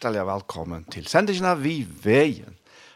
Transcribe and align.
hjertelig 0.00 0.22
velkommen 0.24 0.84
til 0.88 1.04
sendingen 1.04 1.44
av 1.44 1.58
Vi 1.60 1.82
Veien. 1.84 2.54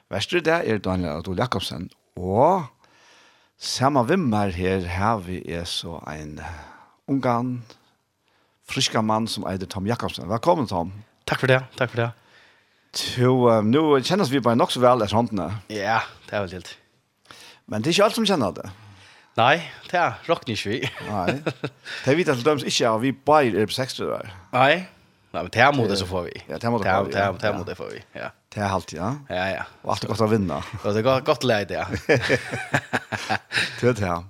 Vestre 0.09 0.41
det 0.41 0.55
er 0.65 0.79
Daniel 0.81 1.19
Adol 1.19 1.37
Jakobsen, 1.37 1.91
og 2.17 2.65
samme 3.61 4.01
vimmer 4.09 4.55
her 4.57 4.87
har 4.89 5.19
vi 5.27 5.43
er 5.45 5.67
så 5.69 5.99
en 6.09 6.39
ungan, 7.05 7.59
friska 8.65 9.03
mann 9.05 9.29
som 9.29 9.45
eider 9.45 9.69
Tom 9.69 9.85
Jakobsen. 9.85 10.31
Velkommen, 10.33 10.65
Tom. 10.71 10.95
Takk 11.29 11.45
for 11.45 11.53
det, 11.53 11.61
takk 11.77 11.93
for 11.93 12.07
det. 12.07 12.09
Jo, 13.21 13.51
um, 13.53 13.69
nå 13.69 13.85
kjennes 14.01 14.33
vi 14.33 14.41
bare 14.41 14.57
nok 14.57 14.73
så 14.73 14.81
vel 14.81 15.05
etter 15.05 15.19
håndene. 15.21 15.51
Ja, 15.69 16.01
det 16.31 16.39
er 16.39 16.47
vel 16.47 16.57
helt. 16.57 16.73
Men 17.69 17.85
det 17.85 17.93
er 17.93 17.99
ikke 17.99 18.09
alt 18.09 18.17
som 18.23 18.31
kjenner 18.33 18.57
det. 18.63 18.71
Nei, 19.37 19.59
det 19.93 20.01
er 20.01 20.25
rocknish 20.31 20.65
vi. 20.71 20.81
Nei, 21.11 21.37
det 21.45 22.09
er 22.09 22.17
vi 22.17 22.25
til 22.25 22.45
dømes 22.49 22.65
ikke, 22.65 22.97
og 22.97 23.05
vi 23.05 23.13
bare 23.13 23.53
er 23.53 23.69
på 23.69 23.77
60 23.77 24.05
år. 24.09 24.37
Nei, 24.57 24.87
Nej, 25.35 25.43
men 25.43 25.51
det 25.53 25.73
mot 25.73 25.89
det 25.89 25.97
så 25.97 26.07
får 26.07 26.23
vi. 26.23 26.43
Ja, 26.47 26.59
det 26.59 26.71
mot 26.71 26.83
det. 26.83 26.89
Det 27.13 27.37
det 27.41 27.53
mot 27.59 27.67
det 27.67 27.75
får 27.75 27.87
vi. 27.87 28.05
Ja. 28.13 28.31
Det 28.49 28.61
är 28.61 28.69
alltid, 28.69 28.99
ja. 28.99 29.17
Ja, 29.29 29.49
ja. 29.49 29.65
Och 29.83 29.91
allt 29.91 30.05
gott 30.05 30.21
att 30.21 30.31
vinna. 30.31 30.65
Och 30.85 30.95
det 30.95 30.99
är 31.01 31.21
gott 31.21 31.45
läge 31.45 31.65
det. 31.65 31.87
Det 33.81 33.93
det 33.93 34.07
här. 34.07 34.25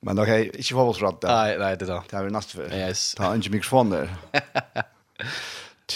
Men 0.00 0.18
okej, 0.18 0.50
inte 0.54 0.74
få 0.74 0.80
oss 0.80 1.02
rätt. 1.02 1.22
Nej, 1.22 1.58
nej, 1.58 1.76
det 1.76 1.86
då. 1.86 2.02
Det 2.10 2.16
är 2.16 2.24
vi 2.24 2.30
nästa 2.30 2.58
för. 2.58 2.74
Yes. 2.74 3.14
Ta 3.14 3.34
en 3.34 3.42
mikrofon 3.50 3.90
där. 3.90 4.14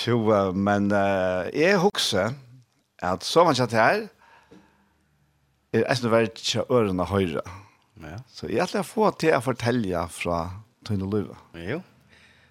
Jo, 0.07 0.53
men 0.53 0.91
jag 1.55 1.79
huxar 1.79 2.35
att 3.03 3.23
så 3.23 3.45
man 3.45 3.55
chatta 3.55 3.77
här 3.77 4.09
är 5.73 5.85
är 5.91 5.95
snarare 5.95 6.27
tjå 6.35 6.67
örna 6.71 7.05
höjra. 7.05 7.43
Ja. 7.95 8.09
Så 8.29 8.47
jag 8.49 8.69
vill 8.73 8.83
få 8.83 9.11
till 9.11 9.35
att 9.35 9.45
fortälja 9.45 10.09
från 10.09 10.49
Tunne 10.87 11.11
Luva. 11.11 11.37
Jo 11.55 11.83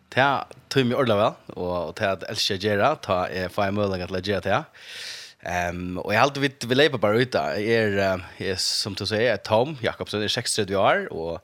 ta 0.09 0.45
tog 0.69 0.85
mig 0.85 0.97
og 0.97 1.07
väl 1.07 1.33
och 1.55 1.95
ta 1.95 2.05
att 2.05 2.23
älska 2.23 2.55
Gera 2.55 2.95
ta 2.95 3.27
är 3.27 3.49
för 3.49 3.67
en 3.67 3.73
möjlighet 3.73 4.03
att 4.03 4.11
lägga 4.11 4.41
ta. 4.41 4.63
Ehm 5.41 5.97
och 5.97 6.13
jag 6.13 6.21
alltid 6.21 6.65
vill 6.65 6.77
leva 6.77 6.97
bara 6.97 7.17
ut 7.17 7.31
där. 7.31 7.57
er 7.57 8.21
er 8.37 8.55
som 8.55 8.93
du 8.93 9.05
säger 9.05 9.37
Tom 9.37 9.77
Jakobsen 9.81 10.23
er 10.23 10.27
63 10.27 10.75
år 10.75 11.07
og 11.11 11.41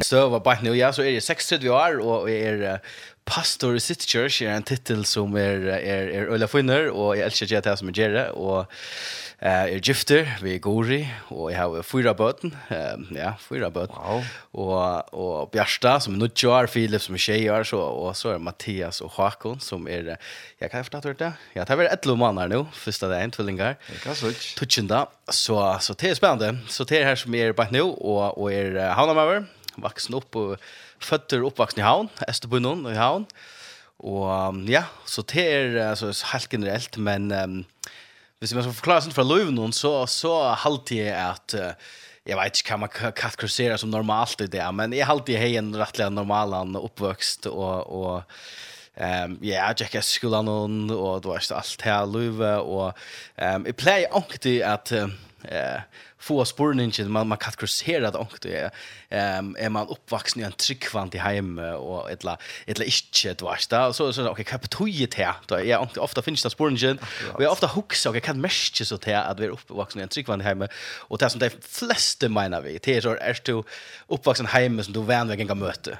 så 0.00 0.28
var 0.28 0.38
bara 0.38 0.62
nu 0.62 0.74
ja 0.74 0.92
så 0.92 1.02
er 1.02 1.10
det 1.10 1.22
63 1.22 1.68
år 1.68 1.98
och 2.00 2.30
är 2.30 2.80
Pastor 3.24 3.76
i 3.76 3.80
City 3.80 4.06
Church 4.06 4.42
är 4.42 4.50
en 4.50 4.62
titel 4.62 5.04
som 5.04 5.36
är 5.36 5.66
är 5.66 6.08
är 6.08 6.28
Ulla 6.28 6.48
Finner 6.48 6.88
och 6.88 7.16
jag 7.16 7.24
älskar 7.24 7.60
det 7.60 7.76
som 7.76 7.88
är 7.88 7.98
Jerry 7.98 8.30
och 8.32 8.60
eh 9.38 9.62
är 9.62 9.88
gifter 9.88 10.38
vi 10.42 10.54
är 10.54 10.58
Gori 10.58 11.08
och 11.28 11.52
jag 11.52 11.58
har 11.58 11.82
fyra 11.82 12.14
barn. 12.14 12.56
Ehm 12.68 13.06
ja, 13.16 13.34
fyra 13.48 13.70
barn. 13.70 13.86
Wow. 13.86 14.24
Och 14.50 15.14
och 15.14 15.50
Bjärsta 15.50 16.00
som 16.00 16.14
är 16.14 16.18
nu 16.18 16.30
Jar 16.34 16.66
Philip 16.66 17.02
som 17.02 17.14
är 17.14 17.18
tjejer 17.18 17.64
så 17.64 17.80
och 17.80 18.16
så 18.16 18.30
är 18.30 18.38
Mattias 18.38 19.00
och 19.00 19.12
Håkon 19.12 19.60
som 19.60 19.88
är 19.88 20.16
jag 20.58 20.70
kan 20.70 20.84
inte 20.84 21.08
hört 21.08 21.18
det. 21.18 21.32
Jag 21.52 21.66
tar 21.66 21.76
väl 21.76 21.86
ett 21.86 22.06
lomanar 22.06 22.48
nu 22.48 22.66
första 22.72 23.20
en 23.20 23.30
tvillingar. 23.30 23.76
Jag 23.92 24.00
kan 24.00 24.32
Tutchenda. 24.58 25.06
Så 25.28 25.78
så 25.80 25.92
det 25.92 26.10
är 26.10 26.14
spännande. 26.14 26.56
Så 26.68 26.84
det 26.84 26.98
är 26.98 27.04
här 27.04 27.16
som 27.16 27.34
är 27.34 27.52
bara 27.52 27.70
nu 27.70 27.82
och 27.82 28.38
och 28.38 28.52
är 28.52 28.88
Hanna 28.88 29.14
Maver 29.14 29.46
vuxen 29.76 30.14
upp 30.14 30.36
och 30.36 30.56
fötter 31.04 31.44
uppvuxen 31.44 31.80
i 31.80 31.82
havn, 31.82 32.08
Österbunnen 32.28 32.86
i 32.92 32.96
havn. 32.96 33.26
Och 33.96 34.30
ja, 34.66 34.84
så 35.04 35.22
det 35.22 35.52
är 35.52 35.90
alltså 35.90 36.12
helt 36.32 36.52
generellt 36.52 36.96
men 36.96 37.32
um, 37.32 37.64
hvis 38.40 38.54
man 38.54 38.62
skal 38.62 38.74
förklara 38.74 39.00
sånt 39.00 39.14
för 39.14 39.24
löven 39.24 39.72
så 39.72 40.06
så 40.06 40.48
halte 40.48 40.94
jeg 40.94 41.14
att 41.14 41.54
uh, 41.54 41.70
jag 42.24 42.36
vet 42.36 42.56
inte 42.56 42.70
hva 42.70 42.76
man 42.76 42.88
kategorisera 42.88 43.78
som 43.78 43.90
normalt 43.90 44.40
i 44.40 44.46
det 44.46 44.72
men 44.72 44.92
jag 44.92 45.06
halte 45.06 45.32
jeg 45.32 45.40
har 45.40 45.58
en 45.58 45.76
rettelig 45.76 46.10
normal 46.10 46.76
oppvokst, 46.76 47.46
och 47.46 47.86
och 47.86 48.22
Ehm 48.94 49.38
ja, 49.40 49.54
jag 49.54 49.80
gick 49.80 50.04
skolan 50.04 50.48
och 50.90 51.20
då 51.20 51.28
var 51.28 51.42
allt 51.50 51.82
här 51.82 52.06
Löve 52.06 52.56
och 52.56 52.92
ehm 53.36 53.66
jag 53.66 53.76
play 53.76 54.06
också 54.10 54.62
att 54.64 54.92
eh 55.44 55.80
få 56.22 56.44
spurningen 56.44 57.12
man 57.12 57.26
man 57.28 57.38
kategoriserar 57.38 58.12
det 58.12 58.18
också 58.18 58.36
det 58.42 58.70
ehm 59.10 59.56
är 59.58 59.68
man 59.68 59.88
uppvuxen 59.88 60.42
i 60.42 60.44
en 60.44 60.52
tryckvant 60.52 61.14
i 61.14 61.18
hem 61.18 61.58
och 61.58 62.10
ettla 62.10 62.38
ettla 62.66 62.84
inte 62.84 63.34
du 63.34 63.44
vet 63.44 63.70
där 63.70 63.92
så 63.92 64.12
så 64.12 64.28
okej 64.28 64.44
kapitojet 64.44 65.14
här 65.14 65.34
då 65.46 65.64
jag 65.64 65.82
inte 65.82 66.00
ofta 66.00 66.22
finns 66.22 66.42
det 66.42 66.50
spurningen 66.50 66.98
vi 67.38 67.46
ofta 67.46 67.66
hooks 67.66 68.06
och 68.06 68.16
jag 68.16 68.22
kan 68.22 68.40
mäscha 68.40 68.84
så 68.84 68.96
där 68.96 69.22
att 69.22 69.40
vi 69.40 69.44
är 69.44 69.50
uppvuxen 69.50 70.00
i 70.00 70.02
en 70.02 70.08
tryckvant 70.08 70.42
hem 70.42 70.68
och 71.08 71.18
det 71.18 71.30
som 71.30 71.40
de 71.40 71.50
flesta 71.50 72.28
menar 72.28 72.60
vi 72.60 72.78
det 72.82 72.96
är 72.96 73.00
så 73.00 73.10
är 73.10 73.38
du 73.44 73.62
uppvuxen 74.06 74.46
hem 74.46 74.82
som 74.82 74.92
du 74.92 75.02
vänner 75.02 75.46
kan 75.48 75.58
möta 75.58 75.90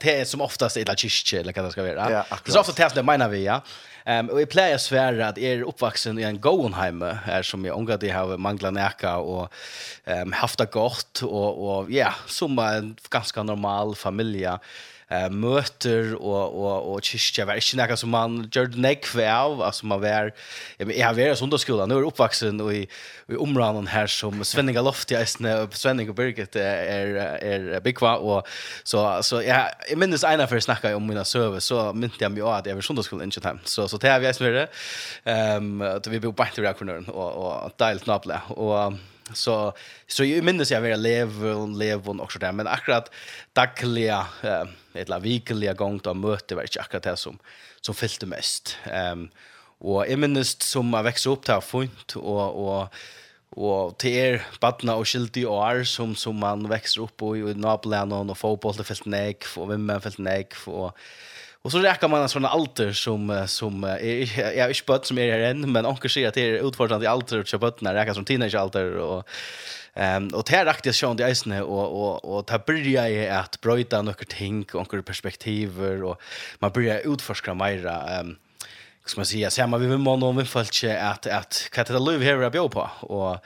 det 0.00 0.20
är 0.20 0.24
som 0.24 0.40
oftast 0.40 0.76
ettla 0.76 0.96
kyrkje 0.96 1.40
eller 1.40 1.52
vad 1.52 1.64
det 1.64 1.72
ska 1.72 1.82
vara 1.82 2.24
så 2.46 2.60
ofta 2.60 2.88
det 2.88 3.02
menar 3.02 3.28
vi 3.28 3.44
ja. 3.44 3.62
Ehm 4.04 4.28
um, 4.28 4.34
och 4.34 4.40
jag 4.40 4.50
plejer 4.50 4.78
svära 4.78 5.28
att 5.28 5.38
er 5.38 5.62
uppvuxen 5.62 6.18
i 6.18 6.22
en 6.22 6.40
Goenheim 6.40 7.02
här 7.02 7.42
som 7.42 7.64
jag 7.64 7.78
ångar 7.78 7.98
det 7.98 8.10
har 8.10 8.38
manglat 8.38 8.72
näka 8.72 9.16
och 9.16 9.52
ehm 10.04 10.22
um, 10.22 10.32
haft 10.32 10.58
det 10.58 10.72
gott 10.72 11.22
och 11.22 11.78
och 11.78 11.90
ja, 11.90 12.14
som 12.26 12.58
en 12.58 12.96
ganska 13.10 13.42
normal 13.42 13.94
familj 13.94 14.48
eh 15.12 15.30
möter 15.30 16.14
och 16.14 16.44
och 16.62 16.92
och 16.92 17.04
kyrka 17.04 17.44
var 17.44 17.54
inte 17.54 17.76
något 17.76 17.98
som 17.98 18.10
man 18.10 18.50
gjorde 18.52 18.76
näck 18.78 19.06
för 19.06 19.28
av. 19.28 19.62
Alltså 19.62 19.86
man 19.86 20.00
var 20.00 20.08
jag 20.08 20.32
men 20.78 20.98
jag 20.98 21.14
var 21.14 21.32
i 21.32 21.36
söndagsskolan 21.36 21.88
nu 21.88 21.94
är 21.94 22.06
uppvuxen 22.06 22.60
och 22.60 22.74
i 22.74 22.88
i 23.28 23.36
områden 23.36 23.86
här 23.86 24.06
som 24.06 24.44
Svenninga 24.44 24.82
Loft 24.82 25.12
i 25.12 25.16
Östne 25.16 25.60
och 25.60 25.74
Svenninga 25.74 26.10
och 26.10 26.16
Birgit 26.16 26.56
är 26.56 27.14
är 27.42 27.80
bigva 27.80 28.16
och 28.16 28.46
så 28.84 29.22
så 29.22 29.42
jag 29.42 29.66
jag 29.90 29.98
minns 29.98 30.24
ena 30.24 30.46
för 30.46 30.60
snacka 30.60 30.96
om 30.96 31.06
mina 31.06 31.24
server 31.24 31.60
så 31.60 31.92
minns 31.92 32.12
jag 32.18 32.32
mig 32.32 32.42
att 32.42 32.66
jag 32.66 32.74
var 32.74 32.80
i 32.80 32.82
söndagsskolan 32.82 33.24
inte 33.24 33.48
hem 33.48 33.58
så 33.64 33.88
så 33.88 33.96
det 33.96 34.08
har 34.08 34.20
vi 34.20 34.26
är 34.26 34.32
snurre 34.32 34.68
ehm 35.24 35.82
att 35.82 36.06
vi 36.06 36.20
bor 36.20 36.32
på 36.32 36.44
Traktorn 36.54 37.04
och 37.08 37.64
och 37.64 37.70
dialt 37.76 38.06
nabla 38.06 38.40
och 38.48 38.92
Så 39.34 39.72
så 40.06 40.24
jag 40.24 40.44
minns 40.44 40.70
jag 40.70 40.80
var 40.80 40.96
lev 40.96 41.44
och 41.44 41.68
lev 41.68 42.08
och 42.08 42.20
också 42.20 42.38
där 42.38 42.52
men 42.52 42.66
akkurat 42.66 43.10
dagliga 43.52 44.26
eh 44.42 44.64
eller 44.94 45.20
vikliga 45.20 45.74
gång 45.74 45.98
då 45.98 46.14
möte 46.14 46.54
var 46.54 46.62
inte 46.62 46.80
akkurat 46.80 47.02
det 47.02 47.16
som 47.16 47.38
som 47.80 47.94
fyllde 47.94 48.26
mest. 48.26 48.76
Ehm 48.84 49.18
um, 49.18 49.30
och 49.78 50.06
jag 50.08 50.18
minns 50.18 50.62
som 50.62 50.92
jag 50.92 51.02
växte 51.02 51.28
upp 51.28 51.46
där 51.46 51.60
fint 51.60 52.16
och 52.16 52.66
och 52.66 52.88
og 53.56 53.98
til 54.00 54.14
er 54.16 54.44
badna 54.60 54.94
og 54.96 55.06
skilti 55.06 55.44
og 55.44 55.58
år 55.60 55.82
som, 55.84 56.14
som 56.16 56.38
man 56.40 56.64
vekser 56.70 57.02
opp 57.04 57.22
i, 57.22 57.42
og 57.42 57.64
och 57.64 58.30
og 58.30 58.36
fotboll 58.36 58.76
det 58.78 58.86
fyllt 58.86 59.06
negv, 59.06 59.44
og 59.56 59.68
vimmen 59.68 60.00
fyllt 60.00 60.18
negv, 60.18 60.56
og 60.66 60.94
Och 61.62 61.72
så 61.72 61.78
räcker 61.78 62.08
man 62.08 62.22
en 62.22 62.28
sån 62.28 62.44
alter 62.44 62.92
som 62.92 63.44
som 63.46 63.84
är 63.84 64.38
jag 64.38 64.56
är 64.56 64.68
inte 64.68 64.82
bött 64.86 65.06
som 65.06 65.18
är 65.18 65.32
här 65.32 65.38
än 65.38 65.72
men 65.72 65.86
onkel 65.86 66.10
säger 66.10 66.28
att 66.28 66.34
det 66.34 66.42
är 66.42 66.68
utfordrande 66.68 67.04
i 67.04 67.08
alter 67.08 67.38
att 67.38 67.48
köpa 67.48 67.72
när 67.78 67.94
räcker 67.94 68.14
som 68.14 68.24
teenage 68.24 68.54
alter 68.54 68.96
och 68.96 69.28
ehm 69.94 70.28
och 70.28 70.44
det 70.50 70.64
räckte 70.64 70.92
sjön 70.92 71.16
det 71.16 71.30
isne 71.30 71.62
och 71.62 71.86
och 72.02 72.36
och 72.36 72.46
ta 72.46 72.58
börja 72.58 73.08
i 73.08 73.28
att 73.28 73.60
bryta 73.60 74.02
några 74.02 74.24
ting 74.28 74.66
och 74.74 75.06
perspektiv 75.06 75.82
och 75.82 76.20
man 76.58 76.70
börjar 76.72 77.12
utforska 77.12 77.54
mera 77.54 78.02
ehm 78.02 78.36
ska 79.04 79.18
man 79.18 79.26
säga 79.26 79.50
samma 79.50 79.78
vi 79.78 79.86
vill 79.86 79.98
man 79.98 80.22
om 80.22 80.36
vi 80.36 80.44
fallt 80.44 80.84
att 81.00 81.26
att 81.26 81.68
katta 81.72 81.98
löv 81.98 82.22
här 82.22 82.36
jag 82.54 82.70
på. 82.70 82.90
Och 83.00 83.36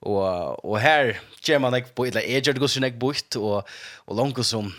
och 0.00 0.64
och 0.64 0.78
här 0.78 1.20
ger 1.42 1.58
man 1.58 1.82
på 1.94 2.06
ett 2.06 2.14
läge 2.14 2.52
det 2.52 2.60
går 2.60 2.66
så 2.66 2.80
bort 2.90 3.36
och 3.36 3.68
och 4.06 4.16
långt 4.16 4.46
som 4.46 4.72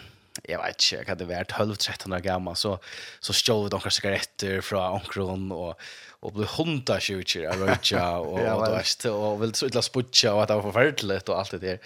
jag 0.43 0.57
vet 0.57 0.67
inte, 0.67 0.95
jag 0.95 1.09
hade 1.09 1.25
varit 1.25 1.51
12-13 1.51 2.15
år 2.15 2.19
gammal 2.19 2.55
så, 2.55 2.79
så 3.19 3.33
stod 3.33 3.71
kanske 3.71 3.91
cigaretter 3.91 4.61
från 4.61 4.83
omkron 4.83 5.51
och, 5.51 5.79
och 6.19 6.33
blev 6.33 6.47
hundar 6.47 6.99
tjutjer 6.99 7.49
av 7.49 7.55
röjtja 7.55 8.17
och, 8.17 8.39
ja, 8.39 8.53
och, 8.53 8.61
och, 8.61 9.21
och, 9.21 9.33
och 9.33 9.43
ville 9.43 9.53
så 9.53 9.65
ytla 9.65 9.81
sputcha 9.81 10.33
och 10.33 10.41
att 10.41 10.47
det 10.47 10.55
var 10.55 10.61
förfärdeligt 10.61 11.29
och 11.29 11.39
allt 11.39 11.51
det 11.51 11.57
där. 11.57 11.79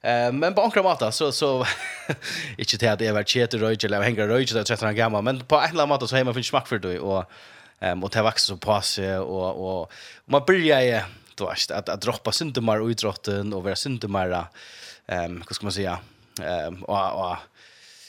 Eh, 0.00 0.32
men 0.32 0.54
på 0.54 0.62
omkron 0.62 0.84
mata 0.84 1.12
så, 1.12 1.32
så 1.32 1.66
inte 2.58 2.76
det 2.76 2.88
att 2.88 3.00
jag 3.00 3.14
var 3.14 3.22
tjet 3.22 3.54
i 3.54 3.58
röjtja 3.58 3.88
eller 3.88 4.02
hänga 4.02 4.26
röjtja 4.26 4.56
där 4.56 4.64
13 4.64 4.88
år 4.88 4.92
gammal 4.92 5.22
men 5.22 5.40
på 5.40 5.56
en 5.56 5.70
eller 5.70 5.82
annan 5.82 6.08
så 6.08 6.16
har 6.16 6.24
man 6.24 6.34
funnits 6.34 6.48
smak 6.48 6.68
för 6.68 6.78
det 6.78 6.98
och, 6.98 7.24
um, 7.80 8.04
och 8.04 8.10
det 8.10 8.22
växer 8.22 8.46
så 8.46 8.56
på 8.56 8.80
sig 8.80 9.18
och, 9.18 9.56
och, 9.56 9.82
och 9.82 9.92
man 10.24 10.42
börjar 10.46 11.04
du 11.34 11.44
vet, 11.44 11.70
att, 11.70 11.88
att 11.88 12.00
droppa 12.00 12.32
syndemar 12.32 12.80
och 12.80 12.90
idrotten 12.90 13.52
och 13.52 13.62
vara 13.62 13.76
syndemar 13.76 14.46
ehm 15.06 15.36
um, 15.36 15.44
ska 15.50 15.66
man 15.66 15.72
säga 15.72 15.98
ehm 16.42 16.74
um, 16.74 16.82
och, 16.82 17.30
och 17.30 17.36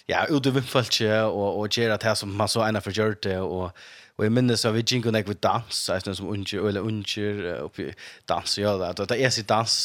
ja, 0.10 0.26
ut 0.30 0.46
i 0.50 0.54
vimfaltje 0.56 1.24
og, 1.30 1.62
og 1.62 1.74
gjøre 1.74 2.00
det 2.02 2.16
som 2.18 2.32
man 2.36 2.52
så 2.52 2.66
ene 2.68 2.82
for 2.82 2.96
gjør 2.96 3.18
det, 3.24 3.38
og, 3.40 3.76
og 4.18 4.26
jeg 4.26 4.36
minnes 4.36 4.66
at 4.66 4.76
vi 4.76 4.84
gikk 4.84 5.10
og 5.10 5.16
nek 5.16 5.30
vi 5.30 5.38
dans, 5.40 5.84
jeg 5.90 6.06
synes 6.06 6.20
som 6.20 6.32
unger, 6.32 6.66
eller 6.68 6.86
unger, 6.86 7.44
oppi 7.64 7.92
dans 8.30 8.58
og 8.58 8.64
gjør 8.64 8.82
det, 8.84 9.10
det 9.14 9.20
er 9.22 9.36
sitt 9.36 9.50
dans, 9.52 9.78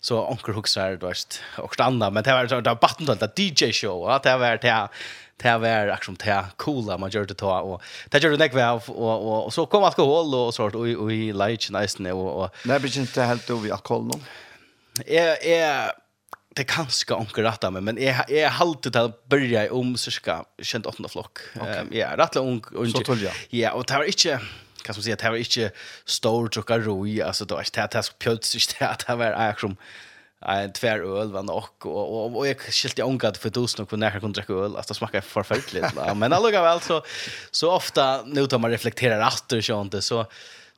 så 0.00 0.18
onker 0.30 0.54
huxar 0.54 0.98
du 0.98 1.06
vet 1.08 1.40
og 1.58 1.72
stanna 1.74 2.10
men 2.10 2.24
det 2.24 2.34
var 2.34 2.46
det 2.46 2.60
var 2.66 2.78
batten 2.78 3.08
det 3.08 3.32
DJ 3.34 3.72
show 3.74 4.04
ja, 4.06 4.18
det 4.22 4.34
var 4.38 4.60
det 4.62 4.76
det 5.42 5.54
var 5.62 5.90
action 5.94 6.16
det 6.18 6.36
coola 6.56 6.96
man 6.98 7.10
gjorde 7.10 7.34
ta 7.38 7.60
og 7.62 7.82
det 8.10 8.22
gjorde 8.22 8.38
näck 8.38 8.54
av, 8.54 8.88
og, 8.88 9.14
og, 9.14 9.44
og, 9.46 9.52
så 9.52 9.66
kom 9.66 9.84
alkohol 9.84 10.34
och 10.34 10.54
sort 10.54 10.74
og, 10.74 10.86
og, 10.86 11.12
i 11.12 11.32
light 11.32 11.70
nice 11.70 12.12
og, 12.12 12.26
og, 12.36 12.50
Nej, 12.64 12.78
men 12.80 12.98
inte 12.98 13.22
helt 13.22 13.50
över 13.50 13.72
alkohol 13.72 14.04
nu. 14.04 14.20
Är 15.06 15.36
är 15.42 15.92
det 16.58 16.72
är 16.72 16.76
ganska 16.76 17.16
onkel 17.16 17.44
rätta 17.44 17.70
men 17.70 17.84
men 17.84 17.98
är 17.98 18.30
är 18.30 18.48
halt 18.48 18.82
det 18.82 19.12
börja 19.28 19.72
om 19.72 19.96
cirka 19.96 20.44
känt 20.62 20.86
åttonde 20.86 21.08
flock. 21.08 21.38
Ehm 21.54 21.88
ja, 21.92 22.16
rätt 22.16 22.36
ung 22.36 22.62
och 22.74 22.88
så 22.88 22.98
tolja. 22.98 23.32
Ja, 23.50 23.72
och 23.72 23.84
det 23.84 23.94
var 23.94 24.04
inte 24.04 24.40
kan 24.82 24.94
man 24.96 25.02
säga 25.02 25.16
det 25.16 25.30
var 25.30 25.36
inte 25.36 25.70
stor 26.04 26.48
tjocka 26.48 26.78
roi 26.78 27.22
alltså 27.22 27.44
då 27.44 27.56
är 27.56 27.66
det 27.72 27.88
task 27.88 28.18
pjöts 28.18 28.68
det 28.78 28.86
att 28.86 29.06
det 29.06 29.16
var 29.16 29.32
action 29.32 29.76
en 30.40 30.72
tvär 30.72 30.98
öl 30.98 31.32
var 31.32 31.42
nog 31.42 31.86
och 31.86 32.14
och, 32.14 32.36
och 32.36 32.46
jag 32.48 32.60
skilte 32.60 33.02
ångat 33.02 33.38
för 33.38 33.50
tusen 33.50 33.86
och 33.90 33.98
när 33.98 34.10
jag 34.12 34.20
kunde 34.20 34.40
dricka 34.40 34.52
öl 34.52 34.76
alltså 34.76 34.94
smakar 34.94 35.20
förfärligt 35.20 35.94
men 36.16 36.32
alltså 36.32 36.50
väl 36.50 36.80
så 36.80 37.02
så 37.50 37.72
ofta 37.72 38.22
nu 38.26 38.46
tar 38.46 38.58
man 38.58 38.70
reflekterar 38.70 39.28
efter 39.28 39.60
så 39.60 39.80
inte 39.80 40.02
så 40.02 40.26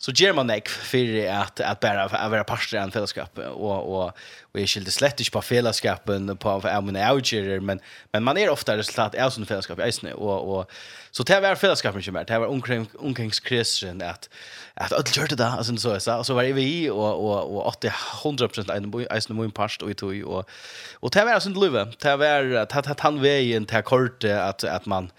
så 0.01 0.13
ger 0.13 0.33
man 0.33 0.47
nek 0.47 0.69
för 0.69 1.29
att 1.29 1.61
att 1.61 1.81
bara 1.81 2.05
att 2.05 2.31
vara 2.31 2.45
pastor 2.45 2.81
i 2.81 2.83
en 2.83 2.91
fällskap. 2.91 3.39
Och 3.39 3.95
och 3.95 4.13
och 4.53 4.61
är 4.61 4.67
skilt 4.67 4.93
slett 4.93 5.21
inte 5.21 5.31
på 5.31 5.43
fällskapen 5.43 6.37
på 6.37 6.51
av 6.51 6.85
mina 6.85 7.13
outer 7.13 7.61
men 7.61 7.81
men 8.13 8.25
man 8.25 8.39
är 8.39 8.51
ofta 8.51 8.77
resultat 8.77 9.15
av 9.15 9.31
sån 9.31 9.47
fällskap 9.47 9.81
i 9.81 9.89
isne 9.89 10.13
och 10.13 10.59
och 10.59 10.71
så 11.11 11.23
det 11.23 11.41
var 11.41 11.55
fällskapen 11.55 12.03
som 12.03 12.17
är 12.17 12.25
det 12.25 12.39
var 12.39 12.47
omkring 12.47 12.87
omkring 12.99 13.31
kristen 13.31 14.03
att 14.03 14.29
att 14.75 14.93
att 14.93 15.17
gjorde 15.17 15.37
det 15.37 15.47
alltså 15.47 15.77
så 15.77 16.01
så 16.01 16.25
så 16.25 16.35
var 16.35 16.43
vi 16.43 16.91
och 16.91 17.25
och 17.25 17.57
och 17.57 17.69
att 17.69 17.81
det 17.81 17.93
100% 18.23 18.73
en 18.73 19.01
isne 19.01 19.17
i 19.17 19.21
snö 19.21 19.35
min 19.35 19.51
pastor 19.51 19.91
och 19.91 19.97
tog 19.97 20.25
och 20.25 20.49
och 20.95 21.11
det 21.11 21.25
var 21.25 21.41
sånt 21.41 21.57
luva 21.57 21.85
det 21.85 22.17
var 22.17 22.55
att 22.55 23.01
han 23.01 23.23
vägen 23.23 23.67
till 23.67 23.83
kort 23.83 24.25
att 24.25 24.65
att 24.65 24.87
man 24.87 25.11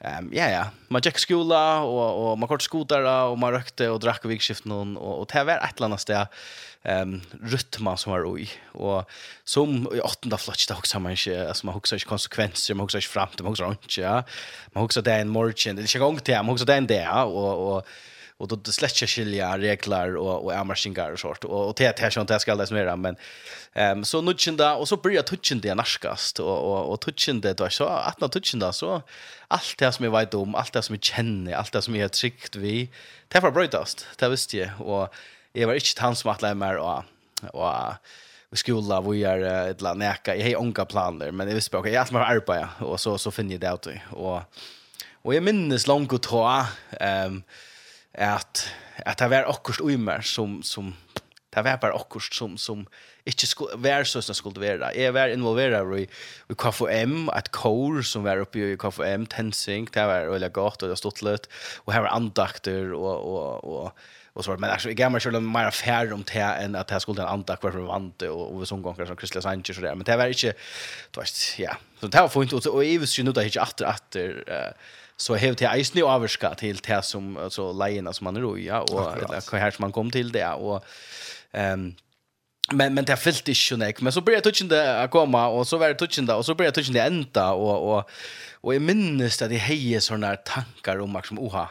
Ehm 0.00 0.30
ja 0.32 0.48
ja, 0.50 0.70
man 0.88 1.02
gick 1.04 1.18
skola 1.18 1.82
och 1.82 2.30
och 2.30 2.38
man 2.38 2.48
kort 2.48 2.62
skotar 2.62 3.28
och 3.30 3.38
man 3.38 3.52
rökte 3.52 3.88
och 3.88 4.00
drack 4.00 4.24
vikskiften 4.24 4.72
och 4.96 5.20
och 5.20 5.26
det 5.32 5.44
var 5.44 5.58
ett 5.58 5.80
annat 5.80 6.00
ställe 6.00 6.26
ehm 6.82 7.20
rytma 7.42 7.96
som 7.96 8.12
var 8.12 8.32
oj 8.32 8.48
och 8.72 9.10
som 9.44 9.88
i 9.94 10.00
åttonde 10.00 10.38
flotch 10.38 10.66
det 10.66 10.74
också 10.74 11.00
man 11.00 11.12
inte 11.12 11.48
alltså 11.48 11.66
man 11.66 11.74
huxar 11.74 11.96
inte 11.96 12.06
konsekvenser 12.06 12.74
man 12.74 12.84
huxar 12.84 12.98
inte 12.98 13.08
fram 13.08 13.28
man 13.40 13.46
huxar 13.46 13.70
inte 13.70 14.00
ja 14.00 14.22
man 14.72 14.82
huxar 14.82 15.02
det 15.02 15.14
en 15.14 15.28
morgon 15.28 15.76
det 15.76 15.82
gick 15.82 15.98
gång 15.98 16.18
till 16.18 16.34
man 16.34 16.48
huxar 16.48 16.66
det 16.66 16.74
en 16.74 16.86
där 16.86 17.24
och 17.24 17.76
och 17.76 17.86
och 18.38 18.48
då 18.48 18.56
det 18.56 18.72
släcker 18.72 19.06
skilja 19.06 19.58
regler 19.58 20.16
och 20.16 20.44
och 20.44 20.54
amarsingar 20.56 21.12
och 21.12 21.18
sånt. 21.18 21.44
Och 21.44 21.68
och 21.68 21.74
det 21.76 21.98
här 21.98 22.10
sånt 22.10 22.30
jag 22.30 22.40
ska 22.40 22.54
läsa 22.54 22.74
mer 22.74 22.96
men 22.96 23.16
ehm 23.74 24.04
så 24.04 24.22
nutchen 24.22 24.56
där 24.56 24.76
och 24.76 24.88
så 24.88 24.96
börjar 24.96 25.22
touchen 25.22 25.60
det 25.60 25.74
naskast 25.74 26.40
och 26.40 26.58
och 26.58 26.92
och 26.92 27.00
touchen 27.00 27.40
det 27.40 27.54
då 27.54 27.68
så 27.68 27.84
att 27.84 28.20
när 28.20 28.28
touchen 28.28 28.60
där 28.60 28.72
så 28.72 29.02
allt 29.48 29.78
det 29.78 29.92
som 29.92 30.04
jag 30.04 30.12
vet 30.12 30.34
om 30.34 30.54
allt 30.54 30.72
det 30.72 30.82
som 30.82 30.94
jag 30.94 31.02
känner 31.02 31.52
allt 31.52 31.72
det 31.72 31.82
som 31.82 31.96
jag 31.96 32.04
har 32.04 32.08
tryckt 32.08 32.56
vi 32.56 32.90
det 33.28 33.40
var 33.40 33.50
brötast 33.50 34.06
det 34.16 34.28
visste 34.28 34.56
jag. 34.56 34.70
Och 34.80 35.14
jag 35.52 35.66
var 35.66 35.74
inte 35.74 35.94
tant 35.96 36.18
som 36.18 36.30
att 36.30 36.42
lämna 36.42 36.66
mer 36.66 36.76
och 36.76 37.02
och 37.52 37.72
i 38.52 38.56
skola 38.56 39.00
vi 39.00 39.24
är 39.24 39.70
ett 39.70 39.80
land 39.80 39.98
näka 39.98 40.36
jag 40.36 40.60
har 40.60 40.84
planer 40.84 41.30
men 41.30 41.48
det 41.48 41.54
visste 41.54 41.76
jag 41.76 41.88
jag 41.88 42.06
ska 42.06 42.18
arbeta. 42.18 42.68
Och 42.84 43.00
så 43.00 43.18
så 43.18 43.30
finner 43.30 43.52
jag 43.52 43.60
det 43.60 43.90
ut. 43.90 44.00
Och 44.10 44.40
och 45.22 45.34
jag 45.34 45.42
minns 45.42 45.86
långt 45.86 46.12
och 46.12 46.22
ta 46.22 46.66
ehm 47.00 47.32
um, 47.32 47.42
att 48.18 48.70
att 49.06 49.18
det 49.18 49.28
var 49.28 49.44
också 49.44 49.82
uimer 49.82 50.20
som 50.20 50.62
som 50.62 50.94
det 51.50 51.62
var 51.62 51.76
bare 51.76 51.92
också 51.92 52.20
som 52.20 52.58
som 52.58 52.86
inte 53.24 53.46
skulle 53.46 53.76
vara 53.76 54.04
så 54.04 54.22
som 54.22 54.34
skulle 54.34 54.60
vara. 54.60 54.92
Jeg 54.94 55.14
var 55.14 55.28
involveret 55.28 55.98
i 55.98 56.08
i 56.50 56.54
KFM 56.54 57.28
att 57.28 57.50
kor 57.50 58.02
som 58.02 58.24
var 58.24 58.36
uppe 58.36 58.58
i 58.58 58.76
KFM 58.76 59.26
Tensing 59.26 59.88
det 59.94 60.06
var 60.06 60.34
eller 60.34 60.48
gott 60.48 60.82
och 60.82 60.98
stått 60.98 61.22
litt. 61.22 61.48
och 61.84 61.92
här 61.92 62.00
var 62.00 62.08
andakter 62.08 62.92
och 62.92 63.16
och 63.34 63.64
och 63.64 63.92
och 64.32 64.44
så 64.44 64.56
men 64.56 64.70
alltså 64.70 64.90
jag 64.90 65.12
meg 65.12 65.22
selv 65.22 65.42
mer 65.42 65.64
affär 65.64 66.12
om 66.12 66.24
det 66.32 66.40
än 66.40 66.76
att 66.76 66.90
här 66.90 66.98
skulle 66.98 67.22
en 67.22 67.28
andakt 67.28 67.62
vara 67.62 67.72
förvant 67.72 68.22
och 68.22 68.54
och 68.54 68.68
sånn 68.68 68.82
ganger 68.82 69.06
som 69.06 69.16
Kristelig 69.16 69.42
Sanchez 69.42 69.76
och 69.76 69.82
det. 69.82 69.94
men 69.94 70.04
det 70.04 70.16
var 70.16 70.26
inte 70.26 70.54
du 71.10 71.20
vet 71.20 71.58
ja 71.58 71.76
så 72.00 72.06
det 72.06 72.20
var 72.20 72.28
fint 72.28 72.52
och 72.52 72.66
och 72.66 72.84
Evs 72.84 73.18
nå 73.18 73.32
nu 73.32 73.42
ikke 73.42 73.60
atter, 73.60 73.86
åter 73.86 74.30
uh, 74.48 74.72
så 75.18 75.36
har 75.36 75.56
det 75.58 75.66
eisen 75.66 75.98
jo 75.98 76.08
avvarska 76.08 76.54
til 76.60 76.78
det 76.86 77.04
som, 77.04 77.36
altså, 77.36 77.72
leina 77.72 78.12
som 78.12 78.24
man 78.24 78.36
er 78.36 78.50
i, 78.56 78.68
ja, 78.68 78.82
og 78.86 79.18
hva 79.50 79.58
her 79.58 79.74
som 79.74 79.88
man 79.88 79.92
kom 79.92 80.10
til 80.14 80.30
det, 80.34 80.44
og, 80.44 80.84
um, 81.54 81.90
men 82.72 82.94
men 82.94 83.04
det 83.04 83.16
fyllt 83.18 83.48
inte 83.48 83.76
nek 83.76 84.02
men 84.02 84.12
så 84.12 84.20
började 84.20 84.44
touchen 84.44 84.68
det 84.68 85.08
komma 85.10 85.46
och 85.46 85.66
så 85.66 85.78
var 85.78 85.88
det 85.88 85.94
touchen 85.94 86.26
där 86.26 86.36
och 86.36 86.44
så 86.44 86.54
började 86.54 86.74
touchen 86.74 86.94
det 86.94 87.02
ända 87.02 87.52
och 87.52 87.96
och 87.96 88.10
och 88.60 88.74
jag 88.74 88.82
minns 88.82 89.42
att 89.42 89.50
det 89.50 89.56
hejer 89.56 90.00
såna 90.00 90.36
tankar 90.36 90.98
om 90.98 91.20
som 91.24 91.38
oha 91.38 91.68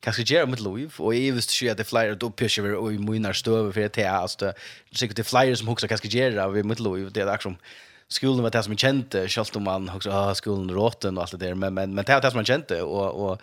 kanske 0.00 0.22
ger 0.22 0.46
med 0.46 0.60
liv? 0.60 0.94
Och 0.98 1.14
i 1.14 1.30
visst 1.30 1.62
ju 1.62 1.70
att 1.70 1.76
det 1.76 1.84
flyer 1.84 2.14
då 2.14 2.30
pushar 2.30 2.62
vi 2.62 2.74
och 2.74 2.92
i 2.92 2.98
munar 2.98 3.32
stöver 3.32 3.72
för 3.72 3.80
det 3.80 3.96
här 3.96 4.16
alltså 4.16 4.52
det 4.90 5.02
är 5.02 5.14
det 5.14 5.24
flyer 5.24 5.54
som 5.54 5.68
också 5.68 5.88
kanske 5.88 6.08
ger 6.08 6.38
av 6.38 6.66
med 6.66 6.80
liv 6.80 7.12
det 7.12 7.20
är 7.20 7.32
liksom 7.32 7.56
skolan 8.08 8.42
var 8.42 8.50
det 8.50 8.62
som 8.62 8.76
kände, 8.76 9.28
självt 9.28 9.56
om 9.56 9.62
man 9.62 9.90
också 9.90 10.10
ah, 10.10 10.34
skolan 10.34 10.70
råten 10.70 11.16
och 11.16 11.22
allt 11.22 11.30
det 11.30 11.36
där, 11.36 11.54
men, 11.54 11.74
men, 11.74 11.94
men 11.94 12.04
det 12.04 12.14
var 12.14 12.20
det 12.20 12.30
som 12.30 12.38
man 12.38 12.44
kände 12.44 12.82
och, 12.82 13.30
och 13.30 13.42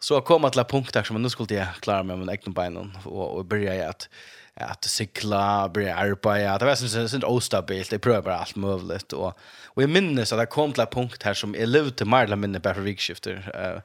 så 0.00 0.20
kom 0.20 0.44
att 0.44 0.56
la 0.56 0.64
punkt 0.64 0.92
där 0.92 1.02
som 1.02 1.22
nu 1.22 1.30
skulle 1.30 1.54
jag 1.54 1.66
klara 1.80 2.02
mig 2.02 2.16
med 2.16 2.28
egna 2.30 2.52
benen 2.52 2.98
och, 3.04 3.36
och 3.36 3.44
börja 3.44 3.88
att 3.88 4.08
att 4.60 4.84
cykla, 4.84 5.68
börja 5.68 5.96
arbeta. 5.96 6.58
Det 6.58 6.64
var 6.64 6.74
sånt 6.74 7.10
sånt 7.10 7.24
ostabilt. 7.24 7.90
Det 7.90 7.98
prövar 7.98 8.32
allt 8.32 8.56
möjligt 8.56 9.12
och 9.12 9.38
och 9.64 9.82
jag 9.82 9.90
minns 9.90 10.32
att 10.32 10.38
det 10.38 10.46
kom 10.46 10.72
till 10.72 10.80
en 10.80 10.86
punkt 10.86 11.22
här 11.22 11.34
som 11.34 11.54
är 11.54 11.66
lite 11.66 11.96
till 11.96 12.06
Marla 12.06 12.36
minne 12.36 12.60
bara 12.60 12.80
vikskifter. 12.80 13.50
Eh 13.54 13.82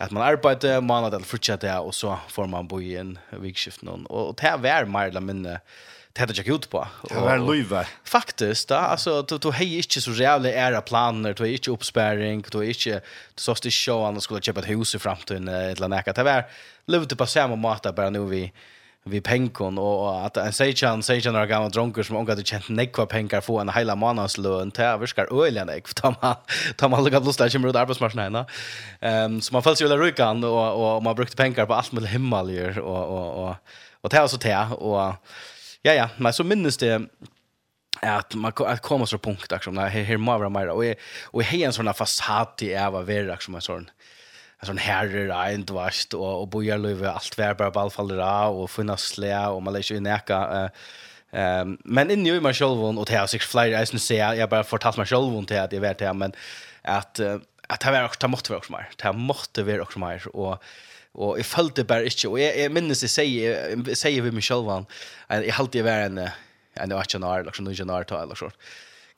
att 0.00 0.10
man 0.10 0.22
arbetar 0.22 0.80
månad 0.80 1.14
eller 1.14 1.24
fortsatte 1.24 1.78
och 1.78 1.94
så 1.94 2.18
får 2.28 2.46
man 2.46 2.68
bo 2.68 2.80
i 2.80 2.96
en 2.96 3.18
vikskift 3.30 3.82
någon. 3.82 4.06
Och 4.06 4.34
det 4.34 4.42
här 4.42 4.58
var 4.58 4.84
Marla 4.84 5.20
minne 5.20 5.60
det 6.12 6.20
hade 6.20 6.34
jag 6.36 6.48
ut 6.48 6.70
på. 6.70 6.88
Det 7.08 7.14
var 7.14 7.38
löva. 7.38 7.86
Faktiskt, 8.04 8.70
alltså 8.70 9.22
du 9.22 9.38
du 9.38 9.50
hej 9.50 9.76
inte 9.76 10.00
så 10.00 10.10
jävla 10.10 10.48
era 10.48 10.80
planer, 10.80 11.34
du 11.34 11.44
är 11.44 11.48
inte 11.48 11.70
uppspärring, 11.70 12.44
du 12.50 12.58
är 12.58 12.62
inte 12.64 13.02
du 13.46 13.52
att 13.52 13.62
det 13.62 13.70
show 13.70 14.04
annars 14.04 14.22
skulle 14.22 14.40
köpa 14.40 14.60
ett 14.60 14.68
hus 14.68 14.94
i 14.94 14.98
framtiden 14.98 15.48
eller 15.48 15.88
näka. 15.88 16.12
Det 16.12 16.22
var 16.22 16.44
levde 16.86 17.16
på 17.16 17.26
samma 17.26 17.56
mata 17.56 17.92
bara 17.92 18.10
nu 18.10 18.26
vi 18.26 18.52
vi 19.08 19.20
penkon 19.20 19.78
och 19.78 20.26
att 20.26 20.36
en 20.36 20.52
sejan 20.52 21.02
sejan 21.02 21.32
några 21.32 21.46
gamla 21.46 21.68
drunkar 21.68 22.02
som 22.02 22.16
ongat 22.16 22.46
känt 22.46 22.68
nekva 22.68 23.06
pengar 23.06 23.40
få 23.40 23.58
en 23.58 23.68
hela 23.68 23.94
månadslön 23.94 24.70
till 24.70 24.84
överskar 24.84 25.44
ölen 25.44 25.66
nek 25.66 25.94
ta 25.94 26.14
man 26.22 26.36
ta 26.76 26.88
man 26.88 27.04
lugga 27.04 27.20
blåsta 27.20 27.50
kommer 27.50 27.68
ut 27.68 27.76
arbetsmarknaden 27.76 28.44
ehm 29.00 29.40
så 29.40 29.54
man 29.54 29.62
fälls 29.62 29.82
ju 29.82 29.88
där 29.88 29.98
rykan 29.98 30.44
och 30.44 30.96
och 30.96 31.02
man 31.02 31.14
brukte 31.14 31.36
pengar 31.36 31.66
på 31.66 31.74
allt 31.74 31.92
möjligt 31.92 32.10
himmelier 32.10 32.78
och 32.78 33.04
och 33.18 33.48
och 33.48 33.56
och 34.00 34.10
det 34.10 34.28
så 34.28 34.38
te 34.38 34.56
och 34.56 35.14
ja, 35.82 35.92
ja, 35.92 36.08
men 36.16 36.32
så 36.32 36.44
minnes 36.44 36.76
det 36.76 37.02
att 38.02 38.34
man 38.34 38.52
att 38.56 38.82
komma 38.82 39.06
så 39.06 39.18
punkt 39.18 39.52
som 39.62 39.74
när 39.74 39.88
här 39.88 40.04
här 40.04 40.16
vara 40.16 40.48
mer. 40.48 40.68
Och 40.68 40.84
och 41.24 41.42
här 41.42 41.66
en 41.66 41.72
sån 41.72 41.94
fasad 41.94 42.56
till 42.56 42.72
är 42.72 42.90
vad 42.90 43.04
vara 43.04 43.54
en 43.54 43.60
sån 43.60 43.90
en 44.60 44.66
sån 44.66 44.78
herre 44.78 45.28
rent 45.28 45.66
dvast 45.66 46.14
och 46.14 46.40
och 46.40 46.48
bojar 46.48 46.78
löva 46.78 47.10
allt 47.10 47.38
vär 47.38 47.54
bara 47.54 47.70
ballfallera 47.70 48.46
och 48.48 48.70
finna 48.70 48.96
slä 48.96 49.48
och 49.48 49.62
man 49.62 49.74
läser 49.74 49.94
ju 49.94 50.00
näka 50.00 50.70
ehm 51.32 51.78
men 51.84 52.10
in 52.10 52.26
i 52.26 52.40
mig 52.40 52.54
själv 52.54 52.84
och 52.84 53.06
det 53.06 53.16
har 53.16 53.26
sig 53.26 53.40
flyr 53.40 53.72
är 53.72 53.84
sen 53.84 54.38
jag 54.38 54.48
bara 54.50 54.64
fortalt 54.64 54.96
mig 54.96 55.06
själv 55.06 55.36
och 55.36 55.46
det 55.46 55.58
att 55.58 55.72
jag 55.72 55.80
vet 55.80 55.98
det 55.98 56.12
men 56.12 56.32
att 56.82 57.20
att 57.68 57.80
det 57.80 57.90
var 57.90 58.04
också 58.04 58.28
måste 58.28 58.50
vara 58.50 58.58
också 58.58 58.72
mer. 58.72 58.88
Det 58.96 59.12
måste 59.12 59.62
vara 59.62 59.82
också 59.82 59.98
mer 59.98 60.36
och 60.36 60.62
Og 61.18 61.38
jeg 61.40 61.48
følte 61.50 61.84
bare 61.84 62.06
ikke, 62.06 62.28
og 62.30 62.38
jeg, 62.40 62.52
jeg 62.62 62.70
minnes 62.70 63.00
jeg 63.02 63.10
sier, 63.10 63.62
jeg 63.74 63.98
sier 63.98 64.22
vi 64.22 64.34
meg 64.34 64.44
selv, 64.46 64.68
at 65.28 65.42
jeg 65.42 65.56
halte 65.56 65.80
jeg 65.80 65.86
var 65.86 66.04
en, 66.06 66.20
en 66.22 66.92
18 66.94 67.24
år, 67.26 67.42
eller 67.42 67.64
noen 67.64 67.90
år, 67.90 68.06
eller 68.20 68.38
sånn, 68.38 68.54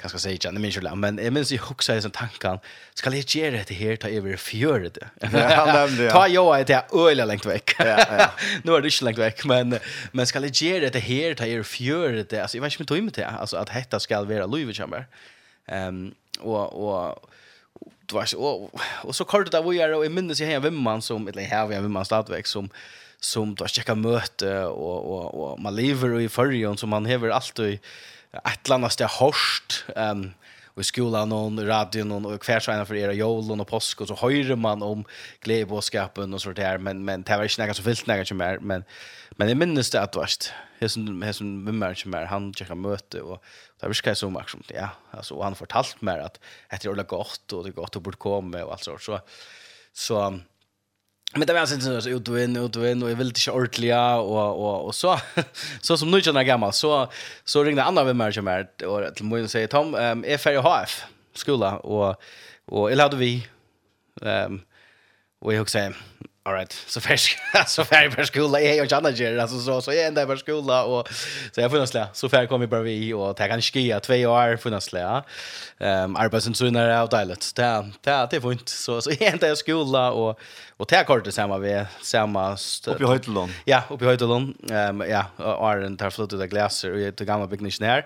kanskje 0.01 0.17
jeg 0.17 0.23
sier 0.23 0.39
ikke, 0.39 0.49
jeg 0.49 0.63
minnes 0.65 0.79
ikke, 0.81 0.93
men 0.97 1.19
jeg 1.21 1.35
minnes 1.35 1.53
jeg 1.53 1.61
hukser 1.67 2.01
i 2.01 2.05
sånn 2.05 2.15
tanken, 2.17 2.63
skal 2.97 3.19
jeg 3.19 3.29
gjøre 3.29 3.59
dette 3.59 3.77
her, 3.77 4.01
ta 4.01 4.09
over 4.17 4.41
fjøret 4.41 4.97
det? 4.97 5.11
Ja, 5.35 5.67
nemlig, 5.69 6.07
ja. 6.07 6.15
Ta 6.15 6.23
jo 6.33 6.47
jeg 6.57 6.71
til 6.71 7.05
øyla 7.05 7.27
lengt 7.29 7.49
vekk. 7.51 7.77
Ja, 7.85 7.99
ja. 8.23 8.31
Nå 8.65 8.79
er 8.79 8.87
det 8.87 8.95
ikke 8.95 9.11
lengt 9.11 9.21
vekk, 9.27 9.45
men, 9.53 9.77
men 10.17 10.31
skal 10.31 10.49
jeg 10.49 10.57
gjøre 10.57 10.87
dette 10.87 11.05
her, 11.05 11.37
ta 11.37 11.51
over 11.53 11.69
fjøret 11.69 12.33
det? 12.33 12.41
Altså, 12.41 12.57
jeg 12.57 12.65
vet 12.65 12.73
ikke 12.73 12.81
om 12.81 12.89
jeg 12.89 12.93
tog 12.95 13.05
med 13.11 13.19
til, 13.19 13.29
altså, 13.29 13.61
at 13.61 13.75
dette 13.77 14.01
skal 14.07 14.31
være 14.31 14.49
lov, 14.49 14.73
kjemmer. 14.73 15.05
Um, 15.69 16.07
og, 16.41 16.65
og, 16.81 17.30
du 18.11 18.19
vet, 18.19 18.33
och, 18.33 18.71
och 19.05 19.17
så 19.17 19.25
kort 19.25 19.51
det 19.51 19.61
var 19.61 19.73
ju 19.73 19.81
är 19.81 19.95
och 19.95 20.07
i 20.07 20.09
minns 20.09 20.41
jag 20.41 20.61
vem 20.61 20.77
man 20.77 21.03
som, 21.03 21.29
eller 21.29 21.43
här 21.43 21.67
vi 21.67 21.75
har 21.75 21.83
vimman 21.83 22.05
stadväg 22.05 22.47
som, 22.47 22.71
som 23.21 23.55
då 23.55 23.67
checka 23.67 23.95
möte 23.95 24.65
och, 24.65 25.11
och, 25.11 25.53
och 25.53 25.61
man 25.61 25.77
lever 25.77 26.21
i 26.21 26.29
förrion 26.29 26.77
som 26.77 26.89
man 26.89 27.07
häver 27.07 27.29
alltid 27.29 27.79
ett 28.33 28.67
eller 28.67 28.75
annat 28.75 28.93
steg 28.93 29.09
ehm 29.97 30.23
um, 30.23 30.33
och 30.75 30.81
i 30.81 30.85
skolan 30.85 31.33
och 31.33 31.67
radion 31.67 32.27
och 32.27 32.43
kvärsarna 32.43 32.87
för 32.87 32.95
era 32.95 33.13
jolen 33.13 33.61
och 33.61 33.69
påsk 33.69 34.01
och 34.01 34.09
så 34.09 34.15
höjer 34.15 34.57
man 34.57 34.83
om 34.83 35.05
glädjebåskapen 35.41 36.35
och 36.35 36.43
så 36.43 36.53
där 36.53 36.79
men, 36.79 37.05
men 37.05 37.23
det 37.23 37.37
var 37.37 37.45
inte 37.45 37.67
något 37.67 37.77
så 37.77 37.83
fullt 37.83 38.07
något 38.07 38.29
som 38.29 38.41
är 38.41 38.59
men, 38.59 38.85
men 39.31 39.49
det 39.49 39.55
minns 39.55 39.91
det 39.91 40.01
att 40.01 40.17
vart 40.17 40.53
det 40.79 40.89
som, 40.89 41.21
det 41.21 41.33
som 41.33 41.67
vimman 41.67 41.97
som 41.97 42.15
är 42.15 42.25
han 42.25 42.55
checka 42.55 42.75
möte 42.75 43.21
och 43.21 43.45
Det 43.81 43.89
mycket 43.89 44.19
som 44.19 44.45
ja. 44.69 44.89
Alltså, 45.11 45.35
och 45.35 45.45
han 45.45 45.55
fortalt 45.55 46.01
mer 46.01 46.19
att 46.19 46.41
det 46.71 46.85
är 46.85 47.03
gott 47.03 47.53
och 47.53 47.65
det 47.65 47.71
är 47.71 47.73
gott 47.73 47.97
att 47.97 48.03
bort 48.03 48.19
komma 48.19 48.65
och 48.65 48.73
allt 48.73 48.85
sånt. 48.85 49.03
Så, 49.03 49.21
så 49.93 50.41
Men 51.35 51.47
det 51.47 51.53
var 51.53 51.61
alltså 51.61 51.75
inte 51.75 52.03
så 52.03 52.09
ut 52.09 52.29
och 52.29 52.41
in 52.41 52.57
ut 52.57 52.77
och 52.77 52.89
in 52.89 53.03
och 53.03 53.11
jag 53.11 53.17
ville 53.17 53.29
inte 53.29 53.51
ordentliga 53.51 54.17
och, 54.17 54.61
och, 54.61 54.87
och 54.87 54.95
så 54.95 55.19
så 55.81 55.97
som 55.97 56.11
nu 56.11 56.21
känner 56.21 56.41
jag 56.41 56.47
gammal 56.47 56.73
så, 56.73 57.09
så 57.45 57.65
ringde 57.65 57.85
andra 57.85 58.05
vem 58.05 58.21
är 58.21 58.31
som 58.31 58.49
är 58.49 58.85
och 58.85 59.15
till 59.15 59.25
mig 59.25 59.49
säger 59.49 59.67
Tom, 59.67 59.95
um, 59.95 60.25
är 60.25 60.37
färdig 60.37 60.59
HF 60.59 61.05
skola 61.35 61.79
och, 61.79 62.23
och 62.65 62.93
eller 62.93 63.03
hade 63.03 63.17
vi 63.17 63.49
um, 64.21 64.63
och 65.41 65.55
jag 65.55 65.63
också 65.63 65.79
all 66.43 66.55
right 66.55 66.73
så 66.87 67.01
färsk 67.01 67.39
så 67.67 67.85
färg 67.85 68.11
för 68.11 68.25
skola 68.25 68.61
är 68.61 68.75
jag 68.75 68.93
andra 68.93 69.11
ger 69.11 69.39
alltså 69.39 69.61
så 69.61 69.83
så 69.83 69.93
är 69.93 70.07
ända 70.07 70.27
för 70.27 70.37
skola 70.37 70.85
och 70.85 71.09
så 71.53 71.61
jag 71.61 71.71
funnits 71.71 71.95
lä 71.95 72.07
så 72.13 72.29
färg 72.29 72.47
kommer 72.47 72.67
bara 72.67 72.81
vi 72.81 73.13
och 73.13 73.37
ta 73.37 73.49
kan 73.49 73.63
skia 73.63 74.01
två 74.01 74.15
år 74.15 74.57
funnits 74.57 74.93
lä 74.93 75.23
ehm 75.79 76.17
arbetsen 76.17 76.55
så 76.55 76.71
när 76.71 77.01
av 77.01 77.09
dialekt 77.09 77.57
det 77.57 77.93
det 78.01 78.29
det 78.31 78.39
var 78.39 78.53
inte 78.53 78.73
så 78.73 79.03
så 79.03 79.11
är 79.11 79.23
ända 79.23 79.57
skola 79.57 80.13
och 80.13 80.41
och 80.77 80.89
ta 80.89 81.05
kort 81.05 81.33
samma 81.33 81.59
vi 81.59 81.85
samma 82.03 82.57
uppe 82.87 83.05
i 83.05 83.07
Höjtelån 83.07 83.51
ja 83.65 83.83
uppe 83.91 84.05
i 84.05 84.09
Höjtelån 84.09 84.55
ehm 84.71 85.01
ja 85.01 85.25
och 85.37 85.73
är 85.73 85.81
den 85.81 85.97
där 85.97 86.11
flottet 86.11 86.39
där 86.39 86.47
glaser 86.47 86.93
och 86.93 86.99
det 86.99 87.25
gamla 87.25 87.47
byggnationär 87.47 88.05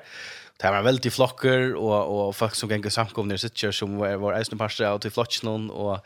Det 0.63 0.71
var 0.71 0.83
veldig 0.83 1.11
flokker 1.13 1.75
og, 1.75 2.11
og 2.11 2.35
folk 2.35 2.55
som 2.55 2.69
ganger 2.69 2.91
samkomne 2.91 3.35
i 3.35 3.39
sitt 3.39 3.75
som 3.75 3.99
var 3.99 4.37
eisne 4.39 4.59
parster 4.59 4.87
av 4.87 5.01
til 5.01 5.11
flokken 5.11 5.71
og 5.71 5.99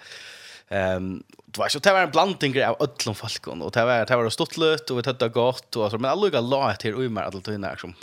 Ehm 0.69 1.23
det 1.47 1.59
var 1.59 1.69
så 1.69 1.79
det 1.79 1.93
var 1.93 2.03
en 2.03 2.11
blandning 2.11 2.65
av 2.65 2.77
öllum 2.81 3.15
folkon 3.15 3.63
och 3.63 3.73
det 3.73 3.85
var 3.85 4.07
det 4.07 4.17
var 4.17 4.31
stottlut 4.31 4.91
och 4.91 4.99
vi 4.99 5.03
hade 5.07 5.29
gott 5.29 5.77
och 5.77 5.91
så 5.91 5.99
men 5.99 6.11
alla 6.11 6.21
lugga 6.21 6.41
la 6.41 6.75
till 6.75 6.95
och 6.95 7.01
mer 7.13 7.31
det 7.45 7.55
innan 7.55 7.77
som 7.77 7.95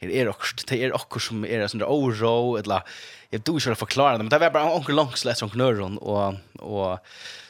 Det 0.00 0.20
är 0.20 0.28
också 0.28 0.56
det 0.68 0.84
är 0.84 0.94
också 0.94 1.20
som 1.20 1.44
är 1.44 1.60
en 1.60 1.68
sån 1.68 1.80
där 1.80 1.86
oro 1.86 2.56
eller 2.56 2.82
jag 3.30 3.40
då 3.40 3.60
skulle 3.60 3.76
förklara 3.76 4.12
det 4.12 4.18
men 4.18 4.28
det 4.28 4.38
var 4.38 4.50
bara 4.50 4.74
onkel 4.74 4.94
långslätt 4.94 5.38
som 5.38 5.50
knörron 5.50 5.98
och 5.98 6.34
och 6.58 6.98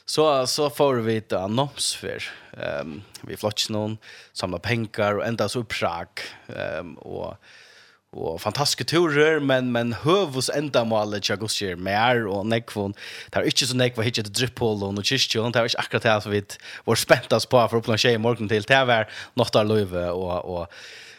så 0.05 0.47
så 0.47 0.71
får 0.71 0.95
vi 0.95 1.17
ett 1.17 1.33
annonsfär. 1.33 2.25
Ehm 2.61 3.03
vi 3.21 3.37
flotch 3.37 3.69
någon 3.69 3.99
samla 4.33 4.59
pengar 4.59 5.15
och 5.15 5.27
ända 5.27 5.49
så 5.49 5.61
uppsrak 5.61 6.21
ehm 6.49 6.95
och 6.95 7.35
och 8.13 8.41
fantastiska 8.41 8.85
turer 8.85 9.41
men 9.41 9.73
men 9.73 9.93
høvus 9.93 10.51
enda 10.55 10.85
målet 10.85 11.29
jag 11.29 11.39
går 11.39 11.49
ser 11.49 11.77
mer 11.77 12.27
och 12.27 12.47
nekvun. 12.47 12.95
där 13.33 13.41
är 13.41 13.45
inte 13.45 13.67
så 13.67 13.77
nekva 13.77 14.03
hitje 14.03 14.23
det 14.23 14.35
drip 14.35 14.63
og 14.63 14.83
och 14.83 14.95
det 14.95 15.13
er 15.57 15.65
ikke 15.65 15.79
akkurat 15.79 16.05
är 16.05 16.21
som 16.21 16.33
vi 16.33 16.41
så 16.41 16.47
spent 16.47 16.87
oss 16.87 17.01
späntas 17.01 17.47
på 17.47 17.69
för 17.69 17.77
att 17.77 17.85
plancha 17.85 18.11
i 18.11 18.19
morgon 18.19 18.49
till 18.49 18.65
tävär 18.65 19.09
något 19.35 19.53
där 19.53 19.65
løyve 19.65 20.11
och 20.11 20.45
och 20.45 20.69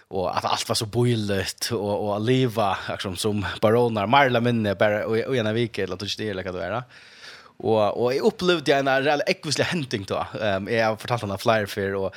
och 0.10 0.38
att 0.38 0.46
allt 0.46 0.70
var 0.70 0.76
så 0.76 0.86
boilet 0.86 1.72
och 1.72 2.10
och 2.10 2.22
leva 2.22 2.78
akkurat 2.88 3.20
som 3.20 3.46
baronar 3.62 4.08
Marla 4.08 4.40
minne 4.40 4.76
bara 4.76 5.06
och 5.06 5.36
ena 5.36 5.54
vecka 5.54 5.84
eller 5.84 5.94
att 5.94 6.18
det 6.18 6.30
är 6.30 6.34
lika 6.34 6.52
då 6.52 6.58
är 6.60 6.72
det 6.72 6.84
Och 7.60 8.04
og 8.04 8.14
jag 8.14 8.26
upplevde 8.26 8.74
en 8.76 8.90
reell 8.90 9.22
ekvisle 9.28 9.66
hunting 9.72 10.04
då. 10.06 10.26
Ehm 10.42 10.68
jag 10.68 10.86
har 10.88 10.96
fortalt 10.96 11.22
henne 11.22 11.38
flyer 11.38 11.66
för 11.66 11.96
och 11.96 12.16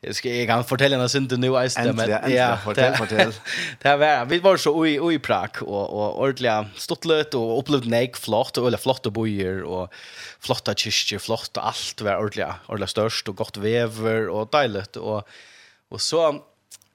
jag 0.00 0.14
ska 0.14 0.28
jag 0.28 0.48
kan 0.48 0.64
fortälja 0.64 0.98
henne 0.98 1.08
synd 1.08 1.38
nu 1.38 1.56
är 1.56 1.84
det 1.84 1.92
men 1.92 2.32
ja 2.32 2.56
fortell 2.64 2.96
fortell. 2.96 3.32
Det 3.82 3.96
var 3.96 4.24
vi 4.24 4.38
var 4.38 4.56
så 4.56 4.76
oj 4.76 5.00
oj 5.00 5.18
prak 5.18 5.62
och 5.62 5.90
och 5.90 6.20
ordliga 6.20 6.66
stottlet 6.76 7.34
och 7.34 7.58
upplevde 7.58 7.88
nek 7.88 8.16
flott 8.16 8.58
och 8.58 8.66
eller 8.66 8.78
flott 8.78 9.06
och 9.06 9.12
bojer 9.12 9.62
och 9.62 9.92
flotta 10.40 10.74
kyrkje 10.74 11.18
flott 11.18 11.56
och 11.56 11.66
allt 11.66 12.00
var 12.00 12.16
ordliga 12.16 12.54
ordliga 12.68 12.86
störst 12.86 13.28
och 13.28 13.36
gott 13.36 13.56
vever 13.56 14.28
och 14.28 14.48
dejligt 14.52 14.96
och 14.96 15.28
och 15.88 16.00
så 16.00 16.42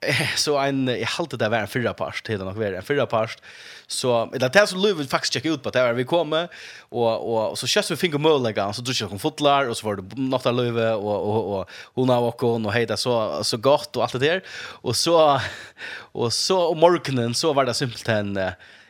så 0.35 0.57
en 0.57 0.89
i 0.89 1.03
halt 1.03 1.39
det 1.39 1.49
var 1.49 1.57
en 1.57 1.67
fyra 1.67 1.93
past 1.93 2.25
till 2.25 2.39
den 2.39 2.47
och 2.47 2.55
var 2.55 2.65
en 2.65 2.83
fyra 2.83 3.05
past 3.05 3.41
så 3.87 4.25
det 4.25 4.53
där 4.53 4.65
så 4.65 4.77
Löv 4.77 4.97
vill 4.97 5.07
faktiskt 5.07 5.33
checka 5.33 5.49
ut 5.49 5.63
på 5.63 5.69
där 5.69 5.93
vi 5.93 6.03
kommer 6.03 6.47
och 6.79 7.49
och, 7.49 7.59
så 7.59 7.67
körs 7.67 7.91
vi 7.91 7.95
finger 7.95 8.17
mål 8.17 8.43
lägga 8.43 8.73
så 8.73 8.93
kör 8.93 9.07
kom 9.07 9.19
fotlar 9.19 9.69
och 9.69 9.77
så 9.77 9.87
var 9.87 9.95
det 9.95 10.21
något 10.21 10.45
Löv 10.45 10.77
och 10.77 11.29
och 11.29 11.59
och 11.59 11.69
hon 11.93 12.09
har 12.09 12.21
och 12.21 12.41
hon 12.41 12.65
och 12.65 12.73
hejda 12.73 12.97
så 12.97 13.43
så 13.43 13.57
gott 13.57 13.95
och 13.95 14.03
allt 14.03 14.13
det 14.13 14.19
där 14.19 14.43
och 14.81 14.95
så 14.95 15.41
och 16.13 16.33
så 16.33 16.59
och 16.59 16.77
morgonen 16.77 17.33
så 17.33 17.53
var 17.53 17.65
det 17.65 17.73
simpelt 17.73 18.07
en 18.07 18.39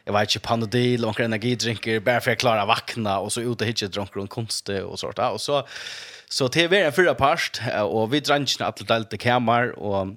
jag 0.05 0.13
vet 0.13 0.35
inte 0.35 0.47
panodil 0.47 1.05
och 1.05 1.19
energidrinker 1.19 1.99
bara 1.99 2.21
för 2.21 2.31
att 2.31 2.37
klara 2.37 2.65
vakna 2.65 3.19
och 3.19 3.33
så 3.33 3.41
ut 3.41 3.61
och 3.61 3.67
hitcha 3.67 3.87
drunkar 3.87 4.19
och 4.19 4.29
konst 4.29 4.69
och 4.69 4.99
sånt 4.99 5.15
där 5.15 5.31
och 5.31 5.41
så 5.41 5.67
så 6.29 6.47
det 6.47 6.67
var 6.67 6.77
en 6.77 6.93
fyra 6.93 7.13
past 7.13 7.61
och 7.83 8.13
vi 8.13 8.19
drankna 8.19 8.65
allt 8.65 8.91
allt 8.91 9.09
det 9.09 9.17
kamer 9.17 9.79
och 9.79 10.07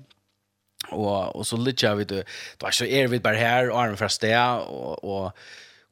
och 0.91 1.37
och 1.37 1.47
så 1.47 1.57
lite 1.57 1.95
vi 1.95 2.05
det 2.05 2.25
var 2.59 2.71
så 2.71 2.85
är 2.85 3.09
vi 3.09 3.21
bara 3.21 3.37
här 3.37 3.71
och 3.71 3.81
armen 3.81 3.97
fra 3.97 4.09
sted 4.09 4.59
och 4.67 5.05
och 5.05 5.33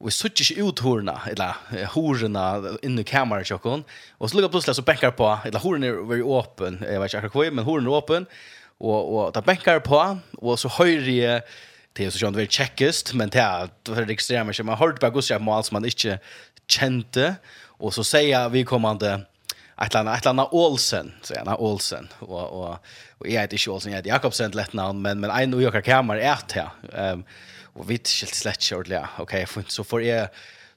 vi 0.01 0.11
sutter 0.15 0.45
ikke 0.45 0.63
ut 0.63 0.79
horna, 0.79 1.17
eller 1.27 1.57
horna 1.95 2.77
inne 2.87 3.03
i 3.03 3.07
kameran 3.07 3.47
tjokken, 3.47 3.83
og 4.19 4.31
så 4.31 4.39
lukker 4.39 4.53
plutselig 4.53 4.77
så 4.79 4.85
benker 4.87 5.11
på, 5.19 5.27
eller 5.49 5.59
horna 5.59 5.89
er 5.89 6.05
veldig 6.07 6.29
åpen, 6.39 6.79
jeg 6.87 7.01
vet 7.03 7.11
ikke 7.11 7.23
akkurat 7.25 7.49
hva, 7.49 7.57
men 7.57 7.67
horna 7.67 7.91
er 7.91 7.97
åpen, 7.99 8.29
og, 8.79 9.01
og 9.17 9.33
da 9.35 9.43
benker 9.43 9.83
på, 9.83 9.99
og 10.39 10.61
så 10.63 10.71
høyre 10.77 11.17
jeg, 11.17 11.43
det 11.99 12.07
er 12.07 12.15
så 12.15 12.23
skjønt 12.23 12.39
veldig 12.39 12.55
kjekkest, 12.61 13.11
men 13.19 13.35
det 13.35 13.43
er 13.43 13.73
for 13.89 14.07
det 14.07 14.15
ekstreme, 14.15 14.55
man 14.55 14.77
har 14.77 14.85
hørt 14.85 15.03
bare 15.03 15.17
gusset 15.17 15.43
på 15.43 15.59
som 15.67 15.81
man 15.81 15.91
ikke 15.91 16.21
kjente, 16.71 17.33
og 17.83 17.91
så 17.97 18.07
sier 18.07 18.55
vi 18.55 18.63
kommande, 18.69 19.17
ett 19.87 19.95
landa 19.95 20.17
ett 20.17 20.53
Olsen 20.53 21.13
så 21.23 21.35
ja, 21.47 21.57
Olsen 21.57 22.09
och 22.19 22.43
och 22.43 22.79
och 23.19 23.29
jag 23.29 23.41
heter 23.41 23.55
inte 23.55 23.71
Olsen 23.71 23.93
jag 23.93 23.97
heter 23.97 24.11
Jakobsen 24.11 24.51
lätt 24.51 24.73
namn 24.73 25.03
men 25.03 25.21
men 25.21 25.31
en 25.31 25.51
New 25.51 25.63
Yorker 25.63 25.81
kammare 25.81 26.23
är 26.23 26.39
det 26.55 26.71
ehm 26.93 27.25
och 27.63 27.91
vitt 27.91 28.09
skilt 28.09 28.35
slett 28.35 28.63
shortly 28.63 28.99
okej 29.19 29.47
så 29.67 29.85
får 29.85 30.03
jag 30.03 30.29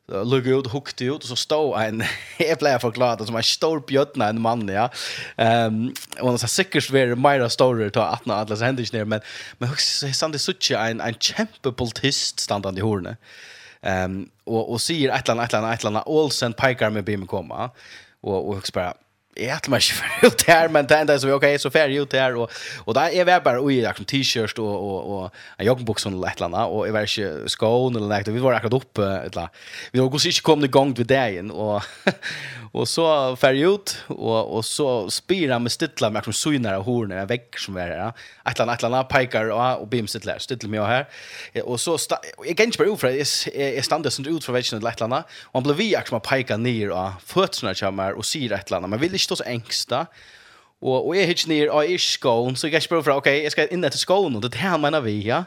lugg 0.08 0.48
ut 0.48 0.74
hukt 0.74 1.02
ut 1.02 1.24
och 1.24 1.30
så 1.30 1.36
stod 1.36 1.82
en 1.82 2.04
jag 2.38 2.58
blev 2.60 2.80
förklarad 2.80 3.26
som 3.26 3.36
en 3.36 3.44
stor 3.44 3.80
bjötna 3.88 4.30
en 4.30 4.42
man 4.42 4.68
ja. 4.68 4.90
Ehm 5.38 5.66
um, 5.66 5.94
och 6.20 6.30
han 6.30 6.40
säkert 6.40 6.90
var 6.90 7.16
Myra 7.16 7.50
Storer 7.50 7.90
ta 7.90 8.06
att 8.06 8.26
när 8.26 8.36
alla 8.36 8.56
händer 8.56 8.94
ner 8.94 9.06
men 9.06 9.22
men 9.58 9.70
också 9.70 10.14
så 10.14 10.26
han 10.26 10.32
det 10.32 10.40
så 10.40 10.54
en 10.76 11.02
en 11.02 11.14
kämpepolitist 11.14 12.40
standande 12.40 12.80
i 12.80 12.84
hornet. 12.84 13.18
Ehm 13.82 14.12
um, 14.12 14.30
och 14.44 14.72
och 14.72 14.82
säger 14.82 15.10
ett 15.10 15.28
land 15.28 15.42
ett 15.42 15.52
land 15.52 15.74
ett 15.74 15.84
land 15.84 15.98
Olsen 16.06 16.54
pikar 16.54 16.90
med 16.90 17.04
bim 17.04 17.28
komma 17.28 17.70
og 18.24 18.48
og 18.48 18.56
hugsa 18.56 18.72
bara 18.74 18.94
jag 19.36 19.64
tror 19.64 19.72
man 19.72 19.80
kör 19.80 20.28
ut 20.28 20.46
där 20.46 20.70
men 20.70 20.88
det 20.88 20.98
enda 20.98 21.20
så 21.20 21.28
okej 21.28 21.36
okay, 21.36 21.58
så 21.58 21.70
färg 21.70 21.96
ut 21.96 22.10
där 22.10 22.36
och 22.36 22.52
och 22.78 22.94
där 22.94 23.10
är 23.10 23.28
jag 23.28 23.44
bara 23.44 23.64
oj 23.64 23.86
en 23.86 24.06
t-shirt 24.06 24.60
och 24.60 24.66
och 24.68 25.24
och 25.24 25.32
en 25.58 25.66
joggingbox 25.66 26.06
och 26.06 26.12
lätt 26.12 26.40
landa 26.40 26.66
och 26.66 26.88
jag 26.88 26.94
vet 26.94 27.18
inte 27.18 27.50
skon 27.50 27.96
eller 27.96 28.08
något 28.08 28.28
vi 28.28 28.40
var 28.40 28.54
akkurat 28.54 28.74
uppe 28.74 29.04
ett 29.26 29.36
la 29.36 29.50
vi 29.92 30.00
var 30.00 30.10
gås 30.10 30.26
inte 30.26 30.42
kom 30.42 30.62
det 30.62 30.68
gång 30.68 30.94
vid 30.94 31.08
dagen 31.08 31.52
och 31.52 31.84
och 32.72 32.88
så 32.88 33.36
färg 33.36 33.62
ut 33.62 33.98
och 34.08 34.56
och 34.56 34.66
så 34.66 35.10
spira 35.10 35.60
med 35.60 35.72
stittla 35.72 36.10
med 36.10 36.20
liksom 36.20 36.34
synar 36.34 36.78
och 36.78 36.86
horn 36.86 37.12
en 37.12 37.28
vägg 37.28 37.60
som 37.60 37.78
är 37.78 37.90
där 37.90 38.14
ett 38.46 38.58
la 38.60 38.74
ett 38.74 38.82
la 38.82 39.04
pikar 39.04 39.50
och 39.50 39.82
och 39.82 39.88
bim 39.88 40.08
stittla 40.08 40.70
med 40.70 40.80
jag 40.80 40.86
här 40.86 41.08
och 41.64 41.80
så 41.80 41.98
jag 42.46 42.58
kan 42.58 42.66
inte 42.66 42.78
bara 42.78 42.92
ofra 42.92 43.12
är 43.12 43.82
standard 43.82 44.12
sånt 44.12 44.28
ut 44.28 44.46
för 44.46 44.54
vägen 44.54 44.80
lätt 44.80 45.00
landa 45.00 45.24
och 45.44 45.54
han 45.54 45.64
blev 45.64 45.76
vi 45.76 45.90
liksom 45.90 46.22
pikar 46.22 46.58
ner 46.58 46.90
och 46.90 47.10
fötterna 47.26 47.74
kommer 47.74 48.14
och 48.14 48.26
syr 48.26 48.52
ett 48.52 48.70
landa 48.70 48.88
men 48.88 49.00
vill 49.00 49.22
inte 49.22 49.31
Kristus 49.32 49.48
engsta. 49.48 50.06
Og, 50.82 51.08
og 51.08 51.18
er 51.18 51.28
hitch 51.30 51.48
near 51.48 51.70
og 51.70 51.86
er 51.86 52.02
skån, 52.02 52.56
så 52.58 52.68
jeg 52.72 52.82
spør 52.82 53.04
for 53.06 53.20
okay, 53.22 53.44
jeg 53.44 53.54
skal 53.54 53.70
inn 53.72 53.86
til 53.86 54.02
skån, 54.02 54.36
og 54.36 54.42
det 54.42 54.50
er 54.50 54.56
det 54.56 54.70
han 54.72 54.82
mener 54.82 55.04
vi, 55.06 55.20
ja. 55.28 55.44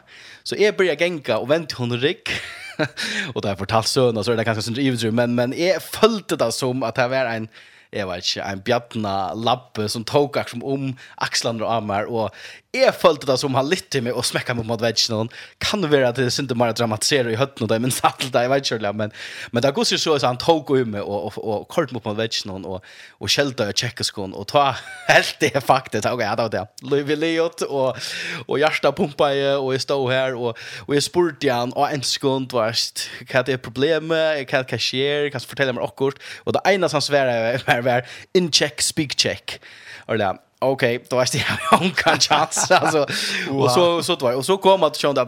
Så 0.47 0.55
jeg 0.55 0.77
blir 0.77 0.95
genka 0.95 1.41
og 1.41 1.49
vent 1.51 1.75
hun 1.75 1.91
rygg. 1.91 2.31
og 3.35 3.43
da 3.43 3.51
jeg 3.51 3.59
fortalt 3.59 3.91
søna, 3.91 4.23
så 4.23 4.31
er 4.31 4.39
det 4.39 4.45
kanskje 4.47 4.69
sånn 4.69 4.79
ivetru, 4.79 5.11
men, 5.11 5.35
men 5.35 5.55
jeg 5.55 5.83
følte 5.83 6.39
det 6.39 6.53
som 6.55 6.83
at 6.87 6.95
det 6.95 7.09
var 7.11 7.27
en, 7.33 7.49
jeg 7.91 8.07
vet 8.07 8.29
ikke, 8.29 8.47
en 8.47 8.63
bjattna 8.63 9.15
lappe 9.35 9.89
som 9.91 10.07
tok 10.07 10.39
akkurat 10.39 10.63
om 10.63 10.93
axlarna 11.23 11.67
og 11.67 11.75
ammer, 11.81 12.07
og 12.07 12.64
jag 12.81 12.95
följde 12.95 13.25
det 13.25 13.37
som 13.37 13.55
han 13.55 13.69
lite 13.69 14.01
med 14.01 14.13
och 14.13 14.25
smäcka 14.25 14.53
mot 14.53 14.81
matchen 14.81 15.29
kan 15.57 15.81
det 15.81 15.87
vara 15.87 16.07
att 16.09 16.15
det 16.15 16.31
synte 16.31 16.55
bara 16.55 16.71
dramatisera 16.73 17.31
i 17.31 17.35
hötten 17.35 17.63
och 17.63 17.67
det 17.67 17.79
men 17.79 17.91
satt 17.91 18.31
det, 18.31 18.41
jag 18.43 18.49
vet 18.49 18.71
inte 18.71 18.93
men 18.93 19.11
men 19.51 19.61
det 19.61 19.71
går 19.71 19.85
ju 19.91 19.97
så 19.97 20.15
att 20.15 20.21
han 20.21 20.37
tog 20.37 20.71
och 20.71 20.87
med 20.87 21.01
och 21.01 21.25
och, 21.25 21.61
och 21.61 21.67
kort 21.67 21.91
mot 21.91 22.05
matchen 22.05 22.65
och 22.65 22.83
och 23.11 23.31
skälta 23.31 23.67
och 23.67 23.77
checka 23.77 24.03
skon 24.03 24.33
och 24.33 24.47
ta 24.47 24.75
helt 25.07 25.35
det 25.39 25.63
faktiskt 25.63 26.03
tog 26.03 26.19
det 26.19 26.35
då 26.37 26.47
det. 26.47 26.67
Louis 26.81 27.19
Leot 27.19 27.61
och 27.61 27.97
och 28.45 28.59
hjärta 28.59 28.91
pumpa 28.91 29.25
och 29.57 29.73
jag 29.73 29.81
stod 29.81 30.11
här 30.11 30.35
och 30.35 30.57
och 30.85 30.95
jag 30.95 31.03
spurte 31.03 31.51
han 31.51 31.73
och 31.73 31.91
en 31.91 32.03
sekund 32.03 32.51
vart 32.51 33.09
kan 33.27 33.43
det 33.45 33.57
problem 33.57 34.11
jag 34.11 34.47
kan 34.47 34.65
cashier 34.65 35.29
kan 35.29 35.41
fortälla 35.41 35.73
mig 35.73 35.83
akkurat 35.83 36.15
och 36.43 36.53
det 36.53 36.61
ena 36.65 36.89
som 36.89 37.01
svär 37.01 37.27
är 37.65 37.81
var 37.81 38.05
in 38.33 38.51
check 38.51 38.81
speak 38.81 39.19
check 39.19 39.59
eller 40.07 40.35
okej, 40.71 41.03
då 41.09 41.19
är 41.19 41.27
det 41.31 41.83
en 41.83 41.91
kan 41.91 42.19
chans 42.19 42.71
alltså. 42.71 43.07
Och 43.49 43.71
så 43.71 44.03
så 44.03 44.15
då 44.15 44.33
och 44.33 44.45
så 44.45 44.57
kom 44.57 44.83
att 44.83 44.97
sjön 44.97 45.15
där 45.15 45.25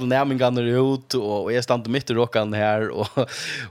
ner 0.51 0.95
ut 0.95 1.13
och, 1.13 1.43
och 1.43 1.53
jag 1.53 1.63
stannade 1.63 1.89
mitt 1.89 2.09
i 2.09 2.13
rockan 2.13 2.53
här 2.53 2.89
och 2.89 3.07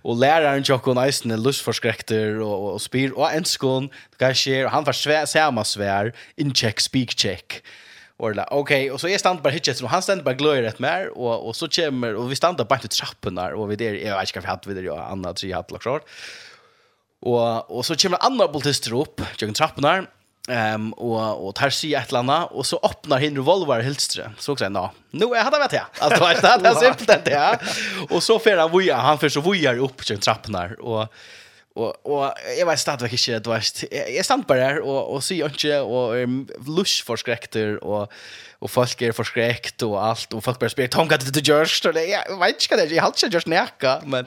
och 0.03 0.17
läraren 0.17 0.63
Jocko 0.67 0.95
Nice 0.95 1.29
en 1.29 1.43
lust 1.43 1.61
förskräckter 1.61 2.41
och 2.41 2.73
och 2.73 2.83
spyr 2.83 3.11
och 3.11 3.33
en 3.33 3.45
skon 3.45 3.89
kanske 4.19 4.67
han 4.67 4.85
var 4.85 4.93
svär 4.93 5.27
samma 5.27 5.65
svär 5.65 6.13
in 6.37 6.55
check 6.55 6.81
speak 6.81 7.11
check. 7.19 7.63
Och 8.19 8.35
där 8.35 8.47
okej, 8.51 8.91
och 8.91 9.01
så 9.01 9.09
är 9.09 9.19
stand 9.19 9.43
bara 9.43 9.51
hitchet 9.51 9.81
och 9.83 9.89
han 9.89 10.03
ständer 10.03 10.25
bara 10.25 10.35
glöjer 10.35 10.63
rätt 10.63 10.79
mer 10.79 11.19
och 11.19 11.49
och 11.49 11.57
så 11.57 11.69
kommer 11.69 12.15
och 12.15 12.31
vi 12.31 12.37
stannar 12.37 12.65
bara 12.65 12.81
i 12.85 12.89
trapporna 12.89 13.47
och 13.49 13.71
vi 13.71 13.77
där 13.77 13.95
jag 13.95 14.19
vet 14.21 14.29
inte 14.29 14.39
vad 14.39 14.59
vi 14.65 14.75
hade 14.75 14.83
vi 14.83 14.89
annat 14.89 15.39
så 15.39 15.47
jag 15.47 15.57
hade 15.57 15.79
klart. 15.79 16.03
Och 17.21 17.77
och 17.77 17.87
så 17.87 17.97
kommer 17.97 18.25
andra 18.25 18.49
bultister 18.49 19.01
upp, 19.01 19.21
jag 19.21 19.39
kan 19.39 19.53
trapporna 19.55 20.07
Ehm 20.49 20.75
um, 20.75 20.93
och 20.93 21.47
och 21.47 21.55
tar 21.55 21.71
sig 21.71 21.95
ett 21.95 22.13
landa 22.13 22.45
och 22.45 22.67
så 22.67 22.81
öppnar 22.83 23.19
hin 23.19 23.37
revolver 23.37 23.81
Hilstre. 23.81 24.33
Så 24.39 24.53
också 24.53 24.69
nå. 24.69 24.91
Nu 25.11 25.25
är 25.25 25.43
hade 25.43 25.59
vet 25.59 25.73
jag. 25.73 25.85
Alltså 25.99 26.25
vet 26.25 26.63
det 26.63 26.69
är 26.69 26.75
simpelt 26.75 27.25
det. 27.25 27.59
Och 28.11 28.23
så 28.23 28.39
för 28.39 28.57
han 28.57 28.71
vojar, 28.71 28.97
han 28.97 29.19
för 29.19 29.29
så 29.29 29.41
vojar 29.41 29.79
upp 29.79 30.07
till 30.07 30.21
trappan 30.21 30.75
och 30.81 31.07
Och 31.77 32.07
och 32.07 32.33
jag 32.59 32.67
vet 32.67 32.81
stadigt 32.81 33.13
vilket 33.13 33.45
du 33.45 33.51
vet. 33.51 33.85
Jag 34.15 34.25
stann 34.25 34.45
bara 34.49 34.59
där 34.59 34.81
och 34.81 35.15
och 35.15 35.25
ser 35.25 35.45
inte 35.45 35.81
och 35.81 36.15
lush 36.67 37.05
förskräckter 37.05 37.85
och 37.85 38.13
och 38.59 38.71
folk 38.71 39.03
är 39.03 39.13
förskräckt 39.13 39.83
och 39.83 40.05
allt 40.05 40.33
och 40.33 40.45
folk 40.45 40.59
börjar 40.59 40.69
spela 40.71 40.89
tanka 40.89 41.19
till 41.19 41.33
det 41.33 41.49
just 41.49 41.85
och 41.85 41.97
jag 41.97 42.39
vet 42.39 42.63
inte 42.63 42.87
det 42.87 42.95
jag 42.95 43.03
har 43.03 43.09
inte 43.09 43.27
just 43.27 43.47
näka 43.47 44.03
men 44.05 44.27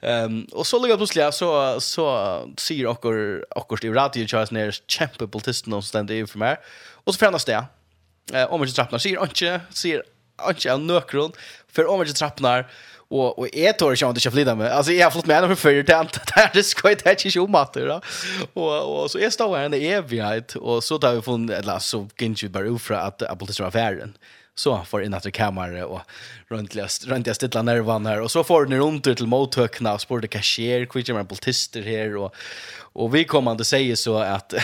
ehm 0.00 0.44
och 0.52 0.66
så 0.66 0.82
ligger 0.82 0.96
plötsligt 0.96 1.34
så 1.34 1.80
så 1.80 2.54
ser 2.58 2.86
och 2.86 3.04
och 3.70 3.84
i 3.84 3.88
radio 3.88 4.26
Charles 4.26 4.50
ner 4.50 4.70
politist 4.98 5.32
politisten 5.32 5.70
någonstans 5.70 6.08
där 6.08 6.26
för 6.26 6.38
mig 6.38 6.56
och 7.04 7.14
så 7.14 7.18
förändras 7.18 7.44
det. 7.44 7.64
Eh 8.32 8.52
om 8.52 8.62
inte 8.62 8.74
trappnar 8.74 8.98
ser 8.98 9.22
inte 9.22 9.60
ser 9.70 10.02
inte 10.48 10.72
av 10.72 10.80
nökron 10.80 11.32
för 11.72 11.86
om 11.86 12.00
inte 12.00 12.14
trappnar 12.14 12.70
Och 13.14 13.38
och 13.38 13.48
är 13.56 13.72
tår 13.72 13.96
jag 14.00 14.10
inte 14.10 14.30
flytta 14.30 14.54
med. 14.54 14.72
Alltså 14.72 14.92
jag 14.92 15.06
har 15.06 15.10
fått 15.10 15.26
med 15.26 15.36
henne 15.36 15.48
för 15.48 15.54
förr 15.54 15.82
till 15.82 15.94
att 15.94 16.52
det 16.54 16.62
ska 16.62 16.90
inte 16.90 17.08
hette 17.08 17.28
ju 17.28 17.46
mat 17.46 17.74
då. 17.74 18.00
Och 18.52 19.02
och 19.02 19.10
så 19.10 19.18
är 19.18 19.30
står 19.30 19.58
henne 19.58 19.76
evighet 19.76 20.54
och 20.56 20.84
så 20.84 20.98
tar 20.98 21.14
vi 21.14 21.22
från 21.22 21.50
eller 21.50 21.78
så 21.78 22.08
gick 22.18 22.42
ju 22.42 22.48
bara 22.48 22.64
ufra 22.64 23.00
att 23.00 23.22
apotesen 23.22 23.66
affären. 23.66 24.16
Så 24.54 24.80
får 24.86 25.02
in 25.02 25.14
att 25.14 25.32
kamera 25.32 25.86
och 25.86 26.00
runtligast 26.48 27.06
runtligast 27.06 27.42
ett 27.42 27.64
nervan 27.64 28.06
här 28.06 28.20
och 28.20 28.30
så 28.30 28.44
får 28.44 28.66
ni 28.66 28.78
runt 28.78 29.04
till 29.04 29.26
mothökna 29.26 29.94
och 29.94 30.00
spår 30.00 30.20
det 30.20 30.28
cashier 30.28 30.84
quick 30.86 31.08
med 31.08 31.28
politister 31.28 31.82
här 31.82 32.16
och 32.16 32.34
och 32.94 33.14
vi 33.14 33.24
kommer 33.24 33.52
att 33.52 33.66
säga 33.66 33.96
så 33.96 34.18
att 34.18 34.54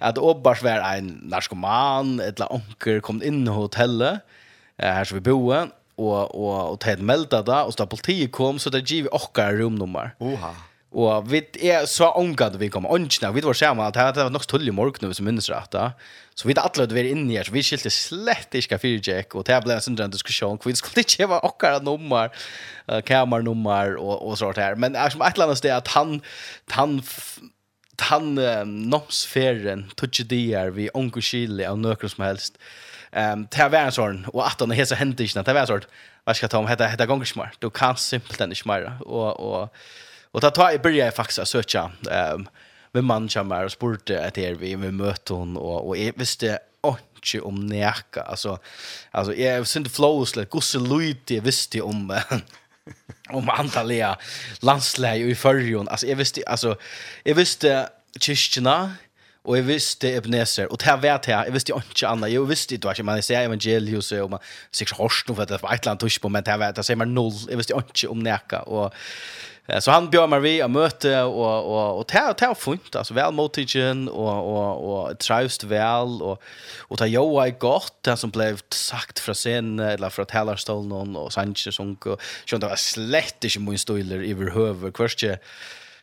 att 0.00 0.18
Obbars 0.18 0.62
var 0.62 0.96
en 0.96 1.06
narkoman, 1.06 2.20
ett 2.20 2.38
la 2.38 2.46
onkel 2.46 3.00
kom 3.00 3.22
in 3.22 3.46
i 3.46 3.50
hotellet 3.50 4.20
här 4.78 5.04
som 5.04 5.14
vi 5.16 5.20
boe, 5.20 5.68
och 6.00 6.34
och 6.34 6.72
och 6.72 6.80
tæt 6.80 7.00
melda 7.00 7.42
där 7.42 7.64
och 7.64 7.72
sta 7.72 7.86
politi 7.86 8.28
kom 8.28 8.58
så 8.58 8.70
det 8.70 8.90
giv 8.90 9.06
okkar 9.12 9.52
rumnummer. 9.52 10.14
Oha. 10.18 10.54
Och 10.92 11.32
vi 11.32 11.46
är 11.60 11.86
så 11.86 12.10
ångad 12.10 12.56
vi 12.56 12.68
kom 12.68 12.86
ångna. 12.86 13.32
Vi 13.32 13.40
var 13.40 13.54
sjama 13.54 13.86
att 13.86 14.14
det 14.14 14.24
var 14.24 14.30
nok 14.30 14.46
tull 14.46 14.68
i 14.68 14.70
morgon 14.70 15.14
som 15.14 15.28
rett 15.28 15.70
da. 15.70 15.92
Så 16.34 16.48
vi 16.48 16.54
hadde 16.56 16.86
det 16.86 16.94
vært 16.94 17.12
inne 17.12 17.36
här 17.36 17.44
så 17.44 17.52
vi 17.52 17.62
skilte 17.62 17.90
slett 17.90 18.54
ikke 18.54 18.78
för 18.78 19.08
Jack 19.08 19.34
och 19.34 19.44
det 19.44 19.60
ble 19.62 19.74
en 19.74 19.80
sån 19.80 19.96
där 19.96 20.08
diskussion 20.08 20.58
kring 20.58 20.76
skulle 20.76 21.04
ikke 21.04 21.26
vara 21.26 21.46
ochka 21.46 21.78
nummer 21.78 22.30
uh, 22.92 23.00
kamernummer 23.00 23.96
og, 23.96 24.22
och 24.22 24.38
sånt 24.38 24.56
her. 24.56 24.74
Men 24.74 24.96
som 25.10 25.22
ett 25.22 25.38
annet 25.38 25.58
sted 25.58 25.76
att 25.76 25.88
han 25.88 26.20
han 26.70 27.02
han 28.00 28.38
um, 28.38 28.94
ikke 29.36 29.86
tutsi 29.96 30.54
her, 30.54 30.70
vi 30.70 30.88
onkuskili 30.94 31.64
av 31.64 31.78
nøkron 31.78 32.10
som 32.10 32.24
helst. 32.24 32.56
Uh, 32.56 32.89
Ehm 33.12 33.46
det 33.50 33.68
var 33.68 33.78
en 33.78 33.92
sån 33.92 34.24
och 34.24 34.46
att 34.46 34.60
han 34.60 34.70
hesa 34.70 34.94
hände 34.94 35.22
inte 35.22 35.42
det 35.42 35.52
var 35.52 35.66
sån 35.66 35.80
Vad 36.24 36.36
ska 36.36 36.48
ta 36.48 36.58
om? 36.58 36.66
Hetta 36.66 36.86
hetta 36.86 37.06
gånger 37.06 37.24
smart. 37.24 37.52
Du 37.58 37.70
kan 37.70 37.96
simpelt 37.96 38.40
inte 38.40 38.56
smara 38.56 38.98
och 39.00 39.40
och 39.40 39.74
och 40.32 40.40
ta 40.40 40.50
ta 40.50 40.72
i 40.72 40.78
börja 40.78 41.12
faktiskt 41.12 41.48
söka 41.48 41.90
ehm 42.10 42.48
med 42.92 43.04
man 43.04 43.28
chamar 43.28 43.64
och 43.64 43.72
sporte 43.72 44.26
att 44.26 44.34
det 44.34 44.54
vi 44.54 44.76
med 44.76 44.94
möte 44.94 45.32
hon 45.32 45.56
och 45.56 45.88
och 45.88 45.96
visst 45.96 46.18
visste 46.18 46.58
inte 47.22 47.40
om 47.40 47.66
näka. 47.66 48.22
Alltså 48.22 48.58
alltså 49.10 49.34
jag 49.34 49.66
synd 49.66 49.90
flows 49.90 50.36
like 50.36 50.48
gosse 50.50 50.78
luite 50.78 51.40
visste 51.40 51.80
om 51.80 52.20
om 53.30 53.48
antalet 53.48 54.18
landslag 54.60 55.18
i 55.18 55.34
förrjon 55.34 55.88
alltså 55.88 56.06
jag 56.06 56.16
visste 56.16 56.42
alltså 56.46 56.76
jag 57.24 57.34
visste 57.34 57.88
kyrkjorna. 58.20 58.94
Och 59.42 59.58
jag 59.58 59.62
visste 59.62 60.08
Ebenezer 60.08 60.72
och 60.72 60.78
det 60.84 60.96
vet 60.96 61.28
jag. 61.28 61.46
Jag 61.46 61.52
visste 61.52 61.72
inte 61.72 62.08
annat. 62.08 62.30
Jag 62.30 62.44
visste 62.44 62.74
inte 62.74 62.86
vad 62.86 63.04
man 63.04 63.22
ser 63.22 63.40
evangelius 63.40 64.12
och 64.12 64.30
man 64.30 64.40
sig 64.70 64.86
horst 64.96 65.28
nu 65.28 65.34
för 65.34 65.46
det 65.46 65.62
var 65.62 65.74
ett 65.74 65.86
land 65.86 66.00
tusch 66.00 66.20
på 66.20 66.28
men 66.28 66.44
det 66.44 66.56
vet 66.56 66.76
jag 66.76 66.84
säger 66.84 66.96
man 66.96 67.14
noll. 67.14 67.32
Jag 67.48 67.56
visste 67.56 67.74
inte 67.74 68.08
om 68.08 68.18
näka 68.18 68.62
och 68.62 68.94
så 69.78 69.90
han 69.90 70.10
bjöd 70.10 70.28
mig 70.28 70.40
vi 70.40 70.62
och 70.62 70.70
möte 70.70 71.22
och 71.22 71.64
och 71.64 71.98
och 71.98 72.06
det 72.12 72.34
ta 72.34 72.54
funt 72.54 72.96
alltså 72.96 73.14
väl 73.14 73.32
motigen 73.32 74.08
och 74.08 74.56
och 74.56 75.08
och 75.08 75.18
trivst 75.18 75.64
väl 75.64 76.22
och 76.22 76.42
och 76.78 76.98
ta 76.98 77.06
jo 77.06 77.46
I 77.46 77.50
gott 77.50 77.94
det 78.00 78.16
som 78.16 78.30
blev 78.30 78.60
sagt 78.68 79.18
från 79.18 79.34
sen 79.34 79.78
eller 79.78 80.10
från 80.10 80.26
Tellerstone 80.26 81.18
och 81.18 81.32
Sanchez 81.32 81.66
och 81.66 81.74
sånt 81.74 82.60
det 82.60 82.68
var 82.68 82.76
slett 82.76 83.44
inte 83.44 83.60
min 83.60 83.78
stoiler 83.78 84.16
överhuvud 84.16 84.94
kvärste 84.94 85.38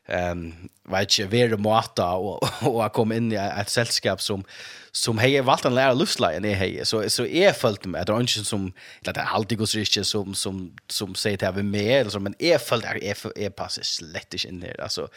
ehm 0.08 0.70
vet 0.88 1.20
ju 1.20 1.28
ver 1.28 1.48
det 1.48 1.58
mata 1.58 2.12
och 2.12 2.50
och 2.64 2.94
kom 2.94 3.12
in 3.12 3.32
i 3.32 3.36
ett 3.36 3.70
sällskap 3.70 4.22
som 4.22 4.44
som 4.92 5.18
hejer 5.18 5.42
valt 5.42 5.66
en 5.66 5.76
lära 5.76 5.94
lustla 5.94 6.34
i 6.34 6.54
hej 6.54 6.86
så 6.86 7.10
så 7.10 7.26
är 7.26 7.52
följt 7.52 7.86
med 7.86 8.02
att 8.02 8.08
det 8.08 8.14
är 8.14 8.20
inte 8.20 8.34
som 8.34 8.74
att 9.06 9.16
det 9.16 9.22
alltid 9.22 9.58
går 9.58 9.66
så 9.66 9.78
riktigt 9.78 10.08
som 10.08 10.36
som 10.36 10.76
som 10.88 11.16
säger 11.16 11.38
till 11.38 11.52
vi 11.56 11.64
med 11.64 12.02
eller 12.02 12.12
så 12.12 12.20
men 12.20 12.36
är 12.40 12.58
följt 12.58 12.86
är 12.86 13.38
är 13.40 13.50
passar 13.50 13.84
slett 13.84 14.34
inte 14.34 14.48
in 14.48 14.60
där 14.60 14.82
alltså 14.82 15.08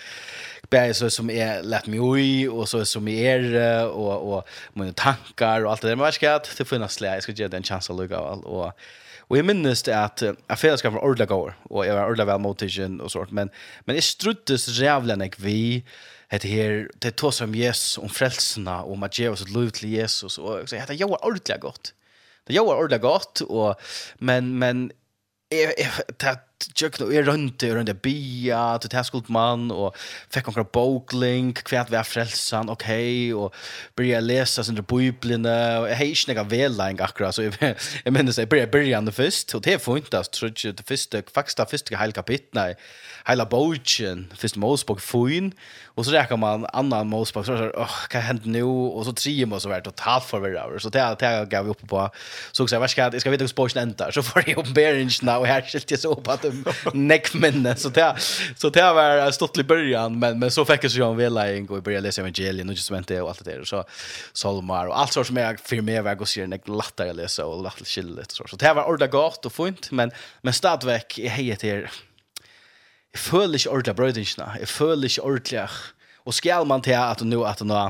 bär 0.71 0.93
så 0.93 1.11
som 1.11 1.31
är 1.31 1.63
lätt 1.63 1.87
mig 1.87 2.01
oj 2.01 2.49
och 2.49 2.69
så 2.69 2.85
som 2.85 3.09
är 3.09 3.87
och 3.87 4.37
och 4.37 4.49
mina 4.73 4.93
tankar 4.93 5.65
och 5.65 5.71
allt 5.71 5.81
det 5.81 5.89
där 5.89 5.97
men 5.97 6.05
vad 6.05 6.15
ska 6.15 6.41
det 6.59 6.65
finnas 6.65 7.01
lä 7.01 7.15
jag 7.15 7.23
ska 7.23 7.33
ge 7.33 7.49
den 7.49 7.63
chans 7.63 7.91
att 7.91 7.97
lugga 7.97 8.19
och 8.21 8.73
Och 9.31 9.37
jeg 9.39 9.47
minnes 9.47 9.83
det 9.87 9.95
at 9.95 10.23
jeg 10.23 10.35
affären 10.51 10.79
ska 10.79 10.91
vara 10.91 11.05
ordentlig 11.07 11.29
gård, 11.29 11.53
og 11.71 11.85
jeg 11.87 11.95
var 11.95 12.09
ordla 12.11 12.25
väl 12.27 12.41
motion 12.43 13.01
og 13.01 13.11
sånt 13.11 13.33
men 13.33 13.51
men 13.87 13.97
jeg 13.97 14.05
struttes 14.05 14.67
rævlig 14.81 15.15
enn 15.15 15.23
jeg 15.23 15.39
vi 15.39 15.61
det 16.31 16.51
her 16.51 16.89
det 17.03 17.15
tog 17.17 17.35
som 17.35 17.55
Jesus 17.55 17.99
om 17.99 18.09
frälsarna 18.09 18.83
och 18.83 18.93
om 18.93 19.03
att 19.03 19.19
ge 19.19 19.29
oss 19.29 19.43
ett 19.43 19.51
liv 19.51 19.71
till 19.71 19.89
Jesus 19.89 20.39
och 20.39 20.69
så 20.69 20.77
heter 20.77 20.95
jag 20.95 21.25
ordla 21.25 21.57
gott. 21.57 21.95
Det 22.47 22.55
jag 22.55 22.69
ordla 22.69 22.99
gott 22.99 23.43
og 23.43 23.75
men 24.19 24.59
men 24.59 24.91
är 25.51 25.73
det 26.19 26.41
tjökna 26.69 27.07
og 27.07 27.15
er 27.15 27.27
rundt 27.29 27.65
og 27.67 27.77
rundt 27.77 27.93
bia, 28.03 28.63
til 28.83 28.93
tæskuld 28.93 29.31
mann, 29.33 29.71
og 29.73 29.97
fikk 30.33 30.51
omkrar 30.51 30.69
boklink, 30.73 31.63
kvært 31.69 31.91
vi 31.93 31.99
er 31.99 32.07
frelsan, 32.07 32.71
ok, 32.73 32.89
og 33.37 33.57
byrja 33.99 34.21
lesa 34.25 34.65
sindra 34.67 34.85
bøyblina, 34.87 35.57
og 35.83 35.89
jeg 35.91 36.01
hei 36.01 36.09
ikke 36.15 36.33
nega 36.33 36.47
velang 36.51 37.03
akkurat, 37.05 37.37
så 37.37 37.47
jeg, 37.47 37.77
jeg 38.05 38.15
minnes 38.15 38.39
jeg 38.39 38.51
byrja 38.51 38.71
byrja 38.73 39.03
det 39.07 39.17
først, 39.17 39.55
og 39.57 39.65
det 39.67 39.77
er 39.77 39.83
funtast, 39.83 40.35
tror 40.37 40.53
ikke 40.53 40.77
det 40.81 40.89
første, 40.89 41.23
faktisk 41.35 41.63
det 41.63 41.71
første 41.75 42.01
heil 42.01 42.17
kapitna, 42.17 42.71
heila 43.29 43.47
bogen, 43.49 44.27
første 44.39 44.61
målspåk 44.61 45.01
fuin, 45.05 45.53
og 45.97 46.07
så 46.07 46.15
rekker 46.15 46.39
man 46.41 46.67
annan 46.73 47.11
målspåk, 47.11 47.47
så 47.47 47.57
er 47.57 47.67
det, 47.67 47.73
åh, 47.81 47.97
hva 48.13 48.23
hender 48.25 48.53
nu, 48.55 48.67
og 48.95 49.05
så 49.09 49.15
trier 49.17 49.49
man 49.51 49.61
så 49.61 49.73
vært 49.73 49.89
totalt 49.89 50.27
forvirra, 50.29 50.67
så 50.81 50.93
det, 50.93 51.03
det 51.21 51.33
gav 51.53 51.67
vi 51.67 51.75
oppe 51.75 51.89
på, 51.91 52.07
så 52.53 52.67
jeg, 52.71 52.81
jeg 52.81 53.23
skal 53.25 53.35
vite 53.35 53.49
hvordan 53.49 53.57
bogen 53.59 53.83
ender, 53.83 54.15
så 54.15 54.25
får 54.29 54.49
jeg 54.49 54.61
opp 54.61 54.73
beringsna, 54.77 55.39
og 55.41 55.49
her 55.51 55.65
skilte 55.67 55.97
jeg 55.97 56.05
så 56.05 56.15
på 56.17 56.35
at 56.35 56.50
neck 56.95 57.35
minne 57.35 57.77
så 57.77 57.89
det 57.89 58.15
så 58.57 58.71
det 58.71 58.93
var 58.93 59.31
stått 59.31 59.59
i 59.59 59.65
början 59.65 60.19
men 60.19 60.39
men 60.39 60.51
så 60.51 60.65
fick 60.65 60.85
jag 60.85 60.91
så 60.91 61.11
en 61.11 61.17
vela 61.17 61.53
in 61.53 61.69
och 61.69 61.83
börja 61.83 62.01
läsa 62.01 62.21
evangelien 62.21 62.69
och 62.69 62.75
just 62.75 62.91
vänta 62.91 63.23
och 63.23 63.29
allt 63.29 63.45
det 63.45 63.51
där 63.51 63.65
så 63.65 63.85
salmar 64.33 64.87
och 64.87 65.01
allt 65.01 65.13
sånt 65.13 65.27
som 65.27 65.37
jag 65.37 65.61
för 65.61 65.81
mig 65.81 66.01
var 66.03 66.21
och 66.21 66.29
ser 66.29 66.43
en 66.43 66.51
lättare 66.51 67.13
läsa 67.13 67.47
och 67.47 67.63
lätt 67.63 67.87
chillet 67.87 68.31
så 68.31 68.47
så 68.47 68.57
det 68.57 68.73
var 68.73 68.85
ordla 68.85 69.07
gott 69.07 69.47
och 69.47 69.53
fint 69.53 69.91
men 69.91 70.11
men 70.43 70.53
stadväck 70.53 71.19
i 71.19 71.29
hejet 71.29 71.63
här 71.63 71.91
Jag 73.13 73.21
føler 73.21 73.55
ikke 73.55 73.71
ordentlig 73.71 73.97
brødingene. 73.97 74.53
Jeg 74.61 74.69
føler 74.69 75.05
ikke 75.05 75.23
ordentlig. 75.23 75.69
Og 76.25 76.35
skal 76.35 76.67
man 76.67 76.83
til 76.83 76.95
at 76.95 77.23
nå 77.27 77.43
at 77.43 77.63
nå 77.67 77.81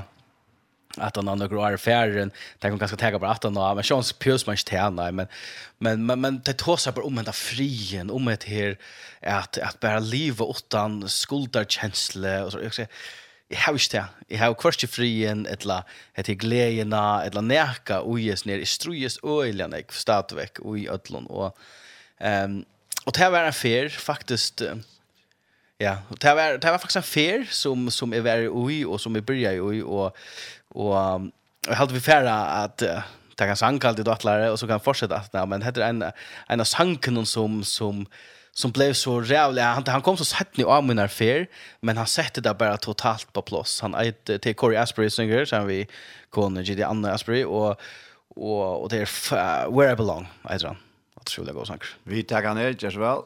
att 0.96 1.16
han 1.16 1.28
andra 1.28 1.46
går 1.48 1.74
affären. 1.74 2.30
Där 2.58 2.68
kan 2.68 2.78
ganska 2.78 2.96
täga 2.96 3.18
på 3.18 3.26
att 3.26 3.44
han 3.44 3.54
men 3.54 3.82
chans 3.82 4.12
pjös 4.12 4.46
man 4.46 4.56
inte 4.56 4.76
här 4.76 4.90
men 5.12 5.26
men 5.78 6.06
men 6.06 6.20
men 6.20 6.40
det 6.44 6.52
tar 6.52 6.76
sig 6.76 6.92
på 6.92 7.00
om 7.00 7.18
ända 7.18 7.32
frien 7.32 8.10
om 8.10 8.28
ett 8.28 8.44
här 8.44 8.78
att 9.20 9.58
att 9.58 9.80
bara 9.80 9.98
leva 9.98 10.46
utan 10.46 11.08
skuldar 11.08 11.64
känsla 11.64 12.44
och 12.44 12.52
så. 12.52 12.60
Jag 12.62 12.74
säger 12.74 12.90
jag 13.48 13.58
har 13.58 13.72
inte 13.72 14.04
jag 14.28 14.38
har 14.38 14.54
kvarst 14.54 14.90
frien 14.90 15.46
ettla 15.46 15.84
ett 16.14 16.26
glädjena 16.26 17.24
ettla 17.24 17.40
närka 17.40 18.00
och 18.00 18.20
ges 18.20 18.44
ner 18.44 18.58
i 18.58 18.66
strujes 18.66 19.18
ölen 19.24 19.72
jag 19.72 19.92
statväck 19.92 20.58
och 20.58 20.78
i 20.78 20.88
ödlon. 20.88 21.26
Och 21.26 21.58
ehm 22.18 22.64
och 23.04 23.12
det 23.12 23.30
var 23.30 23.44
en 23.44 23.52
fair 23.52 23.88
faktiskt 23.88 24.62
Ja, 25.78 25.96
det 26.20 26.34
var 26.34 26.58
det 26.58 26.70
var 26.70 26.78
faktiskt 26.78 26.96
en 26.96 27.02
fair 27.02 27.46
som 27.50 27.90
som 27.90 28.12
är 28.12 28.16
er 28.16 28.20
värre 28.20 28.48
oj 28.48 28.86
och 28.86 29.00
som 29.00 29.16
är 29.16 29.20
börjar 29.20 29.60
oj 29.60 29.82
och 29.82 30.16
Og 30.70 31.14
um, 31.14 31.32
jag 31.66 31.74
hade 31.74 31.94
vi 31.94 32.00
færre 32.00 32.32
att 32.64 32.82
uh, 32.82 33.00
ta 33.36 33.46
kan 33.46 33.56
sanka 33.56 33.88
alltid 33.88 34.04
det 34.04 34.12
attlare 34.12 34.50
och 34.50 34.58
så 34.58 34.66
kan 34.66 34.80
fortsätta 34.80 35.16
at 35.16 35.32
nej, 35.32 35.46
men 35.46 35.62
heter 35.62 35.82
en 35.82 36.04
en 36.48 36.60
av 36.60 36.64
sanken 36.64 37.26
som 37.26 37.64
som 37.64 38.06
som 38.52 38.70
blev 38.70 38.92
så 38.92 39.22
jävla 39.22 39.62
han 39.62 39.84
han 39.86 40.02
kom 40.02 40.16
så 40.16 40.24
sett 40.24 40.56
ni 40.56 40.64
av 40.64 40.84
mina 40.84 41.08
fair 41.08 41.46
men 41.80 41.96
han 41.96 42.06
sätter 42.06 42.42
det 42.42 42.54
bara 42.54 42.76
totalt 42.76 43.32
på 43.32 43.42
plats. 43.42 43.80
Han 43.80 43.94
är 43.94 44.38
till 44.38 44.54
Corey 44.54 44.76
Asprey 44.76 45.10
singer 45.10 45.44
som 45.44 45.66
vi 45.66 45.86
kunde 46.32 46.62
ge 46.62 46.74
det 46.74 46.86
andra 46.86 47.12
Asprey 47.12 47.44
och 47.44 47.80
och 48.36 48.82
och 48.82 48.88
det 48.88 48.96
är 48.96 49.70
where 49.70 49.92
I 49.92 49.96
belong, 49.96 50.26
heter 50.50 50.66
han. 50.66 50.76
Otroligt 51.16 51.54
god 51.54 51.66
sånger. 51.66 51.86
Vi 52.04 52.22
tackar 52.22 52.54
ner, 52.54 52.76
Jesvel. 52.78 53.22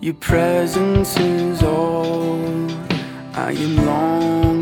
Your 0.00 0.14
presence 0.14 1.18
is 1.18 1.60
all 1.60 2.70
I 3.34 3.50
am 3.50 3.84
longing 3.84 4.57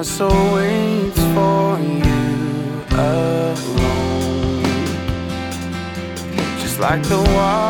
my 0.00 0.04
soul 0.04 0.54
waits 0.54 1.20
for 1.34 1.78
you 1.78 2.84
alone. 2.92 4.62
Just 6.62 6.80
like 6.80 7.02
the 7.02 7.20
wild 7.36 7.69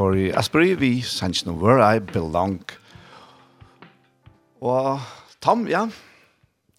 Corey 0.00 0.32
Asprey, 0.32 1.02
Sanchno, 1.02 1.52
Where 1.60 1.82
I 1.82 1.98
Belong. 1.98 2.64
Og 4.62 5.00
Tom, 5.44 5.66
ja, 5.68 5.82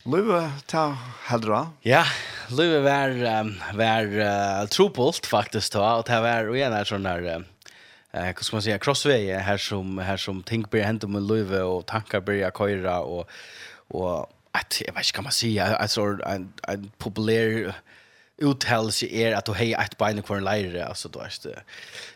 Løve 0.10 0.40
ta 0.66 0.88
heldra. 1.28 1.60
Ja, 1.86 2.02
Løve 2.50 2.80
var, 2.82 3.14
um, 3.44 3.52
var 3.78 4.10
uh, 4.10 4.64
trupult 4.74 5.30
faktisk 5.30 5.76
ta, 5.76 6.00
og 6.00 6.08
det 6.10 6.18
var 6.26 6.50
igjen 6.50 6.74
her 6.74 6.90
sånn 6.90 7.06
der, 7.06 7.30
eh, 7.30 8.32
hva 8.34 8.42
skal 8.42 8.58
man 8.58 8.66
si, 8.66 8.74
crossvei 8.88 9.22
her 9.30 9.62
som, 9.62 10.02
her 10.02 10.18
som 10.18 10.42
ting 10.42 10.66
blir 10.66 10.90
hendt 10.90 11.06
med 11.06 11.30
Løve, 11.30 11.62
og 11.62 11.86
tanker 11.94 12.26
blir 12.26 12.42
jeg 12.42 12.58
køyre, 12.58 12.98
og, 13.06 13.30
og 13.94 14.34
at, 14.58 14.82
jeg 14.82 14.98
vet 14.98 15.14
ikke 15.14 15.22
hva 15.22 15.30
man 15.30 15.38
sier, 15.44 15.78
jeg 15.78 15.94
tror 15.94 16.26
en, 16.26 16.50
en 16.74 16.90
populær 16.98 17.76
uttalelse 18.42 19.08
er 19.08 19.36
at 19.38 19.48
du 19.48 19.54
har 19.58 19.84
et 19.84 19.96
bein 20.00 20.20
i 20.20 20.24
hver 20.26 20.42
leire, 20.44 20.86
altså 20.88 21.10
du 21.12 21.20
er 21.22 21.32
ikke 21.32 21.62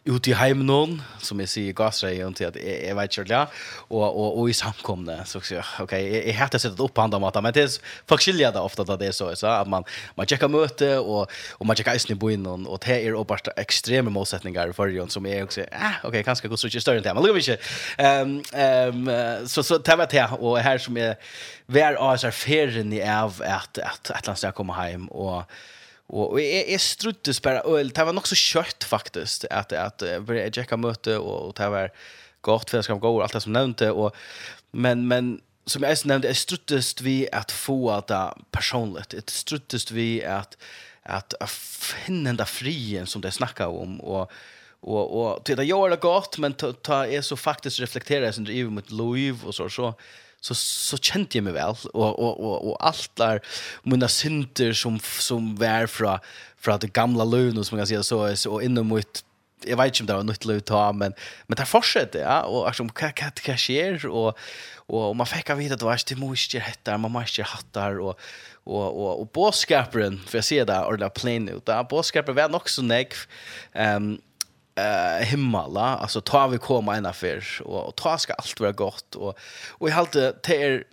ute 0.06 0.32
i 0.32 0.36
heimen 0.38 0.68
noen, 0.70 0.96
som 1.24 1.40
jeg 1.42 1.52
sier 1.52 1.72
i 1.72 1.76
gassreien 1.78 2.36
til 2.38 2.50
at 2.50 2.60
jeg, 2.60 2.78
jeg 2.88 2.98
vet 2.98 3.18
ikke, 3.18 3.26
ja, 3.32 3.44
og, 3.90 4.04
og, 4.04 4.38
og 4.42 4.50
i 4.52 4.56
samkomne, 4.58 5.18
så 5.30 5.42
sier 5.42 5.60
jeg, 5.60 5.68
ok, 5.86 5.96
jeg, 5.98 6.22
jeg 6.30 6.38
har 6.40 6.52
ikke 6.52 6.62
sett 6.62 6.78
det 6.78 6.86
opp 6.86 6.96
på 6.98 7.06
andre 7.06 7.20
måter, 7.22 7.46
men 7.46 7.56
det 7.56 7.66
er, 7.68 7.78
folk 8.10 8.26
skiljer 8.26 8.54
det 8.56 8.64
ofte 8.64 8.86
at 8.86 8.94
det 9.02 9.10
er 9.12 9.18
så, 9.18 9.32
så 9.40 9.52
at 9.56 9.72
man, 9.72 9.88
man 10.18 10.30
tjekker 10.30 10.52
møte, 10.52 10.92
og, 11.02 11.32
og 11.60 11.70
man 11.70 11.78
tjekker 11.78 11.96
eisen 11.96 12.16
i 12.16 12.20
boinen, 12.20 12.68
og 12.70 12.82
det 12.86 13.00
er 13.00 13.16
også 13.16 13.32
bare 13.34 13.56
ekstreme 13.66 14.14
målsetninger 14.14 14.74
i 14.74 14.78
forrige, 14.78 15.10
som 15.14 15.26
jeg 15.30 15.48
også, 15.48 15.68
eh, 15.70 16.00
ok, 16.06 16.20
kanskje 16.28 16.52
går 16.52 16.62
så 16.62 16.72
ikke 16.72 16.86
større 16.86 17.02
enn 17.02 17.08
det, 17.08 17.16
men 17.18 17.26
lukker 17.26 17.40
vi 17.40 17.46
ikke. 17.46 17.60
Um, 18.00 18.38
um, 18.54 19.14
så, 19.50 19.66
så 19.66 19.80
det 19.82 19.98
var 20.00 20.12
det, 20.12 20.26
og 20.40 20.60
her 20.64 20.82
som 20.82 20.98
jeg, 21.00 21.18
hver 21.72 21.98
av 21.98 22.14
oss 22.14 22.26
er 22.28 22.36
ferien 22.36 22.94
i 22.94 23.02
av 23.02 23.42
at, 23.42 23.80
at, 23.82 24.12
at, 24.14 24.30
at, 24.30 24.30
at, 24.30 24.44
at, 24.44 24.46
at, 24.46 24.62
at, 24.62 24.86
at, 24.86 25.40
at, 25.40 25.74
Och 26.08 26.32
och 26.32 26.42
är 26.42 26.64
är 26.64 26.78
struttes 26.78 27.42
bara 27.42 27.62
öl. 27.62 27.90
Det 27.90 28.04
var 28.04 28.14
nog 28.14 28.28
så 28.28 28.36
kött 28.36 28.84
faktiskt 28.84 29.46
att 29.46 29.72
att 29.74 30.04
börja 30.22 30.52
checka 30.52 30.78
möte 30.78 31.18
och 31.18 31.48
och 31.48 31.54
det 31.54 31.70
var 31.70 31.92
gott 32.42 32.70
för 32.70 32.82
ska 32.82 32.94
gå 32.94 33.22
allt 33.22 33.34
det 33.34 33.42
som 33.42 33.54
nämnde 33.54 33.92
och 33.92 34.16
men 34.72 35.08
men 35.08 35.42
som 35.66 35.84
jag 35.84 36.06
nämnde 36.06 36.30
är 36.30 36.34
struttest 36.34 37.02
vi 37.02 37.30
att 37.32 37.52
få 37.52 38.04
det 38.08 38.34
personligt. 38.52 39.10
Det 39.10 39.30
struttest 39.30 39.92
vi 39.92 40.26
att 40.26 40.58
att 41.04 41.50
finna 41.50 42.30
den 42.30 42.38
där 42.38 42.46
frien 42.46 43.08
som 43.08 43.22
det 43.22 43.32
snackar 43.32 43.68
om 43.68 44.02
och 44.02 44.32
och 44.80 45.34
och 45.34 45.42
det 45.46 45.64
gör 45.64 45.90
det 45.90 45.96
gott 45.96 46.38
men 46.38 46.54
ta 46.54 47.08
är 47.08 47.22
så 47.22 47.38
faktiskt 47.38 47.80
reflektera 47.80 48.34
sin 48.34 48.44
driver 48.44 48.72
mot 48.72 48.92
liv 48.92 49.44
och 49.46 49.56
så 49.56 49.70
så 49.70 49.94
så 50.42 50.56
så 50.56 50.98
kände 50.98 51.30
jag 51.32 51.44
mig 51.44 51.54
väl 51.54 51.76
och 51.94 52.20
och 52.20 52.40
och 52.40 52.70
och 52.70 52.88
allt 52.88 53.12
där 53.16 53.42
mina 53.84 54.08
synder 54.08 54.74
som 54.74 55.00
som 55.00 55.56
var 55.56 55.88
från 55.88 56.20
från 56.58 56.80
det 56.80 56.94
gamla 56.94 57.24
lön 57.24 57.66
som 57.66 57.78
man 57.78 57.80
kan 57.80 57.88
säga 57.88 58.04
så 58.04 58.36
så 58.36 58.62
inom 58.62 58.88
mot 58.88 59.24
jag 59.66 59.78
vet 59.78 60.00
inte 60.00 60.02
om 60.02 60.08
det 60.08 60.14
var 60.14 60.24
något 60.24 60.46
lov 60.46 60.60
ta 60.60 60.92
men 60.92 61.14
men 61.48 61.56
det 61.56 61.66
fortsätter 61.66 62.20
ja 62.20 62.42
och 62.42 62.68
alltså 62.68 62.84
vad 62.84 62.94
vad 63.02 63.32
vad 63.48 63.58
sker 63.58 64.06
och 64.06 64.38
och 64.88 65.16
man 65.16 65.28
fick 65.28 65.50
veta 65.50 65.74
att 65.74 65.80
det 65.80 65.86
var 65.86 65.94
inte 65.94 66.16
moisture 66.16 66.62
hettar 66.62 66.98
man 66.98 67.12
måste 67.12 67.44
hattar 67.44 68.00
och 68.00 68.20
och 68.64 68.88
och 69.02 69.20
och 69.20 69.28
boskaparen 69.28 70.22
för 70.28 70.38
jag 70.38 70.46
ser 70.46 70.66
där 70.66 70.86
och 70.86 70.98
där 70.98 71.10
plain 71.10 71.50
ut 71.50 71.66
där 71.66 71.84
boskaparen 71.84 72.36
var 72.36 72.56
också 72.56 72.82
näck 72.82 73.14
ehm 73.74 74.04
um, 74.04 74.22
eh 74.76 75.26
himmala 75.26 75.98
alltså 75.98 76.22
ta 76.22 76.48
vi 76.48 76.58
komma 76.58 76.98
ena 76.98 77.14
för 77.14 77.44
och, 77.66 77.88
och 77.88 77.96
ta 77.96 78.18
ska 78.18 78.34
allt 78.34 78.60
vara 78.60 78.72
gott 78.72 79.16
och 79.16 79.40
och 79.72 79.90
i 79.90 79.92
allt 79.92 80.12
det 80.12 80.64
är 80.64 80.84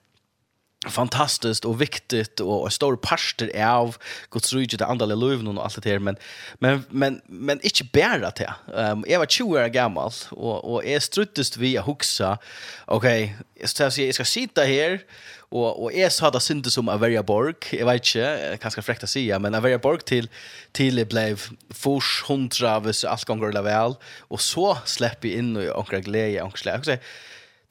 fantastiskt 0.89 1.65
och 1.65 1.81
viktigt 1.81 2.41
och 2.41 2.65
en 2.65 2.71
stor 2.71 2.97
pastor 2.97 3.61
av 3.61 3.97
Guds 4.31 4.53
rike 4.53 4.77
det 4.77 4.87
andra 4.87 5.07
löven 5.07 5.59
och 5.59 5.65
allt 5.65 5.83
det 5.83 5.91
här 5.91 5.99
men 5.99 6.17
men 6.59 6.85
men 6.91 7.21
men 7.27 7.61
inte 7.63 7.85
bära 7.93 8.31
det. 8.31 8.55
Ehm 8.77 8.99
um, 8.99 9.05
jag 9.09 9.19
var 9.19 9.27
20 9.27 9.59
år 9.59 9.69
gammal 9.69 10.13
och 10.31 10.73
och 10.73 10.85
är 10.85 11.01
struttest 11.01 11.57
vi 11.57 11.79
att 11.79 11.87
huxa. 11.87 12.39
Okej, 12.85 13.25
okay, 13.25 13.47
jag 13.61 13.69
ska 13.93 14.03
jag 14.03 14.15
ska 14.15 14.25
sitta 14.25 14.63
här 14.63 15.01
och 15.39 15.83
och 15.83 15.93
är 15.93 16.09
så 16.09 16.25
hade 16.25 16.41
synte 16.41 16.71
som 16.71 16.89
Averia 16.89 17.23
Borg. 17.23 17.55
Jag 17.71 17.87
vet 17.87 18.15
inte, 18.15 18.59
kanske 18.61 18.83
fräckt 18.83 19.03
att 19.03 19.11
säga 19.11 19.39
men 19.39 19.55
Averia 19.55 19.79
Borg 19.79 20.01
till 20.01 20.29
till 20.73 21.07
blev 21.07 21.41
fors 21.71 22.25
100 22.29 22.77
av 22.77 22.93
allt 23.09 23.25
gånger 23.25 23.63
väl 23.63 23.95
och 24.19 24.41
så 24.41 24.79
släpper 24.85 25.29
in 25.29 25.57
och 25.57 25.79
ankra 25.79 26.01
glädje 26.01 26.43
och 26.43 26.59
släpp. 26.59 27.01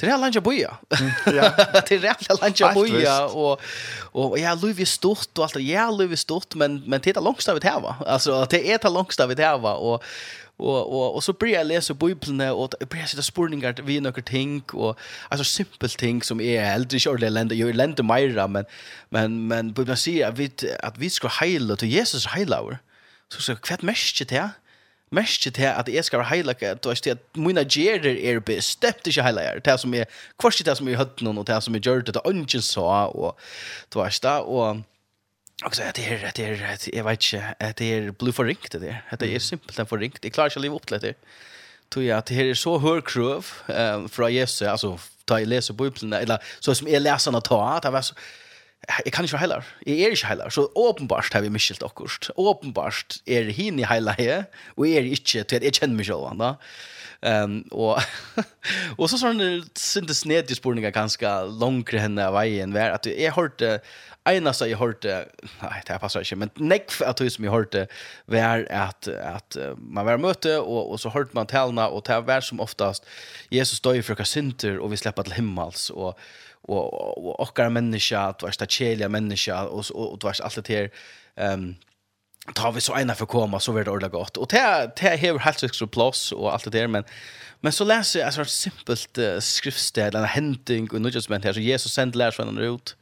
Det 0.02 0.08
är 0.08 0.18
lanja 0.18 0.42
boja. 0.42 0.78
Ja. 1.26 1.54
Det 1.88 1.92
är 1.92 2.00
rätt 2.00 2.42
lanja 2.42 2.74
boja 2.74 3.26
och 3.26 3.62
och 4.12 4.40
ja 4.40 4.56
Louis 4.56 4.90
stort 4.90 5.38
och 5.38 5.44
allt 5.44 5.54
det. 5.54 5.62
Ja 5.62 5.92
Louis 5.92 6.20
stort 6.20 6.56
men 6.56 6.82
men 6.86 7.02
titta 7.02 7.20
långt 7.20 7.48
av 7.48 7.60
det 7.60 7.68
här 7.68 7.80
va. 7.80 7.96
Alltså 8.08 8.48
det 8.50 8.72
är 8.72 8.78
ta 8.78 8.90
långt 8.90 9.20
av 9.20 9.36
det 9.36 9.44
här 9.44 9.58
va 9.58 9.74
och 9.74 10.04
och 10.58 10.94
och 10.94 11.16
och 11.16 11.24
så 11.24 11.34
blir 11.34 11.54
jag 11.54 11.68
läsa 11.68 11.94
bibeln 11.94 12.42
och 12.42 12.74
blir 12.90 13.06
sitta 13.06 13.22
spurningar 13.22 13.76
vi 13.84 14.00
några 14.00 14.22
ting 14.22 14.64
och 14.74 15.00
alltså 15.30 15.44
simpel 15.44 15.90
ting 15.90 16.24
som 16.24 16.42
är 16.42 16.64
äldre 16.64 17.00
körde 17.00 17.30
länder 17.30 17.56
ju 17.56 17.74
länder 17.74 18.04
mer 18.04 18.48
men 18.48 18.66
men 19.10 19.48
men 19.48 19.74
bibeln 19.74 19.98
säger 19.98 20.28
att 20.28 20.38
vi 20.38 20.52
att 20.84 20.98
vi 20.98 21.10
ska 21.10 21.28
heila 21.28 21.76
till 21.76 21.90
Jesus 21.90 22.26
heilaur. 22.26 22.78
Så 23.34 23.42
så 23.42 23.56
kvätt 23.56 23.82
mest 23.82 24.30
det 24.30 24.50
mest 25.12 25.42
til 25.44 25.64
at 25.68 25.90
jeg 25.90 26.06
skal 26.06 26.24
highlighta 26.24 26.72
at 26.72 26.84
du 26.84 26.90
vet 26.90 27.08
at 27.08 27.18
mina 27.36 27.64
gerer 27.64 28.16
er 28.16 28.40
bestemt 28.40 29.08
ikke 29.08 29.24
highlighter 29.24 29.60
det 29.60 29.80
som 29.80 29.94
er 29.94 30.06
kvarst 30.40 30.66
det 30.66 30.78
som 30.78 30.88
er 30.88 30.98
høtt 31.02 31.22
noen 31.22 31.42
og 31.42 31.48
det 31.48 31.58
som 31.64 31.76
er 31.76 31.84
gjort 31.84 32.08
det 32.08 32.24
ungen 32.26 32.64
så 32.64 32.86
og 33.12 33.36
du 33.94 34.00
vet 34.02 34.24
da 34.24 34.40
og 34.42 34.84
Og 35.62 35.76
så 35.76 35.84
er 35.84 35.92
det 35.92 36.08
är 36.08 36.32
det 36.36 36.46
er, 36.46 36.78
jeg 36.94 37.06
vet 37.06 37.34
ikke, 37.34 37.56
det 37.78 37.98
er 37.98 38.12
blue 38.12 38.34
for 38.34 38.44
ringt 38.44 38.72
det 38.72 38.82
der. 38.82 39.16
Det 39.20 39.36
er 39.36 39.40
simpelthen 39.40 39.86
for 39.86 39.98
ringt. 39.98 40.24
Jeg 40.24 40.32
klarer 40.34 40.50
ikke 40.50 40.60
å 40.60 40.64
leve 40.64 40.76
opp 40.76 40.88
til 40.88 41.02
det. 41.02 41.16
Tror 41.92 42.02
jeg 42.02 42.18
at 42.18 42.28
det 42.28 42.38
är 42.38 42.50
er 42.50 42.54
så 42.54 42.78
hør 42.80 43.02
krøv 43.02 43.46
um, 43.70 44.10
fra 44.10 44.32
Jesus, 44.34 44.62
altså, 44.62 44.98
ta 45.28 45.36
i 45.38 45.46
leser 45.46 45.74
Bibelen, 45.74 46.14
eller 46.14 46.38
så 46.60 46.74
som 46.74 46.88
är 46.88 47.00
läsarna 47.00 47.36
han 47.36 47.42
ta, 47.42 47.80
det 47.84 47.92
var 47.92 48.02
så, 48.02 48.14
jeg 48.90 49.14
kan 49.14 49.26
ikke 49.26 49.36
være 49.36 49.44
heller. 49.46 49.68
Jeg 49.86 50.02
er 50.02 50.16
ikke 50.16 50.28
heller. 50.28 50.50
Så 50.50 50.68
åpenbart 50.76 51.34
har 51.34 51.42
vi 51.42 51.50
miskilt 51.54 51.84
akkurat. 51.86 52.32
Åpenbart 52.38 53.20
er 53.28 53.52
hin 53.54 53.80
i 53.80 53.86
heilar 53.86 54.18
og 54.76 54.88
jeg 54.88 54.98
er 54.98 55.12
ikke 55.14 55.44
til 55.44 55.60
at 55.60 55.64
jeg 55.64 55.78
kjenner 55.78 56.00
meg 56.00 56.10
selv. 56.10 56.32
Da. 56.40 56.56
Um, 57.22 57.60
og, 57.72 58.02
og 59.00 59.10
så 59.12 59.20
sånn 59.22 59.44
syntes 59.78 60.24
nedgjørsborninger 60.26 60.94
ganske 60.96 61.34
langere 61.62 62.02
henne 62.02 62.26
av 62.26 62.34
veien 62.34 62.74
var 62.74 62.96
at 62.96 63.06
jeg 63.06 63.36
hørte 63.36 63.76
eneste 64.30 64.68
jeg 64.70 64.78
hørte, 64.78 65.16
nei, 65.62 65.80
det 65.88 65.98
passer 66.02 66.26
ikke, 66.26 66.38
men 66.44 66.52
nekv 66.62 67.00
av 67.06 67.16
det 67.18 67.32
som 67.34 67.46
jeg 67.46 67.54
hørte 67.54 67.88
var 68.30 68.66
at, 68.70 69.10
at 69.10 69.58
man 69.78 70.06
var 70.06 70.22
møte, 70.22 70.60
og, 70.60 70.94
og 70.94 71.02
så 71.02 71.10
hørte 71.14 71.34
man 71.38 71.50
talene, 71.50 71.88
og 71.90 72.06
det 72.06 72.20
var 72.28 72.46
som 72.46 72.62
oftast 72.62 73.08
Jesus 73.54 73.82
døy 73.82 74.04
for 74.06 74.20
hva 74.20 74.28
synder, 74.28 74.78
og 74.78 74.94
vi 74.94 75.02
slipper 75.02 75.26
til 75.26 75.40
himmels, 75.40 75.90
og, 75.90 76.14
och 76.62 77.18
och 77.18 77.40
och 77.40 77.72
människa 77.72 78.20
att 78.20 78.42
vara 78.42 78.52
stacheliga 78.52 79.10
människa 79.10 79.64
och 79.64 79.86
och 79.92 80.20
du 80.20 80.28
vars 80.28 80.42
allt 80.42 80.66
det 80.66 80.74
här 80.74 80.92
ehm 81.36 81.76
tar 82.54 82.72
vi 82.72 82.82
så 82.82 82.98
ena 82.98 83.16
för 83.16 83.26
komma 83.26 83.60
så 83.60 83.72
blir 83.72 83.84
det 83.84 83.92
ordla 83.92 84.08
gott 84.08 84.38
och 84.38 84.48
det 84.50 84.92
det 84.96 85.10
har 85.10 85.40
helt 85.40 85.60
sex 85.60 85.82
plus 85.92 86.32
och 86.32 86.54
allt 86.54 86.64
det 86.64 86.70
där 86.70 86.88
men 86.88 87.04
men 87.60 87.72
så 87.72 87.84
läser 87.84 88.20
jag 88.20 88.34
så 88.34 88.46
simpelt 88.46 89.18
uh, 89.18 89.40
skriftställe 89.40 90.20
en 90.20 90.26
händing 90.26 90.90
och 90.92 91.02
något 91.02 91.24
som 91.24 91.42
här 91.44 91.54
så 91.54 91.60
Jesus 91.60 91.94
sände 91.94 92.18
lärs 92.18 92.36
från 92.36 92.58
ut 92.58 92.96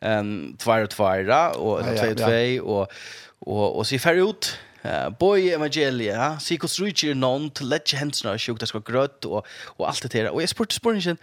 ehm 0.00 0.56
tvär 0.58 0.82
och 0.82 0.90
tvära 0.90 1.50
och 1.50 1.80
två 1.80 2.14
två 2.14 2.62
och 2.72 2.92
och 3.38 3.76
och 3.76 3.86
så 3.86 3.98
fär 3.98 4.30
ut 4.30 4.58
Uh, 4.84 5.08
boy 5.18 5.50
evangelia 5.50 6.38
se 6.38 6.56
kus 6.56 6.80
reacher 6.80 7.14
non 7.14 7.50
to 7.50 7.64
let 7.64 7.92
your 7.92 7.98
hands 7.98 8.22
know 8.22 8.38
sjuk 8.38 8.60
det 8.60 8.66
ska 8.66 8.78
grött 8.78 9.24
och 9.24 9.46
och 9.78 9.88
allt 9.88 10.02
det 10.02 10.08
där 10.08 10.30
och 10.30 10.42
jag 10.42 10.48
spurte 10.48 10.74
spurningen 10.74 11.16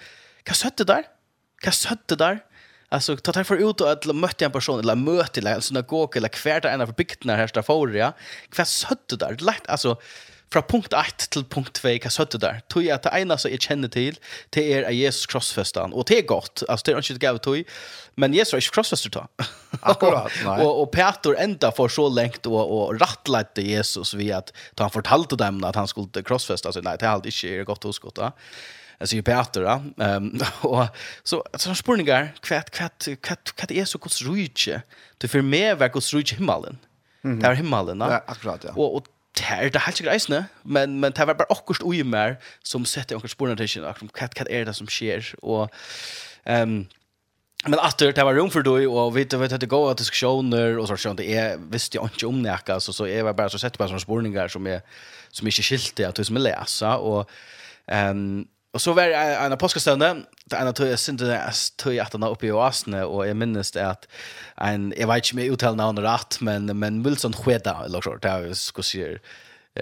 vad 0.43 0.56
sötte 0.56 0.84
där 0.84 1.04
hva 1.63 1.71
søtte 1.71 2.19
der? 2.19 2.43
Alltså 2.93 3.15
ta 3.17 3.32
tar 3.32 3.43
för 3.43 3.58
ut 3.58 3.82
og 3.82 3.89
att 3.89 4.06
möta 4.06 4.45
en 4.45 4.52
person 4.52 4.80
eller 4.80 4.95
möte 4.95 5.39
eller 5.39 5.56
en 5.56 5.62
synagog 5.62 6.17
eller 6.17 6.28
kvärta 6.30 6.69
en 6.69 6.82
av 6.82 6.93
bygderna 6.93 7.36
her, 7.36 7.47
der 7.47 7.62
förr 7.62 7.95
ja. 7.95 8.12
Hva 8.56 8.65
søtte 8.65 9.17
där? 9.17 9.38
Lett, 9.39 9.67
alltså 9.67 9.97
från 10.54 10.63
punkt 10.63 10.93
1 10.93 11.30
till 11.30 11.45
punkt 11.45 11.73
2 11.73 11.88
hva 11.88 12.10
søtte 12.10 12.38
där? 12.38 12.62
Tog 12.67 12.84
jag 12.84 12.95
att 12.95 13.04
det 13.04 13.10
ena 13.19 13.38
så 13.38 13.49
jeg 13.49 13.62
känner 13.62 13.88
till 13.88 14.19
till 14.49 14.63
er 14.63 14.84
är 14.84 14.91
Jesus 14.91 15.26
krossfästan 15.26 15.93
och 15.93 16.06
det 16.06 16.17
er 16.17 16.21
godt, 16.21 16.63
Alltså 16.69 16.84
det 16.86 16.91
är 16.91 17.12
inte 17.12 17.26
gav 17.26 17.38
tog 17.38 17.63
men 18.15 18.34
Jesus 18.34 18.54
är 18.54 18.58
ikke 18.58 18.73
krossfäster 18.73 19.10
då. 19.10 19.28
Akkurat. 19.82 20.32
och 20.60 20.82
och 20.82 20.91
Peter 20.91 21.34
ända 21.34 21.71
för 21.71 21.88
så 21.88 22.10
lengt 22.10 22.45
och 22.45 22.84
och 22.84 22.99
rattlat 22.99 23.58
Jesus 23.58 24.13
vid 24.13 24.34
att 24.34 24.54
han 24.78 24.89
fortalte 24.89 25.36
dem 25.36 25.63
att 25.63 25.76
han 25.76 25.88
skulle 25.88 26.23
krossfästa 26.23 26.71
så 26.71 26.82
nej 26.82 26.97
det 26.99 27.06
är 27.06 27.10
allt 27.10 27.26
inte 27.26 27.63
gott 27.63 27.84
hos 27.84 27.99
Gud 27.99 28.19
alltså 28.99 29.15
ju 29.15 29.21
Peter 29.21 29.62
va? 29.62 29.84
Ehm 29.97 30.39
och 30.62 30.88
så 31.23 31.43
så 31.56 31.75
spurningar 31.75 32.34
kvätt 32.41 32.69
kvätt 32.69 33.08
kvätt 33.21 33.56
kvätt 33.56 33.71
är 33.71 33.86
så 33.86 33.97
kost 33.97 34.21
ruige 34.21 34.82
du 35.17 35.27
för 35.27 35.41
mer 35.41 35.75
verk 35.75 35.93
kost 35.93 36.13
ruige 36.13 36.36
himmelen 36.36 36.77
mm 37.23 37.41
-hmm. 37.41 37.53
himmelen 37.53 37.99
va? 37.99 38.08
Ja 38.12 38.23
akkurat 38.27 38.63
ja. 38.63 38.71
Och, 38.75 38.95
och 38.95 39.08
det 39.34 39.69
det 39.73 39.79
helt 39.79 40.01
grejs 40.01 40.29
ne 40.29 40.45
men 40.63 40.99
men 40.99 41.12
det 41.12 41.25
var 41.25 41.34
bara 41.34 41.47
akkurat 41.49 41.82
oj 41.84 42.03
mer 42.03 42.36
som 42.63 42.86
sätter 42.86 43.15
onkel 43.15 43.29
spåren 43.29 43.58
till 43.58 43.69
sin 43.69 43.86
akkurat 43.86 44.13
kat 44.13 44.34
kat 44.34 44.47
är 44.47 44.65
det 44.65 44.73
som 44.73 44.88
sker? 44.88 45.36
Och 45.41 45.69
ehm 46.45 46.69
um, 46.69 46.88
men 47.65 47.79
atter, 47.79 48.12
det 48.12 48.23
var 48.23 48.36
rum 48.36 48.49
for 48.51 48.62
då 48.62 48.75
og 48.91 49.15
vi 49.15 49.23
vet 49.23 49.53
at 49.53 49.62
det 49.62 49.69
går 49.69 49.91
att 49.91 49.97
diskussioner 49.97 50.77
och 50.79 50.88
så 50.88 50.97
sånt 50.97 51.17
det 51.17 51.34
är 51.34 51.58
visst 51.71 51.95
jag 51.95 52.06
inte 52.06 52.25
om 52.25 52.41
näka 52.41 52.79
så 52.79 52.93
så 52.93 53.06
jeg 53.06 53.23
var 53.25 53.34
bare 53.34 53.49
så 53.49 53.58
sett 53.58 53.77
på 53.77 53.88
sånne 53.88 53.99
spårningar 53.99 54.47
som 54.47 54.67
är 54.67 54.82
som 55.32 55.47
är 55.47 55.51
inte 55.51 55.62
skilt 55.62 55.95
det 55.95 56.06
att 56.06 56.25
som 56.27 56.38
läsa 56.38 56.97
och 56.97 57.29
og 57.88 58.12
um, 58.12 58.47
Och 58.73 58.81
så 58.81 58.93
var 58.93 59.03
en 59.03 59.51
av 59.53 59.57
påskastövne, 59.57 60.07
en 60.51 60.67
av 60.67 60.73
tog 60.73 60.88
jeg 60.89 60.97
syntes 60.97 61.29
jeg 61.29 61.57
tog 61.77 61.97
att 62.01 62.13
han 62.15 62.23
uppe 62.25 62.47
i 62.47 62.51
oasene, 62.51 63.03
och 63.05 63.27
jeg 63.27 63.38
minnes 63.38 63.71
det 63.71 63.83
att 63.86 64.07
en, 64.57 64.93
jag 64.97 65.07
vet 65.07 65.17
ikke 65.17 65.33
om 65.33 65.39
jag 65.39 65.53
uttalar 65.53 65.75
namnet 65.75 66.03
rett, 66.03 66.41
men, 66.41 66.79
men 66.79 67.03
Wilson 67.03 67.33
Skeda, 67.33 67.83
eller 67.86 68.01
så, 68.01 68.15
det 68.15 68.29
här 68.29 68.53
skulle 68.53 68.86
säga, 68.86 69.19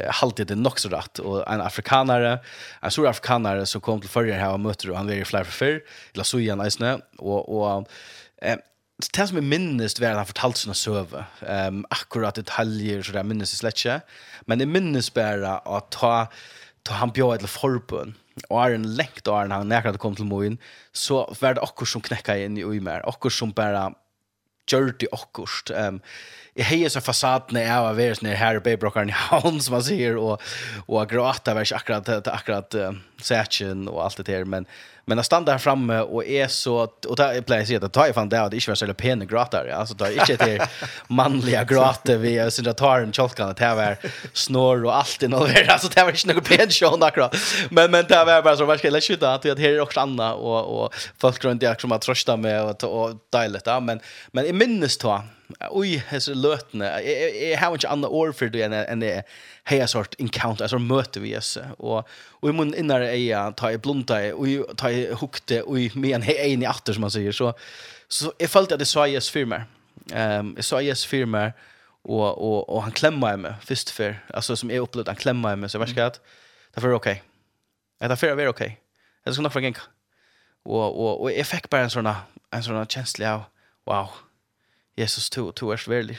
halvtid 0.10 0.48
det 0.48 0.56
nok 0.56 0.80
så 0.80 0.90
rett, 0.90 1.20
och 1.20 1.48
en 1.48 1.62
afrikanare 1.62 2.40
en 2.82 2.92
stor 2.92 3.08
afrikanare 3.08 3.66
som 3.66 3.82
kom 3.82 4.02
till 4.02 4.10
förra 4.10 4.34
här 4.34 4.54
och 4.54 4.60
møter, 4.60 4.92
og 4.92 4.98
han 4.98 5.08
var 5.08 5.14
ju 5.14 5.26
fler 5.26 5.44
för 5.44 5.52
før, 5.52 5.80
eller 6.14 6.24
så 6.24 6.40
igjen, 6.40 6.66
isne 6.68 7.00
och 7.18 7.50
och 7.50 7.88
eh 8.42 8.58
det 9.14 9.28
som 9.28 9.38
är 9.38 9.42
minnest 9.42 10.00
var 10.00 10.10
han 10.10 10.26
fortalte 10.26 10.60
sånne 10.60 10.76
søve, 10.76 11.26
ehm 11.42 11.78
um, 11.78 11.86
akkurat 11.90 12.36
detaljer 12.36 13.02
så 13.02 13.12
det 13.12 13.24
minnes 13.24 13.58
släcka 13.58 14.02
men 14.46 14.60
det 14.60 14.66
minnes 14.66 15.14
bare 15.14 15.58
att 15.58 15.92
ta 15.92 16.28
ta 16.84 16.94
han 16.94 17.10
bjöd 17.10 17.40
till 17.40 17.48
förbön 17.48 18.16
og 18.48 18.58
er 18.64 18.76
en 18.76 18.88
lengt 18.98 19.28
og 19.28 19.38
er 19.38 19.50
en 19.50 19.56
han 19.56 19.72
nekker 19.72 20.00
kom 20.02 20.16
til 20.18 20.30
moen, 20.30 20.60
så 20.94 21.26
var 21.42 21.58
det 21.58 21.66
akkur 21.66 21.90
som 21.90 22.04
knekka 22.04 22.38
inn 22.40 22.60
i 22.60 22.84
mer, 22.84 23.04
akkur 23.10 23.34
som 23.34 23.54
bare 23.56 23.90
gjør 24.70 24.94
det 25.02 25.10
akkurst. 25.12 25.72
Um, 25.76 26.00
jeg 26.56 26.68
heier 26.68 26.92
så 26.92 27.02
fasadene 27.04 27.64
av 27.72 27.90
å 27.90 27.96
være 27.98 28.18
sånn 28.20 28.32
her 28.36 28.60
i 28.60 28.64
Beibrokkeren 28.64 29.12
i 29.12 29.16
havn, 29.16 29.60
som 29.64 29.76
man 29.78 29.86
sier, 29.88 30.20
og, 30.20 30.44
og 30.88 31.12
gråta 31.12 31.56
var 31.56 31.68
ikke 31.68 31.80
akkurat, 31.80 32.32
akkurat 32.32 32.80
uh, 32.80 33.00
sætjen 33.24 33.88
og 33.92 34.02
alt 34.06 34.22
det 34.22 34.28
der, 34.32 34.48
men, 34.48 34.68
Men 35.12 35.18
jag 35.18 35.26
stannar 35.26 35.52
här 35.52 35.60
framme 35.60 36.00
och 36.00 36.26
är 36.26 36.48
så 36.48 36.88
och 37.08 37.16
där 37.16 37.34
jag 37.34 37.46
plejer 37.46 37.86
att 37.86 37.94
ta 37.94 38.08
i 38.08 38.14
fan 38.14 38.30
där 38.30 38.50
det 38.50 38.56
inte 38.56 38.72
var 38.72 38.76
så 38.76 38.94
pene 38.94 39.26
gråtar. 39.26 39.68
Alltså 39.68 39.96
det 39.96 40.06
är 40.06 40.32
inte 40.32 40.46
det 40.46 40.68
manliga 41.08 41.64
gråter 41.64 42.18
vi 42.18 42.52
så 42.52 42.74
tar 42.74 43.00
en 43.00 43.14
chalkan 43.14 43.54
det 43.58 43.76
var 43.76 43.98
snor 44.34 44.86
och 44.86 44.96
allt 44.98 45.24
involverat. 45.24 45.70
Alltså 45.70 45.88
det 45.96 46.04
var 46.04 46.10
inte 46.10 46.34
något 46.34 46.50
pen 46.50 46.70
show 46.70 47.04
akkurat. 47.04 47.36
Men 47.70 47.92
men 47.92 48.06
det 48.08 48.26
var 48.26 48.42
bara 48.42 48.58
så 48.58 48.66
vad 48.66 48.80
ska 48.80 48.88
jag 48.88 49.04
skjuta 49.04 49.34
att 49.34 49.42
det 49.42 49.60
här 49.60 49.70
är 49.70 49.80
också 49.80 50.00
andra 50.00 50.34
och 50.34 50.84
och 50.84 50.94
folk 51.18 51.44
runt 51.44 51.62
jag 51.62 51.82
som 51.82 51.92
har 51.92 52.00
trösta 52.00 52.38
med 52.38 52.64
och 52.64 52.84
och 52.84 53.16
dejligt 53.32 53.64
ja 53.66 53.80
men 53.80 54.00
men 54.32 54.46
i 54.46 54.54
minnes 54.54 54.98
då 54.98 55.24
Oj, 55.70 56.04
så 56.20 56.34
lötne. 56.34 57.02
Jag 57.52 57.58
har 57.58 57.72
inte 57.74 57.90
andra 57.90 58.10
ord 58.10 58.36
för 58.36 58.46
det 58.46 58.62
än 58.62 59.24
heja 59.64 59.88
sort 59.88 60.16
encounter 60.20 60.64
alltså 60.64 60.80
möte 60.80 61.20
vi 61.20 61.38
oss 61.38 61.58
och 61.78 62.08
och 62.10 62.50
i 62.50 62.54
mun 62.54 62.74
innar 62.76 63.02
är 63.02 63.52
ta 63.52 63.72
i 63.72 63.78
blunda 63.78 64.36
och 64.36 64.78
ta 64.78 64.92
i 64.92 65.14
hukte 65.14 65.62
och 65.62 65.80
i 65.80 65.92
men 65.96 66.22
hej 66.22 66.52
in 66.52 66.64
i 66.64 66.68
åter 66.68 66.94
som 66.94 67.02
man 67.02 67.12
säger 67.12 67.32
så 67.32 67.54
så 68.08 68.34
jag 68.38 68.50
följde 68.50 68.76
att 68.76 68.80
det 68.80 68.86
sa 68.86 69.08
yes 69.08 69.30
firmer. 69.30 69.66
Ehm 70.12 70.40
um, 70.40 70.54
jag 70.56 70.66
sa 70.66 70.82
yes 70.82 71.06
firmer 71.06 71.54
och 72.04 72.38
och 72.38 72.70
och 72.70 72.84
han 72.84 72.92
klämmer 72.92 73.38
mig 73.38 73.54
först 73.62 73.90
för 73.90 74.26
alltså 74.34 74.56
som 74.56 74.72
är 74.72 74.80
upplevt 74.80 75.08
han 75.08 75.16
klämmer 75.16 75.56
mig 75.56 75.70
så 75.70 75.80
vart 75.80 75.90
ska 75.90 76.04
det 76.04 76.20
därför 76.74 76.94
okej. 76.94 77.12
Okay. 77.12 78.10
Därför 78.10 78.28
är 78.28 78.36
det 78.36 78.50
okej. 78.50 78.80
Jag 79.24 79.34
ska 79.34 79.44
nog 79.44 79.54
förgänka. 79.54 79.82
Och 80.64 81.02
och 81.02 81.22
och 81.22 81.32
jag 81.32 81.48
fick 81.48 81.70
bara 81.70 81.82
en 81.82 81.90
såna 81.90 82.16
en 82.50 82.64
såna 82.64 82.86
känsla 82.86 83.34
av 83.34 83.44
wow. 83.86 84.10
Jesus 84.96 85.30
to 85.30 85.52
to 85.52 85.72
är 85.72 85.78
svärlig 85.78 86.18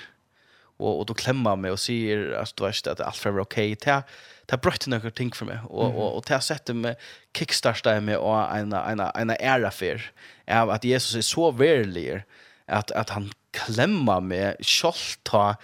och 0.82 0.98
och 0.98 1.06
då 1.06 1.14
klämmer 1.14 1.56
mig 1.56 1.70
och 1.70 1.80
säger 1.80 2.32
att 2.32 2.56
du 2.56 2.64
vet 2.64 2.86
att 2.86 3.00
allt 3.00 3.16
för 3.16 3.40
okej. 3.40 3.76
Ta 3.76 4.02
ta 4.46 4.56
bröt 4.56 4.86
några 4.86 5.10
ting 5.10 5.32
för 5.32 5.46
mig 5.46 5.58
och 5.68 5.94
och 5.94 6.16
och 6.16 6.24
ta 6.26 6.40
sätter 6.40 6.74
mig 6.74 6.94
kickstarta 7.38 8.00
mig 8.00 8.16
och 8.16 8.56
en 8.56 8.72
en 8.72 9.00
en 9.00 9.30
era 9.30 9.70
för 9.70 10.12
av 10.46 10.70
att 10.70 10.84
Jesus 10.84 11.14
är 11.14 11.20
så 11.20 11.50
värlig 11.50 12.22
att 12.66 12.90
att 12.90 13.10
han 13.10 13.32
klämmer 13.50 14.20
mig 14.20 14.56
skallta 14.60 15.56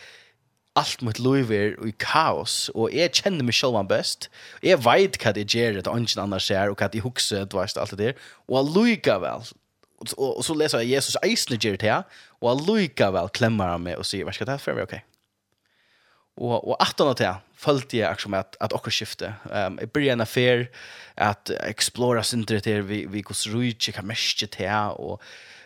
allt 0.78 1.00
mot 1.00 1.18
Louisville 1.18 1.76
och 1.76 1.88
i 1.88 1.94
kaos 1.98 2.68
och 2.68 2.92
jag 2.92 3.14
känner 3.14 3.44
mig 3.44 3.52
själv 3.52 3.86
bäst. 3.86 4.30
Jag 4.60 4.78
vet 4.78 5.24
vad 5.24 5.34
det 5.34 5.54
gör 5.54 5.78
att 5.78 5.86
ingen 5.86 6.06
annan 6.16 6.40
ser 6.40 6.70
och 6.70 6.82
att 6.82 6.92
det 6.92 7.00
huxar 7.00 7.44
du 7.44 7.58
vet 7.58 7.76
allt 7.76 7.90
det 7.90 7.96
där. 7.96 8.14
Och 8.46 8.74
Louisville 8.74 9.18
väl. 9.18 9.42
Och 10.16 10.44
så 10.44 10.54
läser 10.54 10.78
jag 10.78 10.86
Jesus 10.86 11.16
eisne 11.22 11.56
ger 11.60 11.76
det 11.76 11.90
här 11.90 12.02
Og 12.38 12.50
allika 12.52 13.10
vel 13.14 13.30
klemmar 13.34 13.74
han 13.74 13.86
meg 13.86 13.98
og 13.98 14.06
sier, 14.06 14.26
hva 14.26 14.34
skal 14.34 14.48
det 14.48 14.58
her 14.58 14.62
for 14.62 14.78
meg, 14.78 14.86
ok? 14.86 15.08
Og, 16.38 16.54
og 16.70 16.76
attan 16.78 17.10
og 17.10 17.18
til, 17.18 17.44
følte 17.58 17.98
jeg 17.98 18.06
akkurat 18.06 18.30
med 18.30 18.44
at, 18.44 18.56
at 18.62 18.74
dere 18.74 18.94
skifte. 18.94 19.34
Um, 19.50 19.78
jeg 19.82 19.90
blir 19.94 20.12
en 20.12 20.22
affær, 20.22 20.68
at 21.18 21.50
explora 21.66 22.22
syndere 22.22 22.62
til, 22.62 22.84
vi, 22.86 23.04
vi 23.10 23.26
gos 23.26 23.48
rujtje, 23.50 23.96
hva 23.96 24.04
mest 24.06 24.44
til, 24.54 24.70
og 25.02 25.18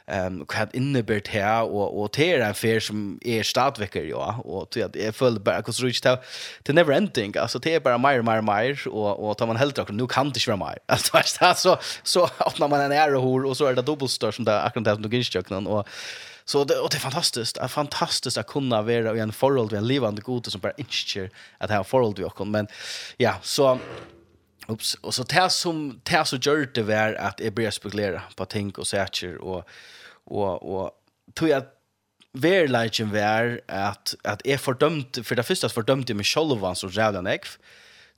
um, 0.08 0.38
hva 0.48 0.64
det 0.70 0.80
innebært 0.80 1.28
til, 1.28 1.68
og, 1.68 1.92
og 1.92 2.08
til 2.16 2.38
er 2.38 2.40
en 2.40 2.54
affær 2.54 2.80
som 2.88 3.04
er 3.20 3.44
stadvekker, 3.44 4.08
ja, 4.08 4.32
og 4.40 4.72
til 4.72 4.86
at 4.88 4.96
jeg 4.96 5.18
føler 5.18 5.44
bare 5.44 5.68
gos 5.68 5.82
rujtje 5.84 6.06
til, 6.08 6.34
til 6.64 6.80
never 6.80 6.96
ending, 6.96 7.36
altså 7.36 7.60
til 7.60 7.76
er 7.76 7.84
bare 7.84 8.00
mer, 8.00 8.24
mer, 8.24 8.40
mer, 8.40 8.88
og, 8.88 9.12
og 9.12 9.36
tar 9.36 9.52
man 9.52 9.60
helt 9.60 9.76
akkurat, 9.76 10.00
nå 10.00 10.08
kan 10.08 10.32
det 10.32 10.40
ikke 10.40 10.54
være 10.54 10.64
mer, 10.64 10.80
altså, 10.88 11.52
så, 11.68 11.76
så 12.00 12.28
åpner 12.48 12.72
man 12.72 12.88
en 12.88 12.96
ære 12.96 13.20
og 13.20 13.56
så 13.60 13.68
er 13.68 13.76
det 13.76 13.86
dobbeltstør 13.86 14.32
som 14.32 14.48
det 14.48 14.56
akkurat 14.56 14.88
det 14.88 14.96
som 14.96 15.04
du 15.04 15.12
gynstjøknen, 15.12 15.68
og 15.68 15.84
Så 16.52 16.64
det, 16.64 16.78
och 16.78 16.90
det 16.90 16.96
är 16.96 17.00
fantastiskt. 17.00 17.54
Det 17.54 17.60
är 17.60 17.68
fantastiskt 17.68 18.38
att 18.38 18.46
kunna 18.46 18.82
vara 18.82 19.16
i 19.16 19.20
en 19.20 19.32
förhåll 19.32 19.68
till 19.68 19.78
en 19.78 19.86
livande 19.86 20.22
gode 20.22 20.50
som 20.50 20.60
bara 20.60 20.72
inte 20.76 21.30
att 21.58 21.70
ha 21.70 21.84
förhåll 21.84 22.14
till 22.14 22.24
oss. 22.24 22.46
Men 22.46 22.66
ja, 23.16 23.34
så... 23.42 23.78
Ups. 24.68 24.94
Och 24.94 25.14
så 25.14 25.22
det 25.22 25.50
som, 25.50 26.00
det 26.02 26.24
så 26.24 26.36
gör 26.36 26.68
det 26.74 26.82
var 26.82 27.14
att 27.14 27.40
jag 27.40 27.54
började 27.54 27.72
spekulera 27.72 28.22
på 28.36 28.44
ting 28.44 28.72
och 28.78 28.86
säker 28.86 29.36
och, 29.36 29.68
och, 30.24 30.74
och 30.74 30.90
tog 31.34 31.48
jag 31.48 31.62
verleiken 32.32 33.10
var 33.10 33.60
at, 33.66 34.14
at 34.24 34.46
är 34.46 34.56
fördömt 34.56 35.26
for 35.26 35.34
det 35.34 35.42
første 35.42 35.68
fördömt 35.68 36.08
jeg 36.08 36.16
meg 36.16 36.26
selv 36.26 36.74
så 36.74 36.88
rævlig 36.88 37.18
enn 37.18 37.26
tror 37.26 37.58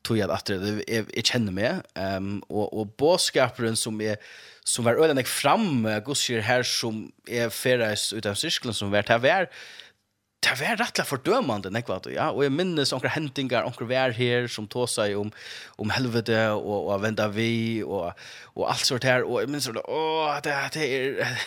tog 0.04 0.18
jeg 0.18 0.30
at 0.30 0.50
jeg, 0.50 1.24
känner 1.24 1.24
mig 1.24 1.24
kjenner 1.24 1.52
meg, 1.52 1.82
um, 2.16 2.42
og, 2.48 2.74
og 2.98 3.76
som 3.76 4.00
är 4.00 4.12
er, 4.12 4.16
som 4.64 4.86
var 4.86 4.96
øyne 4.96 5.24
fram 5.28 5.84
gudskjer 6.06 6.44
her 6.44 6.64
som 6.64 7.06
er 7.28 7.50
ferdes 7.52 8.12
ut 8.16 8.26
av 8.26 8.36
som 8.36 8.92
vart 8.92 9.12
her 9.12 9.20
vær 9.20 9.50
det 10.44 10.54
var 10.60 10.76
rettelig 10.76 11.06
fordømende, 11.08 11.70
nekva, 11.72 11.98
ja, 12.12 12.28
og 12.28 12.42
jeg 12.44 12.52
minnes 12.52 12.92
några 12.92 13.12
händingar 13.14 13.64
onker 13.64 13.88
vær 13.88 14.12
her, 14.12 14.48
som 14.50 14.66
tog 14.68 14.90
seg 14.92 15.16
om, 15.16 15.30
om 15.80 15.92
helvete, 15.94 16.36
og, 16.52 16.90
og 16.92 17.00
vända 17.00 17.30
vi, 17.32 17.80
og, 17.80 18.12
og 18.54 18.66
alt 18.68 18.84
sånt 18.84 19.06
her, 19.08 19.24
og 19.24 19.40
jeg 19.40 19.52
minnes, 19.52 19.70
åh, 19.88 20.34
det, 20.44 20.58
det 20.76 20.90
er, 20.98 21.38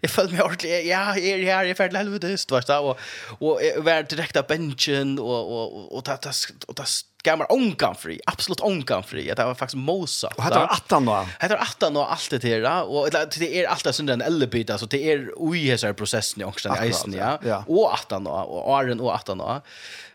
jag 0.00 0.10
föll 0.10 0.30
mig 0.30 0.42
ordentligt. 0.42 0.86
Ja, 0.86 1.16
är 1.16 1.38
det 1.38 1.52
här 1.52 1.64
är 1.64 1.74
färdigt 1.74 1.96
helvete, 1.96 2.36
du 2.48 2.54
vet 2.54 2.68
och 2.70 2.98
och 3.38 3.60
var 3.76 4.02
direkt 4.02 4.36
av 4.36 4.46
benchen 4.46 5.18
och 5.18 5.52
och 5.52 5.76
och 5.76 5.96
och, 5.96 6.04
ta 6.04 6.30
och 6.66 6.76
ta 6.76 6.84
gammal 7.22 7.46
onkan 7.50 7.94
fri, 7.94 8.20
absolut 8.26 8.60
onkan 8.60 9.02
fri. 9.02 9.32
Det 9.36 9.44
var 9.44 9.54
faktiskt 9.54 9.76
Mosa. 9.76 10.28
Och 10.36 10.42
hade 10.42 10.64
18 10.64 11.04
då. 11.04 11.26
Hade 11.38 11.60
18 11.60 11.96
och 11.96 12.12
allt 12.12 12.30
det 12.30 12.38
där 12.38 12.82
och 12.82 13.10
det 13.10 13.64
är 13.64 13.68
allt 13.68 13.84
det 13.84 13.92
synden 13.92 14.20
eller 14.20 14.46
bit 14.46 14.70
alltså 14.70 14.86
det 14.86 15.12
är 15.12 15.30
oj 15.36 15.70
här 15.70 15.92
processen 15.92 16.42
i 16.42 16.44
också 16.44 16.76
i 16.84 16.88
isen 16.88 17.12
ja. 17.12 17.64
Och 17.66 17.92
18 17.92 18.24
då 18.24 18.30
och 18.30 18.78
Arden 18.78 19.00
och 19.00 19.10
18 19.10 19.38
då. 19.38 19.62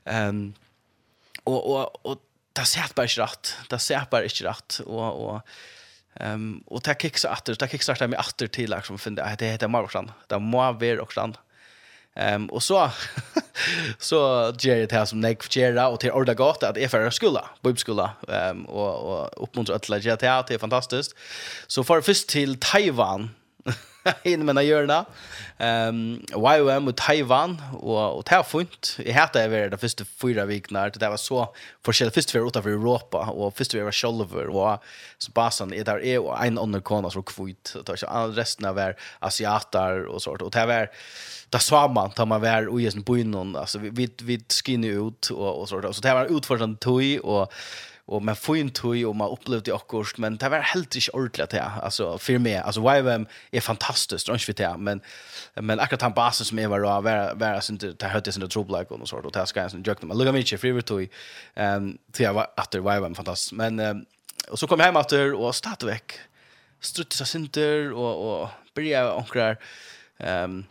Ehm 0.06 0.54
och 1.44 1.76
och 1.76 2.06
och 2.06 2.18
det 2.54 2.66
ser 2.66 2.86
bara 2.96 3.04
inte 3.04 3.22
rätt. 3.22 3.56
Det 3.70 3.80
ser 3.80 4.04
bara 4.12 4.24
inte 4.24 4.44
rätt 4.44 4.82
och 4.86 5.26
och 5.26 5.42
Ehm 6.20 6.64
och 6.66 6.84
ta 6.84 6.94
kicks 6.94 7.26
åter, 7.26 7.56
ta 7.56 7.68
kicks 7.68 7.86
starta 7.86 8.08
med 8.08 8.20
åter 8.20 8.48
till 8.48 8.70
liksom 8.70 8.98
funda 8.98 9.36
det 9.40 9.46
heter 9.46 9.68
Marokland. 9.68 10.12
Det 10.28 10.40
må 10.40 10.58
vara 10.58 10.72
Marokland. 10.72 11.38
Ehm 12.16 12.50
och 12.50 12.64
så 12.64 12.90
så 14.00 14.18
Jerry 14.60 14.86
det 14.86 14.96
här 14.96 15.06
som 15.06 15.22
Nick 15.22 15.44
Fjera 15.44 15.88
och 15.88 16.00
till 16.00 16.12
Orda 16.12 16.34
gata 16.34 16.70
att 16.70 16.78
är 16.78 16.88
för 16.88 17.10
skola, 17.10 17.50
bibelskola 17.62 18.12
ehm 18.28 18.66
och 18.66 19.24
och 19.24 19.44
uppmuntra 19.44 19.76
att 19.76 19.90
lägga 19.90 20.16
det 20.16 20.28
här, 20.28 20.46
det 20.48 20.54
är 20.54 20.58
fantastiskt. 20.58 21.16
Så 21.68 21.84
för 21.84 22.02
först 22.02 22.30
till 22.30 22.60
Taiwan 22.60 23.30
in 24.24 24.46
men 24.46 24.66
gör 24.66 24.88
det. 24.88 25.06
Ehm 25.58 26.22
YOM 26.58 26.84
mot 26.84 26.98
Taiwan 26.98 27.62
och 27.74 28.18
och 28.18 28.26
där 28.26 28.44
funt. 28.44 28.98
Jag 29.06 29.14
hade 29.14 29.42
det 29.42 29.48
var 29.48 29.70
det 29.70 29.78
första 29.78 30.06
fyra 30.06 30.46
veckorna 30.46 30.90
det 30.90 31.10
var 31.10 31.18
så 31.18 31.56
forskjellig 31.86 32.14
först 32.14 32.32
för 32.32 32.48
utanför 32.48 32.70
Europa 32.70 33.18
och 33.18 33.58
först 33.58 33.74
vi 33.74 33.80
var 33.80 33.92
själver 33.92 34.48
och 34.48 34.84
så 35.18 35.32
basen 35.32 35.74
är 35.74 35.84
där 35.84 36.06
är 36.06 36.46
en 36.46 36.58
annan 36.58 36.82
kona 36.82 37.10
så 37.10 37.22
kvit 37.22 37.68
så 37.74 37.84
tar 37.84 38.36
resten 38.36 38.66
av 38.66 38.80
är 38.80 38.96
asiater 39.20 40.06
och 40.06 40.22
sånt 40.22 40.42
och 40.42 40.52
det 40.52 40.66
var 40.66 40.90
där 41.50 41.60
så 41.60 41.88
man 41.88 42.12
tar 42.12 42.26
man 42.26 42.42
var 42.42 42.68
och 42.68 42.82
ju 42.82 43.02
på 43.02 43.18
innan 43.18 43.56
alltså 43.56 43.80
vi 43.80 44.10
vi 44.22 44.40
skinner 44.66 45.08
ut 45.08 45.30
och 45.30 45.62
och 45.62 45.70
så 45.70 45.94
så 45.94 46.02
det 46.02 46.14
var 46.14 46.38
utförsande 46.38 46.78
toy 46.78 47.20
och 47.20 47.54
och 48.10 48.22
man 48.22 48.36
får 48.36 48.58
inte 48.58 48.82
tog 48.82 49.06
och 49.06 49.16
man 49.16 49.30
upplevde 49.30 49.72
också 49.74 50.04
men 50.18 50.38
det 50.38 50.50
var 50.50 50.60
helt 50.60 50.96
inte 50.96 51.12
ordentligt 51.12 51.50
det 51.50 51.64
alltså 51.64 52.18
för 52.18 52.38
mig 52.38 52.58
alltså 52.58 52.82
YWM 52.82 53.28
är 53.52 53.62
fantastiskt 53.62 54.26
tror 54.26 54.38
inte 54.50 54.64
det 54.64 54.78
men 54.78 55.02
men 55.56 55.80
akkurat 55.80 56.02
han 56.02 56.14
basen 56.14 56.46
som 56.46 56.60
är 56.60 56.68
var 56.68 57.02
var 57.02 57.36
var 57.36 57.60
så 57.60 57.74
inte 57.74 57.92
det 57.92 58.08
hörde 58.08 58.32
sin 58.32 58.50
trouble 58.50 58.80
like 58.80 58.94
och 58.94 59.00
så 59.00 59.06
sånt 59.06 59.26
och 59.26 59.32
det 59.32 59.48
ska 59.48 59.62
jag 59.62 59.74
inte 59.74 60.06
men 60.06 60.18
look 60.18 60.34
mig 60.34 60.46
me 60.52 60.58
för 60.58 60.72
vi 60.72 60.82
tog 60.82 61.10
ehm 61.56 61.98
till 62.12 62.26
jag 62.26 62.34
var 62.34 62.48
efter 62.58 62.82
det 62.82 62.98
YWM 62.98 63.16
fantastiskt 63.16 63.52
men 63.52 64.06
och 64.50 64.60
så 64.60 64.68
kom 64.68 64.80
jag 64.80 64.86
hem 64.86 64.96
efter 64.96 65.34
och 65.34 65.56
startade 65.56 66.00
strutsa 66.80 67.26
center 67.26 67.92
och 67.92 68.42
och 68.42 68.50
börja 68.74 69.12
ankrar 69.12 69.58
ehm 70.18 70.66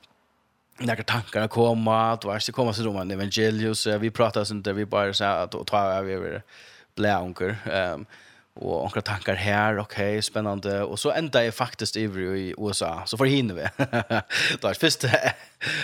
några 0.81 1.03
tankar 1.03 1.41
att 1.43 1.51
komma 1.51 2.13
att 2.13 2.25
vars 2.25 2.47
det 2.47 2.53
kommer 2.53 2.73
så 2.73 2.83
roman 2.83 3.11
evangelius 3.11 3.87
vi 3.87 4.11
pratade 4.11 4.47
sånt 4.47 4.65
där 4.65 4.73
vi 4.73 4.87
bara 4.87 5.15
så 5.15 5.25
att 5.25 5.67
ta 5.67 5.79
över 5.79 6.43
blä 6.99 7.19
onker. 7.19 7.57
Ehm 7.71 8.07
och 8.61 8.83
några 8.83 9.01
tankar 9.01 9.35
här, 9.35 9.79
okej, 9.79 10.13
okay, 10.13 10.23
spännande. 10.23 10.83
Och 10.83 10.99
så 10.99 11.11
ända 11.11 11.45
är 11.45 11.51
faktiskt 11.51 11.97
i 11.97 12.55
USA, 12.59 13.03
så 13.07 13.17
får 13.17 13.27
hinner 13.27 13.55
vi. 13.55 13.63
Då 14.61 14.69
är 14.69 14.75
först 14.75 15.05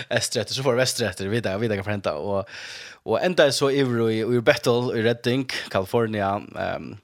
östrätter 0.09 0.53
så 0.53 0.63
får 0.63 0.73
västrätter 0.73 1.27
vi 1.27 1.39
där, 1.39 1.57
vi 1.57 1.67
där 1.67 1.75
kan 1.75 1.85
hämta 1.85 2.15
och 2.15 2.49
och 3.03 3.23
ända 3.23 3.45
är 3.45 3.51
så 3.51 3.71
i 3.71 4.19
i 4.19 4.41
Battle 4.41 4.99
i 4.99 5.03
Redding, 5.03 5.49
California. 5.69 6.41
Ehm 6.59 6.75
um, 6.75 6.97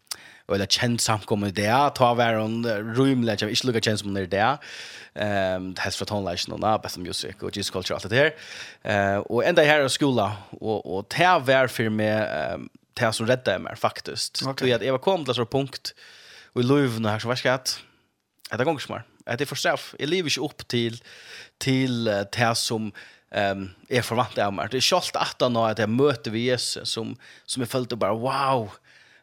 och 0.46 0.58
det 0.58 0.72
känns 0.72 1.04
samkomma 1.04 1.50
det 1.50 1.92
ta 1.96 2.14
varon 2.14 2.66
rymlet 2.96 3.42
jag 3.42 3.50
inte 3.50 3.68
lukar 3.68 3.80
känns 3.80 4.02
som 4.02 4.14
det 4.14 4.26
där 4.26 4.58
ehm 5.14 5.74
det 5.74 5.82
har 5.82 5.92
för 5.92 6.16
hon 6.16 6.26
läs 6.26 6.48
någon 6.48 6.90
som 6.90 7.04
music 7.04 7.36
och 7.42 7.58
just 7.58 7.72
culture 7.72 7.96
allt 7.96 8.10
det 8.10 8.16
här 8.16 8.34
eh 9.16 9.18
och 9.18 9.46
ända 9.46 9.64
här 9.64 9.86
i 9.86 9.90
skolan 9.90 10.32
och 10.50 10.98
och 10.98 11.10
ta 11.10 11.40
var 11.40 11.68
för 11.68 11.90
mig 11.90 12.08
ehm 12.08 12.70
det 12.94 13.14
som 13.14 13.28
räddade 13.28 13.60
mig 13.60 13.76
faktiskt. 13.76 14.42
Okay. 14.48 14.78
Så 14.78 14.86
jag 14.86 14.92
var 14.92 15.00
kom 15.00 15.26
till 15.26 15.34
så 15.34 15.46
punkt 15.46 15.94
och 16.54 16.62
i 16.62 16.64
löven 16.64 17.06
här 17.06 17.20
så 17.20 17.28
var 17.28 17.36
skatt. 17.36 17.80
Det 18.58 18.64
går 18.64 18.74
inte 18.74 18.92
mer. 18.92 19.04
Det 19.26 19.42
är 19.42 19.46
för 19.46 19.56
straff. 19.56 19.96
Jag 20.00 20.10
lever 20.10 20.30
inte 20.30 20.40
upp 20.42 20.68
till 20.68 21.04
till 21.58 22.04
det 22.04 22.56
som 22.56 22.92
ehm 23.32 23.58
um, 23.58 23.70
är 23.90 24.02
förvant 24.02 24.38
av 24.38 24.54
mig. 24.54 24.68
Det 24.72 24.78
är 24.78 24.82
skolt 24.82 25.16
att 25.16 25.42
han 25.42 25.56
att 25.56 25.80
jag 25.80 25.90
möter 25.90 26.32
vi 26.32 26.40
Jesus 26.40 26.90
som 26.90 27.16
som 27.46 27.62
är 27.62 27.66
följt 27.66 27.92
och 27.92 27.98
bara 27.98 28.14
wow. 28.14 28.72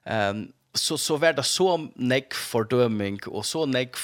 Ehm 0.04 0.36
um, 0.36 0.52
så 0.74 0.98
så 0.98 1.16
var 1.16 1.32
det 1.32 1.42
så 1.42 1.88
näck 1.94 2.34
fördömning 2.34 3.20
och 3.26 3.46
så 3.46 3.66
näck 3.66 3.96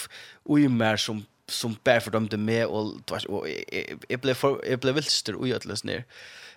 uimer 0.45 0.97
som 0.97 1.25
som 1.49 1.77
bär 1.85 2.01
för 2.01 2.11
dem 2.11 2.29
det 2.29 2.37
med 2.37 2.67
och 2.67 3.13
och 3.29 3.49
jag 4.09 4.21
blev 4.21 4.37
jag 4.69 4.81
blev 4.81 4.95
vilster 4.95 5.35
och 5.35 5.49
jötlas 5.49 5.85
ner. 5.85 6.05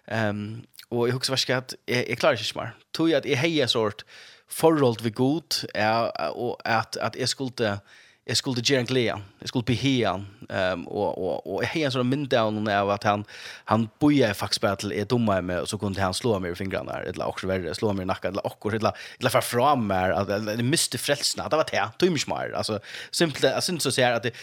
Ehm 0.06 0.30
um, 0.30 0.62
Og 0.92 1.08
jeg 1.08 1.18
husker 1.18 1.34
faktisk 1.34 1.50
at 1.56 1.76
jeg, 1.88 2.06
jeg 2.10 2.18
klarer 2.18 2.42
ikke 2.42 2.60
mer. 2.60 2.76
Tog 2.94 3.12
at 3.12 3.26
jeg 3.26 3.40
heier 3.40 3.68
sort 3.72 4.06
forhold 4.48 5.04
vi 5.04 5.12
god, 5.12 5.66
er, 5.76 6.12
og 6.32 6.62
at, 6.66 6.98
at 7.02 7.16
jeg 7.20 7.30
skulle 7.30 7.80
jeg 8.28 8.38
skulle 8.38 8.62
gjøre 8.62 8.84
en 8.84 8.88
glede, 8.88 9.14
jeg 9.42 9.48
skulle 9.50 9.66
behe 9.66 10.04
han, 10.04 10.26
um, 10.74 10.82
og, 10.88 11.18
og, 11.18 11.48
og 11.48 11.62
jeg 11.64 11.70
har 11.72 11.86
en 11.88 11.94
sånn 11.96 12.10
mynd 12.12 12.34
av 12.36 12.50
noen 12.52 12.68
av 12.74 12.90
at 12.98 13.06
han, 13.08 13.24
han 13.70 13.86
bojer 14.04 14.36
faktisk 14.36 14.66
bare 14.66 14.82
til 14.82 14.92
jeg 14.96 15.08
dummer 15.14 15.46
meg, 15.46 15.62
og 15.64 15.70
så 15.72 15.80
kunne 15.80 16.02
han 16.02 16.16
slå 16.16 16.36
meg 16.44 16.52
i 16.52 16.60
fingrene, 16.60 16.98
eller 17.08 17.32
også 17.32 17.48
verre, 17.48 17.76
slå 17.78 17.94
meg 17.96 18.04
i 18.04 18.10
nakken, 18.12 18.36
eller 18.36 18.50
akkurat, 18.50 18.82
eller, 18.82 19.06
eller 19.22 19.32
fra 19.32 19.44
fra 19.48 19.70
meg, 19.80 20.12
eller, 20.12 20.42
eller 20.42 20.68
miste 20.68 21.00
frelsene, 21.00 21.48
det 21.48 21.62
var 21.62 21.72
det, 21.72 21.86
tog 22.04 22.12
mye 22.18 22.32
mer, 22.34 22.58
altså, 22.60 22.82
simpelt, 23.16 23.48
jeg 23.48 23.68
synes 23.70 23.88
så 23.88 23.96
sier 23.96 24.20
at 24.20 24.28
det, 24.28 24.36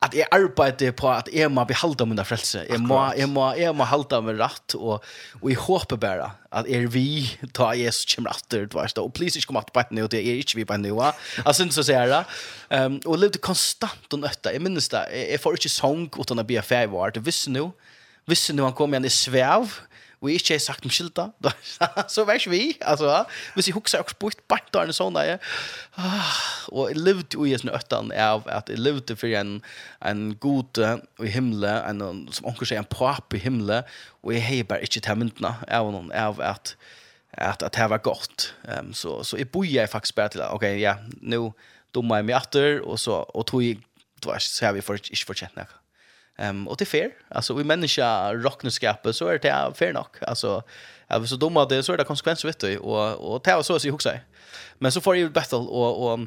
at 0.00 0.14
jeg 0.16 0.24
arbeider 0.32 0.94
på 0.96 1.10
at 1.12 1.28
jeg 1.28 1.50
må 1.52 1.60
behalde 1.68 2.06
min 2.08 2.22
frelse. 2.24 2.62
Jeg 2.64 2.80
må, 2.80 2.96
jeg 3.18 3.28
må, 3.28 3.50
jeg 3.58 3.74
må 3.76 3.84
halde 3.84 4.20
min 4.24 4.38
rett, 4.40 4.74
og, 4.78 5.04
og 5.42 5.50
jeg 5.50 5.60
håper 5.60 6.00
bare 6.00 6.30
at 6.56 6.68
er 6.72 6.86
vi 6.88 7.28
ta 7.52 7.68
Jesus 7.76 8.08
kommer 8.14 8.32
etter, 8.32 8.64
du 8.64 8.78
vet, 8.78 8.96
og 8.98 9.12
please 9.12 9.36
ikke 9.36 9.50
komme 9.50 9.60
etter 9.60 9.76
på 9.76 9.82
et 9.84 9.92
nå, 9.98 10.06
det 10.08 10.22
er 10.22 10.40
ikke 10.40 10.62
vi 10.62 10.64
på 10.64 10.78
et 10.78 10.82
nå. 10.86 10.94
Jeg 11.44 11.58
synes 11.58 11.76
så 11.76 11.84
sier 11.84 12.08
det. 12.08 12.22
Um, 12.72 12.96
og 13.04 13.12
jeg 13.12 13.22
levde 13.26 13.44
konstant 13.44 14.16
og 14.16 14.24
nøtta. 14.24 14.54
Jeg 14.56 14.64
minnes 14.64 14.88
det, 14.88 15.04
jeg, 15.12 15.28
jeg 15.34 15.44
får 15.44 15.60
ikke 15.60 15.74
sång 15.76 16.08
uten 16.16 16.40
å 16.40 16.48
bli 16.48 16.56
ferdig 16.64 16.94
vart. 16.96 17.20
Hvis 17.20 17.44
nå, 17.52 17.68
hvis 18.30 18.48
nå 18.56 18.64
han 18.64 18.76
kom 18.78 18.96
igjen 18.96 19.10
i 19.10 19.12
svev, 19.12 19.76
vi 20.28 20.36
ikke 20.36 20.54
har 20.54 20.60
sagt 20.60 20.84
om 20.84 20.92
skilta, 20.92 21.28
så 22.14 22.26
vær 22.28 22.44
vi, 22.52 22.76
altså, 22.80 23.24
hvis 23.54 23.70
jeg 23.70 23.76
husker 23.76 24.02
også 24.02 24.18
bort 24.20 24.42
bare 24.48 24.68
der 24.74 24.90
en 24.90 24.96
sånn 24.96 25.16
ja. 25.24 25.38
og 26.68 26.90
jeg 26.90 27.00
levde 27.00 27.38
jo 27.38 27.46
i 27.48 27.56
sånne 27.56 27.76
øtten 27.78 28.12
av 28.12 28.44
at 28.52 28.68
jeg 28.68 28.82
levde 28.82 29.16
for 29.16 29.32
en, 29.40 29.58
en 30.04 30.22
god 30.42 30.82
i 31.24 31.32
himmelen, 31.32 32.02
en, 32.02 32.24
som 32.36 32.50
anker 32.52 32.68
seg 32.68 32.82
en 32.82 32.90
pap 32.90 33.32
i 33.36 33.42
himmelen, 33.42 33.88
og 34.20 34.34
jeg 34.36 34.44
har 34.44 34.66
bare 34.68 34.84
ikke 34.84 35.04
til 35.06 35.22
myndene 35.22 35.54
av 35.68 35.92
noen, 35.94 36.12
av 36.12 36.42
at 36.44 36.76
at 37.40 37.62
at 37.62 37.76
det 37.76 37.90
var 37.90 38.02
godt. 38.02 38.54
Ehm 38.68 38.90
um, 38.90 38.94
så 38.94 39.22
så 39.24 39.36
i 39.36 39.44
boja 39.44 39.86
faktiskt 39.86 40.14
faktisk 40.14 40.32
till 40.32 40.40
okej 40.40 40.54
okay, 40.54 40.80
ja, 40.80 40.96
nu 41.20 41.52
dummer 41.94 42.18
i 42.18 42.22
mig 42.22 42.34
åter 42.34 42.80
och 42.80 43.00
så 43.00 43.12
och 43.12 43.46
tog 43.46 43.62
du 44.22 44.32
vet 44.32 44.42
så 44.42 44.66
har 44.66 44.72
vi 44.72 44.82
för 44.82 44.94
inte 44.94 45.24
förtjänat. 45.26 45.79
Ehm 46.40 46.68
och 46.68 46.76
det 46.76 46.84
är 46.84 46.86
fair. 46.86 47.10
Alltså 47.28 47.54
vi 47.54 47.64
människa 47.64 48.34
rocknuskapet 48.34 49.16
så 49.16 49.26
är 49.26 49.38
det 49.38 49.72
fair 49.74 49.92
nog. 49.92 50.06
Alltså 50.20 50.62
är 51.06 51.24
så 51.24 51.36
dumma 51.36 51.64
det 51.64 51.82
så 51.82 51.92
är 51.92 51.96
det 51.96 52.04
konsekvenser 52.04 52.48
vet 52.48 52.58
du 52.58 52.78
och 52.78 53.32
och 53.32 53.40
det 53.44 53.54
var 53.54 53.62
så 53.62 53.78
så 53.78 53.88
jag 53.88 53.94
också. 53.94 54.10
Men 54.78 54.92
så 54.92 55.00
får 55.00 55.16
ju 55.16 55.28
battle 55.28 55.58
och 55.58 56.12
och 56.12 56.20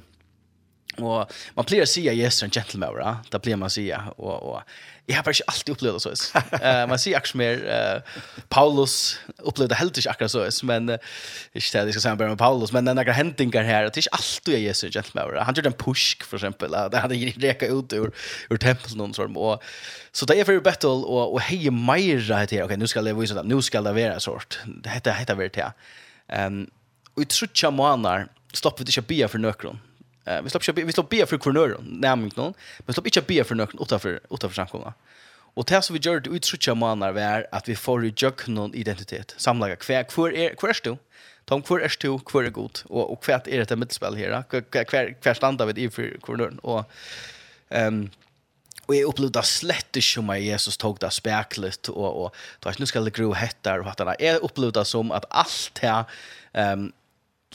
Och 0.98 1.32
man 1.54 1.66
blir 1.66 1.86
sig 1.86 2.08
yes 2.08 2.44
en 2.44 2.50
gentleman, 2.50 2.96
va? 2.96 3.18
Det 3.30 3.42
blir 3.42 3.56
man 3.56 3.70
sig 3.70 3.96
och 4.16 4.44
och 4.44 4.62
jag 5.06 5.16
har 5.16 5.24
faktiskt 5.24 5.48
alltid 5.48 5.74
upplevt 5.74 6.02
så 6.02 6.12
is. 6.12 6.34
Eh 6.62 6.88
man 6.88 7.00
ser 7.00 7.18
också 7.18 7.38
mer 7.38 7.70
eh 7.70 8.02
Paulus 8.50 9.20
upplevde 9.38 9.76
helt 9.76 9.98
inte 9.98 10.10
akkurat 10.10 10.32
så 10.32 10.66
men 10.66 10.90
uh, 10.90 10.98
inte 11.54 11.86
det 11.86 11.92
ska 11.92 12.02
säga 12.02 12.16
med 12.16 12.38
Paulus, 12.38 12.72
men 12.72 12.86
den 12.86 12.96
där 12.96 13.06
händingar 13.06 13.64
här, 13.64 13.82
det 13.82 13.98
är 13.98 13.98
inte 13.98 14.10
alltid 14.12 14.60
yes 14.60 14.84
en 14.84 14.92
gentleman. 14.92 15.38
Han 15.46 15.54
gjorde 15.56 15.70
en 15.70 15.74
push 15.74 16.24
för 16.24 16.38
exempel, 16.38 16.72
Det 16.92 16.98
hade 16.98 17.16
ju 17.16 17.32
reka 17.32 17.68
ut 17.68 17.94
ur 17.94 18.12
ur 18.50 18.58
templet 18.58 18.96
någon 18.96 19.14
sorts 19.14 19.34
och 19.36 19.64
så 20.12 20.26
det 20.26 20.40
är 20.40 20.46
för 20.46 20.60
battle 20.60 20.90
och 20.90 21.34
och 21.34 21.42
hej 21.42 21.70
Maira 21.70 22.38
heter 22.38 22.64
okej, 22.64 22.78
nu 22.78 22.88
ska 22.88 23.02
det 23.02 23.14
visa 23.14 23.34
dem. 23.34 23.48
Nu 23.48 23.62
ska 23.62 23.82
det 23.82 23.94
vara 23.94 24.20
sort. 24.20 24.60
Det 24.66 24.90
heter 24.90 25.12
heter 25.12 25.36
vart 25.36 25.56
här. 25.56 25.72
Ehm 26.28 26.70
och 27.16 27.22
i 27.22 27.26
trutcha 27.26 27.72
månader 27.72 28.28
stoppar 28.54 28.78
vi 28.78 28.90
inte 28.90 29.02
bia 29.02 29.26
be 29.26 29.32
för 29.32 29.40
nökron 29.40 29.80
Eh 30.26 30.42
vi 30.42 30.50
slapp 30.50 30.78
vi 30.78 30.92
slapp 30.94 31.10
be 31.10 31.26
för 31.26 31.38
kronor 31.38 31.78
nämligen 31.82 32.34
någon. 32.36 32.54
Men 32.80 32.94
slapp 32.94 33.06
inte 33.06 33.22
be 33.22 33.44
för 33.44 33.56
någon 33.56 33.82
utanför 33.82 34.20
utanför 34.30 34.56
samkomma. 34.56 34.94
Och 35.56 35.66
det 35.66 35.82
som 35.82 35.94
vi 35.94 36.00
gjorde 36.00 36.30
ut 36.30 36.46
så 36.46 36.76
månader 36.76 37.14
var 37.14 37.48
att 37.52 37.70
vi 37.70 37.76
får 37.76 38.06
ju 38.06 38.32
någon 38.48 38.76
identitet. 38.76 39.36
Samla 39.38 39.76
kvar 39.76 40.04
kvar 40.04 40.34
är 40.34 40.56
kvar 40.56 40.74
stå. 40.74 40.98
Tom 41.46 41.62
kvar 41.62 41.80
är 41.80 41.90
stå 41.90 42.20
kvar 42.20 42.44
är 42.44 42.50
god 42.50 42.80
och 42.86 43.12
och 43.12 43.24
kvar 43.24 43.42
är 43.46 43.66
det 43.66 43.76
mittspel 43.76 44.16
här. 44.16 44.44
Kvar 44.84 45.22
kvar 45.22 45.34
standar 45.34 45.66
vid 45.66 45.78
i 45.78 45.90
för 45.90 46.18
kronor 46.24 46.58
och 46.62 46.92
ehm 47.70 48.10
Och 48.86 48.96
jag 48.96 49.10
upplevde 49.10 49.44
slett 49.44 49.96
inte 49.96 50.02
som 50.02 50.40
Jesus 50.40 50.78
tog 50.78 51.00
det 51.00 51.10
speklet 51.12 51.90
och, 51.90 52.24
och 52.24 52.36
då 52.60 52.70
att 52.70 52.80
nu 52.80 52.86
ska 52.86 53.00
det 53.00 53.14
gro 53.14 53.34
hettar 53.34 53.80
och 53.80 53.86
hattarna. 53.86 54.16
Jag 54.20 54.42
upplevde 54.42 54.86
som 54.86 55.12
att 55.12 55.26
allt 55.30 55.80
det 55.82 56.06
um, 56.54 56.92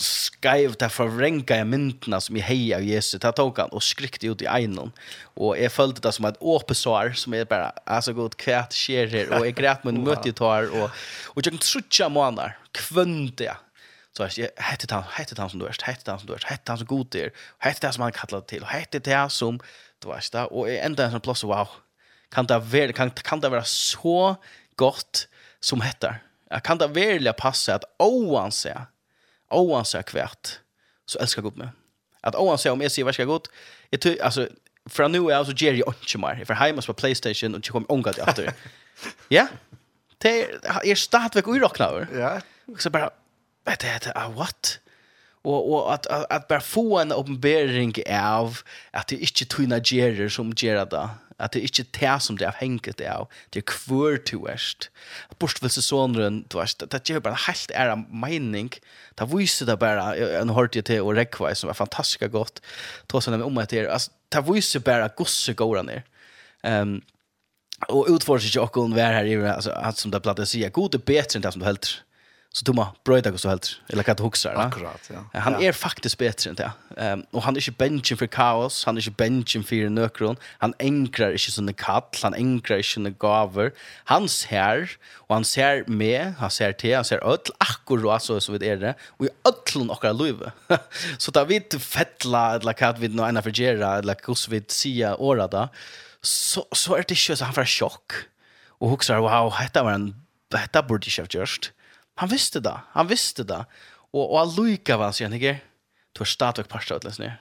skrev 0.02 0.74
det 0.78 0.88
forvrenka 0.94 1.56
i 1.58 1.66
myndene 1.66 2.20
som 2.22 2.36
jeg 2.38 2.46
heier 2.46 2.78
av 2.78 2.86
Jesu, 2.86 3.16
det 3.20 3.32
tok 3.38 3.60
han 3.62 3.72
og 3.74 3.84
skrikte 3.84 4.30
ut 4.30 4.42
i 4.44 4.48
egnen. 4.50 4.92
Og 5.36 5.54
jeg 5.58 5.72
følte 5.74 6.02
det 6.04 6.12
som 6.16 6.28
et 6.28 6.38
åpesvar 6.40 7.14
som 7.18 7.34
er 7.36 7.48
bare, 7.50 7.72
altså 7.86 8.14
god, 8.16 8.36
hva 8.42 8.64
skjer 8.74 9.10
her? 9.12 9.32
Og 9.36 9.46
jeg 9.48 9.56
græt 9.58 9.86
min 9.88 10.02
møte 10.06 10.30
i 10.30 10.36
tar, 10.36 10.70
og, 10.70 10.94
og 11.34 11.42
jeg 11.44 11.60
trutja 11.62 12.10
måneder, 12.12 12.56
kvønte 12.78 13.48
jeg. 13.48 13.64
Så 14.16 14.26
jeg 14.34 14.50
hette 14.66 14.88
han, 14.90 15.06
hette 15.14 15.36
han 15.38 15.50
som 15.52 15.60
du 15.60 15.66
er, 15.68 15.76
hette 15.86 16.10
han 16.10 16.18
som 16.18 16.30
du 16.30 16.34
er, 16.34 16.46
hette 16.48 16.72
han 16.72 16.80
som 16.80 16.88
god 16.90 17.18
er, 17.18 17.34
hette 17.62 17.84
det 17.84 17.92
som 17.94 18.06
han 18.06 18.16
kallet 18.16 18.48
til, 18.50 18.64
og 18.64 18.72
hette 18.72 19.02
det 19.06 19.20
som, 19.30 19.60
du 20.02 20.08
vet 20.10 20.32
det, 20.34 20.46
og 20.50 20.66
jeg 20.66 20.80
enda 20.82 21.06
en 21.06 21.14
sånn 21.14 21.22
plass, 21.22 21.44
wow, 21.46 21.70
kan 22.34 22.48
det 22.50 22.58
være, 22.72 22.96
kan, 22.98 23.12
kan 23.24 23.42
det 23.42 23.52
være 23.54 23.68
så 23.70 24.34
godt 24.80 25.28
som 25.64 25.84
heter? 25.86 26.18
Kan 26.64 26.80
det 26.80 26.90
virkelig 26.96 27.34
passe 27.38 27.74
at 27.74 27.86
oansett, 28.02 28.88
oavsett 29.50 30.06
kvärt 30.06 30.58
så 31.06 31.18
älskar 31.18 31.42
Gud 31.42 31.56
mig. 31.56 31.68
Att 32.20 32.34
oavsett 32.34 32.72
om 32.72 32.80
jag 32.80 32.92
säger 32.92 33.04
vad 33.04 33.26
gott, 33.26 33.50
jag 33.90 34.00
tror 34.00 34.22
alltså 34.22 34.48
för 34.86 35.08
nu 35.08 35.18
är 35.30 35.34
alltså 35.36 35.64
Jerry 35.64 35.82
Onchmar 35.86 36.44
får 36.46 36.54
hemma 36.54 36.82
på 36.82 36.94
PlayStation 36.94 37.54
och 37.54 37.60
jag 37.64 37.72
kommer 37.72 37.92
ångra 37.92 38.12
det 38.12 38.22
efter. 38.22 38.52
Ja. 39.28 39.46
Det 40.18 40.42
är 40.62 40.94
start 40.94 41.36
veck 41.36 41.48
ur 41.48 41.60
rocknar. 41.60 42.08
Ja. 42.14 42.40
Så 42.78 42.90
bara 42.90 43.10
vet 43.64 43.80
det 43.80 43.86
heter 43.86 44.28
what? 44.28 44.78
Och 45.42 45.72
och 45.72 45.94
att 45.94 46.06
att 46.06 46.48
bara 46.48 46.60
få 46.60 46.98
en 46.98 47.12
uppenbarelse 47.12 48.02
av 48.20 48.58
att 48.90 49.08
det 49.08 49.16
inte 49.16 49.44
tyna 49.44 49.80
Jerry 49.84 50.30
som 50.30 50.52
Gerarda 50.56 51.10
At 51.38 51.54
det 51.54 51.62
ikke 51.62 51.84
er 51.84 51.90
det 51.98 52.22
som 52.24 52.38
det 52.38 52.48
er 52.48 52.56
hengt 52.58 52.88
av. 53.06 53.28
Det 53.54 53.62
er 53.62 53.66
kvør 53.70 54.16
til 54.26 54.42
verst. 54.42 54.88
Bortvilsesåneren, 55.38 56.40
du 56.50 56.58
vet, 56.58 56.82
det 56.82 57.02
gjør 57.06 57.22
bare 57.22 57.38
en 57.38 57.44
helt 57.46 57.74
ære 57.74 57.98
mening. 58.10 58.72
Det 59.18 59.28
viser 59.30 59.68
det 59.70 59.78
bare, 59.78 60.10
en 60.40 60.54
hørte 60.56 60.80
jeg 60.80 60.88
til 60.90 61.06
å 61.06 61.14
rekva, 61.14 61.52
som 61.54 61.70
er 61.70 61.78
fantastisk 61.78 62.26
godt. 62.34 62.58
Ta 63.06 63.22
seg 63.22 63.36
nemlig 63.36 63.50
om 63.52 63.62
etter, 63.62 63.86
det 63.86 63.94
altså, 63.94 64.14
det 64.34 64.44
viser 64.50 64.84
bare 64.84 65.12
gosse 65.18 65.54
går 65.54 65.78
han 65.82 65.94
er. 65.94 66.02
Um, 66.66 66.98
og 67.86 68.10
utforsker 68.10 68.50
ikke 68.50 68.66
åkken 68.66 68.96
vær 68.96 69.14
her 69.20 69.30
i, 69.30 69.38
altså, 69.38 69.72
han 69.78 69.94
som 69.94 70.10
det 70.10 70.18
er 70.18 70.26
platt 70.26 70.42
å 70.42 70.48
si, 70.48 70.64
god 70.74 70.98
er 70.98 71.06
bedre 71.06 71.38
enn 71.38 71.46
det 71.46 71.54
som 71.54 71.62
du 71.62 71.68
helter 71.68 72.00
så 72.52 72.64
tog 72.64 72.74
man 72.74 72.86
bröjda 73.04 73.32
och 73.32 73.40
så 73.40 73.48
helt 73.48 73.80
eller 73.88 74.02
kan 74.02 74.16
huxa 74.18 74.52
det. 74.52 74.58
Akkurat, 74.58 75.10
ja. 75.12 75.40
Han 75.40 75.54
är 75.54 75.60
ja. 75.60 75.68
er 75.68 75.72
faktiskt 75.72 76.18
bättre 76.18 76.50
än 76.50 76.56
det. 76.56 76.72
Ehm 76.96 77.18
um, 77.18 77.26
och 77.30 77.42
han 77.42 77.56
är 77.56 77.68
inte 77.68 77.70
benchen 77.70 78.16
för 78.16 78.26
kaos, 78.26 78.84
han 78.84 78.96
är 78.96 79.00
inte 79.00 79.10
benchen 79.10 79.64
för 79.64 79.88
nökron. 79.88 80.36
Han 80.58 80.74
enkrar 80.78 81.32
inte 81.32 81.50
såna 81.50 81.72
kall, 81.72 82.02
han 82.22 82.34
enkrar 82.34 82.76
inte 82.76 82.88
såna 82.88 83.10
gaver. 83.10 83.72
Han 84.04 84.28
ser 84.28 84.90
och 85.28 85.34
han 85.34 85.44
ser 85.44 85.84
med, 85.86 86.34
han 86.38 86.50
ser 86.50 86.72
till, 86.72 86.94
han 86.94 87.04
ser 87.04 87.24
öll 87.24 87.38
akkurat 87.58 88.22
så 88.22 88.40
så 88.40 88.52
vid 88.52 88.62
är 88.62 88.76
det. 88.76 88.94
Och 89.06 89.26
i 89.26 89.28
öllon 89.44 89.90
och 89.90 90.04
löve. 90.04 90.52
så 91.18 91.30
där 91.30 91.44
vid 91.44 91.82
fettla 91.82 92.54
eller 92.54 92.72
kat 92.72 92.98
vid 92.98 93.14
någon 93.14 93.28
ena 93.28 93.42
förgera 93.42 93.98
eller 93.98 94.14
kus 94.14 94.48
vid 94.48 94.70
sia 94.70 95.16
orada. 95.16 95.68
Så 96.22 96.66
så 96.72 96.94
är 96.94 97.04
det 97.08 97.28
ju 97.28 97.36
så 97.36 97.44
han 97.44 97.54
får 97.54 97.64
chock. 97.64 98.12
Och 98.80 98.90
huxar 98.90 99.16
wow, 99.18 99.54
detta 99.60 99.82
var 99.82 99.92
en 99.92 100.14
detta 100.50 100.82
borde 100.82 101.06
jag 101.16 101.24
ha 101.34 101.40
gjort 101.40 101.72
Han 102.18 102.30
visste 102.30 102.60
det. 102.60 102.74
Han 102.92 103.08
visste 103.08 103.44
det. 103.44 103.64
Og, 104.12 104.32
Och 104.32 104.42
och 104.42 104.56
Luca 104.56 104.96
var 104.96 105.12
sier, 105.12 105.32
ikke? 105.32 105.60
Du 106.18 106.22
er 106.22 106.26
stadigvæk 106.26 106.68
parstet 106.68 107.04
läs 107.04 107.18
ner. 107.18 107.36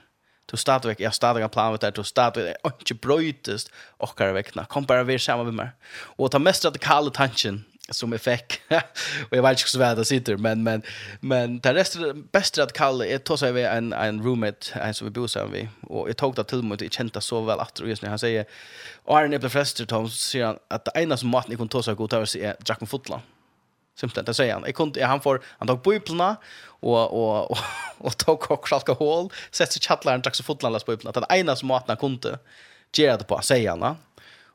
Du 0.46 0.52
har 0.52 0.58
stadigt 0.58 1.00
jag 1.00 1.14
stadigt 1.14 1.42
har 1.42 1.48
planerat 1.48 1.80
der, 1.80 1.90
du 1.90 2.00
er 2.00 2.04
stadigvæk, 2.04 2.44
jeg 2.44 2.56
har 2.64 2.76
ikke 2.80 2.94
brøytest 2.94 3.70
kan 4.16 4.34
vekkene. 4.34 4.66
Kom 4.68 4.86
bare 4.86 5.06
ved 5.06 5.18
sammen 5.18 5.46
med 5.46 5.52
meg. 5.52 5.68
Og 6.18 6.30
ta 6.30 6.38
mest 6.38 6.64
radikale 6.64 7.10
kalla 7.10 7.10
tanken 7.10 7.64
som 7.90 8.12
jeg 8.12 8.20
fikk. 8.20 8.62
og 9.30 9.32
jeg 9.32 9.42
vet 9.42 9.60
ikke 9.60 9.70
så 9.70 9.94
det 9.94 10.06
sitter 10.06 10.36
men 10.36 10.64
men 10.64 10.82
men 11.20 11.58
det 11.58 11.74
resten 11.76 12.28
bästa 12.32 12.62
att 12.62 12.72
kalla 12.72 13.06
är 13.06 13.18
tog 13.18 13.54
ved 13.54 13.66
en 13.78 13.92
en 13.92 14.22
roommate 14.22 14.80
en 14.80 14.94
som 14.94 15.06
vi 15.06 15.10
bor 15.10 15.26
sammen 15.26 15.52
vi 15.52 15.68
Og 15.82 16.08
jeg 16.08 16.16
tog 16.16 16.36
det 16.36 16.48
till 16.48 16.62
mig 16.62 16.74
att 16.74 16.80
jag 16.80 16.92
kände 16.92 17.20
så 17.20 17.40
väl 17.40 17.60
att 17.60 17.80
just 17.80 18.02
när 18.02 18.10
han 18.10 18.18
er 18.24 18.44
Arne 19.06 19.38
blir 19.38 19.48
frester, 19.48 19.86
Tom 19.86 20.08
så 20.08 20.16
sier 20.16 20.46
han 20.46 20.58
at 20.70 20.84
det 20.84 21.02
eneste 21.02 21.26
maten 21.26 21.50
jeg 21.50 21.58
kunne 21.58 21.68
ta 21.68 21.82
seg 21.82 21.96
god 21.96 22.08
til 22.08 22.18
å 22.18 22.26
si 22.26 22.40
er 22.40 22.54
Jack 22.68 22.86
Fotland 22.86 23.22
simpelt 24.00 24.26
det 24.26 24.34
säger 24.34 24.52
han. 24.54 24.62
Jag 24.66 24.74
kunde 24.74 25.06
han 25.06 25.20
får 25.20 25.40
han 25.58 25.68
tog 25.68 25.82
biblarna 25.82 26.36
och 26.80 27.12
och 27.12 27.50
och, 27.50 27.58
och 27.98 28.16
tog 28.16 28.50
också 28.50 28.74
alkohol, 28.74 29.32
sätter 29.50 29.72
sig 29.72 29.82
chatlaren 29.82 30.20
drack 30.20 30.34
så 30.34 30.42
fotlandas 30.42 30.86
biblarna. 30.86 31.20
Den 31.20 31.38
ena 31.38 31.56
som 31.56 31.68
maten 31.68 31.96
kunde 31.96 32.38
göra 32.96 33.16
det 33.16 33.24
på 33.24 33.40
säger 33.42 33.70
han. 33.70 33.96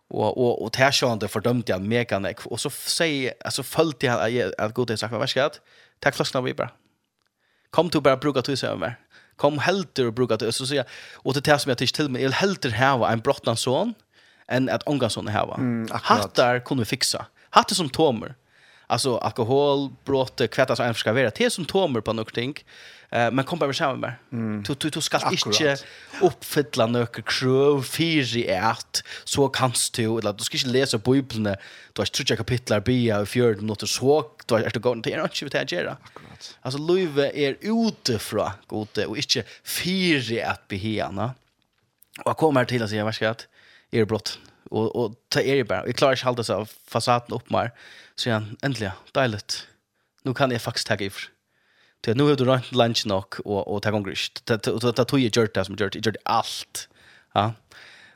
Och 0.10 0.38
och 0.38 0.64
och 0.64 0.72
där 0.78 1.08
han 1.08 1.20
det 1.20 1.28
fördömde 1.28 1.74
han 1.74 1.88
megan 1.88 2.28
och 2.46 2.60
så 2.60 2.70
säger 2.70 3.34
alltså 3.46 3.64
följde 3.64 4.10
han 4.10 4.52
att 4.58 4.74
god 4.74 4.88
det 4.88 4.98
sagt 4.98 5.14
vad 5.14 5.30
ska 5.30 5.50
Tack 6.00 6.16
flaskan 6.16 6.44
vi 6.44 6.54
bara. 6.54 6.70
Kom 7.70 7.90
till 7.90 8.02
bara 8.02 8.18
bruka 8.18 8.42
tusen 8.42 8.70
över. 8.70 9.00
Kom 9.36 9.60
helter 9.60 10.08
och 10.08 10.14
bruka 10.14 10.38
till 10.38 10.54
så 10.54 10.66
säger 10.66 10.86
och 11.14 11.34
det 11.34 11.44
där 11.44 11.58
som 11.58 11.70
jag 11.70 11.78
tills 11.78 11.92
till 11.92 12.10
mig 12.10 12.32
helter 12.32 12.70
här 12.70 12.98
var 12.98 13.12
en 13.12 13.20
brottans 13.20 13.62
son 13.62 13.94
än 14.48 14.70
att 14.70 14.84
ånga 14.84 15.10
son 15.10 15.28
här 15.28 15.46
var 15.46 15.56
Mm, 15.56 15.88
Hattar 15.92 16.60
kunde 16.60 16.82
vi 16.82 16.86
fixa. 16.86 17.26
Hattar 17.50 17.76
som 17.76 17.90
tomer 17.90 18.36
alltså 18.94 19.18
alkohol, 19.18 19.90
brott, 20.06 20.42
kvättas 20.52 20.80
och 20.80 20.98
ska 20.98 21.14
vara 21.14 21.32
till 21.32 21.52
tomer 21.66 22.02
på 22.02 22.14
något 22.14 22.34
ting 22.34 22.56
Eh 23.14 23.32
men 23.32 23.46
kom 23.46 23.60
bara 23.60 23.74
samman 23.74 24.00
med. 24.00 24.14
Mm. 24.32 24.64
Du 24.64 24.76
du 24.76 24.90
du 24.90 25.02
ska 25.02 25.30
inte 25.32 25.78
uppfylla 26.22 26.86
några 26.86 27.06
krav 27.06 27.82
för 27.82 28.38
i 28.38 28.56
art 28.56 28.98
så 29.24 29.48
kanst 29.48 29.94
du 29.94 30.18
eller 30.20 30.34
du 30.34 30.44
ska 30.44 30.58
inte 30.58 30.70
läsa 30.70 30.98
bibeln. 30.98 31.44
Du 31.94 32.02
har 32.02 32.06
tre 32.06 32.38
kapitel 32.38 32.82
B 32.82 33.14
och 33.14 33.28
fjärde 33.28 33.62
något 33.62 33.90
så 33.90 34.26
du 34.48 34.56
har 34.56 34.80
gått 34.80 34.96
inte 34.96 35.10
till 35.10 35.28
shit 35.32 35.56
att 35.56 35.72
göra. 35.72 35.98
Akkurat. 36.04 36.58
Alltså 36.62 36.80
Louise 36.80 37.32
är 37.36 37.58
utifrån 37.62 38.50
gode 38.68 39.06
och 39.06 39.18
inte 39.18 39.44
för 39.64 40.44
att 40.46 40.68
behena. 40.68 41.34
Och 42.26 42.38
kommer 42.38 42.66
till 42.66 42.84
att 42.84 42.90
säga 42.90 43.04
vad 43.04 43.16
ska 43.16 43.26
jag 43.26 43.36
är 43.92 44.06
brott 44.06 44.40
och 44.74 44.96
och 44.96 45.16
ta 45.30 45.40
er 45.40 45.56
i 45.56 45.64
bara. 45.64 45.86
Jag 45.86 45.96
klarar 45.96 46.14
inte 46.14 46.26
hålla 46.26 46.44
så 46.44 46.66
fasaden 46.88 47.36
upp 47.36 47.50
mer. 47.50 47.72
Så 48.16 48.30
igen, 48.30 48.58
äntligen, 48.62 48.94
dejligt. 49.12 49.68
Nu 50.24 50.34
kan 50.34 50.52
jag 50.52 50.62
faktiskt 50.62 50.88
ta 50.88 50.96
ifrån. 50.96 51.32
Det 52.02 52.14
nu 52.16 52.24
har 52.24 52.36
du 52.36 52.46
rent 52.46 52.72
lunch 52.72 53.06
nok 53.06 53.40
och 53.40 53.68
och 53.68 53.82
ta 53.82 53.92
gång 53.92 54.04
grist. 54.04 54.46
Det 54.46 54.64
det 54.96 55.06
tog 55.06 55.20
ju 55.20 55.30
gjort 55.34 55.54
det 55.54 55.66
som 55.66 55.76
gjort, 55.76 55.96
gjort 55.96 56.16
allt. 56.26 56.90
Ja. 57.34 57.54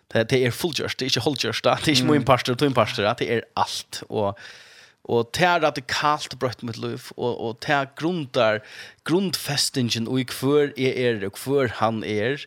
Det 0.08 0.30
det 0.30 0.46
är 0.46 0.52
fullgjort, 0.52 0.98
det 0.98 1.06
är 1.06 1.08
inte 1.08 1.20
hållgjort, 1.20 1.64
det 1.64 1.70
är 1.70 1.90
inte 1.90 2.04
min 2.04 2.26
pastor, 2.26 2.56
två 2.56 2.72
pastor, 2.72 3.04
det 3.18 3.34
är 3.34 3.44
allt 3.54 4.04
och 4.10 4.40
og 5.08 5.30
det 5.38 5.46
er 5.48 5.62
radikalt 5.64 6.36
brøtt 6.40 6.64
mitt 6.68 6.78
liv, 6.78 7.12
og, 7.16 7.42
og 7.42 7.60
det 7.64 7.74
er 7.74 7.92
grundar, 7.96 8.60
grundfestingen 9.08 10.08
og 10.08 10.20
i 10.20 10.26
hver 10.28 10.74
jeg 10.76 10.98
er 11.00 11.24
og 11.30 11.40
hver 11.40 11.72
han 11.80 12.04
er, 12.04 12.44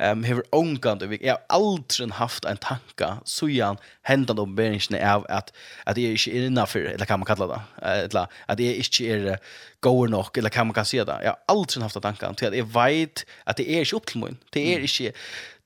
um, 0.00 0.24
hever 0.24 0.42
ångan 0.52 1.00
det. 1.00 1.10
Jeg 1.20 1.34
har 1.34 1.42
aldri 1.52 2.08
haft 2.18 2.46
en 2.48 2.60
tanka 2.60 3.18
så 3.28 3.48
igjen 3.50 3.80
hendan 4.08 4.42
omberingen 4.42 4.98
av 5.00 5.26
at, 5.32 5.52
at 5.86 5.98
jeg 6.00 6.18
ikke 6.18 6.34
er 6.34 6.48
innenfor, 6.48 6.88
eller 6.94 7.08
kan 7.08 7.22
man 7.22 7.28
kalla 7.30 7.50
det, 7.52 7.60
eller 8.06 8.40
at 8.48 8.60
jeg 8.60 8.84
ikke 8.84 9.10
er 9.14 9.36
går 9.84 10.08
nok, 10.12 10.38
eller 10.40 10.52
kan 10.52 10.66
man 10.66 10.76
kan 10.76 10.88
se 10.88 11.02
det. 11.04 11.18
Jeg 11.22 11.32
har 11.34 11.52
aldri 11.52 11.82
haft 11.84 12.00
tanken 12.02 12.38
til 12.40 12.48
at 12.48 12.56
jeg 12.56 12.68
vet 12.74 13.24
at 13.46 13.60
det 13.60 13.68
er 13.68 13.84
ikke 13.84 14.00
opp 14.00 14.08
til 14.10 14.22
min. 14.24 14.38
Det 14.56 14.64
er 14.72 14.86
ikke, 14.88 15.12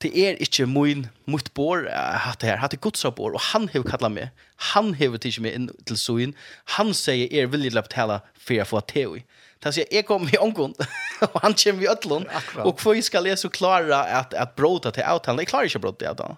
det 0.02 0.12
er 0.24 0.42
ikke 0.42 0.66
min, 0.66 1.06
mot 1.30 1.50
bor, 1.54 1.86
hatt 2.26 2.42
det 2.42 2.50
her, 2.50 2.60
hatt 2.62 2.74
det 2.74 2.82
godsa 2.84 3.14
bor, 3.14 3.34
og 3.34 3.42
han 3.52 3.70
har 3.72 3.86
kallat 3.86 4.14
meg, 4.14 4.46
han 4.74 4.94
har 4.98 5.18
tidsi 5.22 5.44
meg 5.44 5.54
inn 5.54 5.68
til 5.86 6.00
soin, 6.00 6.34
han 6.76 6.94
sier 6.96 7.30
er 7.30 7.50
villig 7.52 7.72
til 7.72 7.82
å 7.82 7.86
betale 7.86 8.22
for 8.34 8.58
jeg 8.58 8.70
får 8.70 8.88
til 8.92 9.20
i. 9.20 9.26
Han 9.62 9.72
jag 9.90 10.06
kommer 10.06 10.34
i 10.34 10.38
omgång 10.38 10.74
och 11.20 11.42
han 11.42 11.54
kommer 11.54 11.82
i 11.82 11.88
ödlon 11.88 12.26
och 12.56 12.80
för 12.80 13.02
ska 13.02 13.26
jeg 13.26 13.38
så 13.38 13.48
klara 13.48 14.04
att 14.04 14.34
att 14.34 14.56
bråta 14.56 14.90
til 14.90 15.02
avtalen? 15.02 15.38
Jeg 15.38 15.48
klarar 15.48 15.64
inte 15.64 15.78
bråta 15.78 15.98
til 15.98 16.08
avtalen. 16.08 16.36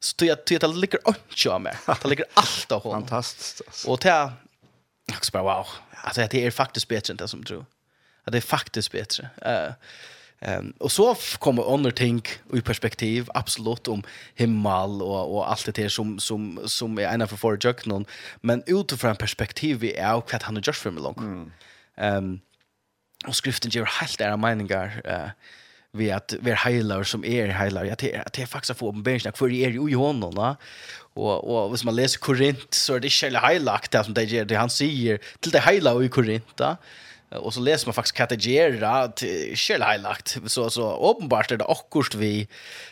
Så 0.00 0.14
det, 0.18 0.46
det 0.46 0.62
ligger 0.76 0.98
ikke 1.08 1.50
av 1.50 1.60
med. 1.60 1.76
det 2.02 2.08
ligger 2.08 2.24
allt 2.34 2.72
av 2.72 2.82
honom. 2.82 3.06
Fantastiskt. 3.06 3.86
Och 3.86 4.00
til 4.00 4.30
Jag 5.06 5.16
bara 5.32 5.42
wow. 5.42 5.66
Alltså 5.90 6.26
det 6.30 6.46
är 6.46 6.50
faktiskt 6.50 6.88
bättre 6.88 7.12
än 7.12 7.16
det 7.16 7.28
som 7.28 7.44
tror. 7.44 7.66
Att 8.24 8.32
det 8.32 8.38
är 8.38 8.42
faktiskt 8.42 8.92
bättre. 8.92 9.30
Eh 9.42 9.72
Ehm 10.44 10.72
och 10.78 10.92
så 10.92 11.14
kommer 11.38 11.74
andra 11.74 11.90
ting 11.90 12.22
i 12.54 12.60
perspektiv 12.60 13.28
absolut 13.34 13.88
om 13.88 14.02
himmel 14.34 15.02
och 15.02 15.34
och 15.34 15.50
allt 15.50 15.66
det 15.66 15.82
där 15.82 15.88
som 15.88 16.18
som 16.18 16.60
som 16.66 16.98
är 16.98 17.14
ena 17.14 17.26
för 17.26 17.36
för 17.36 17.58
jöknon 17.60 18.04
men 18.40 18.62
utifrån 18.66 19.16
perspektiv 19.16 19.84
är 19.84 20.02
jag 20.02 20.22
vad 20.32 20.42
han 20.42 20.56
har 20.56 20.62
gjort 20.66 20.76
för 20.76 20.90
mig 20.90 21.02
långt. 21.02 21.18
Ehm 21.18 21.52
mm. 21.96 22.24
um, 22.24 22.40
och 23.26 23.36
skriften 23.36 23.70
ger 23.70 23.84
helt 24.00 24.20
era 24.20 24.36
meningar 24.36 25.00
eh 25.04 25.22
uh, 25.22 25.30
vi 25.94 26.10
att 26.10 26.34
vi 26.40 26.50
är 26.50 26.56
heilar 26.56 27.02
som 27.02 27.24
är 27.24 27.46
heilar. 27.48 27.84
Jag 27.84 27.98
det 27.98 28.14
är, 28.14 28.24
det 28.32 28.42
är 28.42 28.46
faktiskt 28.46 28.70
att 28.70 28.78
få 28.78 28.88
uppenbarelse 28.88 29.32
för 29.32 29.52
er 29.52 29.88
i 29.88 29.94
honom. 29.94 30.34
Va? 30.34 30.56
Och 31.14 31.64
och 31.64 31.70
hvis 31.70 31.84
man 31.84 31.96
läser 31.96 32.18
Korint 32.18 32.74
så 32.74 32.94
är 32.94 33.00
det 33.00 33.10
själva 33.10 33.38
heilagt 33.38 33.90
det 33.90 34.04
som 34.04 34.14
det 34.14 34.24
ger 34.24 34.44
det 34.44 34.54
han 34.54 34.70
säger 34.70 35.18
till 35.40 35.52
det 35.52 35.60
heila 35.60 36.02
i 36.04 36.08
Korint 36.08 36.56
då. 36.56 36.76
Och 37.30 37.54
så 37.54 37.60
läser 37.60 37.86
man 37.86 37.94
faktiskt 37.94 38.16
kategera 38.16 39.08
till 39.08 39.56
själva 39.56 39.86
heilagt 39.86 40.36
så 40.46 40.70
så 40.70 41.10
uppenbart 41.10 41.50
är 41.50 41.56
det 41.56 41.64
akkurat 41.64 42.14
vi 42.14 42.48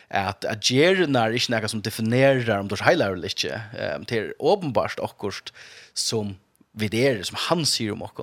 att 0.07 0.45
att 0.45 0.71
gerna 0.71 1.25
är 1.25 1.31
inte 1.31 1.59
något 1.59 1.71
som 1.71 1.81
definierar 1.81 2.59
om 2.59 2.67
det 2.67 2.83
highlight 2.83 3.11
eller 3.11 3.27
inte. 3.27 3.61
Ehm 3.79 4.05
till 4.05 4.33
uppenbart 4.39 4.99
akkurat 4.99 5.53
som 5.93 6.35
vi 6.71 6.87
det 6.87 7.27
som 7.27 7.37
han 7.39 7.65
säger 7.65 7.91
om 7.91 8.01
och 8.01 8.19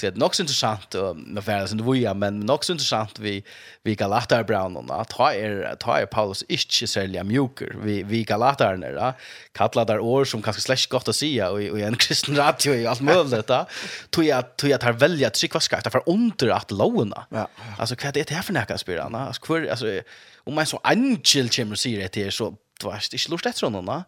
det 0.00 0.06
är 0.06 0.12
nog 0.12 0.34
så 0.34 0.42
intressant 0.42 0.94
med 1.16 1.44
färdas 1.44 1.72
ändå 1.72 1.90
vi 1.90 2.14
men 2.14 2.40
nog 2.40 2.64
så 2.64 2.72
intressant 2.72 3.18
vi 3.18 3.44
vi 3.82 3.94
Galatar 3.94 4.44
Brown 4.44 4.76
och 4.76 5.00
att 5.00 5.12
ha 5.12 5.32
er 5.32 5.76
ta 5.80 6.00
er 6.00 6.06
Paulus 6.06 6.42
inte 6.42 6.86
sälja 6.86 7.24
mjuker. 7.24 7.76
Vi 7.82 8.02
vi 8.02 8.24
Galatar 8.24 8.76
när 8.76 8.92
då 8.92 9.12
kallar 9.52 9.84
där 9.84 9.98
år 9.98 10.24
som 10.24 10.42
kanske 10.42 10.62
slash 10.62 10.88
gott 10.88 11.08
att 11.08 11.16
säga 11.16 11.50
och 11.50 11.60
och 11.60 11.80
en 11.80 11.96
kristen 11.96 12.36
radio 12.36 12.74
i 12.74 12.86
allt 12.86 13.00
möjligt 13.00 13.46
då 13.46 13.66
tror 14.10 14.26
jag 14.26 14.56
tror 14.56 14.70
jag 14.70 14.80
tar 14.80 14.92
välja 14.92 15.28
att 15.28 15.36
skicka 15.36 15.60
skatt 15.60 15.92
för 15.92 16.02
under 16.06 16.48
att 16.48 16.70
låna 16.70 17.26
ja. 17.30 17.48
alltså 17.78 17.96
vad 18.04 18.14
det 18.14 18.30
är 18.30 18.34
här 18.34 18.42
för 18.42 18.52
näka 18.52 18.78
spelarna 18.78 19.26
alltså 19.26 19.68
alltså 19.70 20.00
om 20.44 20.54
man 20.54 20.66
så 20.66 20.80
angel 20.82 21.48
kommer 21.48 21.76
säger 21.76 22.08
det 22.12 22.30
så 22.30 22.54
du 22.80 22.90
vet 22.90 23.12
inte 23.12 23.30
lust 23.30 23.46
efter 23.46 23.70
någon 23.70 24.02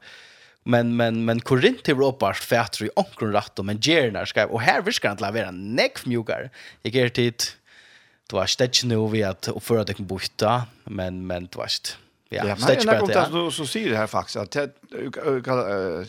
men 0.69 0.97
men 0.97 1.25
men 1.25 1.41
Korint 1.41 1.89
Europa 1.89 2.35
fätter 2.35 2.85
i 2.85 2.91
onkron 2.97 3.33
rätt 3.33 3.64
men 3.64 3.79
Gernar 3.81 4.25
ska 4.25 4.47
och 4.47 4.61
här 4.61 4.83
viskar 4.83 5.09
han 5.09 5.25
att 5.25 5.35
vara 5.35 5.51
neck 5.51 6.07
mjugar. 6.07 6.51
Jag 6.83 6.95
ger 6.95 7.09
tid. 7.09 7.43
Du 8.31 8.37
har 8.37 8.47
stäckt 8.47 8.85
nu 8.85 9.09
vi 9.09 9.23
att 9.23 9.49
uppföra 9.49 9.85
dig 9.85 9.97
borta 9.99 10.66
men 10.85 11.27
men 11.27 11.49
du 11.53 11.59
vet 11.59 11.97
Ja, 12.31 12.45
ja 12.47 12.57
stage 12.57 12.87
bättre. 12.87 13.07
Det 13.07 13.14
är 13.14 13.31
något 13.31 13.55
som 13.55 13.66
säger 13.66 13.97
här 13.97 14.07
faktiskt 14.07 14.37
att 14.37 14.57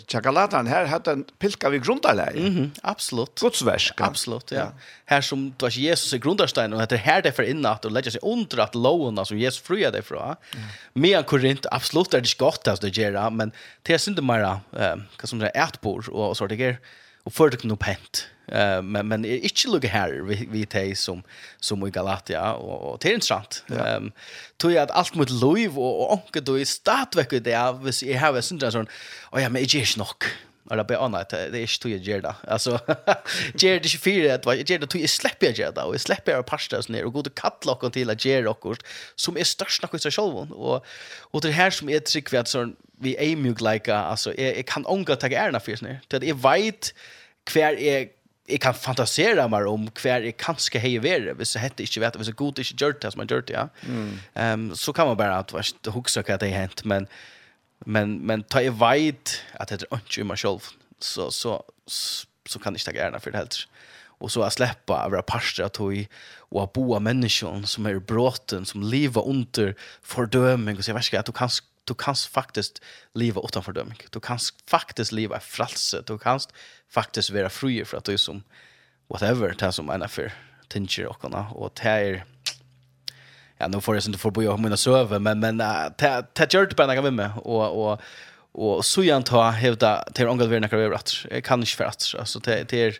chakalatan 0.08 0.68
här 0.68 0.86
hade 0.86 1.12
en 1.12 1.24
pilka 1.24 1.70
vid 1.70 1.86
grundarläge. 1.86 2.40
Mhm, 2.40 2.72
absolut. 2.82 3.40
Guds 3.40 3.62
verk. 3.62 3.94
Absolut, 3.98 4.52
ja. 4.52 4.72
Här 5.06 5.22
som 5.22 5.54
då 5.58 5.70
Jesus 5.70 6.14
är 6.14 6.18
grundarstein 6.18 6.74
och 6.74 6.82
heter 6.82 6.98
här 6.98 7.22
det 7.22 7.32
för 7.32 7.44
inåt 7.44 7.86
och 7.86 7.92
lägger 7.92 8.12
sig 8.12 8.20
under 8.24 8.58
att 8.58 8.76
låna 8.76 9.26
som 9.26 9.38
Jesus 9.38 9.62
fria 9.62 9.92
dig 9.92 10.02
från. 10.02 10.36
Men 10.94 11.24
Korint 11.24 11.66
absolut 11.72 12.14
är 12.14 12.22
det 12.22 12.38
gott 12.38 12.68
att 12.68 12.82
det 12.82 12.98
gör 12.98 13.30
men 13.30 13.52
det 13.82 13.94
är 13.94 14.10
inte 14.10 14.22
mera 14.22 14.60
eh 14.78 14.96
vad 15.22 15.30
som 15.30 15.40
det 15.40 15.52
är 15.54 15.64
ätbord 15.64 16.08
och 16.08 16.38
så 16.38 16.48
det 16.48 16.78
och 17.30 17.34
för 17.34 17.50
det 17.50 17.64
nog 17.64 17.80
pent. 17.80 18.28
Eh 18.48 18.82
men 18.82 19.08
men 19.08 19.26
är 19.26 19.44
inte 19.44 19.68
lugg 19.68 19.86
här 19.86 20.12
vi 20.12 20.48
vi 20.52 20.66
te 20.66 20.96
som 20.96 21.24
som 21.60 21.88
i 21.88 21.92
Galatia 21.92 22.54
och 22.54 22.92
och 22.92 23.00
det 23.00 23.10
är 23.10 23.14
intressant. 23.14 23.64
Ehm 23.70 24.12
tror 24.58 24.74
jag 24.74 24.84
att 24.84 24.92
allt 24.92 25.16
mot 25.16 25.30
Louis 25.30 25.70
och 25.78 26.02
och 26.02 26.14
onkel 26.14 26.44
då 26.44 26.60
är 26.60 26.66
startväck 26.66 27.30
det 27.30 27.52
är 27.52 27.74
vi 28.06 28.14
har 28.14 28.32
väl 28.32 28.44
sån 28.44 28.58
där 28.58 28.72
sån. 28.72 28.88
Och 29.32 29.42
ja, 29.42 29.50
men 29.50 29.62
det 29.62 29.76
är 29.76 29.76
ju 29.76 29.98
nog. 29.98 30.24
Eller 30.72 30.84
be 30.84 30.98
anna 30.98 31.24
det 31.30 31.58
är 31.58 31.62
inte 31.62 31.80
tog 31.80 31.92
jag 31.92 32.00
ger 32.00 32.22
det. 32.22 32.36
Alltså 32.48 32.80
ger 33.54 33.80
det 33.84 33.90
24 33.90 34.36
att 34.36 34.46
vad 34.46 34.58
ger 34.58 34.80
det 34.80 34.88
tog 34.88 35.02
jag 35.02 35.10
släpper 35.10 35.46
jag 35.46 35.58
ger 35.58 35.72
det 35.72 35.82
och 35.82 35.94
jag 35.94 36.02
släpper 36.02 36.32
jag 36.32 36.46
pastas 36.46 36.90
ner 36.90 37.06
och 37.06 37.14
går 37.14 37.24
till 37.24 37.32
kattlocken 37.32 37.92
till 37.92 38.10
att 38.10 38.26
ger 38.26 38.48
och 38.48 38.78
som 39.16 39.38
är 39.38 39.44
störst 39.44 39.82
något 39.82 40.02
så 40.02 40.12
själv 40.12 40.52
och 40.52 40.86
och 41.32 41.42
det 41.42 41.52
här 41.52 41.70
som 41.70 41.90
är 41.90 42.00
trick 42.00 42.34
vid 42.34 42.48
sån 42.48 42.76
vi 43.02 43.32
är 43.32 43.36
mjuk 43.36 43.62
like 43.62 43.96
alltså 43.96 44.34
jag 44.34 44.66
kan 44.66 44.86
ångra 44.86 45.16
ta 45.16 45.28
ärna 45.28 45.60
för 45.60 45.76
snär. 45.76 46.00
Det 46.08 46.30
är 46.30 46.34
vet 46.34 46.94
kvar 47.44 47.74
är 47.80 48.08
jag 48.50 48.62
kan 48.62 48.74
fantasera 48.74 49.48
mer 49.48 49.66
om 49.66 49.92
kvar 49.92 50.20
jag 50.20 50.38
kanske 50.38 50.80
hej 50.80 51.00
vara 51.00 51.34
hvis 51.34 51.56
jag 51.56 51.62
hette 51.62 51.84
inte 51.84 52.00
vet 52.00 52.16
hvis 52.16 52.28
jag 52.28 52.36
god 52.36 52.60
inte 52.60 52.86
gjort 52.86 53.02
det 53.02 53.12
som 53.12 53.20
man 53.20 53.28
gjort 53.28 53.48
det 53.48 53.54
ja. 53.54 53.70
Ehm 54.34 54.76
så 54.76 54.94
kan 54.94 55.08
man 55.08 55.18
bara 55.18 55.36
att 55.36 55.54
vart 55.54 55.88
huxa 55.88 56.20
att 56.20 56.40
det 56.40 56.48
hänt 56.48 56.84
men 56.84 57.08
men 57.86 58.18
men 58.18 58.44
ta 58.44 58.62
i 58.62 58.70
vid 58.70 59.30
att 59.54 59.68
det 59.68 59.84
är 59.92 59.94
inte 59.94 60.24
mig 60.24 60.38
själv 60.38 60.60
så 61.00 61.32
så 61.32 61.64
så 62.50 62.60
kan 62.60 62.74
jag 62.74 62.80
inte 62.80 63.00
gärna 63.00 63.20
för 63.20 63.32
det 63.32 63.38
helt. 63.38 63.68
Och 64.20 64.32
så 64.32 64.42
att 64.42 64.54
släppa 64.54 65.04
av 65.04 65.12
våra 65.12 65.22
pastor 65.22 65.64
att 65.64 65.80
och 65.80 66.62
och 66.62 66.72
boa 66.72 67.00
människor 67.00 67.64
som 67.64 67.86
är 67.86 68.00
bråten 68.00 68.66
som 68.66 68.84
lever 68.84 69.28
under 69.28 69.76
fördömning 70.02 70.78
och 70.78 70.86
så 70.86 70.94
värska 70.94 71.20
att 71.20 71.26
du 71.26 71.32
kan 71.32 71.50
du 71.84 71.94
kan 71.94 72.16
faktiskt 72.16 72.82
leva 73.14 73.42
utan 73.46 73.64
fördömning. 73.64 73.98
Du 74.10 74.20
kan 74.20 74.40
faktiskt 74.68 75.12
leva 75.12 75.38
i 75.38 75.40
frälse. 75.40 76.04
Du 76.06 76.18
kan 76.18 76.40
faktiskt 76.90 77.30
vara 77.30 77.50
fri 77.50 77.86
för 77.86 77.98
att 77.98 78.04
du 78.04 78.14
är 78.14 78.18
som 78.18 78.44
whatever, 79.08 79.56
det 79.60 79.72
som 79.72 79.90
en 79.90 80.04
affär 80.04 80.34
tinker 80.68 81.06
och 81.06 81.26
och 81.56 81.72
det 81.84 81.90
är 81.90 82.26
ja, 83.60 83.68
nu 83.68 83.82
får 83.82 83.96
jag 83.96 84.06
inte 84.06 84.20
förbo 84.20 84.42
jag 84.42 84.60
mina 84.60 84.78
söver, 84.78 85.20
men 85.20 85.40
men 85.40 85.58
ta 85.98 86.22
ta 86.34 86.46
gjort 86.50 86.76
på 86.76 86.86
några 86.86 87.12
med 87.12 87.32
och 87.36 87.92
och 87.92 88.02
och 88.52 88.86
så 88.86 89.04
jag 89.04 89.26
tar 89.26 89.52
hävda 89.52 90.04
till 90.14 90.28
angående 90.28 90.48
vem 90.48 90.62
några 90.62 90.96
rätt. 90.96 91.12
Jag 91.30 91.44
kan 91.44 91.60
inte 91.60 91.72
för 91.72 91.84
att 91.84 92.16
alltså 92.20 92.40
det 92.40 92.70
det 92.70 92.84
är 92.84 92.98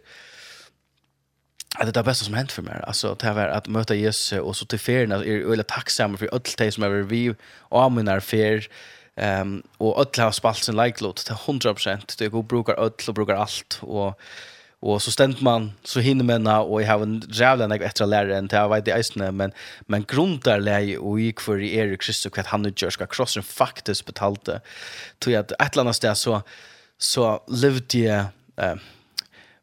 att 1.76 1.86
det 1.86 1.90
är 1.90 2.04
det 2.04 2.04
bästa 2.04 2.26
som 2.26 2.34
hänt 2.34 2.52
för 2.52 2.62
mig. 2.62 2.82
Alltså 2.84 3.16
det 3.20 3.34
var 3.34 3.48
att 3.48 3.68
möta 3.68 3.96
Jesus 3.96 4.32
och 4.32 4.56
så 4.56 4.66
till 4.66 4.80
färna 4.80 5.16
är 5.16 5.52
öle 5.52 5.64
tacksam 5.64 6.18
för 6.18 6.30
allt 6.34 6.58
det 6.58 6.72
som 6.72 6.84
är 6.84 6.90
vi 6.90 7.36
och 7.60 7.92
mina 7.92 8.22
fer 8.22 8.68
ehm 9.16 9.64
och 9.78 10.00
alla 10.00 10.24
har 10.24 10.32
spalt 10.32 10.64
sin 10.64 10.78
likelot 10.78 11.18
till 11.18 11.36
100%. 11.36 12.16
Det 12.18 12.28
går 12.28 12.44
brukar 12.44 12.74
allt 12.74 13.08
och 13.08 13.14
brukar 13.14 13.36
allt 13.36 13.80
och 13.82 14.20
och 14.82 15.02
så 15.02 15.12
stämt 15.12 15.42
man 15.42 15.72
så 15.84 16.00
hinner 16.00 16.24
man 16.24 16.48
och 16.48 16.82
jag 16.82 16.88
har 16.88 17.04
en 17.04 17.24
jävla 17.30 17.68
näck 17.68 17.82
efter 17.82 18.06
lärare 18.06 18.38
än 18.38 18.50
jag 18.52 18.70
vet 18.70 18.86
det 18.86 18.92
är 18.92 19.32
men 19.32 19.52
men 19.82 20.04
grundar 20.04 20.60
läge 20.60 20.98
och 20.98 21.20
gick 21.20 21.40
för 21.40 21.62
Erik 21.62 22.02
Kristus 22.02 22.38
att 22.38 22.46
han 22.46 22.62
nu 22.62 22.74
gör 22.76 22.90
ska 22.90 23.06
crossen 23.06 23.44
faktiskt 23.44 24.06
betalte. 24.06 24.62
Tror 25.20 25.34
jag 25.34 25.42
att 25.42 25.52
ett 25.52 25.78
annat 25.78 25.96
sted 25.96 26.18
så 26.18 26.42
så 26.98 27.44
levde 27.48 27.98
jag 27.98 28.26
eh 28.58 28.76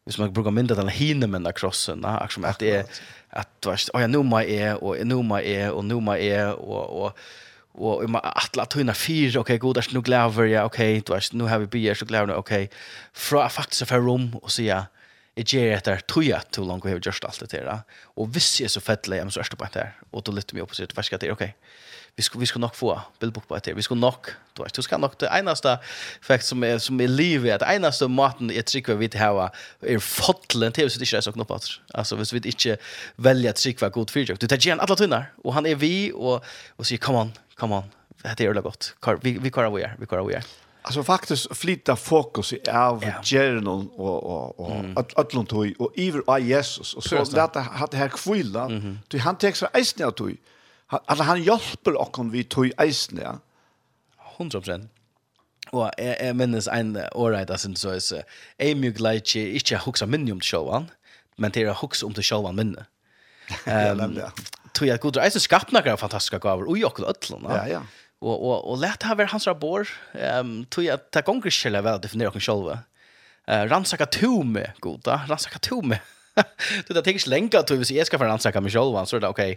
hvis 0.06 0.18
man 0.18 0.32
brukar 0.32 0.50
mindre 0.50 0.76
den 0.76 0.88
hinner 0.88 1.26
man 1.26 1.42
krossen 1.42 1.54
crossen 1.54 2.02
va 2.02 2.28
som 2.30 2.44
att 2.44 2.58
det 2.58 2.76
är 2.76 2.84
att 3.30 3.48
du 3.60 3.70
vet 3.70 3.90
ja 3.92 4.06
nu 4.06 4.22
mig 4.22 4.56
är 4.56 4.84
och 4.84 5.06
nu 5.06 5.22
mig 5.22 5.54
är 5.54 5.70
och 5.70 5.84
nu 5.84 6.00
mig 6.00 6.30
är 6.30 6.52
och 6.52 7.02
och 7.02 7.18
och 7.72 8.04
om 8.04 8.14
att 8.16 8.58
att 8.58 8.76
hinna 8.76 8.94
fyra 8.94 9.40
okej 9.40 9.58
god 9.58 9.74
där 9.74 9.86
nu 9.92 10.00
gläver 10.00 10.44
jag 10.44 10.66
okej 10.66 11.02
du 11.06 11.12
vet 11.12 11.32
nu 11.32 11.44
har 11.44 11.58
vi 11.58 11.66
bier 11.66 11.94
så 11.94 12.04
gläver 12.04 12.34
okej 12.34 12.70
fra 13.12 13.48
faktiskt 13.48 13.88
för 13.88 14.00
rum 14.00 14.36
och 14.42 14.50
så 14.50 14.62
ja 14.62 14.86
jag 15.37 15.45
ger 15.53 15.70
det 15.70 15.84
där 15.84 16.01
tog 16.09 16.24
jag 16.24 16.51
till 16.51 16.64
långt 16.64 16.84
vi 16.84 16.91
har 16.91 16.97
gjort 16.97 17.24
allt 17.24 17.51
det 17.51 17.59
där. 17.59 17.80
Och 18.16 18.37
visst 18.37 18.61
är 18.61 18.68
så 18.68 18.80
fettlig 18.80 19.18
jag 19.18 19.28
må 19.28 19.30
så 19.30 19.41
ørste 19.41 19.57
på 19.57 19.68
det 19.72 19.93
och 20.11 20.22
då 20.22 20.32
lytter 20.32 20.55
mig 20.55 20.62
upp 20.62 20.70
och 20.70 20.76
så 20.76 20.87
hva 20.87 21.03
skal 21.03 21.20
det, 21.20 21.32
okej 21.32 21.55
vi 22.16 22.22
ska, 22.22 22.39
vi 22.39 22.47
ska 22.47 22.59
nog 22.59 22.74
få 22.76 23.01
bildbok 23.20 23.49
på 23.49 23.59
det 23.59 23.74
Vi 23.74 23.82
ska 23.82 23.95
nog, 23.95 24.14
du 24.53 24.62
vet, 24.62 24.74
du 24.74 24.82
ska 24.82 24.99
nog 24.99 25.11
det 25.18 25.28
enaste 25.39 25.78
fakt 26.20 26.45
som 26.45 26.64
är, 26.64 26.78
som 26.78 27.01
är 27.01 27.09
livet, 27.09 27.61
det 27.61 27.66
enaste 27.66 28.09
maten 28.09 28.51
jag 28.51 28.64
tycker 28.64 28.95
vi 28.95 29.09
til 29.09 29.20
hava, 29.20 29.51
är 29.80 29.99
fotlen 29.99 30.72
till 30.72 30.89
hvis 30.89 30.99
det 30.99 31.05
är 31.05 31.16
inte 31.16 31.22
så 31.22 31.32
knoppat. 31.32 31.68
Alltså, 31.95 32.16
hvis 32.16 32.32
vi 32.32 32.41
inte 32.45 32.76
välja 33.16 33.51
å 33.51 33.53
trykke 33.53 33.91
god 33.91 34.11
fyrtjøk. 34.11 34.41
Du 34.41 34.47
tar 34.47 34.57
igen 34.57 34.80
alla 34.80 34.97
tunnar 34.97 35.32
och 35.45 35.55
han 35.55 35.66
är 35.66 35.74
vi, 35.74 36.12
och, 36.12 36.45
och 36.76 36.87
säger, 36.87 36.99
come 36.99 37.18
on, 37.18 37.32
come 37.55 37.74
on, 37.74 37.84
det 38.22 38.41
er 38.41 38.45
jævla 38.45 38.61
gott. 38.61 38.95
Vi, 39.22 39.39
vi 39.39 39.51
kvarer 39.51 39.70
vi 39.70 39.82
är, 39.82 39.97
vi 39.99 40.07
kvarer 40.07 40.24
vi 40.24 40.34
är 40.34 40.45
Alltså 40.87 41.03
faktiskt 41.03 41.57
flytta 41.57 41.97
fokus 41.97 42.53
i 42.53 42.61
av 42.70 43.05
ja. 43.05 43.70
och 43.70 43.97
och 43.97 44.61
och 44.61 44.76
mm. 44.76 44.97
att 44.97 45.30
tog 45.30 45.74
och 45.78 45.87
och 45.87 45.93
över 45.99 46.22
av 46.26 46.41
Jesus 46.41 46.95
och 46.95 47.05
så 47.05 47.24
där 47.24 47.61
hade 47.61 47.97
här 47.97 48.09
kvilla 48.09 48.64
mm 48.64 48.80
-hmm. 48.80 48.97
du 49.09 49.18
han 49.18 49.37
textar 49.37 49.68
eisne 49.74 50.07
att 50.07 50.16
du 50.16 50.37
alltså 50.87 51.24
han 51.24 51.43
hjälper 51.43 52.01
och 52.01 52.14
kan 52.14 52.30
vi 52.30 52.45
tog 52.45 52.70
eisne 52.78 53.22
ja 53.22 53.39
100% 54.39 54.89
Og 55.72 55.91
jeg, 55.99 56.16
jeg 56.20 56.37
minnes 56.37 56.68
en 56.70 56.97
åreit 57.14 57.51
av 57.51 57.59
sin 57.59 57.76
så 57.78 57.97
er 57.97 58.03
så 58.05 58.20
jeg 58.59 58.76
mye 58.78 58.95
glad 58.95 59.22
ikke 59.22 59.43
ikke 59.59 59.80
hukse 59.87 60.07
minne 60.07 60.34
om 60.37 60.43
showene, 60.45 60.87
men 61.39 61.55
til 61.55 61.70
å 61.70 61.74
hukse 61.80 62.07
om 62.07 62.14
til 62.14 62.26
showene 62.26 62.57
minne. 62.57 62.87
Ja. 63.66 64.30
Tror 64.74 64.87
jeg 64.91 65.01
god, 65.01 65.16
jeg 65.22 65.32
synes 65.32 65.47
skapnager 65.49 65.93
er 65.93 65.97
fantastiske 65.97 66.39
gaver, 66.43 66.68
og 66.68 66.78
jeg 66.78 66.91
også. 66.91 67.39
Ja, 67.49 67.62
ja 67.70 67.80
og 68.22 68.42
og 68.42 68.68
og 68.70 68.78
lätt 68.80 69.02
har 69.02 69.14
väl 69.14 69.28
hans 69.28 69.46
rabor 69.46 69.88
ehm 70.14 70.40
um, 70.40 70.64
tror 70.64 70.84
jag 70.84 70.94
att 70.94 71.10
ta 71.10 71.20
gånger 71.20 71.50
skulle 71.50 71.82
vel 71.82 72.00
definiera 72.00 72.30
kan 72.30 72.40
själva. 72.40 72.78
Eh 73.48 73.62
uh, 73.62 73.70
ransaka 73.70 74.06
tome 74.06 74.72
goda, 74.80 75.20
ransaka 75.28 75.58
tome. 75.58 76.00
du 76.88 76.94
det 76.94 77.02
tänker 77.02 77.30
länka 77.30 77.62
tror 77.62 77.78
vi 77.78 77.84
så 77.84 77.94
jag 77.94 78.06
ska 78.06 78.18
för 78.18 78.26
ransaka 78.26 78.60
mig 78.60 78.70
själva 78.70 79.06
så 79.06 79.16
er 79.16 79.20
det 79.20 79.28
okej. 79.28 79.52
Okay. 79.52 79.56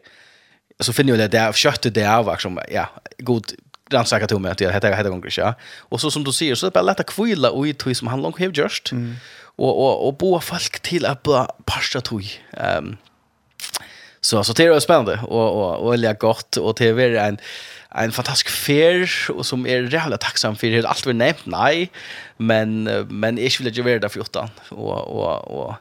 Så 0.80 0.94
finner 0.94 1.14
jag 1.14 1.20
det 1.20 1.38
där 1.38 1.54
köttet 1.54 1.94
det 1.94 2.06
av 2.06 2.36
som 2.38 2.60
ja, 2.72 2.86
god 3.18 3.54
ransaka 3.92 4.28
tome 4.28 4.52
att 4.52 4.58
det 4.58 4.74
heter 4.74 4.94
heter 4.94 5.10
gånger 5.10 5.40
ja. 5.40 5.54
og 5.92 6.00
så 6.00 6.12
som 6.12 6.24
du 6.24 6.32
sier 6.32 6.56
så 6.56 6.66
er 6.66 6.70
det 6.70 6.74
bara 6.74 6.94
lätta 6.94 7.04
kvila 7.04 7.50
og 7.52 7.68
i 7.68 7.74
tog 7.74 7.96
som 7.96 8.08
han 8.08 8.22
långt 8.22 8.40
har 8.40 8.52
just. 8.52 8.92
Mm. 8.92 9.16
og 9.58 9.78
og 9.78 10.08
och 10.08 10.18
bo 10.18 10.40
folk 10.40 10.80
til 10.84 11.06
att 11.06 11.24
bara 11.24 11.48
pasta 11.66 12.02
tog. 12.02 12.24
Ehm 12.54 12.88
um, 12.88 12.98
Så 14.22 14.44
så 14.44 14.54
det 14.54 14.66
är 14.66 14.80
spännande 14.80 15.20
och 15.24 15.56
och 15.56 15.80
och 15.80 15.94
väldigt 15.94 16.20
gott 16.20 16.58
och 16.58 16.76
det 16.78 16.90
är 16.90 17.16
en 17.16 17.38
en 18.00 18.12
fantastisk 18.12 18.50
fer 18.50 19.10
och 19.32 19.46
som 19.46 19.66
är 19.68 19.82
rejält 19.82 20.22
tacksam 20.22 20.56
för 20.56 20.68
det 20.68 20.88
allt 20.88 21.08
vi 21.08 21.14
nämnt 21.14 21.46
nej 21.46 21.90
men 22.38 22.84
men 23.10 23.38
jag 23.38 23.52
vill 23.60 23.78
ju 23.78 23.84
vara 23.84 24.00
där 24.00 24.10
för 24.10 24.20
utan 24.22 24.50
och 24.70 25.08
och 25.08 25.48
och 25.48 25.76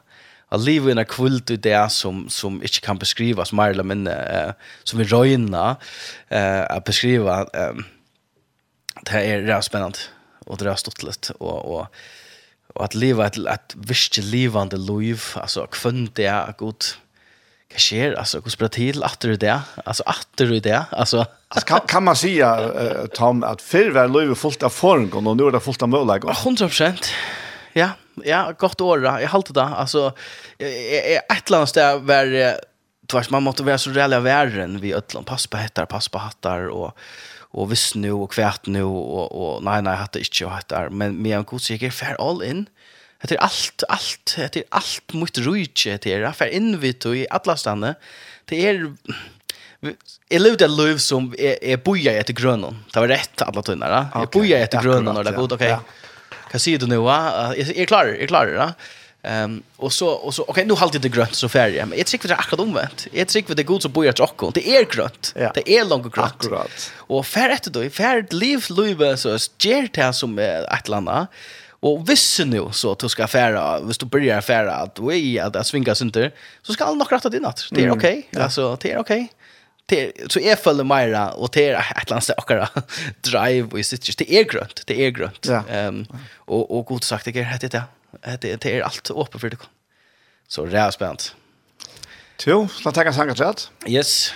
att 0.49 0.61
leva 0.61 0.89
i 0.89 0.91
en 0.91 1.05
kvult 1.05 1.51
ut 1.51 1.63
där 1.63 1.87
som 1.87 2.29
som 2.29 2.61
inte 2.61 2.79
kan 2.79 2.97
beskrivas 2.97 3.53
mer 3.53 3.69
eller 3.69 3.83
mindre 3.83 4.53
som 4.83 4.99
vi 4.99 5.05
röjna 5.05 5.77
eh, 6.27 6.61
att 6.69 6.83
beskriva 6.83 7.43
um, 7.43 7.85
det 9.05 9.11
är 9.11 9.41
rätt 9.41 9.63
spännande 9.63 9.97
och 10.45 10.57
det 10.57 10.69
är 10.69 10.75
stort 10.75 11.31
och 11.39 11.65
och 11.65 11.87
och 12.73 12.85
att 12.85 12.95
leva 12.95 13.27
ett 13.27 13.37
ett 13.37 13.75
visst 13.75 14.17
livande 14.17 14.77
liv 14.77 15.21
alltså 15.33 15.67
kvund 15.67 16.09
det 16.13 16.25
är 16.25 16.53
gott 16.57 16.97
vad 17.71 17.79
sker 17.79 18.13
alltså 18.13 18.41
hur 18.43 18.51
spelar 18.51 18.69
till 18.69 19.03
att 19.03 19.19
du 19.19 19.35
det? 19.35 19.61
Alltså 19.85 20.03
att 20.05 20.27
du 20.35 20.59
det? 20.59 20.85
Alltså 20.91 21.25
alltså 21.47 21.67
kan, 21.67 21.79
kan 21.87 22.03
man 22.03 22.15
säga 22.15 22.59
uh, 22.59 23.05
Tom 23.05 23.43
att 23.43 23.61
förr 23.61 23.89
var 23.89 24.07
Löve 24.07 24.35
fullt 24.35 24.63
av 24.63 24.69
form 24.69 25.27
och 25.27 25.37
nu 25.37 25.43
är 25.43 25.51
det 25.51 25.59
fullt 25.59 25.81
av 25.81 25.89
möjlighet 25.89 26.23
100% 26.23 27.05
ja 27.73 27.89
ja 28.23 28.53
gott 28.57 28.81
år 28.81 29.03
jag 29.03 29.27
halte 29.27 29.53
det. 29.53 29.61
Alltså 29.61 30.13
ett 31.29 31.49
land 31.49 31.69
sted 31.69 32.01
var 32.01 32.55
tvers, 33.07 33.29
man 33.29 33.43
måste 33.43 33.63
vara 33.63 33.77
så 33.77 33.89
rejäla 33.89 34.19
värden 34.19 34.79
vi 34.79 34.93
ödlan 34.93 35.23
pass 35.23 35.47
på 35.47 35.57
hettar 35.57 35.85
pass 35.85 36.09
på 36.09 36.17
hattar 36.17 36.67
och 36.67 36.97
och 37.51 37.71
visst 37.71 37.95
nu 37.95 38.11
och 38.11 38.31
kvärt 38.31 38.65
nu 38.65 38.83
och 38.83 39.55
och 39.55 39.63
nej 39.63 39.81
nej 39.81 39.95
hattar 39.95 40.19
inte 40.19 40.47
hattar 40.47 40.89
men 40.89 41.15
men 41.15 41.31
jag 41.31 41.45
god 41.45 41.61
säkert 41.61 41.93
fair 41.93 42.29
all 42.29 42.43
in. 42.43 42.65
Det 43.21 43.35
är 43.35 43.39
allt 43.39 43.83
allt 43.89 44.35
det 44.37 44.55
är 44.55 44.63
allt 44.69 45.13
mot 45.13 45.37
ruiche 45.37 45.97
det 46.01 46.13
är 46.13 46.31
för 46.31 46.47
invit 46.47 47.05
och 47.05 47.15
i 47.15 47.27
alla 47.29 47.57
stanna. 47.57 47.95
Det 48.45 48.67
är 48.67 48.93
Jeg 50.29 50.41
levde 50.41 50.65
et 50.65 50.71
liv 50.71 50.97
som 50.99 51.29
jeg, 51.39 51.55
jeg 51.63 51.79
boja 51.83 52.11
etter 52.19 52.35
grønnen. 52.35 52.81
Det 52.91 52.99
var 52.99 53.07
rett 53.07 53.43
alle 53.45 53.61
tøyner. 53.63 53.93
Jeg 53.95 54.25
okay. 54.27 54.31
boja 54.33 54.57
etter 54.65 54.83
grønnen 54.83 55.15
når 55.15 55.23
det 55.23 55.31
er 55.31 55.37
godt. 55.37 55.53
Ok, 55.55 55.63
ja. 55.69 55.77
hva 56.51 56.59
sier 56.59 56.81
du 56.81 56.83
nå? 56.89 56.97
Jeg, 57.55 57.69
jeg 57.77 57.87
klar, 57.87 58.11
jeg 58.11 58.27
er 58.27 58.31
klar. 58.31 58.51
Da. 58.57 58.73
Ehm 59.23 59.63
och 59.75 59.93
så 59.93 60.07
och 60.07 60.35
så 60.35 60.43
okej 60.47 60.65
nu 60.65 60.73
håll 60.73 60.89
det 60.91 61.09
grönt 61.09 61.35
så 61.35 61.49
färg. 61.49 61.85
Men 61.85 61.97
jag 61.97 62.07
tycker 62.07 62.27
det 62.27 62.33
är 62.33 62.39
akkurat 62.39 62.59
omvänt. 62.59 63.07
Jag 63.11 63.27
tycker 63.27 63.55
det 63.55 63.61
är 63.61 63.63
gott 63.63 63.83
så 63.83 63.89
bojar 63.89 64.13
tjock 64.13 64.53
det 64.53 64.69
är 64.69 64.85
grönt. 64.85 65.33
Det 65.35 65.69
är 65.69 65.85
långt 65.85 66.13
grönt. 66.15 66.31
Akkurat. 66.31 66.91
Og 67.07 67.25
färd 67.25 67.51
etter 67.51 67.71
då 67.71 67.83
i 67.83 67.91
liv 68.31 68.65
liv 68.69 69.15
så 69.15 69.37
ger 69.59 69.89
det 69.93 70.13
som 70.13 70.39
ett 70.39 70.87
landa 70.87 71.27
Och 71.81 72.09
visst 72.09 72.39
nu 72.39 72.69
så 72.71 72.93
du 72.93 73.09
skal 73.09 73.27
färra, 73.27 73.79
hvis 73.79 73.97
du 73.97 74.05
börjar 74.05 74.41
färra 74.41 74.75
att 74.75 74.99
vi 74.99 75.39
at 75.39 75.53
det 75.53 75.63
svingas 75.63 75.97
synder, 75.97 76.31
så 76.61 76.73
skal 76.73 76.87
alle 76.87 76.97
nok 76.97 77.11
rette 77.11 77.29
din 77.29 77.41
natt. 77.41 77.67
Det 77.71 77.83
er 77.83 77.91
ok, 77.91 77.97
Okay. 77.97 78.23
Alltså 78.35 78.77
det 78.81 78.97
ok. 78.97 79.11
Det 79.89 79.99
er, 79.99 80.27
så 80.29 80.39
jeg 80.39 80.57
følger 80.59 80.83
Myra 80.83 81.31
og 81.33 81.49
det 81.53 81.69
er 81.69 81.75
är 81.77 82.01
ett 82.01 82.09
lands 82.09 82.29
akkurat 82.29 82.69
drive 83.23 83.73
og 83.73 83.85
sitter 83.85 84.13
det 84.19 84.39
er 84.39 84.43
grønt, 84.43 84.83
det 84.87 85.05
er 85.05 85.11
grønt. 85.11 85.47
ja. 85.47 85.87
um, 85.87 86.05
og, 86.47 86.71
og 86.71 86.85
gott 86.85 87.05
sagt 87.05 87.25
det 87.25 87.37
er 87.37 87.57
det 87.57 87.71
det 88.41 88.63
det 88.63 88.75
er 88.75 88.83
alt 88.83 89.09
öppet 89.11 89.39
for 89.39 89.49
det 89.49 89.59
så 90.47 90.65
det 90.65 90.73
er 90.73 90.91
spennende. 90.91 91.33
Jo, 92.45 92.67
så 92.67 92.91
tackar 92.91 93.11
så 93.11 93.25
mycket. 93.25 93.69
Yes. 93.87 94.33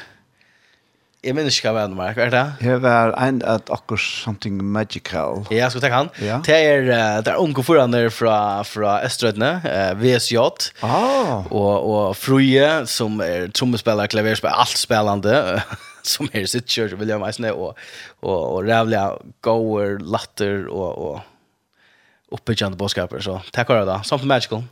Jeg 1.23 1.37
minns 1.37 1.55
ikke 1.55 1.71
hva 1.71 1.85
Mark, 1.87 2.17
er 2.19 2.31
det? 2.33 2.41
Jeg 2.59 2.81
var 2.83 3.13
en 3.23 3.37
at 3.47 3.69
akkur 3.71 3.95
something 4.01 4.57
magical. 4.59 5.45
Ja, 5.55 5.69
skal 5.71 5.79
vi 5.79 5.83
tenke 5.85 5.99
han. 6.01 6.09
Ja. 6.19 6.39
Det 6.43 6.57
er, 6.57 6.81
det 7.23 7.31
er 7.31 7.39
unge 7.39 7.63
foraner 7.63 8.09
fra, 8.11 8.59
fra 8.67 8.97
Østrødene, 9.07 9.53
eh, 9.63 9.93
VSJ, 10.01 10.41
ah. 10.83 11.47
og, 11.47 11.87
og 11.87 12.17
Fruje, 12.19 12.67
som 12.91 13.23
er 13.23 13.47
trommespiller, 13.55 14.11
klaverspiller, 14.11 14.59
alt 14.65 14.81
spillende, 14.81 15.37
som 16.11 16.27
er 16.35 16.49
sitt 16.51 16.67
kjørt, 16.67 16.97
vil 16.99 17.15
jeg 17.15 17.23
meisne, 17.23 17.53
og, 17.55 17.79
og, 18.19 18.39
og 18.41 18.67
rævlig 18.67 19.05
gåer, 19.47 20.03
latter, 20.03 20.67
og, 20.67 20.91
og 21.07 22.35
oppbyggende 22.35 22.75
bådskaper. 22.75 23.23
Så 23.23 23.39
takk 23.55 23.71
for 23.71 23.79
det 23.79 23.87
da, 23.87 24.01
something 24.03 24.27
magical. 24.27 24.67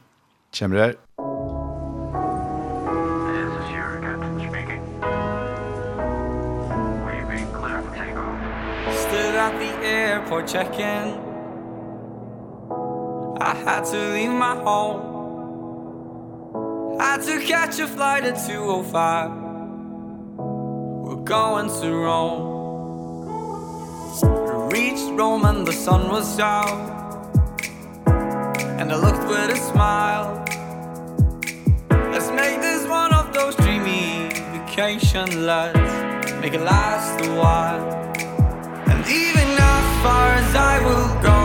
Kjemmer 0.52 0.84
her. 0.84 1.00
for 10.42 10.48
checking. 10.48 11.20
I 13.42 13.56
had 13.66 13.86
to 13.86 14.14
leave 14.14 14.32
my 14.32 14.56
home. 14.56 15.10
Had 17.00 17.22
to 17.24 17.40
catch 17.42 17.80
a 17.80 17.88
flight 17.88 18.24
at 18.24 18.36
205 18.48 19.32
We're 21.04 21.24
going 21.24 21.70
to 21.82 21.94
Rome. 21.94 22.50
We 24.22 24.80
reached 24.80 25.10
Rome 25.20 25.46
and 25.46 25.66
the 25.66 25.74
sun 25.74 26.10
was 26.10 26.40
out 26.40 26.90
And 28.80 28.92
I 28.92 28.96
looked 28.96 29.28
with 29.28 29.50
a 29.50 29.56
smile. 29.56 30.46
Let's 32.12 32.30
make 32.30 32.62
this 32.62 32.88
one 32.88 33.14
of 33.14 33.34
those 33.34 33.56
dreamy 33.56 34.30
vacation 34.54 35.46
lights 35.46 36.32
Make 36.42 36.54
it 36.54 36.62
last 36.62 37.26
a 37.26 37.30
while. 37.36 37.84
And 38.88 39.06
even 39.08 39.61
far 40.04 40.34
as 40.42 40.56
I 40.56 40.76
will 40.88 41.10
go. 41.22 41.42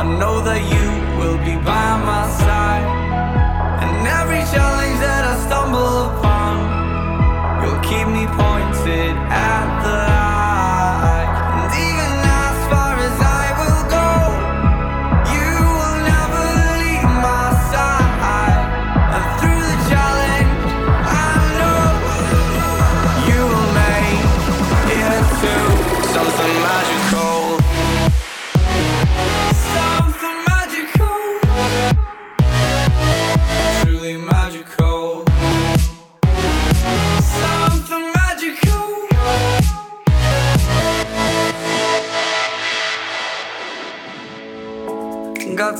I 0.00 0.02
know 0.18 0.40
that 0.48 0.62
you 0.72 0.86
will 1.18 1.38
be 1.38 1.54
by 1.62 1.88
my 2.10 2.24
side. 2.42 2.86
And 3.82 4.06
every 4.20 4.42
challenge 4.52 4.98
that 5.06 5.22
I 5.32 5.34
stumble 5.46 6.10
upon 6.10 6.30
You'll 7.62 7.80
keep 7.80 8.08
me 8.08 8.24
pointed 8.26 9.14
at 9.28 9.79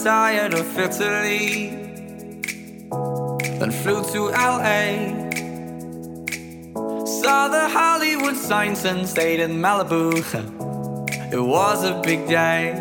tired 0.04 0.54
of 0.54 0.78
Italy 0.78 1.68
Then 3.58 3.70
flew 3.70 4.02
to 4.12 4.28
LA 4.30 4.86
Saw 7.04 7.48
the 7.48 7.68
Hollywood 7.68 8.36
signs 8.36 8.84
and 8.86 9.06
stayed 9.06 9.40
in 9.40 9.52
Malibu. 9.64 10.06
It 11.32 11.38
was 11.38 11.84
a 11.84 12.00
big 12.00 12.26
day. 12.26 12.72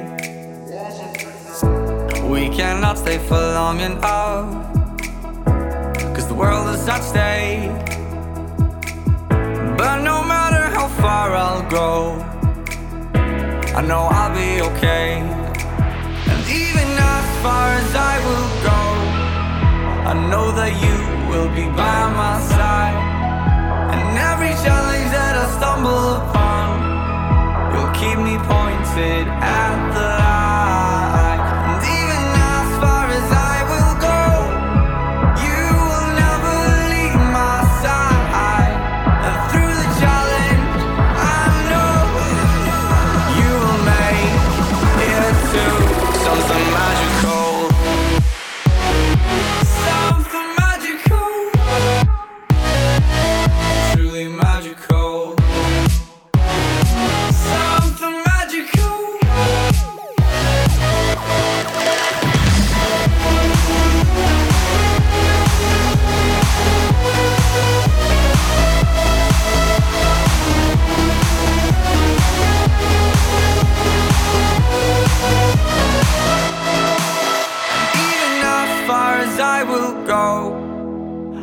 We 2.23 2.49
cannot 2.49 2.97
stay 2.97 3.17
for 3.17 3.41
long 3.59 3.79
enough 3.81 4.47
Cause 6.15 6.27
the 6.27 6.35
world 6.35 6.73
is 6.73 6.87
at 6.87 7.01
stake. 7.01 7.69
But 9.77 9.97
no 10.03 10.23
matter 10.23 10.63
how 10.75 10.87
far 11.01 11.35
I'll 11.35 11.69
go 11.69 11.89
I 13.75 13.81
know 13.81 14.07
I'll 14.09 14.33
be 14.33 14.61
okay 14.69 15.48
far 17.43 17.67
as 17.81 17.91
I 17.95 18.15
will 18.27 18.49
go. 18.69 18.81
I 20.11 20.13
know 20.29 20.47
that 20.59 20.73
you 20.85 20.97
will 21.29 21.49
be 21.59 21.65
by 21.83 21.99
my 22.21 22.35
side. 22.53 22.97
And 23.93 24.17
every 24.31 24.53
challenge 24.63 25.09
that 25.17 25.33
I 25.43 25.45
stumble 25.57 26.05
upon 26.19 26.39
You'll 27.73 27.91
keep 27.91 28.17
me 28.17 28.35
pointed 28.37 29.27
at 29.27 29.93
the 29.93 30.09
eye. 30.21 31.08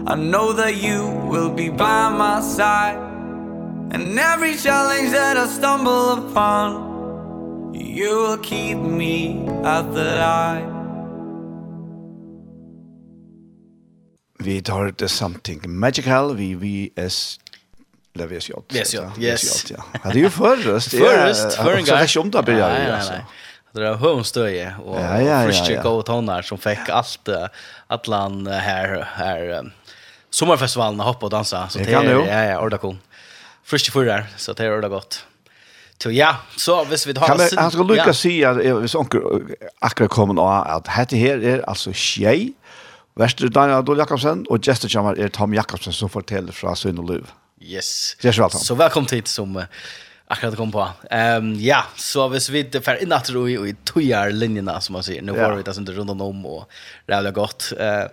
I 0.08 0.14
know 0.14 0.52
that 0.52 0.74
you 0.76 1.02
will 1.30 1.50
be 1.50 1.68
by 1.68 2.08
my 2.10 2.40
side 2.40 2.96
And 3.92 4.18
every 4.18 4.54
challenge 4.54 5.10
that 5.10 5.36
I 5.36 5.46
stumble 5.48 6.12
upon 6.12 7.74
You 7.74 8.22
will 8.22 8.38
keep 8.38 8.78
me 8.78 9.48
at 9.64 9.94
the 9.94 10.04
light 10.04 10.72
Vi 14.38 14.62
tar 14.62 14.94
det 14.98 15.08
something 15.08 15.60
magical 15.78 16.36
vi 16.36 16.54
VS 16.54 17.40
Eller 18.14 18.26
VSJ. 18.26 18.52
VSJ, 18.68 18.96
yes. 19.24 19.70
ja. 19.70 19.84
Ja, 19.92 20.10
det 20.12 20.18
är 20.18 20.22
ju 20.22 20.30
förröst. 20.30 20.90
Förröst, 20.90 21.54
förrän 21.54 21.84
gar. 21.84 21.86
Så 21.86 21.94
det 21.94 22.02
är 22.02 22.06
tjomt 22.06 22.34
att 22.34 22.46
börja. 22.46 22.68
Nej. 22.68 23.24
Det 23.72 23.90
var 23.90 23.96
Hönstöje 23.96 24.74
och 24.84 24.98
Frischik 25.44 25.84
och 25.84 26.06
Tonar 26.06 26.42
som 26.42 26.58
fick 26.58 26.88
allt, 26.88 27.28
allan 27.86 28.46
här, 28.46 29.08
här 29.14 29.72
sommarfestivalen 30.38 31.00
och 31.00 31.06
hoppa 31.06 31.26
och 31.26 31.30
dansa 31.30 31.68
så 31.68 31.78
det 31.78 31.84
kan 31.84 32.04
du. 32.04 32.10
Ja 32.10 32.44
ja, 32.44 32.60
orda 32.60 32.78
kon. 32.78 32.98
Första 33.64 33.92
förra 33.92 34.24
så 34.36 34.52
det 34.52 34.64
är 34.64 34.78
orda 34.78 34.88
gott. 34.88 35.24
Så 35.98 36.10
ja, 36.10 36.36
så 36.56 36.84
hvis 36.84 37.06
vi 37.06 37.12
har 37.18 37.26
Kan 37.26 37.58
han 37.58 37.70
ska 37.70 37.82
lucka 37.82 38.12
se 38.12 38.44
att 38.44 38.56
hvis 38.56 38.94
onker 38.94 39.20
akkurat 39.78 40.10
kommer 40.10 40.34
nå, 40.34 40.48
att 40.48 40.84
dette 40.84 41.16
her 41.16 41.44
är 41.44 41.68
alltså 41.68 41.92
tjej. 41.92 42.52
Vester 43.14 43.48
Daniel 43.48 43.78
Adol 43.78 43.98
Jakobsen 43.98 44.46
och 44.48 44.68
Jester 44.68 44.88
Chamar 44.88 45.18
er 45.18 45.28
Tom 45.28 45.54
Jakobsen 45.54 45.92
som 45.92 46.08
forteller 46.08 46.52
från 46.52 46.76
sin 46.76 46.98
og 46.98 47.10
liv. 47.10 47.26
Yes. 47.60 48.16
Så 48.50 48.74
välkommen 48.74 49.08
hit 49.10 49.28
som 49.28 49.62
akkurat 50.28 50.56
kom 50.56 50.72
på. 50.72 50.88
Ehm 51.10 51.44
um, 51.44 51.54
ja, 51.60 51.84
så 51.96 52.28
hvis 52.28 52.48
vi 52.50 52.62
det 52.62 52.80
för 52.80 53.02
innan 53.02 53.22
tror 53.22 53.48
i 53.50 53.74
tojar 53.84 54.30
linjerna 54.30 54.80
som 54.80 54.92
man 54.92 55.02
säger. 55.02 55.22
Nu 55.22 55.32
var 55.32 55.54
vi 55.56 55.62
det 55.62 55.74
som 55.74 55.86
runt 55.86 56.10
om 56.10 56.46
och 56.46 56.70
det 57.06 57.12
är 57.14 57.30
gott. 57.30 57.72
Eh 57.78 57.86
uh, 57.86 58.08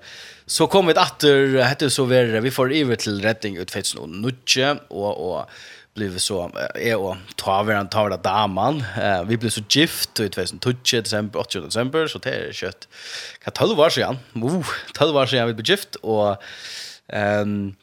Så 0.46 0.68
kom 0.68 0.90
vi 0.90 0.96
åter 1.00 1.60
hette 1.64 1.90
så 1.90 2.06
vi 2.10 2.24
vi 2.44 2.52
får 2.52 2.74
iver 2.76 3.00
til 3.00 3.22
redding 3.24 3.60
ut 3.62 3.72
fetts 3.72 3.96
og 3.96 4.10
nutje 4.10 4.74
og, 4.90 5.12
og 5.14 5.54
blev 5.94 6.16
så, 6.20 6.48
jeg 6.82 6.98
og 6.98 7.20
taveren, 7.38 7.90
tavla 7.94 8.18
damen, 8.18 8.80
eh, 8.98 9.22
vi 9.30 9.38
blev 9.38 9.52
så 9.54 9.62
gift 9.70 10.20
i 10.20 10.30
2012, 10.30 11.04
december 11.06 11.40
8. 11.40 11.62
december 11.68 12.08
så 12.10 12.22
det 12.24 12.34
er 12.34 12.56
kjøtt. 12.58 12.88
Hva, 13.44 13.54
12 13.54 13.84
år 13.86 13.94
siden, 13.94 14.20
uh, 14.42 14.72
12 14.98 15.20
år 15.22 15.30
siden 15.30 15.52
vi 15.52 15.58
blev 15.60 15.70
gift, 15.70 16.00
og 16.02 16.42
um, 17.14 17.76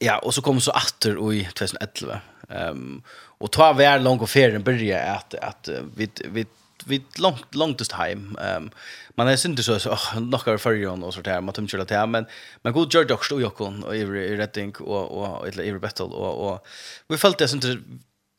ja, 0.00 0.18
och 0.18 0.34
så 0.34 0.42
kom 0.42 0.60
så 0.60 0.70
åter 0.70 1.32
i 1.32 1.44
2011. 1.44 2.20
Um, 2.48 3.02
och 3.40 3.52
ta 3.52 3.72
vær 3.72 3.98
långt 3.98 4.22
och 4.22 4.30
ferien 4.30 4.62
börja 4.62 5.02
att 5.02 5.34
att 5.34 5.68
vi 5.96 6.08
vi 6.24 6.46
vi 6.88 7.04
långt 7.18 7.54
långtest 7.54 7.92
hem. 7.92 8.36
Ehm 8.40 8.70
man 9.14 9.28
är 9.28 9.46
inte 9.46 9.62
så 9.62 9.78
så 9.78 9.90
oh, 9.90 10.20
några 10.20 10.58
förjon 10.58 11.02
och 11.02 11.14
sånt 11.14 11.24
där 11.24 11.40
man 11.40 11.54
tumkör 11.54 11.84
det 11.84 11.94
här 11.94 12.06
men 12.06 12.26
men 12.62 12.72
god 12.72 12.92
George 12.92 13.08
Dox 13.08 13.32
och 13.32 13.40
Jokon 13.40 13.84
och 13.84 13.96
i 13.96 14.00
i 14.00 14.36
Redding 14.36 14.74
och 14.76 15.18
och 15.18 15.48
eller 15.48 15.64
i 15.64 15.78
Battle 15.78 16.04
och 16.04 16.52
och 16.52 16.66
vi 17.08 17.16
följde 17.16 17.46
det 17.46 17.52
inte 17.52 17.78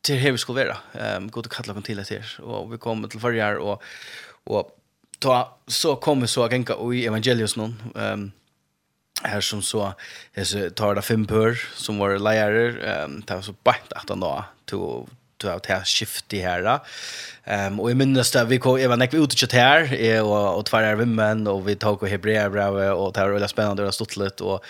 till 0.01 0.15
hur 0.15 0.31
vi 0.31 0.37
skulle 0.37 0.65
vara. 0.65 0.77
Ehm 0.93 1.29
god 1.31 1.45
att 1.45 1.53
kalla 1.53 1.73
kon 1.73 1.83
till 1.83 1.97
det 1.97 2.09
här 2.09 2.41
och 2.41 2.73
vi 2.73 2.77
kom 2.77 3.09
till 3.09 3.19
förjar 3.19 3.55
och 3.55 3.83
och 4.43 4.77
ta 5.19 5.57
så 5.67 5.95
kommer 5.95 6.27
så 6.27 6.43
att 6.43 6.51
gänga 6.51 6.73
och 6.73 6.95
i 6.95 7.05
evangelius 7.05 7.55
någon 7.55 7.75
ehm 7.95 8.31
här 9.23 9.41
som 9.41 9.61
så 9.61 9.93
så 10.43 10.69
tar 10.69 10.95
det 10.95 11.01
fem 11.01 11.25
pör 11.25 11.53
som 11.75 11.97
var 11.97 12.19
lärare 12.19 12.81
ehm 12.91 13.19
det 13.19 13.25
tar 13.25 13.41
så 13.41 13.53
bänt 13.63 13.93
att 13.93 14.09
han 14.09 14.19
då 14.19 14.45
till 14.65 14.77
av 15.45 15.59
det 15.67 15.73
här 15.73 15.83
i 16.33 16.39
här. 16.39 16.79
Um, 17.67 17.79
och 17.79 17.91
i 17.91 17.93
minst 17.93 18.35
att 18.35 18.47
vi 18.47 18.59
kom, 18.59 18.79
jag 18.81 18.89
var 18.89 18.97
näkva 18.97 19.19
ute 19.19 19.45
och 19.45 19.53
här 19.53 20.21
och, 20.21 20.57
och 20.57 20.65
tvär 20.65 20.83
är 20.83 20.95
vimmen 20.95 21.47
och 21.47 21.67
vi 21.67 21.75
tog 21.75 22.03
och 22.03 22.09
hebrea 22.09 22.49
brev 22.49 22.75
och 22.75 23.13
det 23.13 23.21
var 23.21 23.29
väldigt 23.29 23.49
spännande 23.49 23.85
och 23.85 23.93
stått 23.93 24.17
lite 24.17 24.43
och, 24.43 24.63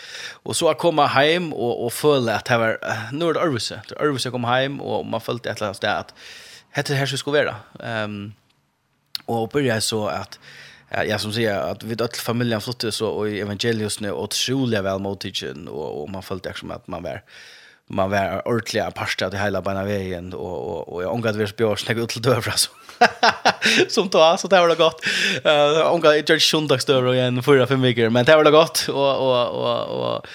och 0.43 0.55
så 0.55 0.69
att 0.69 0.77
komma 0.77 1.07
hem 1.07 1.53
och, 1.53 1.85
och 1.85 1.93
följa 1.93 2.35
att 2.35 2.45
det 2.45 2.57
var, 2.57 2.79
nu 3.11 3.29
är 3.29 3.33
det 3.33 3.39
Örvise, 3.39 3.81
det 3.89 3.95
är 3.95 4.05
Örvuse 4.05 4.29
kom 4.29 4.43
hem 4.43 4.81
och 4.81 5.05
man 5.05 5.21
följde 5.21 5.49
ett 5.49 5.57
eller 5.57 5.67
annat 5.67 5.77
sted 5.77 6.03
att 6.73 6.85
det 6.85 6.95
här 6.95 7.05
skulle 7.05 7.43
vara. 7.43 8.03
Um, 8.03 8.33
och 9.25 9.49
började 9.49 9.81
så 9.81 10.07
att 10.07 10.39
ja 10.89 11.19
som 11.19 11.33
säger 11.33 11.59
att 11.59 11.83
vi 11.83 11.95
dött 11.95 12.17
familjen 12.17 12.61
flyttade 12.61 12.91
så 12.91 13.09
och 13.09 13.29
evangelius 13.29 13.99
nu 13.99 14.11
otroligt 14.11 14.79
väl 14.79 14.99
mottagen 14.99 15.67
och, 15.67 16.01
och 16.01 16.09
man 16.09 16.23
följde 16.23 16.49
också 16.49 16.71
att 16.71 16.87
man 16.87 17.03
var 17.03 17.21
man 17.89 18.11
var 18.11 18.41
ordentlig 18.45 18.85
parste 18.95 19.25
av 19.25 19.31
det 19.33 19.41
hele 19.41 19.61
beina 19.65 19.83
veien, 19.87 20.33
og, 20.33 20.57
og, 20.57 20.81
og 20.93 21.01
jeg 21.01 21.09
omgav 21.09 21.33
det 21.33 21.43
vi 21.43 21.49
spjør 21.53 21.81
snakket 21.81 22.05
ut 22.05 22.15
til 22.17 22.27
døvra, 22.29 22.57
så. 22.57 22.75
som 23.89 24.09
då 24.09 24.37
så 24.37 24.47
det 24.47 24.59
var 24.59 24.67
det 24.67 24.75
gott. 24.75 25.05
Eh 25.45 25.51
uh, 25.51 25.93
omgå 25.93 26.13
i 26.13 26.23
George 26.27 27.07
och 27.07 27.15
igen 27.15 27.43
förra 27.43 27.67
fem 27.67 27.81
veckor 27.81 28.09
men 28.09 28.25
det 28.25 28.35
var 28.35 28.43
det 28.43 28.51
gott 28.51 28.85
och 28.89 29.17
och 29.17 29.47
och 29.47 29.85
och 29.87 30.25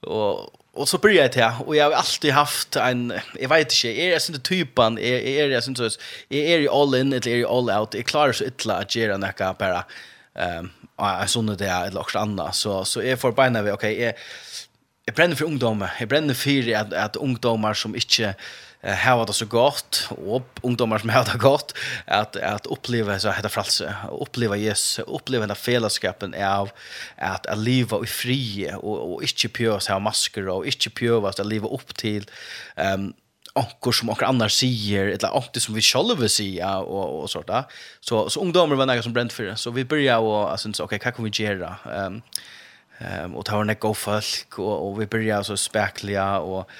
och 0.00 0.50
och 0.74 0.88
så 0.88 0.98
började 0.98 1.22
jag 1.22 1.32
till 1.32 1.66
och 1.66 1.76
jag 1.76 1.84
har 1.84 1.92
alltid 1.92 2.32
haft 2.32 2.76
en 2.76 3.12
jag 3.40 3.48
vet 3.48 3.60
inte 3.60 4.00
är 4.00 4.10
jag 4.10 4.20
inte 4.28 4.40
typen 4.40 4.98
är 4.98 5.20
är 5.20 5.50
jag 5.50 5.68
inte 5.68 5.90
så 5.90 6.00
är 6.28 6.58
jag 6.58 6.74
all 6.74 6.94
in 6.94 7.12
eller 7.12 7.28
är 7.28 7.36
jag 7.36 7.50
all 7.50 7.70
out 7.80 7.94
är 7.94 8.02
klarar 8.02 8.32
så 8.32 8.44
illa 8.44 8.74
att 8.74 8.96
göra 8.96 9.16
några 9.16 9.54
bara 9.54 9.84
ehm 10.34 10.58
um, 10.58 10.70
jag 10.96 11.30
sånne 11.30 11.54
det 11.54 11.68
eller 11.68 12.00
också 12.00 12.18
annat 12.18 12.56
så 12.56 12.84
så 12.84 13.02
är 13.02 13.16
för 13.16 13.32
beina 13.32 13.62
vi 13.62 13.70
okej 13.70 13.94
okay, 13.94 14.04
är 14.06 14.14
jag 15.10 15.14
bränner 15.14 15.36
för 15.36 15.44
ungdomar. 15.44 15.92
Jag 16.00 16.08
bränner 16.08 16.34
för 16.34 16.74
att, 16.74 16.92
at 16.92 17.16
ungdomar 17.16 17.74
som 17.74 17.94
inte 17.94 18.34
uh, 18.84 18.90
har 18.90 19.26
det 19.26 19.32
så 19.32 19.46
gott 19.46 20.08
och 20.10 20.42
ungdomar 20.62 20.98
som 20.98 21.08
har 21.08 21.24
det 21.24 21.38
gott 21.38 21.74
att 22.06 22.36
att 22.36 22.66
uppleva 22.66 23.18
så 23.18 23.30
heter 23.30 23.48
fralse, 23.48 23.94
uppleva 24.20 24.56
Jesus 24.56 24.98
uppleva 24.98 25.46
den 25.46 25.56
fellesskapen 25.56 26.34
av 26.34 26.70
att 27.16 27.46
att 27.46 27.58
leva 27.58 28.02
i 28.02 28.06
fri 28.06 28.70
och 28.76 29.12
och 29.12 29.22
inte 29.22 29.48
pjös 29.48 29.88
här 29.88 30.00
masker 30.00 30.48
och 30.48 30.66
inte 30.66 30.90
pjöva 30.90 31.28
att 31.28 31.46
leva 31.46 31.68
upp 31.68 31.94
till 31.94 32.24
ehm 32.76 33.00
um, 33.00 33.14
ankor 33.52 33.92
som 33.92 34.10
ankor 34.10 34.26
annars 34.26 34.52
sier, 34.52 35.06
eller 35.06 35.36
ankor 35.36 35.60
som 35.60 35.74
vi 35.74 35.80
själva 35.82 36.28
säger 36.28 36.82
och 36.82 37.22
och 37.22 37.30
sånt 37.30 37.46
där 37.46 37.64
så 38.00 38.30
så 38.30 38.40
ungdomar 38.40 38.76
var 38.76 38.86
några 38.86 39.02
som 39.02 39.12
bränt 39.12 39.32
för 39.32 39.44
det 39.44 39.56
så 39.56 39.70
vi 39.70 39.84
börjar 39.84 40.18
och 40.18 40.50
alltså 40.50 40.68
okej 40.68 40.84
okay, 40.84 41.12
kan 41.12 41.24
vi 41.24 41.30
gjøre? 41.30 41.74
ehm 41.84 42.06
um, 42.06 42.22
Ehm 43.00 43.34
och 43.34 43.44
tar 43.44 43.60
en 43.60 43.94
folk 43.94 44.58
och 44.58 44.88
och 44.88 45.00
vi 45.00 45.06
börjar 45.06 45.42
så 45.42 45.56
spekliga 45.56 46.38
och 46.38 46.70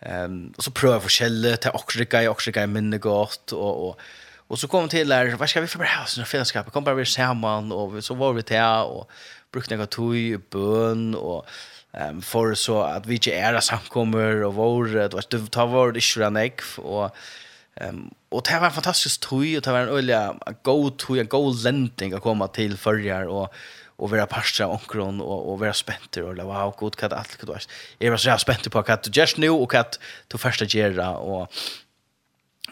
ehm 0.00 0.52
och 0.56 0.64
så 0.64 0.70
prövar 0.70 1.00
forskelle 1.00 1.56
till 1.56 1.70
Oxrika 1.70 2.22
i 2.22 2.28
också 2.28 2.50
i 2.50 2.66
minne 2.66 2.98
gott 2.98 3.52
och 3.52 3.88
och 3.88 4.00
och 4.48 4.58
så 4.58 4.68
kom 4.68 4.88
till 4.88 5.08
där 5.08 5.36
vad 5.36 5.48
ska 5.48 5.60
vi 5.60 5.66
för 5.66 5.78
bra 5.78 5.88
hus 6.00 6.18
och 6.18 6.26
fällskap 6.26 6.72
kom 6.72 6.84
bara 6.84 6.94
vi 6.94 7.06
samman 7.06 7.72
och 7.72 8.04
så 8.04 8.14
var 8.14 8.32
vi 8.32 8.42
till 8.42 8.84
och 8.86 9.10
brukte 9.52 9.74
några 9.74 9.86
toj 9.86 10.38
bön 10.50 11.14
och 11.14 11.46
ehm 11.92 12.22
för 12.22 12.54
så 12.54 12.82
att 12.82 13.06
vi 13.06 13.14
inte 13.14 13.34
är 13.34 13.60
samkommer 13.60 14.44
och 14.44 14.54
vår 14.54 14.86
det 14.86 15.38
var 15.38 15.46
ta 15.46 15.66
vår 15.66 15.92
det 15.92 16.00
skranek 16.00 16.60
och 16.76 17.16
Ehm 17.80 18.10
och 18.28 18.42
det 18.50 18.58
var 18.58 18.66
en 18.66 18.72
fantastisk 18.72 19.20
toj 19.20 19.56
och 19.56 19.62
det 19.62 19.72
var 19.72 19.80
en 19.80 19.88
öliga 19.88 20.34
go 20.62 20.90
to 20.90 21.16
en 21.16 21.26
go 21.26 21.52
landing 21.64 22.12
att 22.12 22.22
komma 22.22 22.48
till 22.48 22.76
förjar 22.76 23.24
och 23.24 23.54
och 23.96 24.10
vara 24.10 24.26
pastra 24.26 24.66
och 24.66 24.90
kron 24.90 25.20
och 25.20 25.52
och 25.52 25.58
vara 25.58 25.72
spenter 25.72 26.22
och 26.22 26.36
lava 26.36 26.64
wow, 26.64 26.74
god 26.78 26.96
kat 26.96 27.12
allt 27.12 27.36
kat 27.36 27.48
vars. 27.48 27.68
Jag 27.98 28.10
var 28.10 28.18
så 28.18 28.38
spänt 28.38 28.70
på 28.70 28.82
kat 28.82 29.16
just 29.16 29.36
nu 29.36 29.50
och 29.50 29.70
kat 29.70 30.00
to 30.28 30.38
första 30.38 30.64
gera 30.64 31.16
och 31.16 31.52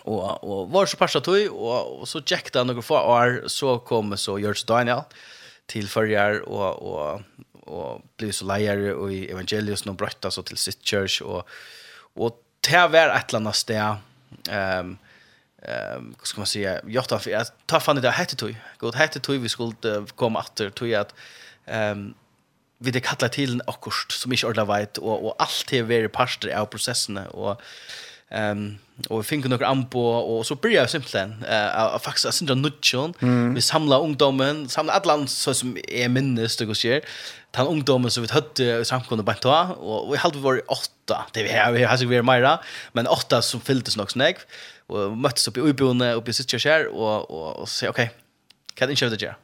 och 0.03 0.45
och 0.45 0.71
var 0.71 0.87
så 0.87 0.97
pastra 0.97 1.21
tog 1.21 1.53
och, 1.53 2.01
och 2.01 2.09
så 2.09 2.23
checkade 2.23 2.65
några 2.65 2.83
få 2.83 2.99
år 2.99 3.45
så 3.47 3.79
kom 3.79 4.17
så 4.17 4.39
George 4.39 4.63
Daniel 4.67 5.01
till 5.67 5.89
förjar 5.89 6.41
och 6.49 6.73
och 6.83 7.21
och 7.67 8.03
blev 8.17 8.33
så 8.33 8.45
lejare 8.45 8.95
och 8.95 9.13
i 9.13 9.31
evangelius 9.31 9.85
någon 9.85 9.97
brötta 9.97 10.31
så 10.31 10.43
till 10.43 10.57
sitt 10.57 10.87
church 10.87 11.23
och 11.23 11.49
och 12.15 12.41
det 12.71 12.89
var 12.89 13.09
ett 13.09 13.29
eller 13.29 13.39
annat 13.39 13.57
steg 13.57 13.77
ehm 14.51 14.87
um, 14.87 14.99
ehm 15.65 16.15
vad 16.19 16.27
ska 16.27 16.41
man 16.41 16.47
säga 16.47 16.81
jag 16.87 17.09
tar 17.09 17.19
för 17.19 17.37
att 17.37 17.53
ta 17.67 17.81
fan 17.81 17.97
det 17.97 18.11
hette 18.11 18.37
tog 18.37 18.57
god 18.79 18.95
hette 18.95 19.21
tog 19.21 19.41
vi 19.41 19.49
skulle 19.49 20.07
komma 20.15 20.41
åter 20.41 20.71
tog 20.71 20.95
att 20.95 21.15
ehm 21.67 22.15
vi 22.79 22.91
det 22.91 23.01
kallar 23.01 23.29
till 23.29 23.63
akkurst 23.67 24.13
som 24.13 24.33
inte 24.33 24.47
ordla 24.47 24.65
vet 24.65 24.99
och 24.99 25.27
och 25.27 25.35
allt 25.39 25.65
det 25.71 25.79
är 25.79 25.83
very 25.83 26.09
parter 26.09 26.57
av 26.57 26.67
processerna 26.67 27.27
och 27.29 27.61
ehm 28.31 28.79
och 29.09 29.19
vi 29.19 29.23
fick 29.25 29.45
några 29.45 29.67
ampo 29.67 29.99
och 30.01 30.47
så 30.47 30.55
började 30.55 30.81
jag 30.81 30.91
simpelthen 30.91 31.45
eh 31.49 31.99
faktiskt 31.99 32.27
att 32.27 32.35
synda 32.35 32.55
nutchon 32.55 33.15
vi 33.55 33.61
samlar 33.61 34.01
ungdomen 34.01 34.69
samlar 34.69 34.95
alla 34.95 35.27
så 35.27 35.55
som 35.55 35.79
är 35.89 36.09
minnes 36.09 36.57
det 36.57 36.65
går 36.65 36.75
sker 36.75 37.01
ta 37.51 37.63
ungdomen 37.63 38.11
så 38.11 38.21
vi 38.21 38.29
hade 38.31 38.85
samkomna 38.85 39.23
på 39.23 39.49
och 39.81 40.13
vi 40.13 40.19
hade 40.19 40.39
varit 40.39 40.65
åtta 40.69 41.27
det 41.33 41.43
vi 41.43 41.53
har 41.53 41.73
vi 41.73 41.85
har 41.85 41.97
så 41.97 42.07
vi 42.07 42.17
är 42.17 42.23
mera 42.23 42.61
men 42.93 43.07
åtta 43.07 43.43
som 43.43 43.61
fylldes 43.61 43.97
nog 43.97 44.11
snägg 44.11 44.37
och 44.87 45.17
möttes 45.17 45.49
uppe 45.49 45.61
i 45.61 45.63
Uibone 45.63 46.13
uppe 46.13 46.31
i 46.31 46.35
Sittjärskär 46.35 46.87
och 46.87 47.31
och 47.31 47.57
och 47.57 47.69
säger 47.69 47.91
okej. 47.91 48.11
Kan 48.75 48.91
inte 48.91 49.01
köra 49.01 49.11
det 49.11 49.17
där. 49.17 49.37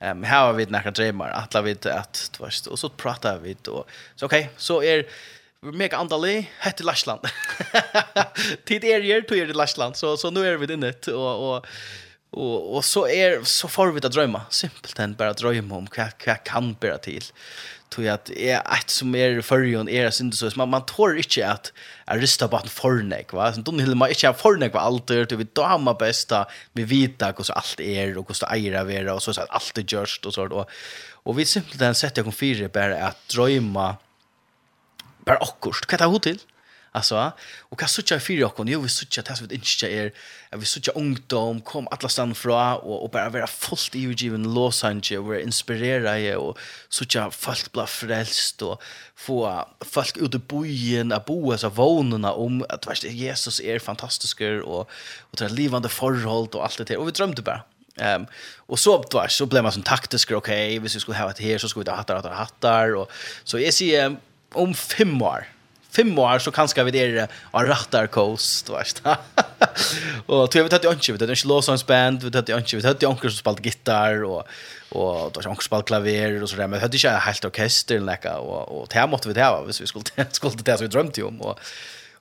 Ehm 0.00 0.18
um, 0.18 0.24
här 0.24 0.46
har 0.46 0.52
vi 0.52 0.66
några 0.66 0.90
drömmar 0.90 1.30
att 1.30 1.54
la 1.54 1.60
vid 1.62 1.86
att 1.86 2.30
du 2.38 2.44
vet 2.44 2.66
och 2.66 2.78
så 2.78 2.88
pratar 2.88 3.38
vi 3.38 3.56
och 3.68 3.88
Så 4.16 4.26
okej, 4.26 4.50
så 4.56 4.82
är 4.82 4.98
er, 4.98 5.06
mega 5.60 5.96
andalig 5.96 6.52
hette 6.58 6.84
Lashland. 6.84 7.20
Tid 8.64 8.84
är 8.84 9.00
ju 9.00 9.22
till 9.22 9.38
er 9.38 9.46
Lashland 9.46 9.96
så 9.96 10.16
så 10.16 10.30
nu 10.30 10.46
är 10.46 10.56
vi 10.56 10.72
inne 10.72 10.92
och 11.06 11.56
och 11.56 11.66
och 12.30 12.76
och 12.76 12.84
så 12.84 13.08
är 13.08 13.44
så 13.44 13.68
får 13.68 13.92
vi 13.92 14.06
att 14.06 14.12
drömma 14.12 14.42
simpelt 14.50 14.98
än 14.98 15.14
bara 15.14 15.32
drömma 15.32 15.76
om 15.76 15.88
vad 15.96 16.10
vad 16.26 16.44
kan 16.44 16.74
bära 16.74 16.98
till 16.98 17.24
tror 17.88 18.08
att 18.08 18.30
är 18.30 18.58
ett 18.58 18.90
som 18.90 19.14
är 19.14 19.38
i 19.38 19.42
förrjon 19.42 19.88
är 19.88 20.04
det 20.04 20.20
inte 20.20 20.36
så 20.36 20.50
man 20.56 20.68
man 20.68 20.86
tror 20.86 21.16
inte 21.16 21.48
att 21.48 21.72
är 22.06 22.18
rysta 22.18 22.60
en 22.62 22.68
förnek 22.68 23.32
va 23.32 23.52
så 23.52 23.60
då 23.60 23.72
vill 23.72 23.94
man 23.94 24.08
inte 24.08 24.26
ha 24.26 24.34
förnek 24.34 24.74
va 24.74 24.80
allt 24.80 25.06
det 25.06 25.32
vi 25.32 25.46
då 25.52 25.62
har 25.62 25.78
man 25.78 25.96
bästa 25.98 26.46
vi 26.72 26.84
vita 26.84 27.34
hur 27.36 27.44
så 27.44 27.52
allt 27.52 27.80
är 27.80 28.18
och 28.18 28.28
hur 28.28 28.34
så 28.34 28.46
ära 28.46 28.84
vara 28.84 29.14
och 29.14 29.22
så 29.22 29.32
så 29.32 29.40
att 29.40 29.50
allt 29.50 29.78
är 29.78 29.84
just 29.88 30.26
och 30.26 30.34
så 30.34 30.46
då 30.46 30.66
och 31.24 31.38
vi 31.38 31.44
simpelt 31.44 31.78
den 31.78 31.94
sätter 31.94 32.18
jag 32.18 32.24
kom 32.26 32.32
fyra 32.32 32.68
bara 32.68 33.06
att 33.06 33.28
drömma 33.28 33.96
bara 35.24 35.36
akkurst 35.36 35.86
kan 35.86 35.98
ta 35.98 36.06
hot 36.06 36.22
till 36.22 36.38
Alltså, 36.96 37.32
och 37.58 37.78
kan 37.78 37.88
söka 37.88 38.20
för 38.20 38.32
jag 38.32 38.56
kan 38.56 38.68
ju 38.68 38.80
vi 38.80 38.88
söka 38.88 39.22
tas 39.22 39.40
vid 39.40 39.52
inte 39.52 39.86
är 39.86 40.12
vi 40.56 40.66
söka 40.66 40.90
ungdom 40.90 41.60
kom 41.60 41.88
alla 41.90 42.08
stan 42.08 42.34
fra 42.34 42.76
och 42.76 43.04
och 43.04 43.10
bara 43.10 43.28
vara 43.28 43.46
fullt 43.46 43.94
i 43.94 43.98
given 43.98 44.54
Los 44.54 44.84
Angeles 44.84 45.28
where 45.28 45.42
inspirera 45.42 46.18
jag 46.18 46.42
och 46.42 46.58
söka 46.88 47.30
folk 47.30 47.72
bla 47.72 47.86
frälst 47.86 48.62
och 48.62 48.82
få 49.16 49.68
folk 49.80 50.16
ut 50.16 50.34
i 50.34 50.38
bojen 50.38 51.12
att 51.12 51.24
bo 51.24 51.58
så 51.58 51.68
vånarna 51.68 52.32
om 52.32 52.64
att 52.68 52.86
vet 52.86 53.04
Jesus 53.04 53.60
är 53.60 53.78
fantastisk 53.78 54.40
och 54.40 54.90
och 55.30 55.36
det 55.38 55.48
livande 55.48 55.88
förhåll 55.88 56.48
och 56.52 56.64
allt 56.64 56.78
det 56.78 56.84
där. 56.84 56.96
Och 56.96 57.06
vi 57.06 57.12
drömde 57.12 57.42
bara. 57.42 57.62
Ehm 58.00 58.20
um, 58.22 58.26
och 58.68 58.78
så 58.78 59.04
då 59.10 59.26
så 59.28 59.46
blev 59.46 59.62
man 59.62 59.72
som 59.72 59.82
taktisk 59.82 60.32
okej, 60.32 60.38
okay, 60.38 60.78
hvis 60.78 60.96
vi 60.96 61.00
skulle 61.00 61.18
ha 61.18 61.30
ett 61.30 61.40
här 61.40 61.58
så 61.58 61.68
skulle 61.68 61.84
vi 61.84 61.90
ha 61.90 61.96
hattar 61.96 62.16
hattar 62.16 62.30
hattar. 62.30 62.94
Och 62.94 63.10
så 63.44 63.58
är 63.58 63.72
det 63.80 64.16
om 64.52 64.74
fem 64.74 65.22
år 65.22 65.55
fem 65.96 66.18
år 66.18 66.38
så 66.38 66.52
kanske 66.52 66.84
vi 66.84 66.90
det 66.90 67.00
är 67.00 67.28
rattar 67.52 68.06
coast 68.06 68.68
vart. 68.68 69.02
och 70.26 70.50
tror 70.50 70.62
vi 70.62 70.74
att 70.74 70.82
det 70.82 70.92
inte 70.92 71.12
vi 71.12 71.18
det 71.18 71.32
inte 71.32 71.48
lås 71.48 71.68
on 71.68 71.78
band 71.86 72.22
vi 72.22 72.30
det 72.30 72.38
inte 72.38 72.76
vi 72.76 72.82
det 72.82 73.06
onkel 73.06 73.30
som 73.30 73.38
spelar 73.38 73.60
gitarr 73.60 74.24
och 74.24 74.48
och 74.88 75.32
då 75.32 75.40
onkel 75.50 75.64
spelar 75.64 75.82
klaver 75.82 76.42
och 76.42 76.50
så 76.50 76.56
där 76.56 76.66
men 76.66 76.80
hade 76.80 76.96
inte 76.96 77.08
helt 77.08 77.44
orkester 77.44 78.00
läcka 78.00 78.38
och 78.38 78.80
och 78.80 78.88
det 78.88 79.06
måste 79.06 79.28
vi 79.28 79.34
det 79.34 79.44
ha 79.44 79.62
hvis 79.64 79.80
vi 79.80 79.86
skulle 79.86 80.04
skulle 80.30 80.56
det 80.56 80.78
så 80.78 80.84
vi 80.84 80.88
drömde 80.88 81.22
om 81.22 81.40
och 81.40 81.60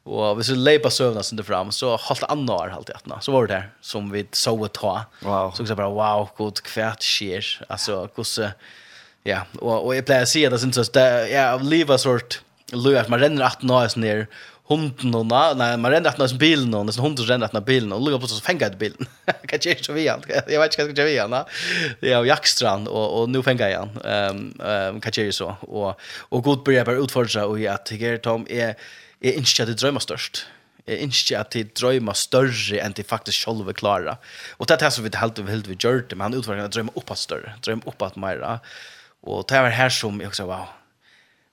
Og 0.05 0.35
hvis 0.37 0.51
vi 0.53 0.55
leipa 0.59 0.91
søvna 0.93 1.23
sin 1.25 1.39
det 1.39 1.47
fram, 1.47 1.71
så 1.73 1.95
halvt 1.97 2.27
anna 2.29 2.53
år 2.53 2.73
halvt 2.75 2.91
etna, 2.93 3.17
så 3.25 3.33
var 3.33 3.47
det 3.47 3.55
der, 3.55 3.69
som 3.81 4.11
vi 4.13 4.21
så 4.37 4.53
et 4.67 4.75
ta. 4.77 5.07
Wow. 5.25 5.49
Så 5.55 5.65
jeg 5.65 5.77
bare, 5.79 5.89
wow, 5.89 6.27
god, 6.37 6.61
kvært 6.61 7.01
skjer. 7.01 7.47
Altså, 7.69 8.03
hvordan, 8.13 8.53
ja, 9.25 9.41
og, 9.57 9.87
og 9.87 9.95
jeg 9.95 10.05
pleier 10.05 10.27
å 10.27 10.29
si 10.29 10.43
at 10.45 10.53
det 10.53 10.61
synes 10.61 10.77
jeg, 10.77 10.93
det, 10.93 11.07
ja, 11.33 11.47
livet 11.57 12.03
sort, 12.03 12.43
Louis 12.75 12.99
att 12.99 13.09
man 13.09 13.19
renner 13.19 13.45
att 13.45 13.61
sånn 13.91 14.03
der 14.03 14.27
hunden 14.67 15.15
och 15.15 15.25
nei, 15.25 15.77
man 15.77 15.91
renner 15.91 16.09
att 16.09 16.17
nås 16.17 16.33
bilen 16.33 16.73
och 16.73 16.85
nästan 16.85 17.05
hunden 17.05 17.25
renner 17.25 17.45
att 17.45 17.53
nås 17.53 17.65
bilen 17.65 17.91
och 17.93 18.01
Louis 18.01 18.21
på 18.21 18.27
så 18.27 18.41
fengar 18.41 18.69
jeg 18.69 18.77
bilen. 18.77 19.07
Hva 19.25 19.59
gjør 19.61 19.83
så 19.85 19.93
vi 19.93 20.07
han. 20.07 20.23
Jag 20.29 20.59
vet 20.59 20.79
inte 20.79 20.85
vad 20.85 20.97
jag 20.97 21.05
vi 21.05 21.17
han 21.19 21.31
da. 21.31 21.45
Det 22.01 22.11
är 22.11 22.25
jackstrand 22.25 22.87
och 22.87 23.21
och 23.21 23.29
nu 23.29 23.43
fänga 23.43 23.69
igen. 23.69 23.89
Ehm 24.05 24.53
ehm 24.59 25.01
kan 25.01 25.11
jag 25.15 25.25
ju 25.25 25.31
så 25.31 25.55
och 25.61 25.99
och 26.29 26.43
god 26.43 26.63
börjar 26.63 26.85
bara 26.85 27.27
seg 27.27 27.43
och 27.43 27.59
jeg 27.59 27.85
tycker 27.85 28.17
Tom 28.17 28.47
är 28.49 28.75
är 29.21 29.33
inte 29.33 29.63
att 29.63 29.67
det 29.67 29.77
drömmer 29.77 29.99
störst 29.99 30.45
är 30.85 30.97
inte 30.97 31.39
att 31.39 31.51
det 31.51 31.75
drömma 31.75 32.13
större 32.13 32.79
än 32.79 32.93
det 32.95 33.03
faktiskt 33.03 33.45
själva 33.45 33.73
klare. 33.73 34.17
Och 34.57 34.65
det 34.65 34.81
här 34.81 34.89
som 34.89 35.03
vi 35.03 35.09
helt 35.17 35.39
och 35.39 35.49
helt 35.49 35.67
vi 35.67 35.75
gjort 35.79 36.09
det, 36.09 36.15
men 36.15 36.21
han 36.21 36.33
utvecklar 36.33 36.67
drömma 36.67 36.91
uppåt 36.95 37.17
större, 37.17 37.53
drömma 37.61 37.81
uppåt 37.85 38.15
mera. 38.15 38.59
Och 39.21 39.45
det 39.47 39.55
er 39.55 39.69
her 39.69 39.89
som 39.89 40.21
jag 40.21 40.27
också, 40.27 40.45
wow, 40.45 40.67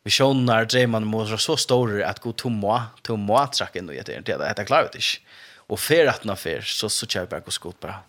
visioner, 0.06 0.66
drømmene 0.66 1.08
må 1.08 1.22
være 1.24 1.40
så 1.40 1.56
store 1.60 2.02
at 2.06 2.22
god 2.22 2.38
tomma, 2.42 2.78
må 3.18 3.42
trakk 3.54 3.78
inn 3.78 3.90
og 3.90 3.98
gjøre 3.98 4.22
det. 4.22 4.38
Det 4.38 4.64
er 4.64 4.68
klart 4.68 4.96
ikke. 4.98 5.20
Og 5.72 5.80
fer 5.80 6.10
at 6.10 6.24
den 6.26 6.34
fer, 6.36 6.64
så, 6.66 6.90
så 6.90 7.06
kjører 7.06 7.28
jeg 7.28 7.32
bare 7.32 7.46
god 7.46 7.58
skot 7.58 7.78
bare. 7.82 8.00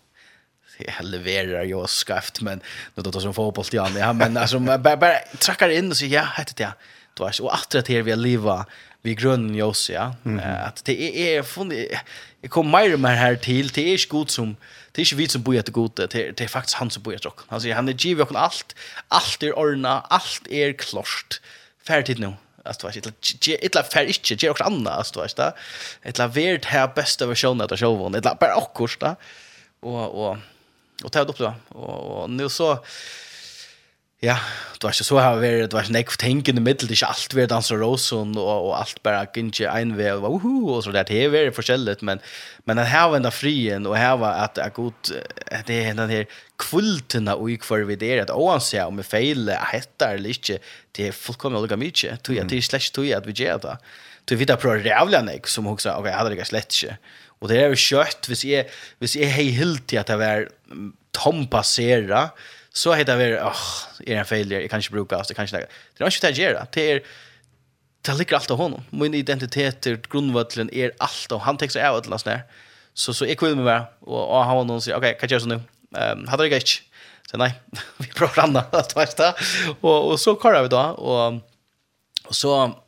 Jeg 0.81 1.05
leverer 1.05 1.67
jo 1.69 1.83
skreft, 1.87 2.41
men 2.43 2.63
nå 2.95 3.03
tar 3.03 3.13
det 3.13 3.21
som 3.21 3.35
fotboll 3.35 3.67
til 3.69 3.83
han. 3.83 3.93
Ja, 3.99 4.09
men 4.17 4.39
altså, 4.41 4.57
bare, 4.59 4.97
bare 4.99 5.21
trakker 5.37 5.71
inn 5.71 5.93
og 5.93 5.99
sier, 5.99 6.15
ja, 6.17 6.25
heter 6.39 6.57
det, 6.57 6.71
ja. 6.71 6.99
Du 7.13 7.21
vet, 7.21 7.37
og 7.45 7.51
at 7.53 7.69
det 7.77 7.93
her 7.93 8.01
vi 8.07 8.11
har 8.15 8.17
livet, 8.17 8.71
vi 9.05 9.13
grunnen 9.19 9.53
jo 9.53 9.69
også, 9.69 9.93
ja. 9.93 10.07
At 10.65 10.81
det 10.89 10.97
er, 10.97 11.37
er 11.37 11.45
funnet, 11.45 11.93
jeg 12.41 12.51
kom 12.51 12.73
mer 12.73 12.97
og 12.97 13.03
mer 13.05 13.19
her 13.19 13.37
til, 13.37 13.69
det 13.69 13.85
er 13.85 13.99
ikke 13.99 14.15
god 14.17 14.33
som, 14.33 14.55
det 14.89 15.03
er 15.03 15.05
ikke 15.05 15.19
vi 15.21 15.27
som 15.29 15.45
bor 15.45 15.59
etter 15.61 15.75
god, 15.75 15.93
det 16.01 16.09
er, 16.09 16.33
det 16.33 16.47
er 16.47 16.51
faktisk 16.51 16.81
han 16.81 16.91
som 16.91 17.05
bor 17.05 17.13
etter 17.13 17.29
dere. 17.29 17.61
sier, 17.61 17.77
han 17.77 17.91
er 17.91 17.99
givet 18.01 18.33
dere 18.33 18.47
alt, 18.49 18.73
alt 19.13 19.45
er 19.45 19.53
ordnet, 19.53 20.09
alt 20.09 20.49
er 20.49 20.73
klart. 20.81 21.37
Mm 21.37 21.61
färdigt 21.87 22.19
nu. 22.19 22.33
Alltså 22.65 22.87
du 22.87 23.11
vet, 23.11 23.63
illa 23.63 23.83
fär 23.83 24.05
inte, 24.05 24.33
ger 24.33 24.49
också 24.49 24.63
andra 24.63 24.91
alltså 24.91 25.13
du 25.13 25.21
vet. 25.21 25.55
Illa 26.05 26.27
vart 26.27 26.65
här 26.65 26.87
bästa 26.95 27.25
versionen 27.25 27.67
av 27.71 27.77
showen. 27.77 28.15
Illa 28.15 28.37
bara 28.39 28.55
också, 28.55 28.97
då. 28.99 29.15
Och 29.79 30.29
och 30.29 30.37
och 31.03 31.11
ta 31.11 31.19
upp 31.19 31.37
då. 31.37 31.53
Och, 31.69 32.21
och 32.23 32.29
nu 32.29 32.49
så 32.49 32.79
Ja, 34.23 34.37
du 34.79 34.85
var 34.87 34.93
ikke 34.95 35.03
så 35.03 35.17
her 35.19 35.39
vært, 35.41 35.65
du 35.67 35.75
var 35.75 35.83
ikke 35.83 35.93
nekv 35.97 36.13
tenkende 36.21 36.61
middel, 36.63 36.87
det 36.87 36.95
er 36.95 36.99
ikke 37.01 37.07
alt 37.11 37.33
vært 37.35 37.51
danser 37.51 37.81
rosen, 37.81 38.31
og, 38.39 38.69
og 38.69 38.71
alt 38.77 39.01
bare 39.03 39.25
ikke 39.27 39.67
en 39.67 39.91
vei, 39.97 40.13
og, 40.15 40.37
uhu, 40.37 40.53
og 40.71 40.79
så 40.85 40.93
det, 40.95 41.09
det 41.09 41.17
er 41.25 41.33
vært 41.33 41.57
forskjellig, 41.57 41.97
men, 42.07 42.21
men 42.63 42.79
her 42.79 43.09
var 43.11 43.19
enda 43.19 43.33
frien, 43.35 43.83
og 43.89 43.97
her 43.99 44.15
var 44.21 44.39
at 44.45 44.55
det 44.55 44.63
er 44.63 44.75
godt, 44.77 45.11
det 45.67 45.81
er 45.81 45.99
den 45.99 46.13
her 46.15 46.39
kvultene 46.61 47.35
og 47.35 47.67
for 47.67 47.83
vi 47.89 47.99
der, 47.99 48.23
at 48.23 48.31
oansett 48.31 48.87
om 48.87 49.01
vi 49.01 49.07
feiler, 49.07 49.59
heter 49.73 50.15
eller 50.15 50.37
ikke, 50.37 50.61
det 50.95 51.09
er 51.09 51.19
fullkomlig 51.19 51.59
olika 51.59 51.79
mye, 51.83 52.15
tog 52.23 52.39
jeg, 52.39 52.47
det 52.47 52.61
er 52.61 52.67
slett 52.71 52.95
tog 52.95 53.09
jeg 53.09 53.19
at 53.19 53.27
vi 53.27 53.35
gjør 53.43 53.59
det. 53.67 53.77
Tog 54.23 54.39
vi 54.39 54.47
da 54.47 54.55
prøver 54.55 54.87
rævlig 54.87 55.19
nek, 55.27 55.51
som 55.51 55.67
hun 55.67 55.79
sa, 55.83 55.97
ok, 55.99 56.07
jeg 56.07 56.15
hadde 56.15 56.35
det 56.37 56.47
slett 56.47 56.79
ikke. 56.79 56.97
Og 57.43 57.51
det 57.51 57.59
er 57.59 57.73
jo 57.73 57.83
kjøtt, 57.89 58.31
hvis 58.31 58.47
jeg, 58.47 58.71
hvis 59.03 59.17
jeg 59.19 59.35
hei 59.35 59.49
hilt 59.51 59.83
til 59.91 59.99
at 59.99 60.07
det 60.07 60.15
var 60.21 60.45
tompassera, 61.11 62.29
så 62.73 62.93
heter 62.93 63.17
det 63.17 63.43
åh, 63.43 63.55
är 64.05 64.15
en 64.15 64.25
failure, 64.25 64.61
jag 64.61 64.69
kan 64.69 64.79
inte 64.79 64.91
bruka 64.91 65.17
oss, 65.17 65.29
jag 65.29 65.35
kan 65.35 65.45
inte. 65.45 65.67
Det 65.97 66.03
är 66.03 66.05
inte 66.05 66.31
det 66.31 66.37
jag 66.39 66.53
gör, 66.53 66.67
det 66.71 66.91
är 66.91 67.03
det 68.01 68.13
ligger 68.13 68.35
allt 68.35 68.51
av 68.51 68.57
honom. 68.57 68.81
Min 68.89 69.13
identitet, 69.13 69.85
grundvattlen 69.85 70.73
är 70.73 70.91
allt 70.97 71.31
och 71.31 71.41
han 71.41 71.57
textar 71.57 71.89
av 71.89 71.95
allt 71.95 72.25
där. 72.25 72.41
Så 72.93 73.13
så 73.13 73.25
är 73.25 73.35
kul 73.35 73.55
med 73.55 73.65
mig 73.65 73.81
och, 73.99 74.37
och 74.37 74.45
han 74.45 74.55
var 74.55 74.63
någon 74.63 74.81
säger 74.81 74.97
okej, 74.97 75.17
kan 75.19 75.29
jag 75.29 75.31
göra 75.31 75.41
så 75.41 75.47
nu? 75.47 75.61
Ehm, 75.97 76.27
hade 76.27 76.49
det 76.49 76.55
gick. 76.55 76.81
Så 77.31 77.37
nej, 77.37 77.53
vi 77.97 78.07
provar 78.07 78.43
andra 78.43 78.61
att 78.61 79.17
du. 79.17 79.33
Och 79.81 80.11
och 80.11 80.19
så 80.19 80.35
kör 80.41 80.61
vi 80.61 80.67
då 80.67 80.81
och 80.81 81.33
och 82.27 82.35
så 82.35 82.79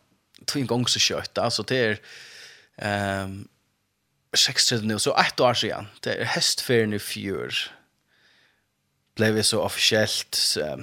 tog 0.46 0.62
en 0.62 0.68
gång 0.68 0.88
så 0.88 1.00
kött 1.00 1.38
alltså 1.38 1.64
det 1.64 1.78
är 1.78 2.00
ehm 2.78 3.48
60 4.36 4.76
nu 4.82 5.00
så 5.00 5.18
ett 5.18 5.40
år 5.40 5.54
sedan. 5.54 5.88
Det 6.00 6.22
är 6.22 6.26
hästfärden 6.26 6.94
i 6.94 7.00
fjör 7.00 7.54
blev 9.16 9.42
så 9.42 9.62
officiellt 9.62 10.36
så, 10.36 10.80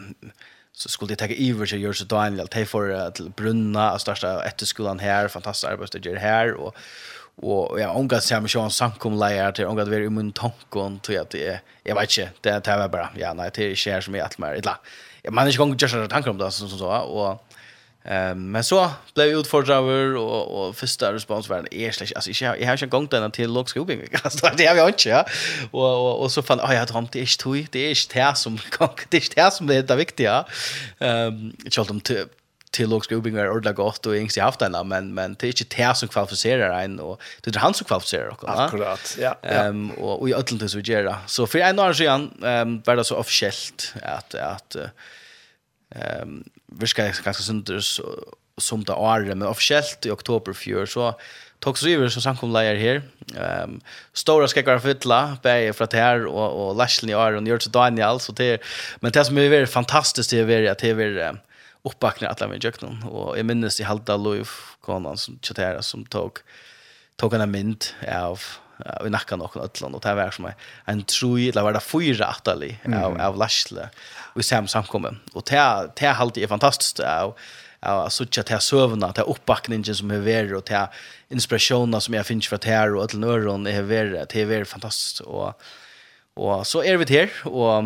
så 0.72 0.88
skulle 0.88 1.14
de 1.14 1.16
ta 1.16 1.34
över 1.34 1.66
så 1.66 1.76
gör 1.76 1.92
så 1.92 2.04
Daniel 2.04 2.48
ta 2.48 2.64
för 2.64 3.10
till 3.10 3.30
Brunna 3.30 3.92
och 3.92 4.00
starta 4.00 4.44
efter 4.44 4.66
skolan 4.66 4.98
här 4.98 5.28
fantastiskt 5.28 5.72
arbete 5.72 5.98
gör 5.98 6.16
här. 6.16 6.52
Och 6.52 6.76
och 7.36 7.80
ja 7.80 7.92
hon 7.92 8.08
gav 8.08 8.20
sig 8.20 8.40
med 8.40 8.50
Sean 8.50 8.70
samkom 8.70 9.18
lejer 9.18 9.52
till 9.52 9.66
hon 9.66 9.76
gav 9.76 9.90
det 9.90 9.96
i 9.96 10.08
mun 10.08 10.32
tankon 10.32 10.98
tror 10.98 11.14
jag 11.14 11.22
att 11.22 11.30
det 11.30 11.46
är. 11.46 11.60
Jag 11.82 11.94
vet 11.94 12.18
inte 12.18 12.30
det 12.40 12.60
det 12.64 12.76
var 12.76 12.88
bara 12.88 13.08
ja 13.16 13.32
nej 13.34 13.50
det 13.54 13.70
är 13.70 13.74
share 13.74 14.02
som 14.02 14.14
är 14.14 14.22
allt 14.22 14.38
mer 14.38 14.54
illa. 14.54 14.78
Man 15.30 15.44
är 15.44 15.48
inte 15.48 15.58
gång 15.58 15.76
just 15.78 15.94
att 15.94 16.10
tankar 16.10 16.30
om 16.30 16.38
det 16.38 16.50
så 16.50 16.68
så 16.68 16.88
och 16.88 17.44
Ehm 18.04 18.50
men 18.52 18.64
så 18.64 18.90
blev 19.14 19.28
vi 19.28 19.40
utfordrande 19.40 20.18
och 20.18 20.68
och 20.68 20.76
första 20.76 21.12
respons 21.12 21.48
var 21.48 21.58
en 21.58 21.74
är 21.74 21.88
alltså 22.14 22.44
jag 22.44 22.60
jag 22.60 22.66
har 22.66 22.72
inte 22.72 22.86
gått 22.86 23.10
den 23.10 23.30
till 23.30 23.52
låg 23.52 23.68
skobing 23.68 24.00
alltså 24.22 24.50
det 24.56 24.66
har 24.66 24.74
vi 24.74 24.86
inte 24.86 25.08
ja. 25.08 25.26
Och 25.70 26.08
och 26.10 26.22
och 26.22 26.32
så 26.32 26.42
fann 26.42 26.58
jag 26.58 26.76
att 26.76 26.90
han 26.90 27.08
det 27.12 27.20
är 27.20 27.42
tui 27.42 27.66
det 27.70 27.78
är 27.78 28.14
det 28.14 28.36
som 28.36 28.58
det 29.08 29.16
är 29.16 29.44
det 29.44 29.50
som 29.50 29.70
är 29.70 29.82
det 29.82 29.96
viktiga. 29.96 30.44
Ehm 30.98 31.52
jag 31.64 31.72
tror 31.72 31.84
de 31.84 32.00
till 32.70 32.90
låg 32.90 33.04
skobing 33.04 33.36
är 33.36 33.50
ordla 33.50 33.72
gott 33.72 34.06
och 34.06 34.16
inget 34.16 34.36
haft 34.36 34.58
den 34.58 34.88
men 34.88 35.14
men 35.14 35.36
det 35.38 35.46
är 35.46 35.60
inte 35.60 35.76
det 35.76 35.96
som 35.96 36.08
kvalificerar 36.08 36.82
en 36.82 37.00
och 37.00 37.22
det 37.40 37.56
är 37.56 37.60
han 37.60 37.74
som 37.74 37.84
kvalificerar 37.84 38.28
också 38.28 38.46
akkurat 38.46 39.16
ja 39.20 39.38
ehm 39.42 39.90
och 39.90 40.20
och 40.20 40.28
i 40.28 40.34
öllnt 40.34 40.70
så 40.70 40.78
gör 40.78 41.16
så 41.26 41.46
för 41.46 41.58
en 41.58 41.78
år 41.78 41.92
sedan 41.92 42.30
ehm 42.44 42.82
var 42.84 42.96
det 42.96 43.04
så 43.04 43.16
officiellt 43.16 43.94
att 44.02 44.34
att 44.34 44.76
ehm 45.94 46.44
virka 46.80 47.04
ganska 47.04 47.32
sunt 47.32 47.70
som 48.58 48.84
det 48.84 48.92
är 48.92 49.34
men 49.34 49.48
officiellt 49.48 50.06
i 50.06 50.10
oktober 50.10 50.52
fjör 50.52 50.86
så 50.86 51.14
tog 51.58 51.78
så 51.78 51.88
över 51.88 52.08
så 52.08 52.20
samkom 52.20 52.52
lejer 52.52 52.76
här. 52.76 53.02
Ehm 53.36 53.80
stora 54.12 54.48
ska 54.48 54.62
vara 54.62 54.80
fylla 54.80 55.38
bäge 55.42 55.72
för 55.72 55.84
att 55.84 55.92
här 55.92 56.26
och 56.26 56.68
och 56.68 56.76
Lashley 56.76 57.14
och 57.14 57.22
Aaron 57.22 57.46
gör 57.46 57.58
så 57.58 57.70
Daniel 57.70 58.20
så 58.20 58.32
det 58.32 58.62
men 59.00 59.12
det 59.12 59.24
som 59.24 59.38
är 59.38 59.48
väldigt 59.48 59.70
fantastiskt 59.70 60.30
det 60.30 60.38
är 60.38 60.70
att 60.70 60.78
det 60.78 60.90
är 60.90 61.38
uppbackning 61.82 62.30
att 62.30 62.40
lämna 62.40 62.56
Jöknon 62.56 63.02
och 63.02 63.38
jag 63.38 63.46
minns 63.46 63.80
i 63.80 63.82
halta 63.82 64.16
Louis 64.16 64.48
Conan 64.80 65.18
som 65.18 65.38
chattera 65.42 65.82
som 65.82 66.04
tog 66.04 66.38
tog 67.16 67.34
en 67.34 67.50
mynd 67.50 67.84
av 68.08 68.40
i 69.06 69.10
nakka 69.10 69.36
nokon 69.36 69.62
ödlan 69.62 69.94
och 69.94 70.00
det 70.00 70.14
var 70.14 70.30
som 70.30 70.50
en 70.84 71.02
troi 71.02 71.48
eller 71.48 71.62
var 71.62 71.72
det 71.72 71.80
fyra 71.80 72.26
attali 72.26 72.78
av 73.04 73.20
av 73.20 73.36
Lashle 73.36 73.88
vi 74.34 74.42
sam 74.42 74.68
samkommen. 74.68 75.20
Och 75.32 75.42
det 75.50 75.90
det 75.96 76.06
är 76.06 76.38
är 76.38 76.46
fantastiskt 76.46 76.98
och 76.98 77.38
av 77.80 78.08
så 78.08 78.26
tjat 78.26 78.48
här 78.48 78.58
sövna, 78.58 79.12
det 79.12 79.22
uppbackningen 79.22 79.94
som 79.94 80.10
är 80.10 80.18
värre 80.18 80.56
och 80.56 80.64
det 80.66 80.88
inspirationerna 81.28 82.00
som 82.00 82.14
jag 82.14 82.26
finns 82.26 82.48
för 82.48 82.58
det 82.62 82.68
här 82.68 82.94
och 82.94 83.04
att 83.04 83.14
nörron 83.14 83.66
är 83.66 83.82
värre, 83.82 84.26
det 84.32 84.40
är 84.40 84.46
väldigt 84.46 84.68
fantastiskt. 84.68 85.20
Och 85.20 85.60
och 86.34 86.66
så 86.66 86.82
är 86.82 86.96
vi 86.96 87.18
här 87.18 87.30
och 87.44 87.84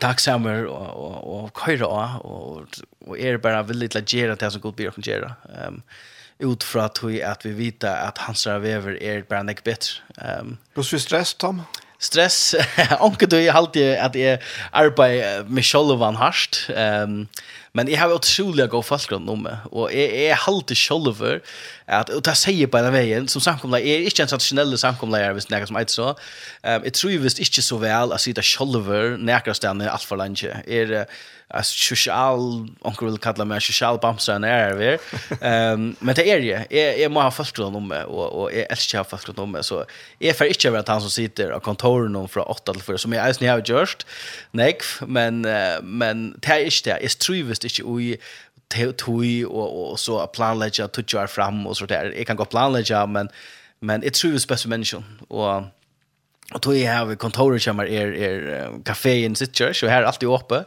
tacksammer 0.00 0.66
och 0.66 0.86
och 0.86 1.44
och 1.44 1.58
köra 1.66 2.16
och 2.16 2.66
och 3.06 3.18
är 3.18 3.36
bara 3.36 3.62
väldigt 3.62 3.94
lägera 3.94 4.34
det 4.34 4.50
som 4.50 4.60
gott 4.60 4.76
blir 4.76 4.88
att 4.88 5.06
göra. 5.06 5.34
Ehm 5.58 5.74
um, 5.74 5.82
ut 6.44 6.64
fra 6.64 6.88
tog 6.92 7.16
at 7.24 7.44
vi 7.46 7.54
vita 7.56 7.92
at 8.06 8.18
hans 8.26 8.46
vever 8.46 8.98
er 9.00 9.24
bare 9.28 9.46
nek 9.48 9.62
betre. 9.64 10.02
Um, 10.20 10.56
Plus 10.74 10.92
vi 10.92 11.00
stress, 11.00 11.34
Tom? 11.34 11.62
Stress, 11.98 12.54
anker 13.06 13.28
du 13.30 13.38
i 13.40 13.48
alltid 13.48 13.96
at 13.96 14.16
jeg 14.18 14.40
arbeid 14.76 15.48
med 15.48 15.64
sjolvan 15.64 16.18
harst. 16.20 16.66
Um, 16.68 17.24
Men 17.76 17.90
jeg 17.92 18.00
har 18.00 18.12
utrolig 18.14 18.64
god 18.72 18.86
fastgrunn 18.88 19.28
om 19.28 19.42
meg, 19.44 19.66
og 19.68 19.92
jeg, 19.92 20.08
jeg 20.26 20.42
halte 20.46 20.76
att 20.76 21.42
at, 21.86 22.10
og 22.10 22.24
det 22.26 22.34
sier 22.38 22.66
på 22.66 22.80
den 22.82 22.92
vägen 22.92 23.28
som 23.30 23.42
samkomlega, 23.42 23.86
jeg 23.86 24.00
er 24.00 24.10
ikke 24.10 24.24
en 24.24 24.32
traditionell 24.32 24.74
samkomlega, 24.78 25.30
hvis 25.36 25.46
det 25.46 25.60
er 25.60 25.68
som 25.68 25.78
eit 25.78 25.92
så, 25.94 26.08
um, 26.66 26.84
jeg 26.84 26.92
tror 26.98 27.22
visst 27.22 27.38
ikke 27.42 27.62
så 27.62 27.78
vel 27.78 28.14
at 28.16 28.22
sitte 28.24 28.42
selv 28.42 28.90
nekker 29.22 29.54
stedene 29.54 29.90
alt 29.90 30.04
for 30.04 30.18
langt. 30.18 30.42
Jeg 30.42 30.62
er 30.66 31.06
uh, 31.06 31.62
sosial, 31.62 32.66
onker 32.82 33.06
vil 33.06 33.20
kalla 33.22 33.46
meg 33.46 33.62
sosial 33.62 34.00
bamsa 34.02 34.34
enn 34.34 34.48
jeg 34.48 34.64
er 34.64 34.74
ved, 34.80 35.06
um, 35.38 35.84
men 36.00 36.18
det 36.18 36.24
er 36.26 36.42
jeg, 36.42 36.66
jeg, 36.74 36.96
jeg 37.04 37.12
må 37.12 37.22
ha 37.22 37.30
fastgrunn 37.30 37.76
om 37.78 37.86
meg, 37.92 38.10
og, 38.10 38.24
og 38.26 38.50
jeg 38.50 38.66
elsker 38.74 38.98
å 38.98 39.04
ha 39.04 39.06
fastgrunn 39.06 39.44
om 39.44 39.54
meg, 39.54 39.62
så 39.66 39.84
jeg 40.22 40.34
får 40.34 40.50
ikke 40.56 40.74
være 40.74 40.90
han 40.90 41.04
som 41.06 41.14
sitter 41.14 41.54
av 41.54 41.62
kontoren 41.62 42.18
fra 42.32 42.42
8 42.50 42.74
til 42.74 42.82
4, 42.88 43.02
som 43.04 43.14
jeg 43.14 43.22
ens 43.22 43.42
jeg 43.44 43.52
har 43.52 43.62
gjort, 43.62 44.02
nekv, 44.58 44.90
men, 45.06 45.44
uh, 45.46 45.78
men 45.86 46.32
det 46.42 46.50
er 46.50 46.66
ikke 46.66 46.88
det, 46.90 46.98
jeg 47.06 47.18
tror 47.22 47.54
ikke 47.68 47.86
ui 47.86 48.16
tui 48.72 49.44
og, 49.46 49.66
og 49.92 49.98
så 50.00 50.24
planlegge 50.34 50.88
tutsjar 50.90 51.30
fram 51.30 51.66
og 51.66 51.76
så 51.78 51.86
der. 51.86 52.10
Jeg 52.16 52.26
kan 52.26 52.36
godt 52.36 52.50
planlegge, 52.50 52.98
men, 53.06 53.30
men 53.80 54.02
jeg 54.02 54.16
tror 54.18 54.34
vi 54.34 54.42
spes 54.42 54.66
mennesker. 54.66 55.04
Og 55.30 55.70
Og 56.54 56.62
tog 56.62 56.76
jeg 56.76 56.86
her 56.86 57.04
ved 57.08 57.16
kontoret 57.18 57.64
kommer 57.64 57.88
er, 57.90 58.12
er 58.14 58.74
kaféen 58.86 59.34
sitt 59.34 59.58
så 59.58 59.88
her 59.90 60.04
er 60.04 60.06
alltid 60.06 60.28
åpe. 60.30 60.60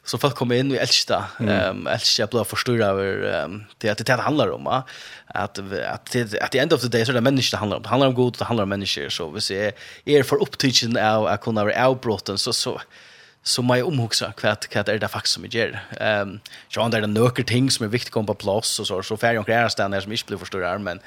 Så 0.00 0.16
folk 0.16 0.32
kommer 0.38 0.56
inn, 0.56 0.70
vi 0.72 0.78
elsker 0.80 1.10
det. 1.12 1.18
Mm. 1.44 1.50
Um, 1.50 1.82
elsker 1.92 2.22
jeg 2.22 2.30
blir 2.32 2.48
forstyrret 2.48 2.86
over 2.88 3.44
um, 3.44 3.58
det 3.82 3.90
at 3.92 4.00
det 4.00 4.06
det 4.08 4.24
handler 4.24 4.54
om. 4.54 4.66
Uh, 4.66 4.88
at, 5.36 5.60
at, 5.60 6.16
at 6.16 6.50
the 6.52 6.62
end 6.62 6.72
of 6.72 6.80
the 6.80 6.88
day 6.88 7.04
så 7.04 7.12
er 7.12 7.20
det 7.20 7.26
mennesker 7.28 7.58
det 7.58 7.60
handler 7.60 7.76
om. 7.76 7.82
Det 7.82 7.92
handler 7.92 8.08
om 8.08 8.14
god, 8.14 8.32
det 8.38 8.46
handler 8.48 8.64
om 8.64 8.72
mennesker. 8.72 9.12
Så 9.12 9.28
hvis 9.28 9.50
jeg 9.50 9.74
er 10.06 10.24
for 10.24 10.40
opptidsen 10.40 10.96
av 10.96 11.28
å 11.28 11.36
kunne 11.44 11.66
være 11.68 11.76
avbrotten, 11.76 12.40
så, 12.40 12.56
så, 12.56 12.78
så 12.78 13.07
så 13.48 13.64
må 13.64 13.78
jeg 13.78 13.88
omhugsa 13.88 14.30
hva, 14.36 14.52
hva 14.68 14.82
er 14.84 15.00
det 15.00 15.10
faktisk 15.10 15.38
som 15.38 15.46
jeg 15.46 15.54
gjør. 15.56 15.78
Um, 15.96 16.34
så 16.68 16.84
er 16.84 17.04
det 17.04 17.10
noen 17.10 17.48
ting 17.48 17.70
som 17.72 17.86
er 17.86 17.94
viktig 17.94 18.12
å 18.12 18.18
komme 18.18 18.32
på 18.32 18.42
plass, 18.44 18.74
og 18.82 18.88
så, 18.90 19.00
så 19.06 19.16
færre 19.16 19.38
jeg 19.38 19.44
omkring 19.44 19.56
er 19.56 19.94
her 19.96 20.04
som 20.04 20.14
ikke 20.14 20.32
blir 20.32 20.42
forstørre, 20.42 20.74
men, 20.84 21.00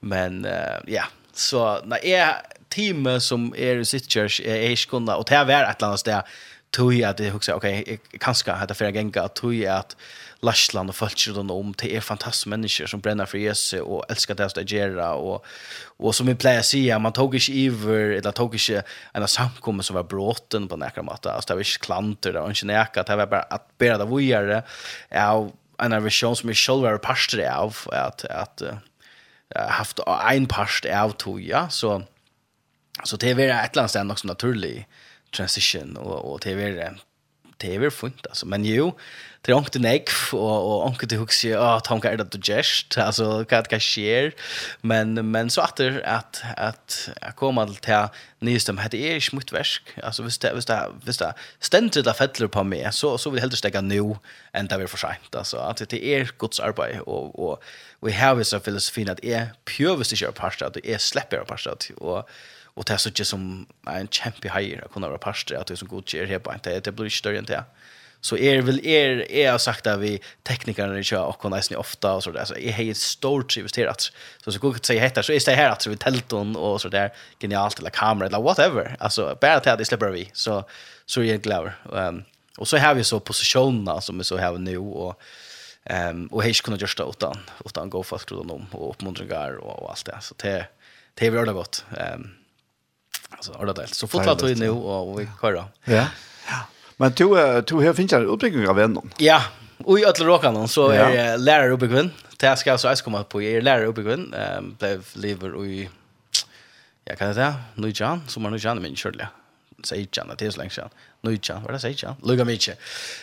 men 0.00 0.44
uh, 0.46 0.78
ja, 0.90 1.08
så 1.34 1.80
når 1.88 2.06
jeg 2.06 2.60
teamet 2.70 3.24
som 3.26 3.50
er 3.58 3.82
i 3.82 3.88
sitt 3.88 4.06
kjørs, 4.10 4.38
jeg 4.44 4.54
er 4.54 4.76
ikke 4.76 4.94
kunnet, 4.94 5.16
og 5.18 5.26
til 5.26 5.40
det 5.40 5.50
være 5.50 5.70
et 5.70 5.80
eller 5.80 5.90
annet 5.90 6.04
sted, 6.04 6.34
tog 6.70 6.92
jeg 6.94 7.08
at 7.08 7.20
jeg 7.20 7.34
husker, 7.34 7.58
ok, 7.58 7.66
jeg 7.66 8.20
kan 8.22 8.36
skal 8.38 8.60
hette 8.60 8.76
flere 8.78 8.94
ganger, 8.94 9.26
tog 9.34 9.56
jeg 9.56 9.72
at 9.74 9.96
Lashland 10.42 10.88
og 10.88 10.96
folk 10.96 11.20
rundt 11.36 11.52
om. 11.52 11.72
Det 11.74 11.90
er 11.96 12.04
fantastiske 12.04 12.48
mennesker 12.48 12.88
som 12.88 13.02
brenner 13.04 13.28
for 13.28 13.40
Jesus 13.40 13.80
og 13.80 14.04
elsker 14.10 14.38
det 14.38 14.50
som 14.50 14.60
de 14.60 14.76
gjør 14.76 14.96
og, 15.10 15.46
og 15.98 16.14
som 16.16 16.28
vi 16.30 16.36
pleier 16.38 16.64
å 16.64 16.66
si 16.66 16.82
man 16.96 17.16
tog 17.16 17.34
ikke 17.36 17.56
iver 17.66 18.14
eller 18.18 18.36
tog 18.36 18.54
ikke 18.56 18.82
en 19.14 19.26
samkommet 19.28 19.86
som 19.86 19.98
var 19.98 20.08
bråten 20.08 20.68
på 20.68 20.78
nærkere 20.80 21.04
måte. 21.04 21.32
Altså 21.32 21.52
det 21.52 21.58
var 21.58 21.68
ikke 21.68 21.86
klanter 21.88 22.36
det 22.36 22.44
var 22.44 22.56
ikke 22.56 22.70
nærkere 22.72 23.08
det 23.10 23.18
var 23.20 23.32
bare 23.34 23.50
at 23.58 23.66
bedre 23.80 23.98
det 24.04 24.08
vi 24.12 24.30
gjør 24.30 24.48
det 24.54 24.62
er 25.10 25.50
en 25.80 25.98
visjon 26.04 26.36
som 26.36 26.52
jeg 26.52 26.60
selv 26.60 26.86
var 26.86 27.02
pastor 27.04 27.44
av 27.44 27.84
at, 27.96 28.24
at 28.30 28.64
uh, 28.64 28.80
haft 29.76 30.00
en 30.06 30.48
parst 30.48 30.86
av 30.86 31.16
tog 31.20 31.42
ja. 31.42 31.68
Så 31.68 32.02
så 33.04 33.16
det 33.16 33.30
är 33.30 33.64
ett 33.64 33.76
land 33.76 34.12
också 34.12 34.26
naturlig 34.26 34.88
transition 35.36 35.96
och 35.96 36.32
och 36.32 36.40
det 36.40 36.52
är 36.52 36.96
det 37.56 37.74
är 37.74 37.78
väl 37.78 37.90
fint 37.90 38.26
alltså 38.26 38.46
men 38.46 38.64
jo 38.64 38.92
det 39.42 39.52
är 39.52 39.58
inte 39.58 39.78
nekv 39.78 40.34
och 40.34 40.70
och 40.70 40.86
onkel 40.86 41.08
det 41.08 41.16
huxar 41.16 41.56
ah 41.56 41.80
tanka 41.80 42.10
är 42.10 42.16
det 42.16 42.24
du 42.32 42.38
gest 42.42 42.98
alltså 42.98 43.44
vad 43.50 43.68
kan 43.68 43.80
ske 43.80 44.32
men 44.80 45.30
men 45.30 45.50
så 45.50 45.60
att 45.60 45.76
det 45.76 46.02
att 46.04 46.42
att 46.56 47.08
jag 47.20 47.36
kommer 47.36 47.66
till 47.66 47.80
till 47.80 48.08
nystem 48.38 48.78
hade 48.78 48.96
är 48.96 49.20
smutt 49.20 49.52
värsk. 49.52 49.82
alltså 50.02 50.22
visst 50.22 50.42
det 50.42 50.54
visst 50.54 50.68
det 50.68 50.90
visst 51.04 51.18
det 51.18 51.34
ständigt 51.60 52.04
där 52.04 52.12
fettler 52.12 52.46
på 52.48 52.64
mig 52.64 52.88
så 52.92 53.18
så 53.18 53.30
vill 53.30 53.40
helt 53.40 53.58
stäcka 53.58 53.80
nu 53.80 54.16
än 54.52 54.66
det 54.66 54.78
vi 54.78 54.86
för 54.86 54.98
sent 54.98 55.34
alltså 55.34 55.56
att 55.56 55.88
det 55.88 56.04
är 56.04 56.30
Guds 56.38 56.60
arbete 56.60 57.00
och 57.00 57.50
och 57.50 57.62
we 58.00 58.12
have 58.12 58.42
is 58.42 58.54
a 58.54 58.60
philosophy 58.60 59.10
att 59.10 59.24
är 59.24 59.52
purvist 59.64 60.16
kör 60.16 60.32
pasta 60.32 60.66
att 60.66 60.76
är 60.76 60.98
släpper 60.98 61.44
pasta 61.44 61.76
och 61.96 62.28
och 62.74 62.84
det 62.84 62.92
är 62.92 62.96
så 62.96 63.08
inte 63.08 63.24
som 63.24 63.66
en 63.86 64.08
kämpe 64.08 64.48
higher 64.48 64.86
kunna 64.92 65.08
vara 65.08 65.18
pastor, 65.18 65.56
att 65.56 65.66
det 65.66 65.74
är 65.74 65.76
som 65.76 65.88
god 65.88 66.14
ger 66.14 66.26
här 66.26 66.38
på 66.38 66.52
inte 66.52 66.80
det 66.80 66.92
blir 66.92 67.10
större 67.10 67.38
än 67.38 67.44
det 67.44 67.64
Så 68.20 68.36
er 68.36 68.62
väl 68.62 68.86
er 68.86 69.30
är 69.30 69.50
har 69.50 69.58
sagt 69.58 69.86
att 69.86 70.00
vi 70.00 70.20
teknikerna 70.42 71.02
kör 71.02 71.24
och 71.24 71.40
kan 71.40 71.50
nästan 71.50 71.78
ofta 71.78 72.14
och 72.14 72.22
så 72.22 72.30
där 72.30 72.44
så 72.44 72.54
är 72.54 72.72
helt 72.72 72.96
stort 72.96 73.56
investerat. 73.56 74.12
Så 74.44 74.52
så 74.52 74.58
går 74.58 74.72
det 74.74 74.86
säga 74.86 75.02
heter 75.02 75.22
så 75.22 75.32
är 75.32 75.46
det 75.46 75.54
här 75.54 75.70
att 75.70 75.86
vi 75.86 75.96
tälton 75.96 76.56
och 76.56 76.80
så 76.80 76.88
där 76.88 77.10
genialt 77.40 77.78
eller 77.78 77.90
kamera 77.90 78.26
eller 78.26 78.42
whatever. 78.42 78.96
Alltså 79.00 79.38
bara 79.40 79.54
att 79.54 79.78
det 79.78 79.84
släpper 79.84 80.10
vi. 80.10 80.30
Så 80.32 80.64
så 81.06 81.20
är 81.20 81.24
jag 81.24 81.42
glad. 81.42 81.70
Ehm 81.96 82.24
och 82.58 82.68
så 82.68 82.76
har 82.76 82.94
vi 82.94 83.04
så 83.04 83.20
positionerna 83.20 84.00
som 84.00 84.18
vi 84.18 84.24
så 84.24 84.38
har 84.38 84.58
nu 84.58 84.78
och 84.78 85.20
ehm 85.84 86.26
och 86.26 86.42
hej 86.42 86.54
kunna 86.54 86.76
just 86.76 87.00
utan 87.00 87.36
utan 87.64 87.90
gå 87.90 88.02
fast 88.02 88.28
då 88.28 88.40
om 88.40 88.66
och 88.72 88.90
uppmuntringar 88.90 89.56
och, 89.56 89.82
och 89.82 89.90
allt 89.90 90.04
det. 90.04 90.18
Så 90.20 90.34
det 90.38 90.66
det 91.14 91.26
är 91.26 91.30
väl 91.30 91.52
gott. 91.52 91.84
Ehm 91.96 92.30
alltså 93.30 93.52
ordentligt. 93.52 93.94
Så 93.94 94.06
fotboll 94.06 94.36
tror 94.36 94.54
nu 94.54 94.70
och 94.70 95.20
vi 95.20 95.28
kör 95.40 95.52
då. 95.52 95.64
Ja. 95.84 96.06
Men 97.00 97.16
du, 97.16 97.26
du 97.64 97.74
har 97.80 97.96
finnet 97.96 98.18
en 98.18 98.28
oppbygging 98.34 98.68
av 98.68 98.76
vennen. 98.76 99.14
Ja, 99.22 99.40
og 99.86 100.00
i 100.00 100.04
alle 100.04 100.26
råkene 100.28 100.66
så 100.68 100.90
er 100.92 101.14
ja. 101.16 101.30
lærer 101.40 101.74
oppbyggingen. 101.76 102.12
Det 102.36 102.48
jeg 102.48 102.60
skal 102.60 102.76
altså 102.76 102.88
så 102.88 102.94
jeg 102.94 103.04
komme 103.04 103.24
på, 103.28 103.40
jeg 103.44 103.60
er 103.60 103.64
lærer 103.64 103.88
oppbyggingen. 103.88 104.30
Jeg 104.36 104.70
ble 104.80 105.22
lever 105.24 105.56
i, 105.64 105.82
ja, 107.08 107.16
hva 107.16 107.30
er 107.30 107.36
det, 107.38 107.52
Nujjan, 107.80 108.24
som 108.28 108.44
er 108.44 108.54
Nujjan 108.54 108.80
i 108.80 108.84
min 108.84 108.98
kjørlige. 109.00 109.30
Seichan, 109.84 110.28
det 110.36 110.44
er 110.44 110.52
så 110.52 110.60
lenge 110.60 110.74
siden. 110.74 110.92
Nøytjan, 111.24 111.62
hva 111.64 111.70
er 111.70 111.76
det 111.76 111.82
Seichan? 111.84 112.18
Lugga 112.26 112.44
mye. 112.48 112.76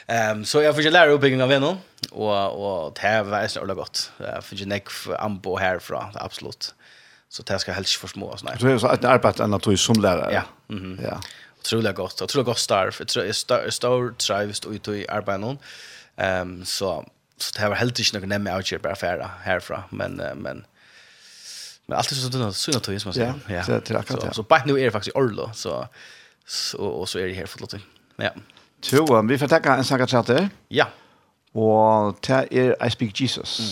Um, 0.10 0.44
så 0.46 0.62
jeg 0.64 0.76
fikk 0.78 0.90
lære 0.94 1.14
oppbyggingen 1.14 1.46
av 1.46 1.52
vennen, 1.54 1.80
og, 2.12 2.34
og 2.34 2.98
det 2.98 3.14
var 3.30 3.46
jeg 3.46 3.54
snart 3.54 3.78
godt. 3.78 4.04
Jeg 4.22 4.46
fikk 4.46 4.66
nekk 4.70 4.94
anbo 5.18 5.58
herfra, 5.62 6.08
det 6.14 6.22
er 6.22 6.26
absolutt. 6.26 6.72
Så 7.30 7.44
det 7.46 7.60
skal 7.62 7.76
helst 7.76 7.98
for 8.00 8.10
små. 8.10 8.32
Du 8.40 8.66
har 8.66 8.78
jo 8.78 8.82
så 8.82 8.94
et 8.94 9.06
arbeid 9.06 9.42
enn 9.44 9.58
at 9.58 9.66
du 9.66 9.74
er 9.74 9.82
som 9.82 10.00
lærer. 10.00 10.32
Ja. 10.32 10.44
Mm 10.70 10.80
-hmm. 10.80 11.04
ja 11.04 11.18
otroligt 11.68 11.96
gott. 11.96 12.22
Otroligt 12.22 12.46
gott 12.46 12.60
starv. 12.60 12.96
Jag 13.00 13.08
tror 13.08 13.26
jag 13.26 13.74
står 13.74 14.12
trivst 14.12 14.66
ut 14.66 14.88
i 14.88 15.08
arbetet 15.08 15.40
någon. 15.40 15.58
Ehm 16.16 16.66
så 16.66 17.06
så 17.38 17.60
det 17.60 17.70
var 17.70 17.76
helt 17.76 18.00
inte 18.00 18.20
något 18.20 18.30
nämma 18.30 18.56
outshare 18.56 18.80
bara 18.80 18.96
färra 18.96 19.30
härifrån 19.44 19.82
men 19.90 20.16
men 20.16 20.66
men 21.86 21.98
allt 21.98 22.12
är 22.12 22.16
så 22.16 22.32
sådana 22.32 22.52
sådana 22.52 22.80
tog 22.80 23.02
som 23.02 23.10
man 23.10 23.14
säger. 23.14 23.34
Ja. 23.48 23.64
Så 23.64 23.72
det 23.72 23.90
är 23.90 23.96
akkurat. 23.96 24.22
Så, 24.22 24.34
så 24.34 24.44
bara 24.44 24.66
nu 24.66 24.80
är 24.80 24.86
det 24.86 24.92
faktiskt 24.92 25.16
Orlo 25.16 25.52
så 25.54 25.88
så 26.46 26.78
och 26.78 27.10
så 27.10 27.20
är 27.20 27.28
det 27.28 27.34
här 27.34 27.46
för 27.46 27.60
låt. 27.60 27.74
Ja. 28.16 28.30
Så 28.82 29.22
vi 29.22 29.38
får 29.38 29.48
tacka 29.48 29.76
en 29.76 29.84
sak 29.84 30.10
chatte. 30.10 30.50
Ja. 30.68 30.88
Och 31.52 32.18
det 32.28 32.48
er 32.52 32.86
I 32.88 32.90
speak 32.90 33.22
Jesus. 33.22 33.60
Mm. 33.60 33.72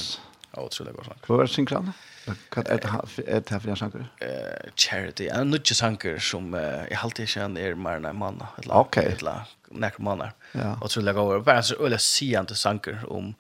Ja, 0.52 0.62
otroligt 0.62 0.96
gott. 0.96 1.08
Vad 1.28 1.42
är 1.42 1.48
synkran? 1.48 1.92
Hva 2.26 2.62
er 2.62 2.80
det 2.82 3.28
är 3.28 3.42
det 3.42 3.60
för 3.62 3.70
en 3.70 3.78
sanger? 3.78 4.08
Eh 4.22 4.72
charity. 4.76 5.28
En 5.28 5.50
nutje 5.50 5.76
sanker 5.76 6.18
som 6.20 6.54
uh, 6.54 6.62
jag 6.90 7.00
alltid 7.04 7.28
känner 7.28 7.62
är 7.62 7.76
mer 7.76 7.92
än 7.92 8.06
en 8.06 8.18
man 8.18 8.44
eller 8.58 8.78
okay. 8.78 9.06
eller 9.06 9.46
nära 9.70 9.94
man. 9.98 10.24
Ja. 10.52 10.78
Och 10.82 10.92
så 10.92 11.02
lägger 11.02 11.22
över 11.22 11.40
bara 11.40 11.64
så 11.64 11.86
eller 11.86 11.98
se 11.98 12.40
inte 12.40 12.56
sanker 12.56 13.06
om 13.08 13.36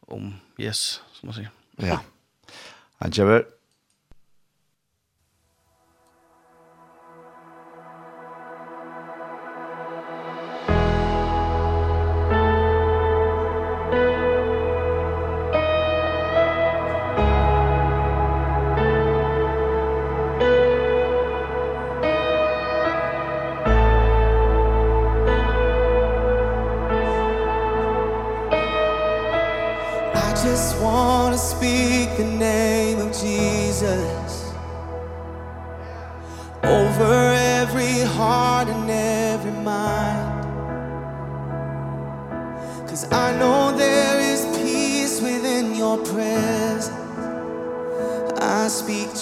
om 0.00 0.34
yes, 0.58 1.02
som 1.12 1.26
man 1.26 1.34
säger. 1.34 1.50
Ja. 1.76 2.00
Han 2.98 3.12
kör 3.12 3.46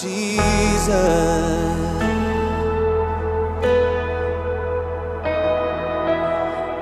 Jesus. 0.01 0.91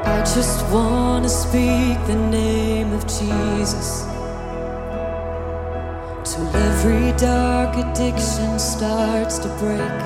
I 0.06 0.20
just 0.36 0.66
want 0.70 1.24
to 1.24 1.30
speak 1.30 1.98
the 2.08 2.16
name 2.30 2.92
of 2.92 3.04
Jesus. 3.08 4.04
Till 6.26 6.48
every 6.56 7.14
dark 7.18 7.78
addiction 7.78 8.60
starts 8.60 9.38
to 9.40 9.48
break. 9.60 10.00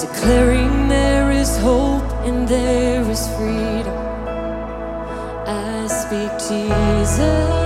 Declaring 0.00 0.88
there 0.88 1.30
is 1.30 1.56
hope 1.58 2.10
and 2.24 2.48
there 2.48 3.08
is 3.08 3.28
freedom. 3.36 3.96
I 5.46 5.86
speak 5.86 6.32
Jesus. 6.48 7.63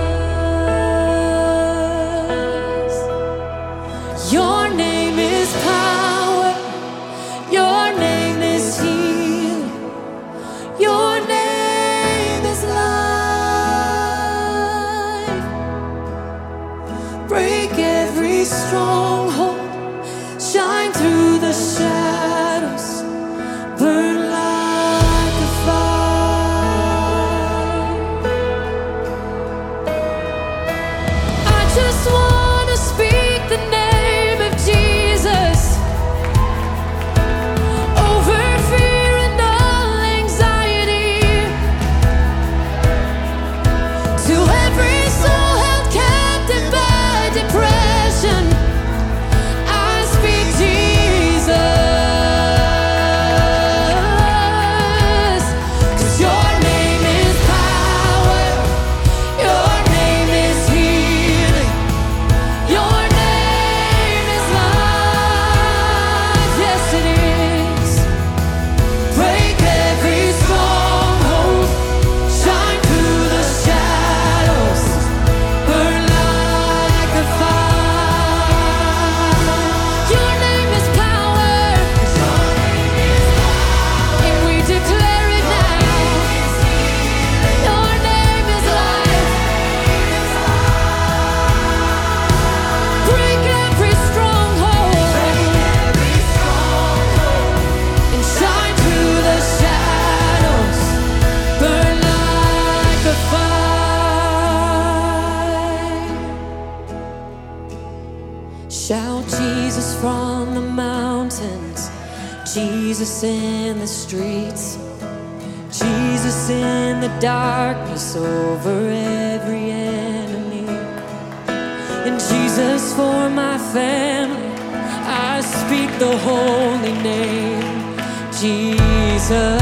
the 125.99 126.17
holy 126.17 126.93
name 127.03 127.97
Jesus. 128.31 129.58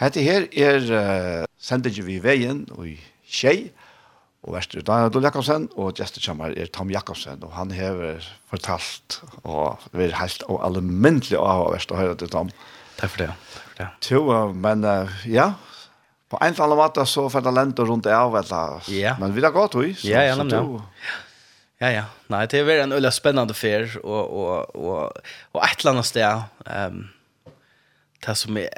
Hette 0.00 0.22
her 0.24 0.46
er 0.56 0.86
uh, 0.96 1.44
sendingen 1.60 2.06
vi 2.06 2.16
veien 2.24 2.64
og 2.72 2.86
i 2.88 2.96
Kjei, 3.30 3.68
og 4.40 4.54
verste 4.54 4.80
Daniel 4.80 5.12
Dole 5.12 5.28
Jakobsen, 5.28 5.66
og 5.76 5.92
gestekjammer 5.98 6.54
er 6.56 6.70
Tom 6.72 6.88
Jakobsen, 6.88 7.42
og 7.44 7.52
han 7.52 7.74
hever 7.76 8.24
fortalt, 8.48 9.18
og 9.44 9.82
vi 9.92 10.06
er 10.06 10.16
helt 10.16 10.46
og 10.48 10.62
almindelig 10.64 11.36
av 11.36 11.66
å 11.66 11.74
verste 11.74 11.92
å 11.92 12.00
høre 12.00 12.16
til 12.22 12.32
Tom. 12.32 12.48
Takk 12.96 13.12
for 13.12 13.26
det, 13.26 13.34
takk 13.52 13.66
for 13.66 13.82
det. 13.82 13.90
Jo, 14.08 14.22
uh, 14.32 14.56
men 14.56 14.88
uh, 14.88 15.20
ja, 15.28 15.50
på 16.32 16.40
en 16.40 16.54
eller 16.54 16.70
annen 16.70 16.80
måte 16.80 17.04
så 17.04 17.26
får 17.28 17.44
det 17.44 17.56
lente 17.60 17.84
rundt 17.84 18.08
av, 18.08 18.40
eller, 18.40 18.80
ja. 18.96 19.18
men 19.20 19.36
vi 19.36 19.44
har 19.44 19.52
gått, 19.52 19.76
vi. 19.82 19.92
Ja, 20.08 20.24
ja, 20.24 20.40
så, 20.40 20.48
ja. 20.48 20.64
ja. 20.64 21.18
Ja, 21.80 21.88
ja. 21.94 22.08
Nei, 22.32 22.42
det 22.48 22.58
er 22.60 22.66
veldig 22.68 22.88
en 22.88 22.98
øyla 22.98 23.12
spennende 23.12 23.56
fer, 23.56 23.86
og, 24.00 24.20
og, 24.20 24.76
og, 24.76 25.30
og 25.56 25.62
et 25.64 25.80
eller 25.80 25.94
annet 25.94 26.08
sted, 26.08 26.42
um, 26.68 27.02
det 28.26 28.34
som 28.34 28.56
är 28.56 28.68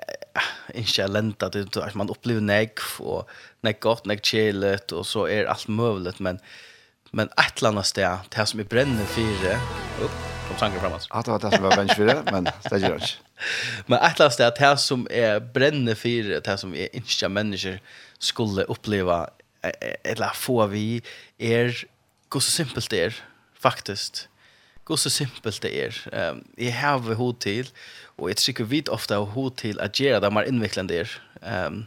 inte 0.74 1.06
lenta 1.06 1.48
det 1.48 1.76
att 1.76 1.94
man 1.94 2.08
upplever 2.08 2.40
negg 2.40 2.78
och 2.98 3.28
negg 3.60 3.80
gott 3.80 4.06
negg 4.06 4.24
chillet 4.24 4.92
och 4.92 5.06
så 5.06 5.28
är 5.28 5.44
allt 5.44 5.68
möjligt 5.68 6.18
men 6.18 6.38
men 7.10 7.28
ett 7.28 7.62
annat 7.62 7.86
sted 7.86 8.18
det 8.28 8.46
som 8.46 8.60
är 8.60 8.64
bränner 8.64 9.04
fyra 9.04 9.60
upp 10.00 10.10
kom 10.48 10.58
sanger 10.58 10.78
framåt 10.78 11.06
att 11.10 11.24
det 11.24 11.30
var 11.30 11.38
det 11.38 11.56
som 11.56 11.62
var 11.62 11.76
bench 11.76 11.96
fyra 11.96 12.22
men 12.32 12.44
det 12.44 12.78
gör 12.78 12.94
inte 12.94 13.06
men 13.86 13.98
ett 13.98 14.20
annat 14.20 14.32
sted 14.32 14.52
det 14.58 14.76
som 14.76 15.08
är 15.10 15.40
bränner 15.40 15.94
fyra 15.94 16.40
det 16.40 16.58
som 16.58 16.74
är 16.74 16.96
inte 16.96 17.28
människor 17.28 17.80
skulle 18.18 18.62
uppleva 18.62 19.30
eller 20.04 20.30
få 20.34 20.66
vi 20.66 21.02
är 21.38 21.84
går 22.28 22.40
så 22.40 22.50
simpelt 22.50 22.90
det 22.90 23.04
är 23.04 23.14
faktiskt 23.54 24.28
går 24.84 24.96
så 24.96 25.10
simpelt 25.10 25.62
det 25.62 25.84
är 25.84 26.08
jag 26.56 26.72
har 26.72 27.14
hod 27.14 27.38
till 27.38 27.68
Och 28.22 28.30
jag 28.30 28.36
tycker 28.36 28.64
vi 28.64 28.82
ofta 28.88 29.18
har 29.18 29.24
hod 29.24 29.56
till 29.56 29.80
att 29.80 30.00
göra 30.00 30.20
det 30.20 30.30
mer 30.30 30.42
invecklande 30.42 30.94
där. 30.94 31.66
Um, 31.66 31.86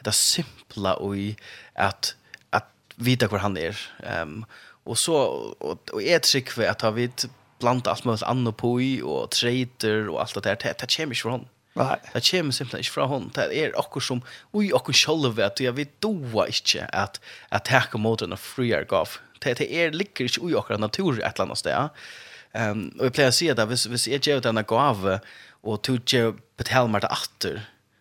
det 0.00 0.12
simpla 0.12 0.94
och 0.94 1.16
i 1.16 1.36
att 1.74 2.14
att 2.50 2.68
vita 2.96 3.28
var 3.28 3.38
han 3.38 3.56
är. 3.56 3.76
Um, 4.22 4.44
och 4.84 4.98
så 4.98 5.14
och, 5.58 5.90
och 5.92 6.02
jag 6.02 6.22
tycker 6.22 6.68
att 6.68 6.82
har 6.82 6.92
vi 6.92 7.10
blanda 7.58 7.90
allt 7.90 8.04
möjligt 8.04 8.22
annor 8.22 8.52
på 8.52 8.80
i 8.80 9.02
och 9.02 9.30
trader 9.30 10.08
och 10.08 10.20
allt 10.20 10.34
det 10.34 10.40
där 10.40 10.58
det, 10.62 10.74
det 10.78 10.96
kommer 10.96 11.14
från. 11.14 11.46
Nej. 11.72 11.96
Det 12.12 12.30
kommer 12.30 12.52
simpelthen 12.52 12.80
ikke 12.80 12.92
fra 12.92 13.06
hånd. 13.06 13.32
Det 13.34 13.58
er 13.58 13.78
akkur 13.78 14.00
som, 14.00 14.22
ui, 14.52 14.72
akkur 14.74 14.92
sjolv 14.92 15.38
at 15.40 15.60
jeg 15.60 15.76
vet 15.76 16.00
doa 16.02 16.44
ikke 16.46 16.84
at, 16.92 17.20
at 17.50 17.64
takk 17.64 17.94
og 17.94 18.00
måten 18.00 18.32
av 18.32 18.38
friar 18.42 18.84
gav. 18.84 19.16
Det, 19.40 19.58
det 19.58 19.70
er 19.70 19.90
ligger 19.96 20.28
ikke 20.28 20.42
ui 20.42 20.56
akkur 20.58 20.76
natur 20.76 21.12
et 21.12 21.24
eller 21.24 21.46
annet 21.46 21.58
sted. 21.58 22.02
Um, 22.50 22.90
og 22.98 23.04
jeg 23.06 23.14
pleier 23.14 23.30
å 23.30 23.34
si 23.34 23.48
at 23.48 23.62
hvis, 23.70 23.86
hvis 23.86 24.08
jeg 24.10 24.26
gjør 24.26 24.42
denne 24.42 24.64
gave, 24.66 25.20
uh, 25.22 25.38
och 25.62 25.82
tog 25.82 26.00
betal 26.00 26.34
betalmar 26.56 27.00
til 27.00 27.08
atter. 27.10 27.60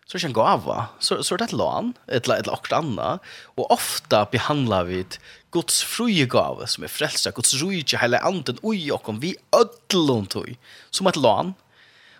så 0.10 0.18
er 0.18 0.24
det 0.24 0.30
en 0.32 0.34
gåva 0.34 0.88
så 1.00 1.20
så 1.22 1.36
er 1.36 1.38
det 1.38 1.52
et 1.52 1.60
lån 1.60 1.94
ett 2.08 2.30
ett 2.30 2.48
och 2.48 2.74
annet. 2.74 3.20
Og 3.58 3.72
ofta 3.72 4.26
behandlar 4.26 4.84
vi 4.84 5.00
et 5.00 5.20
Guds 5.52 5.84
frie 5.84 6.26
gave 6.26 6.68
som 6.68 6.84
er 6.84 6.88
frälsa 6.88 7.32
Guds 7.32 7.54
rujtje 7.62 8.00
hele 8.00 8.18
anden 8.18 8.58
ui 8.64 8.92
och 8.92 9.10
om 9.10 9.20
vi 9.20 9.36
ödlon 9.54 10.26
tog 10.26 10.56
som 10.92 11.08
et 11.08 11.16
lån 11.16 11.56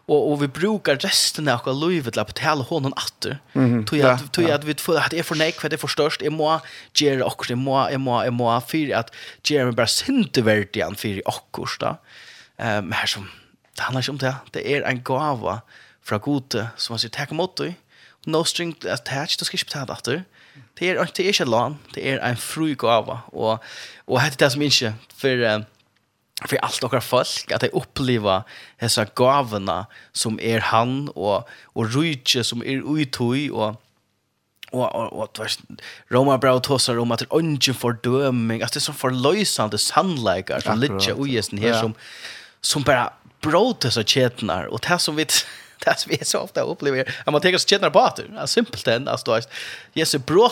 Og, 0.10 0.32
og 0.32 0.42
vi 0.42 0.48
brukar 0.48 0.96
resten 0.96 1.48
av 1.48 1.66
vårt 1.66 1.90
liv 1.90 2.10
till 2.10 2.20
att 2.20 2.28
betala 2.28 2.64
honom 2.64 2.94
åter. 2.94 3.38
Tror 3.86 4.02
jag 4.02 4.32
tror 4.32 4.48
jag 4.48 4.56
at 4.56 4.64
vi 4.64 4.74
får 4.74 4.98
att 4.98 5.14
är 5.14 5.24
for 5.24 5.36
nej 5.36 5.52
för 5.52 5.70
det 5.70 5.90
størst, 5.90 6.22
jeg 6.22 6.32
må 6.32 6.60
gjøre 6.96 7.26
akkurat, 7.26 7.50
jeg 7.50 7.58
må 7.58 7.90
jeg 7.90 8.00
må 8.00 8.24
jeg 8.24 8.34
må 8.34 8.60
for 8.60 8.96
at 8.96 9.12
gjøre 9.44 9.66
meg 9.66 9.76
bare 9.76 9.88
sinteverdig 9.88 10.76
igen 10.76 10.96
for 10.96 11.22
akkurat. 11.26 11.52
kosta. 11.52 11.98
Ehm 12.58 12.92
här 12.92 13.06
som 13.06 13.30
det 13.80 13.84
handlar 13.84 14.00
inte 14.00 14.12
om 14.12 14.18
det. 14.18 14.36
Det 14.52 14.74
är 14.74 14.82
en 14.82 15.04
gåva 15.04 15.62
från 16.04 16.20
Gud 16.26 16.68
som 16.78 16.94
man 16.94 17.00
säger, 17.00 17.12
tack 17.12 17.32
emot 17.32 17.58
dig. 17.58 17.76
No 18.26 18.44
string 18.44 18.76
attached, 18.86 19.40
du 19.40 19.46
ska 19.46 19.56
inte 19.56 19.66
betala 19.66 19.94
efter. 19.94 20.24
Det 20.74 20.90
är, 20.90 21.10
det 21.16 21.24
är 21.24 21.28
inte 21.28 21.46
lån, 21.46 21.78
det 21.94 22.10
är 22.12 22.18
en 22.18 22.38
fri 22.38 22.74
gåva. 22.74 23.20
Och, 23.26 23.64
och 24.06 24.20
det 24.20 24.26
är 24.26 24.38
det 24.38 24.50
som 24.50 24.62
inte 24.62 24.94
för, 25.16 25.66
för 26.48 26.58
allt 26.58 26.84
och 26.84 27.04
folk, 27.04 27.52
att 27.52 27.62
de 27.62 27.70
upplever 27.70 28.44
dessa 28.80 29.06
gåvorna 29.06 29.86
som 30.12 30.40
är 30.40 30.60
han 30.60 31.10
och, 31.10 31.50
och 31.64 31.94
rydde 31.94 32.44
som 32.44 32.62
är 32.62 33.00
uttog 33.00 33.52
och 33.52 33.76
og 34.72 34.96
og 34.96 35.14
og 35.14 35.34
tvers 35.34 35.60
Roma 36.14 36.38
bra 36.38 36.60
tossar 36.60 37.00
om 37.00 37.12
at 37.12 37.24
ungen 37.32 37.74
for 37.74 37.92
døming 37.92 38.62
at 38.62 38.74
det 38.74 38.76
er 38.76 38.86
så 38.86 38.94
for 38.94 39.10
løysande 39.10 39.78
sannleikar 39.78 40.60
som 40.60 40.80
ligger 40.80 41.26
i 41.26 41.36
hesten 41.36 41.58
her 41.58 41.80
som 41.80 41.96
som 42.62 42.84
bara 42.84 43.14
bråd 43.42 43.76
dessa 43.82 44.04
chetnar 44.04 44.66
och 44.66 44.80
det 44.90 45.00
som 45.00 45.16
vi 45.16 45.26
det 45.86 46.00
som 46.00 46.10
vi 46.10 46.26
så 46.26 46.40
ofta 46.40 46.62
upplever 46.62 47.16
att 47.26 47.32
man 47.34 47.42
tänker 47.42 47.58
så 47.58 47.68
tjätnar 47.68 47.90
på 47.90 48.00
att 48.00 48.16
det 48.16 48.48
simpelt 48.48 48.88
än 48.88 49.08
alltså 49.08 49.42
det 49.94 50.02
är 50.02 50.06
så 50.06 50.20
bråd 50.20 50.52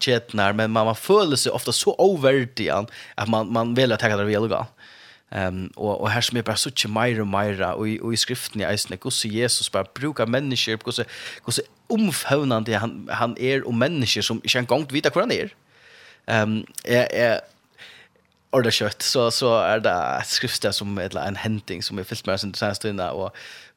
chetnar 0.00 0.52
men 0.52 0.70
man, 0.70 0.86
man 0.86 0.94
känner 0.94 1.36
sig 1.36 1.52
ofta 1.52 1.72
så 1.72 1.94
ovärdig 1.98 2.68
att 3.14 3.28
man, 3.28 3.52
man 3.52 3.74
vill 3.74 3.92
att 3.92 4.00
ta 4.00 4.08
det 4.08 4.24
välgå 4.24 4.66
Ehm 5.34 5.54
um, 5.54 5.72
och 5.76 6.00
och 6.00 6.10
här 6.10 6.20
som 6.20 6.38
är 6.38 6.42
bare 6.42 6.56
så 6.56 6.68
mycket 6.68 6.90
mer 6.90 7.20
och 7.20 7.26
mer 7.26 7.72
och 7.72 7.88
i 7.88 8.00
i 8.12 8.16
skriften 8.16 8.60
i 8.60 8.64
Eisne 8.64 8.96
hvordan 8.96 9.10
så 9.10 9.28
Jesus 9.28 9.72
bara 9.72 9.84
brukar 9.94 10.26
mennesker, 10.26 10.76
hvordan, 10.76 10.92
så 10.92 11.04
hur 11.44 11.52
så 11.52 11.62
omfamnande 11.88 12.76
han 12.76 13.08
han 13.10 13.36
är 13.40 13.66
og 13.66 13.74
människor 13.74 14.22
som 14.22 14.40
ikke 14.44 14.58
engang 14.58 14.92
vet 14.92 15.12
hvor 15.12 15.20
han 15.20 15.32
er. 15.32 15.48
Ehm 16.28 16.66
är 16.84 17.06
är 17.10 17.40
ordet 18.52 18.74
kött 18.74 19.02
så 19.02 19.30
så 19.30 19.58
är 19.58 19.80
det 19.80 19.92
et 20.20 20.26
skriftsted 20.26 20.74
som 20.74 20.98
ett 20.98 21.14
en 21.14 21.36
henting 21.36 21.82
som 21.82 21.98
är 21.98 22.04
fyllt 22.04 22.26
med 22.26 22.40
sen 22.40 22.54
sen 22.54 22.74
stunder 22.74 23.10
og, 23.12 23.30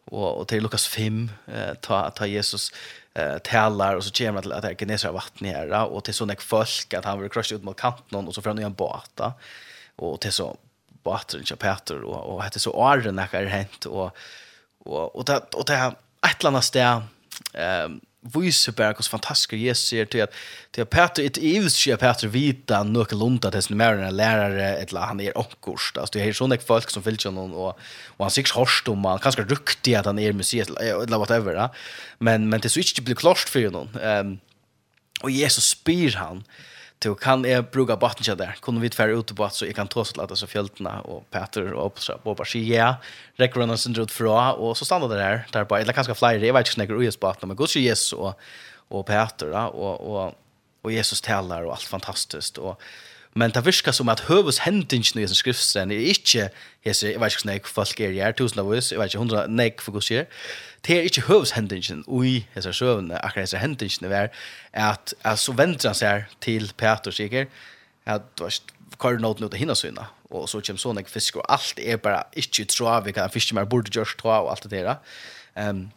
och 0.05 0.39
och 0.39 0.47
till 0.47 0.63
Lukas 0.63 0.87
5 0.87 1.31
eh, 1.47 1.73
ta 1.81 2.09
ta 2.09 2.25
Jesus 2.25 2.71
eh 3.15 3.37
talar 3.37 3.95
och 3.95 4.03
så 4.03 4.11
kommer 4.11 4.41
till 4.41 4.51
att 4.51 4.61
det 4.61 4.75
genesar 4.75 5.11
vatten 5.11 5.47
här 5.47 5.83
och 5.83 6.03
till 6.03 6.13
til 6.13 6.17
sånne 6.17 6.35
folk 6.39 6.93
att 6.93 7.05
han 7.05 7.21
vil 7.21 7.29
krasje 7.29 7.55
ut 7.55 7.63
mot 7.63 7.77
kanten 7.77 8.27
och 8.27 8.35
så 8.35 8.41
får 8.41 8.49
han 8.49 8.59
en 8.59 8.73
båt 8.73 9.19
och 9.95 10.21
till 10.21 10.31
så 10.31 10.57
båten 11.03 11.43
till 11.43 11.57
Peter 11.57 12.03
och 12.03 12.35
og 12.35 12.43
hette 12.43 12.59
så 12.59 12.71
arren 12.71 13.15
där 13.15 13.27
har 13.33 13.45
hänt 13.45 13.85
och 13.85 14.15
och 14.85 15.15
och 15.15 15.25
det 15.25 15.53
och 15.53 15.65
det 15.65 15.95
eller 16.21 16.47
annet 16.47 16.63
sted 16.63 17.01
ehm 17.53 18.01
viser 18.33 18.73
bare 18.73 18.93
hvordan 18.93 19.11
fantastisk 19.11 19.53
Jesus 19.53 19.93
er 19.93 20.05
till 20.05 20.21
att 20.21 20.29
til 20.73 20.81
at 20.81 20.89
Peter 20.89 21.23
et 21.23 21.37
ivs 21.37 21.87
är 21.87 21.95
Peter 21.95 22.27
vita 22.27 22.83
noe 22.83 23.05
lunta 23.11 23.51
til 23.51 23.61
sin 23.61 23.77
mer 23.77 24.11
lärare 24.11 24.77
eller 24.77 25.01
han 25.01 25.19
är 25.19 25.37
onkurst 25.37 25.97
alltså 25.97 26.19
det 26.19 26.27
är 26.27 26.33
sånne 26.33 26.57
folk 26.57 26.89
som 26.89 27.03
fyller 27.03 27.31
noen, 27.31 27.53
och 27.53 27.79
och 28.17 28.25
han 28.25 28.29
sig 28.29 28.43
hørst 28.55 28.89
om 28.89 28.97
man 28.97 29.19
kanskje 29.19 29.43
duktig 29.43 29.95
att 29.95 30.05
han 30.05 30.19
är 30.19 30.33
museet 30.33 30.69
eller 30.69 31.17
whatever 31.17 31.53
ja. 31.53 31.67
Men 32.19 32.49
men 32.49 32.61
det 32.61 32.69
så 32.69 32.79
inte 32.79 33.01
blir 33.01 33.15
klart 33.15 33.49
för 33.49 33.69
noen. 33.69 33.89
ehm 34.01 34.39
och 35.21 35.31
Jesus 35.31 35.69
spyr 35.69 36.15
han. 36.15 36.43
Du 36.99 37.15
kan 37.15 37.43
jag 37.43 37.65
bruka 37.65 37.95
botten 37.95 38.37
där. 38.37 38.55
Kunde 38.61 38.81
vi 38.81 38.89
tvära 38.89 39.11
ut 39.11 39.35
på 39.35 39.49
så 39.49 39.65
jag 39.65 39.75
kan 39.75 39.87
trossa 39.87 40.23
att 40.23 40.37
så 40.37 40.47
fjältna 40.47 41.01
och 41.01 41.29
Peter 41.31 41.73
och 41.73 41.85
Opsa 41.85 42.17
på 42.17 42.35
bara 42.35 42.57
ja. 42.57 42.95
Räcker 43.35 43.59
runnen 43.59 43.77
ut 43.99 44.11
fra 44.11 44.53
och 44.53 44.77
så 44.77 44.85
stannar 44.85 45.07
det 45.09 45.15
där 45.15 45.47
där 45.51 45.65
på 45.65 45.75
eller 45.75 45.93
kanske 45.93 46.13
flyer 46.13 46.39
det 46.39 46.51
vet 46.51 46.59
inte 46.59 46.71
snäcker 46.71 47.01
ut 47.01 47.19
på 47.19 47.35
men 47.41 47.67
så 47.67 47.79
Jesus 47.79 48.13
och 48.13 48.39
och 48.87 49.05
Peter 49.05 49.51
då 49.51 49.57
och 49.57 50.25
och 50.25 50.33
och 50.81 50.91
Jesus 50.91 51.21
talar 51.21 51.63
och 51.63 51.71
allt 51.71 51.81
fantastiskt 51.81 52.57
och 52.57 52.81
Men 53.35 53.51
det 53.51 53.65
virker 53.65 53.91
som 53.91 54.09
at 54.09 54.25
høves 54.29 54.61
hendingen 54.63 55.19
i 55.19 55.27
sin 55.27 55.35
skriftstren 55.35 55.91
er 55.91 56.05
ikke, 56.13 56.49
jeg, 56.85 56.95
sier, 56.95 57.11
jeg 57.11 57.19
vet 57.19 57.35
ikke 57.35 57.43
hvordan 57.43 57.67
folk 57.67 57.99
er 57.99 58.13
her, 58.15 58.31
tusen 58.31 58.61
av 58.63 58.71
oss, 58.71 58.91
jeg 58.93 58.99
vet 58.99 59.11
ikke 59.11 59.23
hundra 59.25 59.45
nek 59.51 59.83
for 59.83 59.91
hvordan 59.91 60.07
gjør, 60.07 60.29
det 60.87 60.95
er 60.95 61.09
ikke 61.09 61.25
høves 61.27 61.51
hendingen 61.57 62.05
i 62.23 62.35
hese 62.55 62.73
søvnene, 62.73 63.19
akkurat 63.19 63.49
hese 63.49 63.59
hendingen 63.59 64.11
er 64.11 64.29
at, 64.71 65.13
at 65.23 65.41
så 65.41 65.51
venter 65.57 65.91
han 65.91 65.99
seg 65.99 66.29
til 66.45 66.71
Peter 66.77 67.11
sikker, 67.11 67.51
at 68.05 68.23
du 68.37 68.45
har 68.47 68.61
kvar 69.01 69.19
nåt 69.19 69.43
av 69.43 69.59
hinna 69.59 69.75
syna 69.75 70.07
og 70.35 70.47
så 70.49 70.61
kommer 70.61 70.81
sånne 70.81 71.03
fisk 71.07 71.35
och 71.35 71.51
allt 71.51 71.79
är 71.79 71.97
bara 71.97 72.23
inte 72.33 72.65
trav 72.65 73.03
vi 73.03 73.13
kan 73.13 73.29
fiske 73.29 73.55
mer 73.55 73.65
borde 73.65 73.91
just 73.93 74.17
ta 74.17 74.39
og 74.41 74.51
alt 74.51 74.63
det 74.63 74.71
der. 74.71 74.97
Um, 75.55 75.91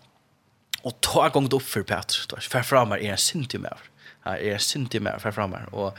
og 0.85 1.01
ta 1.03 1.29
gång 1.29 1.53
opp 1.53 1.63
for 1.63 1.83
Peter. 1.83 2.27
du 2.29 2.37
Då 2.37 2.41
för 2.41 2.63
framar 2.63 2.97
er 2.97 3.13
en 3.13 3.19
syntimer. 3.19 3.79
Ja, 4.25 4.37
er 4.37 4.55
en 4.55 4.61
syntimer 4.61 5.19
för 5.19 5.31
framar 5.31 5.69
och 5.75 5.99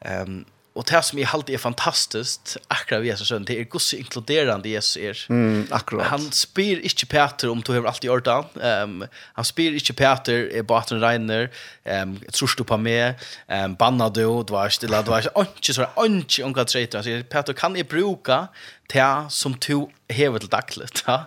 ehm 0.00 0.28
um, 0.28 0.44
Och 0.74 0.84
det 0.88 1.02
som 1.04 1.18
jeg 1.18 1.28
alltid 1.32 1.54
är 1.54 1.58
fantastiskt. 1.58 2.56
Akkurat 2.68 3.00
ved 3.02 3.06
Jesus 3.06 3.28
så. 3.28 3.38
Det 3.38 3.60
är 3.60 3.64
gosse 3.64 3.96
inkluderande 3.96 4.68
Jesus 4.68 4.96
är. 4.96 5.26
Mm, 5.28 5.66
akkurat. 5.70 6.06
Han 6.06 6.30
spyr 6.32 6.80
inte 6.80 7.06
Peter 7.06 7.48
om 7.48 7.60
du 7.60 7.72
har 7.72 7.84
alltid 7.84 8.08
gjort 8.08 8.24
det. 8.24 8.44
Um, 8.82 9.04
han 9.34 9.44
spyr 9.44 9.72
inte 9.72 9.92
Peter 9.92 10.32
är 10.32 10.62
bara 10.62 10.84
en 10.90 11.00
regner. 11.00 11.50
Um, 11.84 12.20
tror 12.32 12.54
du 12.56 12.64
på 12.64 12.76
meg, 12.76 13.14
Um, 13.48 13.74
banna 13.74 14.08
du, 14.08 14.44
du 14.44 14.52
var 14.52 14.68
stilla, 14.68 15.02
du 15.02 15.10
var 15.10 15.18
ikke 15.18 15.74
så 15.74 15.82
ikke 15.82 16.04
Inte 16.04 16.42
unga 16.42 16.64
treter. 16.64 16.98
Han 16.98 17.04
sier, 17.04 17.22
Peter 17.22 17.52
kan 17.52 17.76
jeg 17.76 17.88
bruka 17.88 18.46
det 18.92 19.32
som 19.32 19.54
du 19.54 19.88
hever 20.10 20.38
til 20.38 20.48
dagligt. 20.48 21.04
Ja? 21.08 21.24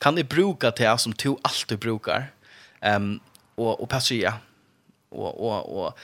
Kan 0.00 0.16
jeg 0.16 0.28
bruka 0.28 0.70
det 0.70 1.00
som 1.00 1.12
du 1.12 1.36
alltid 1.44 1.78
brukar? 1.78 2.30
Um, 2.96 3.20
och, 3.56 3.82
och 3.82 3.88
Peter 3.88 4.04
sier, 4.04 4.22
ja. 4.22 4.32
Och, 5.10 5.40
och, 5.40 5.84
och 5.84 5.98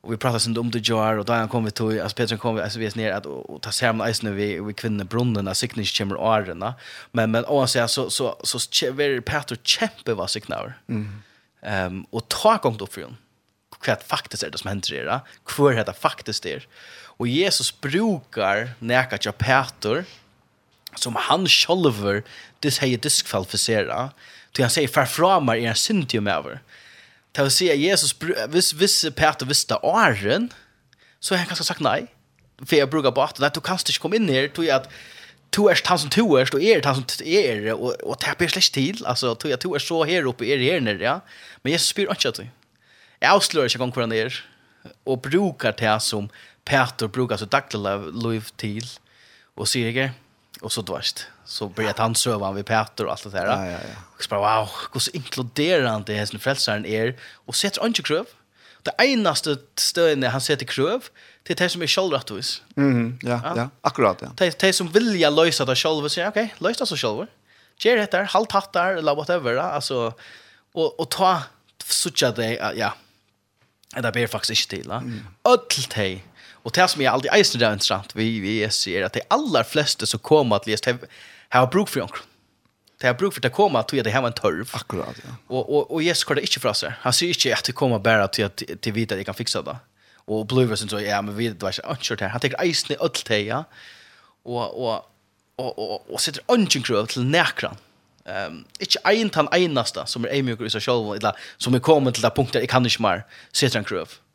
och 0.00 0.12
vi 0.12 0.16
pratade 0.16 0.40
sen 0.40 0.58
om 0.58 0.70
det 0.70 0.88
jar 0.88 1.16
och 1.16 1.24
då 1.24 1.32
han 1.32 1.48
kom 1.48 1.64
vi 1.64 1.70
till 1.70 2.00
as 2.00 2.14
Peter 2.14 2.36
kom 2.36 2.58
alltså 2.58 2.78
vi 2.78 2.86
är 2.86 2.96
ner 2.96 3.12
att 3.12 3.26
och 3.26 3.62
ta 3.62 3.70
sig 3.70 3.92
med 3.92 4.10
isen 4.10 4.36
vi 4.36 4.60
vi 4.60 4.72
kvinnor 4.74 5.04
brunnen 5.04 5.48
av 5.48 5.54
sicknish 5.54 5.94
chamber 5.94 6.34
arena 6.34 6.74
men 7.12 7.30
men 7.30 7.44
och 7.44 7.70
så 7.70 7.88
så 7.88 8.10
så 8.42 8.92
very 8.92 9.20
Peter 9.20 9.56
kämpe 9.62 10.14
var 10.14 10.26
sig 10.26 10.42
knar. 10.42 10.78
Mm. 10.88 11.22
Ehm 11.62 12.06
och 12.10 12.28
ta 12.28 12.56
gång 12.56 12.76
då 12.76 12.86
för 12.86 13.02
hon. 13.02 13.16
Kvart 13.80 14.02
faktiskt 14.02 14.42
är 14.42 14.50
det 14.50 14.58
som 14.58 14.68
händer 14.68 15.04
det. 15.04 15.20
Kvör 15.44 15.72
heter 15.72 15.92
faktiskt 15.92 16.42
det. 16.42 16.62
Och 17.18 17.28
Jesus 17.28 17.80
brukar 17.80 18.70
näka 18.78 19.18
till 19.18 19.32
Peter 19.32 20.04
som 20.94 21.14
han 21.16 21.46
själver 21.46 22.22
det 22.60 22.70
säger 22.70 22.98
diskvalificera. 22.98 24.10
Ty 24.52 24.62
han 24.62 24.70
säger 24.70 24.88
farframar 24.88 25.56
är 25.56 25.68
en 25.68 25.74
syndium 25.74 26.26
över. 26.26 26.60
Det 27.38 27.44
vill 27.44 27.50
säga 27.50 27.74
Jesus 27.74 28.14
hvis, 28.48 28.72
hvis 28.72 29.04
Peter 29.14 29.46
visste 29.46 29.76
åren 29.86 30.48
så 31.20 31.34
har 31.34 31.44
han 31.44 31.50
kanskje 31.50 31.66
sagt 31.68 31.82
nei, 31.86 32.08
for 32.64 32.74
jeg 32.74 32.90
bruker 32.90 33.14
bara 33.14 33.30
att 33.46 33.54
du 33.54 33.60
kan 33.60 33.78
ikke 33.78 34.00
komme 34.02 34.18
inn 34.18 34.28
her, 34.28 34.48
tror 34.50 34.66
jeg 34.66 34.74
at 34.74 34.88
to 35.54 35.68
er 35.68 35.78
han 35.86 35.98
som 35.98 36.10
to 36.10 36.34
er, 36.34 36.50
och 36.52 36.62
er 36.62 36.82
han 36.84 36.94
som 36.94 37.04
er, 37.26 37.74
og, 37.74 37.94
og 38.02 38.18
det 38.18 38.34
blir 38.38 38.48
släkt 38.48 38.74
til. 38.74 39.04
Altså, 39.06 39.34
tror 39.34 39.50
jag 39.50 39.60
to 39.60 39.74
er 39.74 39.78
så 39.78 40.02
her 40.02 40.26
oppe, 40.26 40.46
er 40.46 40.58
her 40.58 40.80
nere 40.80 41.02
ja. 41.02 41.18
Men 41.62 41.72
Jesus 41.72 41.88
spyr 41.94 42.10
ikke 42.10 42.28
at 42.28 42.36
du. 42.36 42.42
Jeg 43.20 43.30
avslører 43.30 43.70
ikke 43.70 43.78
gång 43.78 43.92
hvordan 43.92 44.10
det 44.10 44.20
er, 44.20 44.42
og 45.06 45.22
brukar 45.22 45.70
det 45.70 46.02
som 46.02 46.30
Peter 46.64 47.06
brukar 47.06 47.36
så 47.36 47.46
daglig 47.46 48.12
liv 48.22 48.42
til, 48.58 48.84
og 49.56 49.68
sier 49.68 49.86
ikke, 49.86 50.12
og 50.62 50.72
så 50.72 50.82
dvarst 50.82 51.28
så 51.48 51.68
börjar 51.68 51.94
han 51.96 52.14
söva 52.14 52.52
vid 52.52 52.66
Peter 52.66 53.04
och 53.04 53.12
allt 53.12 53.22
det 53.22 53.30
där. 53.30 53.46
Ja, 53.46 53.66
ja, 53.66 53.72
ja. 53.72 53.78
Och 54.16 54.22
så 54.22 54.28
bara 54.28 54.60
wow, 54.60 54.68
hur 54.92 55.00
så 55.00 55.10
inkluderende 55.10 56.18
hans 56.18 56.30
frälsaren 56.30 56.86
är 56.86 57.16
och 57.46 57.56
sätter 57.56 57.86
inte 57.86 58.02
kröv. 58.02 58.26
Det 58.82 58.94
eneste 58.98 59.56
stöden 59.76 60.22
han 60.22 60.40
setter 60.40 60.66
kröv 60.66 61.02
det 61.48 61.60
er 61.60 61.64
det 61.64 61.72
som 61.72 61.82
är 61.82 61.86
självrättvis. 61.86 62.62
Mm, 62.76 63.18
ja, 63.22 63.40
ja, 63.44 63.52
ja, 63.56 63.68
akkurat. 63.80 64.18
Ja. 64.20 64.28
Det, 64.36 64.58
det 64.58 64.72
som 64.72 64.88
vill 64.92 65.20
jag 65.20 65.32
lösa 65.32 65.64
det 65.64 65.76
själv 65.76 66.08
säger 66.08 66.28
okej, 66.28 66.44
okay, 66.44 66.68
lösa 66.68 66.84
det 66.84 66.86
så 66.86 66.96
själv. 66.96 67.26
Ger 67.78 67.96
det 67.96 68.10
där, 68.10 68.24
halt 68.24 68.52
hatt 68.52 68.72
där 68.72 68.96
eller 68.96 69.14
whatever. 69.14 69.56
Alltså, 69.56 70.14
och, 70.72 71.00
och 71.00 71.10
ta 71.10 71.42
sucha 71.84 72.30
det, 72.30 72.74
ja. 72.76 72.94
Det 74.02 74.12
ber 74.12 74.26
faktiskt 74.26 74.72
inte 74.72 74.76
till. 74.76 74.90
Mm. 74.90 75.26
Ödlt 75.44 75.92
hej. 75.92 76.24
Och 76.62 76.72
det 76.72 76.88
som 76.88 77.02
är 77.02 77.10
alltid 77.10 77.30
eisen 77.32 77.60
där 77.60 77.72
intressant 77.72 78.16
vi 78.16 78.40
vi 78.40 78.70
ser 78.70 79.02
att 79.02 79.12
det 79.12 79.22
allar 79.28 79.64
flesta 79.64 80.06
som 80.06 80.20
kommer 80.20 80.56
att 80.56 80.66
läsa 80.66 80.98
har 81.48 81.66
bruk 81.66 81.88
för 81.88 82.00
onkel. 82.00 82.20
Det 83.00 83.06
har 83.06 83.14
bruk 83.14 83.34
för 83.34 83.46
att 83.46 83.52
komma 83.52 83.82
till 83.82 84.04
det 84.04 84.10
här 84.10 84.26
en 84.26 84.32
törv. 84.32 84.70
Akkurat, 84.72 85.16
ja. 85.24 85.30
Och, 85.46 85.76
och, 85.76 85.90
och 85.90 86.02
Jesus 86.02 86.24
kallar 86.24 86.40
inte 86.40 86.60
för 86.60 86.68
oss. 86.68 86.84
Han 87.00 87.12
säger 87.12 87.46
inte 87.46 87.58
att 87.58 87.64
det 87.64 87.72
kommer 87.72 87.98
bara 87.98 88.28
till 88.28 88.44
att 88.44 88.62
till 88.80 88.92
vita 88.92 89.14
att 89.14 89.18
jag 89.18 89.26
kan 89.26 89.34
fixa 89.34 89.62
det. 89.62 89.76
Och 90.14 90.46
Bluversen 90.46 90.88
så, 90.88 91.00
ja, 91.00 91.22
men 91.22 91.36
vi 91.36 91.48
vet 91.48 91.62
inte, 91.62 91.82
inte 91.90 92.14
det 92.14 92.24
här. 92.24 92.28
Han 92.28 92.40
tänker 92.40 92.62
eisen 92.62 92.92
i 92.92 92.96
öll 93.00 93.10
det, 93.26 93.40
ja. 93.40 93.64
Och, 94.42 94.88
och, 94.88 95.10
och, 95.56 95.78
och, 95.78 96.10
och 96.10 96.20
sätter 96.20 96.42
önsken 96.48 96.82
kröv 96.82 97.06
till 97.06 97.24
näkran. 97.24 97.76
Um, 98.24 98.64
inte 98.80 98.98
en 99.04 99.30
tan 99.30 99.48
enasta 99.52 100.06
som 100.06 100.24
är 100.24 100.28
ämjukar 100.34 100.64
i 100.64 100.70
så 100.70 100.80
själv, 100.80 101.12
eller 101.12 101.36
som 101.56 101.74
är 101.74 101.78
kommit 101.78 102.14
till 102.14 102.22
det 102.22 102.30
punkten 102.30 102.60
jag 102.60 102.70
kan 102.70 102.84
inte 102.84 103.02
mer, 103.02 103.24
sätter 103.52 103.76
han 103.76 103.84
kröv. 103.84 104.08
Mm 104.08 104.27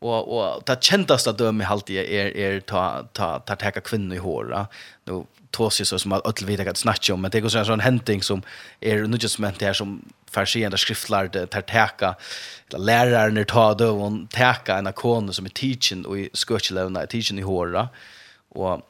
och 0.00 0.38
och 0.38 0.64
ta 0.64 0.76
kändaste 0.80 1.32
döme 1.32 1.64
halt 1.64 1.90
är 1.90 2.02
är 2.02 2.36
er, 2.36 2.60
ta 2.60 3.02
ta 3.12 3.38
ta 3.38 3.56
täcka 3.56 3.80
kvinnor 3.80 4.16
i 4.16 4.18
håra. 4.18 4.66
Nu 5.04 5.24
tås 5.50 5.80
ju 5.80 5.84
så 5.84 5.98
som 5.98 6.12
att 6.12 6.26
öll 6.26 6.46
vet 6.46 6.68
att 6.68 6.76
snacka 6.76 7.14
om 7.14 7.20
men 7.20 7.30
det 7.30 7.40
går 7.40 7.48
så 7.48 7.58
en 7.58 7.64
sån 7.64 7.80
händing 7.80 8.22
som 8.22 8.42
är 8.80 8.96
er, 8.96 9.06
nu 9.06 9.16
just 9.20 9.38
men 9.38 9.54
det 9.58 9.66
här 9.66 9.72
som 9.72 10.02
färsiga 10.30 10.76
skriftlärde 10.76 11.46
tar 11.46 11.60
täcka 11.60 12.14
eller 12.68 12.84
läraren 12.84 13.34
när 13.34 13.44
ta 13.44 13.74
då 13.74 13.90
hon 13.90 14.26
täcka 14.26 14.78
en 14.78 14.86
akon 14.86 15.32
som 15.32 15.44
är 15.44 15.50
teaching 15.50 16.06
och 16.06 16.18
i 16.18 16.30
skurchlevna 16.32 17.06
teaching 17.06 17.38
i 17.38 17.42
håra 17.42 17.88
och 18.48 18.82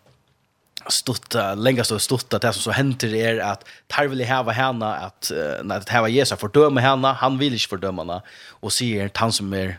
stutta 0.88 1.54
länge 1.54 1.84
så 1.84 1.98
stutta 1.98 2.38
det 2.38 2.52
som 2.52 2.62
så 2.62 2.70
händer 2.70 3.14
är 3.14 3.38
att 3.38 3.64
tar 3.86 4.06
vill 4.06 4.24
häva 4.24 4.52
henne 4.52 4.86
att 4.86 5.32
när 5.62 5.80
det 5.80 5.88
häva 5.88 6.08
Jesus 6.08 6.38
fördöma 6.38 6.80
henne 6.80 7.08
han 7.08 7.38
vill 7.38 7.52
inte 7.52 7.68
fördöma 7.68 8.02
henne 8.02 8.22
och 8.48 8.72
säger 8.72 9.10
han 9.14 9.32
som 9.32 9.52
är 9.52 9.78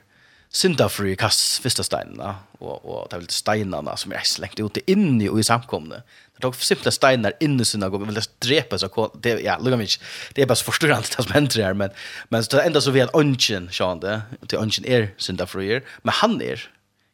syndafri 0.51 1.15
kast 1.15 1.61
första 1.63 1.83
stenarna 1.83 2.35
och 2.59 2.85
och 2.85 3.07
det 3.09 3.15
är 3.15 3.21
lite 3.21 3.33
stenarna 3.33 3.97
som 3.97 4.11
är 4.11 4.21
slängt 4.23 4.59
ut 4.59 4.77
in 4.77 5.21
i 5.21 5.29
och 5.29 5.39
i 5.39 5.43
samkomne. 5.43 6.03
Det 6.35 6.41
tog 6.41 6.55
simpla 6.55 6.91
stenar 6.91 7.33
in 7.39 7.59
i 7.59 7.65
synagogan 7.65 8.07
vill 8.07 8.15
det 8.15 8.39
drepa 8.39 8.77
så 8.77 9.11
det 9.21 9.41
ja 9.41 9.57
lugna 9.57 9.77
mig. 9.77 9.87
Det 10.33 10.41
är 10.41 10.45
bara 10.45 10.55
så 10.55 10.63
förstörande 10.63 11.07
det 11.17 11.23
som 11.23 11.31
händer 11.31 11.63
här 11.63 11.73
men 11.73 11.89
men 12.29 12.43
så 12.43 12.57
det 12.57 12.63
enda 12.63 12.81
så 12.81 12.91
vi 12.91 13.01
att 13.01 13.15
ungen 13.15 13.69
sjönde 13.71 14.21
till 14.47 14.57
ungen 14.57 14.85
är 14.85 15.13
syndafri 15.17 15.81
men 16.01 16.13
han 16.13 16.41
är 16.41 16.69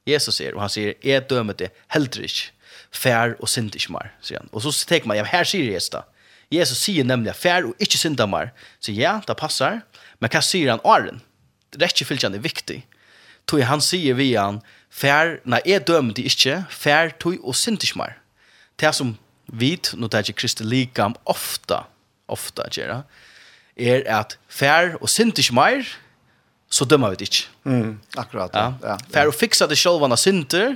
Jesus 0.06 0.42
är 0.42 0.54
och 0.54 0.62
han 0.62 0.70
säger 0.70 0.94
är 1.02 1.22
dömet 1.22 1.58
det 1.58 1.70
heldrich 1.88 2.52
fär 2.92 3.42
och 3.42 3.50
mer, 3.90 4.14
säger 4.22 4.40
han. 4.40 4.50
Och 4.52 4.62
så 4.62 4.72
tenker 4.72 5.08
man 5.08 5.18
ja 5.18 5.24
här 5.24 5.44
säger 5.44 5.66
Jesus 5.66 5.90
då. 5.90 6.04
Jesus 6.50 6.80
säger 6.80 7.04
nämligen 7.04 7.34
og 7.34 7.66
och 7.66 7.76
inte 7.80 7.98
syndamar. 7.98 8.54
Så 8.80 8.92
ja, 8.92 9.22
det 9.28 9.36
passar. 9.36 9.82
Men 10.20 10.30
hva 10.30 10.42
sier 10.42 10.70
han 10.72 10.80
det 11.70 11.86
Rätt 11.86 12.08
fylkjan 12.08 12.34
är 12.34 12.40
viktig 12.40 12.86
tog 13.50 13.62
han 13.66 13.84
sier 13.84 14.18
vi 14.18 14.34
han, 14.34 14.62
fær, 14.90 15.40
nei, 15.46 15.62
jeg 15.68 15.86
dømte 15.88 16.24
ikke, 16.26 16.64
fær 16.72 17.14
tog 17.22 17.38
og 17.44 17.58
synd 17.58 17.84
ikke 17.84 18.00
mer. 18.02 18.18
Det 18.80 18.92
som 18.96 19.16
vit, 19.48 19.92
nå 19.96 20.10
det 20.10 20.20
er 20.20 20.30
ikke 20.30 20.42
Kristi 20.44 20.66
likam 20.66 21.16
ofta, 21.30 21.86
ofta 22.32 22.66
gjør 22.74 23.04
er 23.76 24.06
at 24.08 24.38
fær 24.48 24.96
og 25.02 25.10
synd 25.12 25.38
ikke 25.40 25.56
mer, 25.56 25.86
så 26.72 26.86
dømer 26.86 27.14
vi 27.14 27.22
det 27.22 27.30
ikke. 27.30 27.48
Mm, 27.64 28.00
akkurat. 28.18 28.54
Ja. 28.54 28.74
ja. 28.84 28.98
Fær 29.14 29.32
og 29.32 29.36
fiksa 29.36 29.68
det 29.68 29.78
selv 29.78 30.04
av 30.04 30.18
synder, 30.18 30.76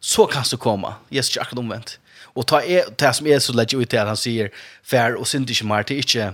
så 0.00 0.26
kan 0.26 0.44
du 0.50 0.56
komme. 0.56 0.94
Jesus 1.10 1.36
er 1.36 1.44
akkurat 1.44 1.62
omvendt. 1.62 1.98
Og 2.34 2.46
ta 2.46 2.60
er, 2.62 2.90
det 2.98 3.14
som 3.16 3.26
er 3.26 3.40
så 3.42 3.54
lett 3.56 3.74
ut 3.74 3.88
til 3.88 4.00
at 4.00 4.08
han 4.08 4.18
sier, 4.18 4.52
fær 4.82 5.16
og 5.18 5.26
sint 5.26 5.50
ikke 5.50 5.66
mer, 5.66 5.86
det 5.86 5.96
er 5.96 6.04
ikke 6.04 6.28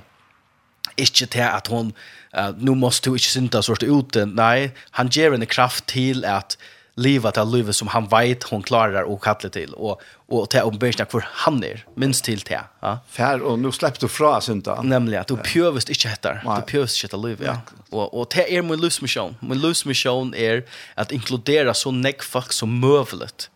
ikke 0.97 1.27
til 1.27 1.47
at 1.47 1.69
hun, 1.73 1.93
uh, 2.37 2.53
nå 2.57 2.77
måste 2.79 3.11
du 3.11 3.19
ikke 3.19 3.33
synda 3.33 3.63
sort 3.65 3.83
ute, 3.83 4.27
nei, 4.31 4.71
han 4.99 5.11
ger 5.13 5.35
henne 5.35 5.49
kraft 5.51 5.89
til 5.95 6.25
at 6.29 6.59
leva 7.01 7.33
til 7.35 7.49
livet 7.51 7.75
som 7.75 7.91
han 7.91 8.07
vet 8.11 8.45
hon 8.51 8.63
klarar 8.63 9.09
og 9.11 9.19
kallar 9.25 9.51
til, 9.55 9.73
og, 9.75 10.03
og 10.31 10.47
til 10.53 10.77
börja 10.79 11.07
hvor 11.11 11.25
han 11.45 11.63
er, 11.67 11.83
minst 11.97 12.25
til 12.25 12.41
til. 12.47 12.63
Ja? 12.83 12.99
Fær, 13.11 13.43
og 13.43 13.59
nå 13.59 13.73
slipper 13.75 14.05
du 14.05 14.09
fra 14.09 14.37
synda. 14.41 14.77
Nemlig, 14.83 15.19
at 15.19 15.29
du 15.29 15.37
pjøvest 15.37 15.91
ikke 15.91 16.13
etter, 16.15 16.39
du 16.45 16.69
pjøvest 16.69 16.99
ikke 16.99 17.11
etter 17.11 17.25
livet, 17.25 17.49
ja. 17.49 17.57
Og, 17.91 18.15
og 18.15 18.31
det 18.35 18.47
er 18.49 18.63
min 18.63 18.81
livsmisjon. 18.81 19.37
Min 19.43 19.59
livsmisjon 19.59 20.35
er 20.35 20.63
at 20.97 21.13
inkludera 21.15 21.75
så 21.75 21.91
neck 21.95 22.23
folk 22.23 22.55
som 22.55 22.79
møvlet, 22.83 23.49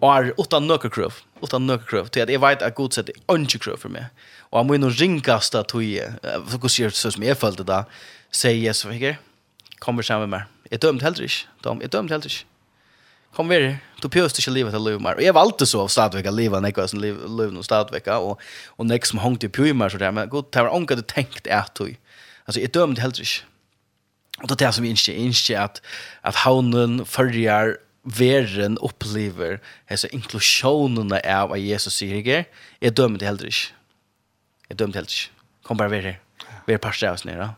og 0.00 0.10
er 0.10 0.34
utan 0.38 0.66
nøkkerkrøv, 0.66 1.22
utan 1.44 1.66
nøkkerkrøv, 1.68 2.10
til 2.10 2.26
at 2.26 2.30
jeg 2.32 2.42
vet 2.42 2.62
at 2.62 2.74
godset 2.74 3.06
sett 3.06 3.14
er 3.14 3.34
ønskekrøv 3.34 3.78
for 3.84 3.92
meg 3.92 4.10
Og 4.50 4.58
han 4.58 4.66
må 4.66 4.74
ju 4.74 4.78
nog 4.78 5.00
ringas 5.00 5.50
där 5.50 5.62
tog 5.62 5.82
jag. 5.82 6.12
Så 6.50 6.58
går 6.58 6.68
sig 6.68 6.90
så 6.90 7.10
som 7.10 7.22
jag 7.22 7.38
följde 7.38 7.64
där. 7.64 7.84
Säg 8.30 8.58
Jesus 8.58 8.82
för. 8.82 9.16
Kommer 9.78 10.02
sen 10.02 10.20
med 10.20 10.28
mig. 10.28 10.42
Jag 10.70 10.80
dömt 10.80 11.02
heller 11.02 11.16
rich. 11.16 11.46
De 11.60 11.82
är 11.82 11.88
dömt 11.88 12.10
heller 12.10 12.24
rich. 12.24 12.44
Kom 13.34 13.48
vi 13.48 13.76
du 14.02 14.08
pjøst 14.08 14.40
ikke 14.40 14.50
livet 14.50 14.72
til 14.74 14.82
livet 14.82 15.02
mer. 15.02 15.14
og 15.14 15.22
jeg 15.22 15.34
valgte 15.34 15.66
så 15.66 15.80
av 15.80 15.88
stadvecka 15.88 16.30
leva 16.30 16.60
när 16.60 16.72
jag 16.76 16.90
som 16.90 17.00
lev 17.00 17.16
lev 17.38 17.52
någon 17.52 17.64
stadvecka 17.64 18.18
og 18.18 18.40
och 18.76 18.86
näck 18.86 19.06
som 19.06 19.18
hängte 19.18 19.48
pjøy 19.48 19.72
mer 19.72 19.88
så 19.88 19.98
der 19.98 20.10
men 20.10 20.28
god 20.28 20.50
det 20.52 20.62
var 20.62 20.74
onka 20.74 20.94
du 20.94 21.02
tänkt 21.02 21.46
at 21.46 21.70
tog. 21.74 21.96
altså 22.46 22.60
jeg 22.60 22.74
dømte 22.74 23.00
heller 23.00 23.20
ikke 23.20 23.44
og 24.42 24.48
det 24.48 24.50
er 24.50 24.66
det 24.66 24.74
som 24.74 24.84
vi 24.84 24.90
inte 24.90 25.12
inte 25.12 25.58
at 25.58 25.80
at 26.24 26.34
haunen 26.34 27.06
förjar 27.06 27.76
veren 28.04 28.78
opplever 28.78 29.60
hesa 29.86 30.08
inklusjonene 30.08 31.20
av 31.24 31.52
at 31.52 31.60
Jesus 31.60 31.94
sier 31.94 32.16
ikke, 32.16 32.44
jeg 32.80 32.96
dømte 32.96 33.26
heller 33.26 33.46
ikke. 33.46 33.74
Jeg 34.70 34.78
dømte 34.78 35.00
helt 35.00 35.10
ikke. 35.10 35.46
Kom 35.66 35.76
bare 35.76 35.90
ved 35.90 36.06
her. 36.06 36.20
Vi 36.66 36.74
er 36.74 36.82
parster 36.82 37.10
av 37.10 37.18
oss 37.18 37.26
nere. 37.28 37.52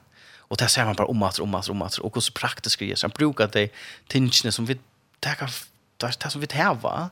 Og 0.50 0.58
det 0.60 0.68
ser 0.70 0.84
man 0.88 0.96
bare 0.96 1.08
om 1.08 1.22
at, 1.22 1.40
om 1.40 1.54
at, 1.54 1.68
om 1.70 1.82
at. 1.82 1.98
Og 2.00 2.10
hvordan 2.10 2.34
praktisk 2.36 2.80
det 2.80 2.90
er. 2.90 2.96
Så 2.96 3.06
han 3.06 3.16
brukar 3.16 3.52
de 3.52 3.68
tingene 4.08 4.52
som 4.52 4.68
vi 4.68 4.78
tar, 5.22 5.48
det 6.00 6.32
som 6.32 6.40
vi 6.40 6.50
hever. 6.52 7.08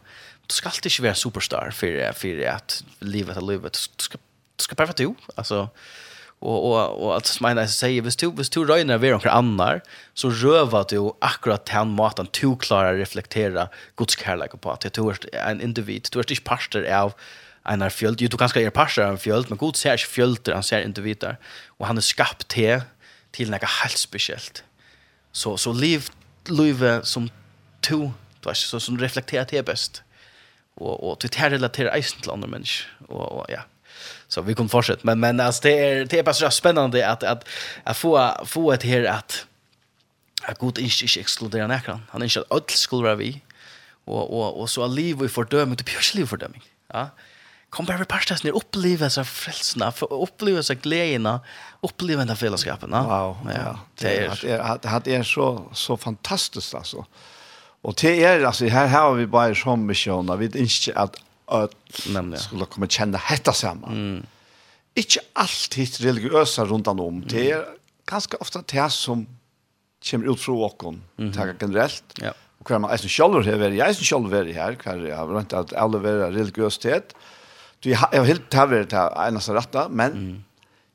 Du 0.48 0.54
skal 0.54 0.72
alltid 0.72 0.90
ikke 0.90 1.02
være 1.02 1.14
superstar 1.14 1.70
for, 1.70 2.12
for 2.16 2.44
at 2.48 2.82
livet 3.00 3.36
er 3.36 3.46
livet. 3.46 3.88
Du 3.98 4.04
skal, 4.04 4.20
du 4.58 4.64
skal 4.64 4.76
bare 4.76 4.88
være 4.88 5.04
du. 5.04 5.14
Altså, 5.36 5.68
og 6.40 6.64
och 6.64 7.02
och 7.02 7.16
att 7.16 7.26
som 7.26 7.66
så 7.66 7.72
säger 7.72 8.02
vis 8.02 8.16
du 8.16 8.30
vis 8.30 8.50
du 8.50 8.64
röjnar 8.64 8.98
vi 8.98 9.10
några 9.10 9.30
annar 9.30 9.80
så 10.14 10.30
rövar 10.30 10.84
du 10.88 11.12
akkurat 11.20 11.66
den 11.66 11.94
maten 11.94 12.26
to 12.26 12.56
klara 12.56 12.94
reflektera 12.94 13.68
Guds 13.96 14.16
kärlek 14.16 14.60
på 14.60 14.70
att 14.70 14.92
du 14.94 15.10
är 15.10 15.50
en 15.50 15.60
individ 15.60 16.08
du 16.12 16.18
är 16.18 16.30
inte 16.30 16.42
parter 16.42 16.94
av 16.94 17.12
en 17.70 17.82
er 17.82 17.88
fjöld. 17.94 18.20
Jo, 18.20 18.28
du 18.28 18.36
kanskje 18.36 18.64
er 18.66 18.74
parsar 18.74 19.12
av 19.12 19.18
fjöld, 19.22 19.50
men 19.50 19.58
Gud 19.58 19.78
ser 19.78 19.98
ikke 19.98 20.10
fjölder, 20.10 20.54
han 20.54 20.66
ser 20.66 20.84
individer. 20.84 21.36
Och 21.78 21.86
han 21.86 21.96
är 21.96 22.00
skapt 22.00 22.48
till, 22.48 22.82
til 23.32 23.50
något 23.50 23.64
helt 23.82 23.98
speciellt. 23.98 24.64
Så, 25.32 25.56
så 25.56 25.72
liv, 25.72 26.10
livet 26.46 27.06
som 27.06 27.30
to, 27.82 28.12
du 28.42 28.48
vet, 28.48 28.56
så, 28.56 28.80
som 28.80 28.98
reflekterar 28.98 29.44
det 29.44 29.62
bäst. 29.62 30.02
Och, 30.76 31.10
och 31.10 31.18
det 31.22 31.34
här 31.34 31.50
relaterar 31.50 31.94
eisen 31.94 32.20
till 32.20 32.30
andra 32.30 32.48
människor. 32.48 32.86
Och, 33.08 33.32
och 33.32 33.46
ja, 33.48 33.60
så 34.28 34.42
vi 34.42 34.54
kommer 34.54 34.68
fortsätta. 34.68 35.00
Men, 35.02 35.20
men 35.20 35.40
alltså, 35.40 35.62
det, 35.62 35.78
är, 35.78 36.04
det 36.04 36.18
är 36.18 36.22
bara 36.22 36.34
så 36.34 36.50
spännande 36.50 37.08
att, 37.08 37.22
att, 37.22 37.48
att 37.84 37.96
få, 37.96 38.44
få 38.46 38.72
ett 38.72 38.82
här 38.82 39.04
att 39.04 39.46
att 40.42 40.58
Gud 40.58 40.78
inte, 40.78 41.04
inte 41.04 41.20
exkluderar 41.20 41.68
näkran. 41.68 42.02
Han 42.10 42.22
inte 42.22 42.40
att 42.40 42.50
öll 42.50 42.62
skulle 42.68 43.02
vara 43.02 43.14
vi. 43.14 43.40
Och, 44.04 44.40
och, 44.40 44.60
och 44.60 44.70
så 44.70 44.84
är 44.84 44.88
liv 44.88 45.22
och 45.22 45.30
fördömning, 45.30 45.76
det 45.76 45.84
blir 45.84 45.96
inte 45.96 46.18
liv 46.18 46.26
fördömning. 46.26 46.62
Ja. 46.92 47.08
Kom 47.70 47.84
bare 47.86 48.04
pastas 48.04 48.44
ner 48.44 48.52
uppleva 48.52 49.10
så 49.10 49.24
frälsna 49.24 49.92
för 49.92 50.12
uppleva 50.12 50.62
så 50.62 50.74
glädjerna, 50.74 51.40
uppleva 51.80 52.24
den 52.24 52.36
fällskapen. 52.36 52.90
Wow. 52.90 53.36
Ja, 53.54 53.78
det 53.94 54.16
är 54.16 54.78
det 54.82 54.88
hade 54.88 55.14
är 55.14 55.22
så 55.22 55.64
så 55.72 55.96
fantastiskt 55.96 56.74
alltså. 56.74 57.06
Och 57.82 57.94
det 58.00 58.24
är 58.24 58.44
alltså 58.44 58.66
här 58.66 58.88
har 58.88 59.14
vi 59.14 59.26
bara 59.26 59.54
som 59.54 59.86
missioner. 59.86 60.36
Vi 60.36 60.44
inte 60.44 60.92
att 60.94 61.16
att 61.50 61.74
nämligen 62.08 62.42
skulle 62.42 62.64
komma 62.64 62.86
känna 62.86 63.20
detta 63.30 63.52
samma. 63.52 63.86
Mm. 63.86 64.26
Inte 64.94 65.20
alltid 65.32 66.00
religiösa 66.00 66.64
runt 66.64 66.86
om. 66.86 67.24
Det 67.26 67.50
är 67.50 67.64
ganska 68.06 68.36
ofta 68.36 68.62
det 68.66 68.90
som 68.90 69.26
kommer 70.10 70.32
ut 70.32 70.40
från 70.40 70.56
åkon. 70.56 71.02
Mm. 71.18 71.32
Tackar 71.32 71.56
generellt. 71.60 72.04
Ja. 72.20 72.32
Och 72.58 72.66
kvar 72.66 72.78
man 72.78 72.90
är 72.90 72.96
så 72.96 73.08
själv 73.08 73.62
här, 73.62 73.70
jag 73.70 73.88
är 73.88 73.92
så 73.92 74.04
själv 74.04 74.54
här, 74.54 74.74
kvar 74.74 74.96
jag 74.96 75.16
har 75.16 75.40
inte 75.40 75.58
att 75.58 75.72
alla 75.72 75.98
vara 75.98 76.30
religiösitet. 76.30 77.14
Du 77.80 77.94
har 77.94 78.24
helt 78.24 78.50
taver 78.50 78.84
ta 78.84 79.26
ena 79.26 79.40
så 79.40 79.54
rätta 79.54 79.88
men 79.88 80.12
mm. 80.12 80.44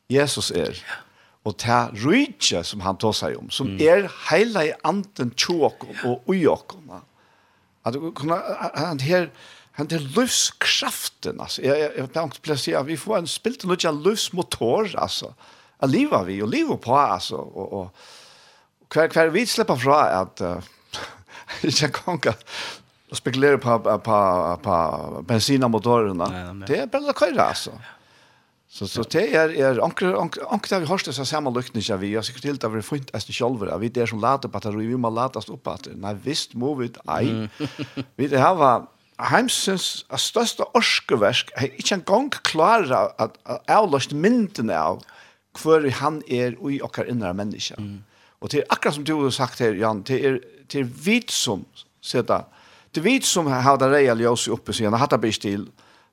Jesus 0.07 0.51
är 0.51 0.85
och 1.43 1.57
ta 1.57 1.89
rike 1.93 2.63
som 2.63 2.81
han 2.81 2.97
tar 2.97 3.11
sig 3.11 3.35
om 3.35 3.49
som 3.49 3.67
mm. 3.67 3.87
är 3.87 4.11
hela 4.31 4.65
i 4.65 4.73
anten 4.83 5.31
tjok 5.35 5.83
och 6.03 6.23
ojakon. 6.25 7.01
Att 7.81 7.93
du 7.93 8.11
kunna 8.11 8.41
han 8.73 8.99
här 8.99 9.31
han 9.71 9.87
till 9.87 10.07
livskraften 10.07 11.41
alltså 11.41 11.61
jag 11.61 11.97
jag 11.97 12.13
tänkte 12.13 12.39
placera 12.39 12.83
vi 12.83 12.97
får 12.97 13.17
en 13.17 13.27
spilt 13.27 13.63
och 13.63 13.69
lite 13.69 13.91
livsmotor 13.91 14.95
alltså 14.95 15.33
att 15.77 15.89
leva 15.89 16.23
vi 16.23 16.41
och 16.41 16.49
leva 16.49 16.77
på 16.77 16.95
alltså 16.95 17.35
och 17.35 17.73
och 17.73 17.95
kvar 18.87 19.07
kvar 19.07 19.27
vi 19.27 19.45
släpper 19.45 19.75
fra 19.75 20.01
att 20.01 20.41
uh, 20.41 20.59
jag 21.81 21.93
kan 21.93 22.19
och 23.15 23.17
spekulera 23.17 23.57
på 23.57 23.79
på 23.79 23.99
på, 23.99 24.57
på 24.63 25.21
bensinmotorerna. 25.27 26.53
Det 26.67 26.77
är 26.77 26.87
bara 26.87 27.09
att 27.09 27.19
köra 27.19 27.43
alltså. 27.43 27.71
Så 28.67 28.87
så 28.87 29.03
det 29.03 29.35
är 29.35 29.49
är 29.49 29.83
ankar 29.83 30.15
ankar 30.51 30.79
vi 30.79 30.85
hörste 30.85 31.13
så 31.13 31.25
samma 31.25 31.49
luktnisja 31.49 31.97
vi 31.97 32.15
har 32.15 32.21
skulle 32.21 32.41
till 32.41 32.65
att 32.65 32.73
vi 32.73 32.81
fint 32.81 33.15
är 33.15 33.19
själva 33.19 33.77
vi 33.77 33.89
det 33.89 34.07
som 34.07 34.19
låter 34.19 34.49
på 34.49 34.57
att 34.57 34.65
vi 34.65 34.97
måste 34.97 35.15
latas 35.15 35.49
upp 35.49 35.67
att 35.67 35.87
nej 35.95 36.15
visst 36.23 36.53
må 36.53 36.75
vi 36.75 36.91
ei. 37.07 37.49
Vi 38.17 38.27
det 38.27 38.39
här 38.39 38.55
var 38.55 38.87
heimsens 39.17 40.05
a 40.09 40.17
største 40.17 40.63
orskeversk 40.73 41.51
er 41.57 41.69
ikke 41.79 41.95
engang 41.95 42.29
klara 42.43 43.07
at 43.17 43.31
avløst 43.67 44.13
mynden 44.13 44.69
av 44.69 44.99
hvor 45.61 45.89
han 45.89 46.21
er 46.27 46.55
og 46.59 46.73
i 46.73 46.81
okkar 46.81 47.07
innere 47.07 47.33
mennesker. 47.33 47.79
Og 48.41 48.51
det 48.51 48.59
er 48.59 48.65
akkurat 48.69 48.95
som 48.95 49.03
du 49.03 49.23
har 49.23 49.29
sagt 49.29 49.59
her, 49.59 49.73
Jan, 49.73 50.01
det 50.01 50.25
er, 50.25 50.39
det 50.71 50.79
er 50.79 50.89
vi 51.05 51.21
som 51.29 51.65
sitter 52.01 52.43
det 52.95 53.01
vet 53.01 53.25
som 53.25 53.47
har 53.47 53.77
det 53.77 53.89
rejäl 53.89 54.21
ljus 54.21 54.47
uppe 54.47 54.73
så 54.73 54.83
han 54.83 54.93
har 54.93 55.07
det 55.07 55.17
bäst 55.17 55.41
till 55.41 55.67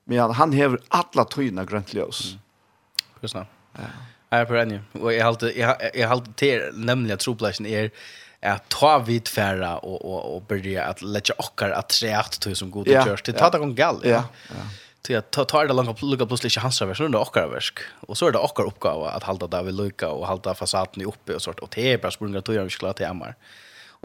men 0.05 0.19
han 0.19 0.53
har 0.53 0.79
alla 0.87 1.25
tryna 1.25 1.65
grönt 1.65 1.93
ljus. 1.93 2.35
Precis. 3.21 3.35
Ja. 3.35 3.81
Jag 4.29 4.39
är 4.39 4.45
på 4.45 4.53
den 4.53 4.81
Och 4.91 5.13
jag 5.13 5.25
har 5.25 5.51
jag 5.93 6.07
har 6.07 6.23
till 6.35 6.61
nämligen 6.73 7.17
troplatsen 7.17 7.65
är 7.65 7.91
att 8.41 8.69
ta 8.69 8.99
vid 8.99 9.27
färra 9.27 9.77
och 9.77 10.05
och 10.05 10.35
och 10.35 10.41
börja 10.41 10.83
att 10.83 11.01
lägga 11.01 11.33
ockar 11.37 11.69
att 11.69 11.89
träat 11.89 12.31
till 12.31 12.55
som 12.55 12.71
god 12.71 12.87
körs 12.87 13.21
till 13.21 13.33
ta 13.33 13.49
det 13.49 13.59
gång 13.59 13.75
gall. 13.75 14.01
Ja. 14.03 14.23
ja. 14.49 14.55
Till 15.01 15.17
att 15.17 15.31
ta 15.31 15.45
tar 15.45 15.65
det 15.65 15.73
långa 15.73 15.95
lucka 16.01 16.25
plus 16.25 16.43
lite 16.43 16.59
hans 16.59 16.81
över 16.81 16.93
så 16.93 17.03
under 17.03 17.19
ockar 17.19 17.47
verk. 17.47 17.79
Och 18.07 18.17
så 18.17 18.27
är 18.27 18.31
det 18.31 18.37
ockar 18.37 18.63
uppgåva 18.63 19.09
att 19.09 19.23
hålla 19.23 19.47
där 19.47 19.63
vid 19.63 19.73
lucka 19.73 20.09
och 20.09 20.27
hålla 20.27 20.53
fasaden 20.55 21.05
uppe 21.05 21.35
och 21.35 21.41
sånt 21.41 21.59
och 21.59 21.69
te 21.69 21.97
bara 21.97 22.11
sprunga 22.11 22.41
till 22.41 22.55
jag 22.55 22.71
skulle 22.71 22.93
ta 22.93 23.05
hemma 23.05 23.33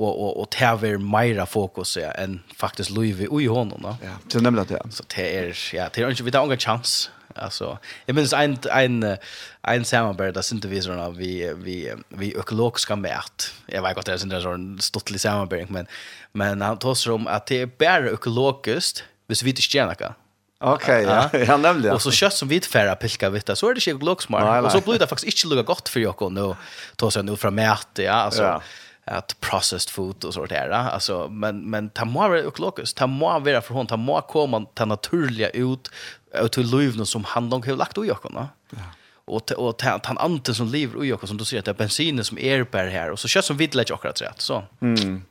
och 0.00 0.24
och 0.24 0.40
och 0.40 0.48
det 0.58 0.64
är 0.64 0.98
mera 0.98 1.46
fokus 1.46 1.96
ja, 1.96 2.10
än 2.10 2.42
faktiskt 2.56 2.90
Louis 2.90 3.20
i 3.20 3.46
honom 3.46 3.82
då. 3.82 3.96
Ja, 4.02 4.10
till 4.28 4.42
nämligen 4.42 4.66
det. 4.68 4.82
Så 4.90 5.04
det 5.16 5.38
är 5.38 5.58
ja, 5.72 5.88
det 5.94 6.02
är 6.02 6.10
inte 6.10 6.22
vi 6.22 6.36
har 6.36 6.44
ingen 6.44 6.58
chans. 6.58 7.10
Alltså, 7.34 7.78
jag 8.06 8.16
minns 8.16 8.32
en 8.32 8.58
en 8.70 9.16
en 9.62 9.84
samarbete 9.84 10.32
där 10.32 10.42
synte 10.42 10.68
vi 10.68 10.82
såna 10.82 11.10
vi 11.10 11.52
vi 11.56 11.92
vi 12.08 12.30
ekologiska 12.38 12.96
mät. 12.96 13.54
Jag 13.66 13.82
vet 13.82 13.96
inte 13.96 14.10
det 14.16 14.32
är 14.32 14.34
en 14.36 14.42
sån 14.42 14.80
stottlig 14.80 15.20
samarbete 15.20 15.72
men 15.72 15.86
men 16.32 16.60
han 16.62 16.78
tar 16.78 17.10
om 17.10 17.26
att 17.26 17.46
det 17.46 17.60
är 17.60 17.66
bara 17.66 18.10
ekologiskt, 18.10 19.04
hvis 19.26 19.42
vi 19.42 19.50
inte 19.50 19.62
tjänar 19.62 19.94
kan. 19.94 20.12
Okej, 20.60 21.02
ja. 21.02 21.30
Jag 21.32 21.60
nämnde. 21.60 21.92
Och 21.92 22.02
så 22.02 22.10
kött 22.10 22.34
som 22.34 22.48
vit 22.48 22.66
färra 22.66 22.96
pilka 22.96 23.30
vita 23.30 23.56
så 23.56 23.68
är 23.70 23.74
det 23.74 23.86
ju 23.86 23.96
ekologiskt. 23.96 24.30
Och 24.64 24.72
så 24.72 24.80
blir 24.80 24.98
det 24.98 25.06
faktiskt 25.06 25.44
inte 25.44 25.54
lika 25.54 25.62
gott 25.62 25.88
för 25.88 26.00
jag 26.00 26.32
nu 26.32 26.56
tar 26.96 27.10
sig 27.10 27.22
nu 27.22 27.36
från 27.36 27.54
mät, 27.54 27.88
ja, 27.94 28.12
alltså. 28.12 28.42
Ja 28.42 28.62
att 29.08 29.40
processed 29.40 29.90
food 29.90 30.24
och 30.24 30.34
sånt 30.34 30.48
där 30.48 30.70
alltså 30.70 31.28
men 31.28 31.70
men 31.70 31.90
ta 31.90 32.04
må 32.04 32.20
vara 32.20 32.40
ekologiskt 32.40 32.96
ta 32.96 33.06
må 33.06 33.38
vara 33.38 33.60
för 33.60 33.74
hon 33.74 33.86
ta 33.86 33.96
må 33.96 34.20
komma 34.20 34.66
ta 34.74 34.84
naturliga 34.84 35.50
ut 35.50 35.90
ut 36.34 36.52
till 36.52 36.70
lövnen 36.70 37.06
som 37.06 37.24
han 37.24 37.50
de 37.50 37.62
har 37.62 37.76
lagt 37.76 37.98
och 37.98 38.06
jackorna 38.06 38.48
ja. 38.70 38.78
Och 39.24 39.52
och 39.52 39.82
han 39.82 40.18
anten 40.18 40.54
som 40.54 40.68
lever 40.68 40.96
och 40.96 41.06
jackor 41.06 41.26
som 41.26 41.36
du 41.36 41.44
ser 41.44 41.58
att 41.58 41.64
det 41.64 41.70
är 41.70 41.74
bensinen 41.74 42.24
som 42.24 42.38
är 42.38 42.64
på 42.64 42.78
här 42.78 43.10
och 43.10 43.18
så 43.18 43.28
kör 43.28 43.40
som 43.42 43.56
vidlägg 43.56 43.90
och 43.92 44.04
rätt 44.04 44.40
så. 44.40 44.64
Mm. 44.80 45.22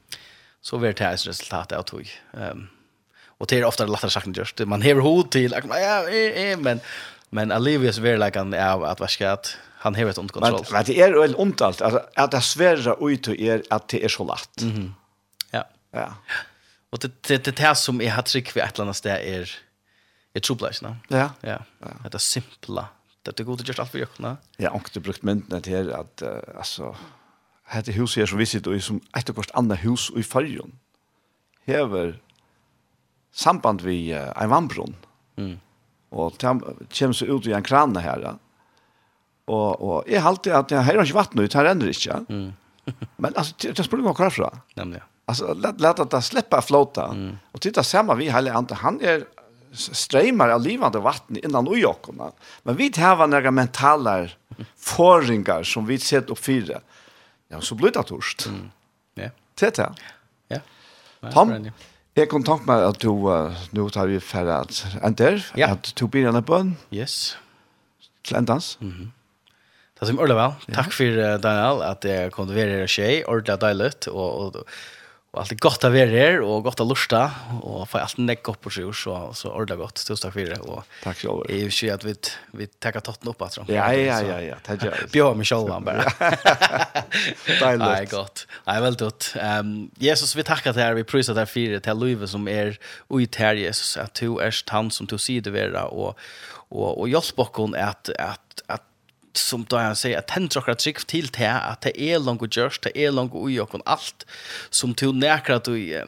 Så 0.61 0.77
vart 0.77 0.97
det 0.97 1.03
här 1.03 1.17
resultatet 1.17 1.77
av 1.77 1.83
tog. 1.83 2.09
Ehm 2.33 2.67
och 3.37 3.47
det 3.47 3.59
är 3.59 3.65
ofta 3.65 3.85
lättare 3.85 4.11
sagt 4.11 4.27
än 4.27 4.33
just 4.33 4.59
man 4.59 4.81
häver 4.81 5.01
hot 5.01 5.31
till 5.31 5.51
ja 5.51 6.57
men 6.57 6.79
men 7.29 7.51
Olivia's 7.51 8.01
verkligen 8.01 8.53
är 8.53 8.85
att 8.85 8.99
vad 8.99 9.09
ska 9.09 9.31
att 9.31 9.57
han 9.77 9.95
har 9.95 10.05
ett 10.05 10.15
kontroll. 10.15 10.51
Men, 10.51 10.63
men 10.71 10.83
det 10.85 11.01
är 11.01 11.13
väl 11.13 11.35
omtalt, 11.35 11.81
alltså 11.81 12.01
att 12.15 12.31
det 12.31 12.41
svära 12.41 12.95
ut 12.99 13.27
och 13.27 13.35
är 13.35 13.63
att 13.69 13.87
det 13.87 14.03
är 14.03 14.09
så 14.09 14.23
lätt. 14.23 14.61
Mhm. 14.61 14.71
Mm 14.71 14.93
ja. 15.51 15.67
Ja. 15.91 16.13
Och 16.89 16.99
det 16.99 17.23
det 17.27 17.43
det 17.43 17.59
här 17.59 17.73
som 17.73 18.01
är 18.01 18.11
har 18.11 18.21
trick 18.21 18.51
för 18.51 18.59
ett 18.59 18.79
annat 18.79 19.03
där 19.03 19.17
är 19.17 19.51
är 20.33 20.39
trubblas, 20.39 20.81
va? 20.81 20.97
Ja. 21.07 21.29
Ja. 21.41 21.59
Det 22.03 22.13
är 22.13 22.17
simpla. 22.17 22.87
Det 23.23 23.39
är 23.39 23.43
gott 23.43 23.61
att 23.61 23.67
just 23.67 23.79
allt 23.79 23.91
för 23.91 23.99
jökna. 23.99 24.37
Ja, 24.57 24.69
och 24.69 24.89
det 24.93 24.99
brukt 24.99 25.23
mynt 25.23 25.49
det 25.49 25.67
här 25.67 25.89
att 25.89 26.21
uh, 26.21 26.57
alltså 26.57 26.95
hade 27.63 27.91
hus 27.91 28.15
här 28.15 28.25
som 28.25 28.37
visit 28.37 28.67
och 28.67 28.83
som 28.83 29.01
ett 29.17 29.35
kost 29.35 29.51
andra 29.53 29.75
hus 29.75 30.09
och 30.09 30.19
i 30.19 30.23
färgen. 30.23 30.79
Häver 31.65 32.21
samband 33.33 33.81
vi 33.81 34.13
uh, 34.13 34.43
en 34.43 34.49
vannbrunn. 34.49 34.95
Mm. 35.35 35.59
Och 36.09 36.31
det 36.39 36.47
kommer 36.99 37.37
ut 37.37 37.47
i 37.47 37.51
en 37.51 37.63
kran 37.63 37.95
här. 37.95 38.19
Ja 38.19 38.39
Og, 39.47 39.81
og 39.81 40.09
jeg 40.11 40.21
halte 40.21 40.55
at 40.55 40.71
jeg 40.71 40.83
har 40.83 40.99
ikke 41.03 41.15
vatten 41.15 41.43
ut, 41.43 41.53
her 41.53 41.69
ender 41.71 41.91
ikke. 41.91 42.19
Mm. 42.27 42.49
Men 43.23 43.31
altså, 43.35 43.55
det, 43.61 43.77
det 43.77 43.85
spør 43.85 44.03
ikke 44.03 44.25
hva 44.25 44.33
fra. 44.33 44.51
Nämligen. 44.75 45.05
Altså, 45.27 45.53
låt 45.53 45.81
låt 45.81 45.99
at 45.99 46.11
det 46.11 46.21
släppa 46.21 46.61
flåta. 46.61 47.11
Mm. 47.11 47.39
Og 47.51 47.61
titta 47.61 47.83
samme 47.83 48.15
vi 48.15 48.29
hele 48.31 48.53
andre, 48.55 48.75
han 48.79 48.99
er 49.03 49.25
strømmer 49.75 50.53
av 50.55 50.61
livande 50.63 50.99
vatten 51.03 51.39
innan 51.43 51.67
ujokkene. 51.67 52.31
Men 52.63 52.75
vi 52.75 52.91
har 52.95 53.27
några 53.27 53.51
mentala 53.51 54.29
förringar 54.77 55.63
som 55.63 55.85
vi 55.85 55.99
sett 55.99 56.29
upp 56.29 56.39
fyra. 56.39 56.79
Ja, 57.47 57.61
så 57.61 57.75
blir 57.75 57.91
det 57.91 58.03
torst. 58.03 58.45
Mm. 58.45 58.71
Yeah. 59.15 59.31
Tete. 59.55 59.93
Ja. 60.47 60.57
Yeah. 61.21 61.33
Tom, 61.33 61.71
jag 62.13 62.29
kan 62.29 62.43
tänka 62.43 62.63
med 62.65 62.85
att 62.85 62.99
du, 62.99 63.07
uh, 63.07 63.51
nu 63.71 63.89
tar 63.89 64.07
vi 64.07 64.19
färre 64.19 64.57
att 64.57 64.85
ender, 65.03 65.51
Ja. 65.55 65.67
Att 65.67 65.95
du 65.95 66.07
blir 66.07 66.27
en 66.27 66.43
bön. 66.43 66.75
Yes. 66.91 67.37
Till 68.21 68.35
ändans. 68.35 68.77
Mm 68.81 68.93
-hmm. 68.93 69.16
Det 69.97 70.11
som 70.11 70.19
ordentlig 70.21 70.37
vel. 70.37 70.59
Takk 70.75 70.93
for 70.93 71.23
uh, 71.23 71.33
Daniel 71.41 71.81
at 71.87 72.05
jeg 72.05 72.35
kom 72.35 72.45
til 72.45 72.53
å 72.55 72.61
være 72.61 72.77
her 72.77 72.85
og 72.85 72.93
skje. 72.93 73.09
Ordentlig 73.25 73.59
deilig. 73.63 73.91
Og, 74.11 74.27
og, 74.27 74.59
og 75.33 75.39
alt 75.41 75.53
er 75.53 75.59
godt 75.61 75.85
å 75.85 75.89
være 75.93 76.13
her 76.13 76.43
og 76.45 76.63
godt 76.65 76.83
å 76.83 76.85
lusta. 76.87 77.21
Og 77.57 77.81
for 77.89 78.01
alt 78.03 78.19
nekk 78.21 78.51
opp 78.53 78.59
på 78.63 78.71
sju, 78.73 78.85
så, 78.95 79.15
så 79.37 79.49
ordentlig 79.49 79.79
godt. 79.81 80.03
Tusen 80.05 80.21
takk 80.23 80.35
for 80.35 80.51
det. 80.53 80.59
Og 80.65 81.01
takk 81.03 81.21
selv. 81.21 81.43
Jeg 81.49 81.67
vil 81.67 81.75
si 81.79 81.89
at 81.93 82.05
vi, 82.05 82.13
vi 82.61 82.67
takker 82.85 83.05
totten 83.05 83.31
opp. 83.33 83.41
Tror, 83.53 83.69
ja, 83.73 83.87
ja, 83.97 84.19
ja, 84.25 84.39
ja. 84.45 84.57
Takk 84.65 84.85
selv. 84.85 85.07
Bjør 85.13 85.37
meg 85.37 85.49
selv 85.49 85.73
han 85.73 85.87
bare. 85.87 86.05
deilig. 87.63 87.81
Nei, 87.83 88.03
godt. 88.13 88.45
Nei, 88.69 88.77
veldig 88.85 89.01
godt. 89.01 89.31
Um, 89.41 89.73
Jesus, 90.01 90.35
vi 90.37 90.45
takker 90.47 90.77
til 90.77 90.85
her. 90.85 90.97
Vi 90.97 91.07
priser 91.09 91.37
deg 91.37 91.49
fire 91.49 91.81
til 91.85 92.05
livet 92.05 92.33
som 92.33 92.45
er 92.51 92.77
ut 93.09 93.41
her, 93.41 93.57
Jesus. 93.57 93.95
At 94.01 94.17
du 94.21 94.37
er 94.43 94.53
han 94.73 94.93
som 94.93 95.09
du 95.09 95.17
sier 95.21 95.41
det 95.45 95.57
være. 95.57 95.89
Og, 95.89 96.13
og, 96.69 96.91
og 96.93 97.09
hjelp 97.09 97.45
oss 97.45 97.73
at, 97.81 98.13
at, 98.21 98.63
at 98.69 98.85
som 99.33 99.65
då 99.69 99.77
han 99.77 99.95
säger 99.95 100.17
att 100.17 100.27
tänd 100.27 100.51
tråkar 100.51 100.73
trick 100.73 101.05
till 101.05 101.27
det 101.27 101.51
att 101.51 101.81
det 101.81 102.01
är 102.01 102.19
långt 102.19 102.41
och 102.41 102.57
görs, 102.57 102.79
det 102.79 102.97
är 102.97 103.11
långt 103.11 103.33
och 103.33 103.51
jag 103.51 103.81
allt 103.85 104.25
som 104.69 104.93
du 104.93 105.13
näkrar 105.13 105.55
att 105.55 105.63
du 105.63 106.03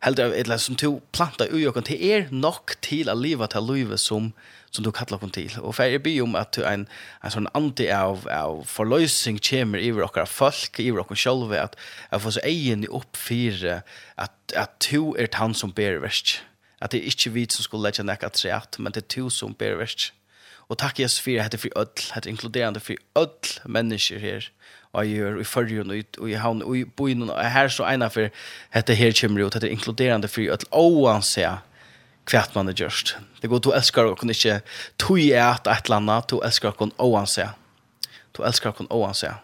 helt 0.00 0.18
eller 0.18 0.56
som 0.56 0.76
till 0.76 1.00
planta 1.12 1.44
och 1.52 1.60
jag 1.60 1.84
till 1.84 2.02
är 2.02 2.28
nog 2.30 2.80
till 2.80 3.08
att 3.08 3.18
leva 3.18 3.46
till 3.46 3.66
livet 3.66 4.00
som 4.00 4.32
som 4.74 4.84
du 4.84 4.90
kallar 4.92 5.20
kon 5.22 5.30
til. 5.30 5.52
Og 5.62 5.74
fer 5.76 5.98
bi 6.02 6.16
om 6.22 6.34
at 6.38 6.58
ein 6.58 6.88
ein 7.22 7.32
sånn 7.32 7.46
anti 7.54 7.86
av 7.94 8.26
av 8.30 8.64
forløysing 8.66 9.38
kjemur 9.38 9.78
i 9.78 9.92
okkar 9.92 10.26
folk, 10.26 10.80
i 10.82 10.90
okkar 10.90 11.20
sjølve 11.20 11.60
at 11.60 11.78
at 12.10 12.22
få 12.24 12.34
så 12.34 12.42
eigen 12.42 12.86
opp 12.90 13.16
fire 13.16 13.82
at 14.18 14.34
at 14.56 14.74
to 14.80 15.14
er 15.14 15.30
han 15.38 15.54
som 15.54 15.72
ber 15.72 16.00
verst. 16.02 16.42
At 16.82 16.92
det 16.92 17.00
er 17.00 17.10
ikkje 17.12 17.32
vit 17.32 17.54
som 17.54 17.62
skulle 17.62 17.86
leggja 17.86 18.04
nekka 18.04 18.28
treat, 18.34 18.78
men 18.78 18.92
det 18.92 19.04
er 19.04 19.08
to 19.14 19.30
som 19.30 19.54
ber 19.54 19.78
verst. 19.78 20.12
Og 20.68 20.78
takk 20.78 21.00
Jesus 21.00 21.20
for 21.20 21.40
at 21.40 21.52
det 21.52 21.58
er 21.58 21.62
for 21.66 21.80
ødel, 21.80 22.04
at 22.14 22.24
det 22.24 22.30
er 22.30 22.34
inkluderende 22.34 22.80
for 22.80 22.94
ødel 23.18 23.60
mennesker 23.66 24.18
her, 24.18 24.48
og 24.92 25.06
jeg 25.06 25.16
gjør 25.16 25.40
i 25.40 25.44
førjen, 25.44 25.90
og 26.18 26.30
i 26.30 26.32
havn, 26.38 26.62
og 26.62 26.76
i 26.76 26.84
byen, 26.84 27.30
og 27.30 27.50
her 27.50 27.68
så 27.68 27.86
ene 27.90 28.10
for 28.10 28.28
at 28.72 28.86
det 28.86 28.96
her 28.96 29.12
kommer 29.20 29.44
ut, 29.44 29.56
at 29.56 29.62
det 29.62 29.68
er 29.68 29.76
inkluderende 29.76 30.28
for 30.28 30.40
ødel, 30.40 30.68
og 30.72 31.12
han 31.12 31.22
sier 31.22 31.62
hvert 32.30 32.54
man 32.54 32.68
er 32.68 32.76
gjørst. 32.78 33.16
Det 33.42 33.50
går, 33.50 33.58
du 33.58 33.72
elsker 33.76 34.08
og 34.08 34.22
ikke, 34.30 34.60
du 34.98 35.16
er 35.16 35.58
et 35.60 35.84
eller 35.84 35.96
annet, 35.96 36.30
du 36.30 36.40
elsker 36.40 36.72
og 36.98 37.18
han 37.18 37.26
sier. 37.26 37.52
Du 38.36 38.42
elsker 38.42 38.72
og 38.88 39.06
han 39.06 39.14
sier. 39.14 39.42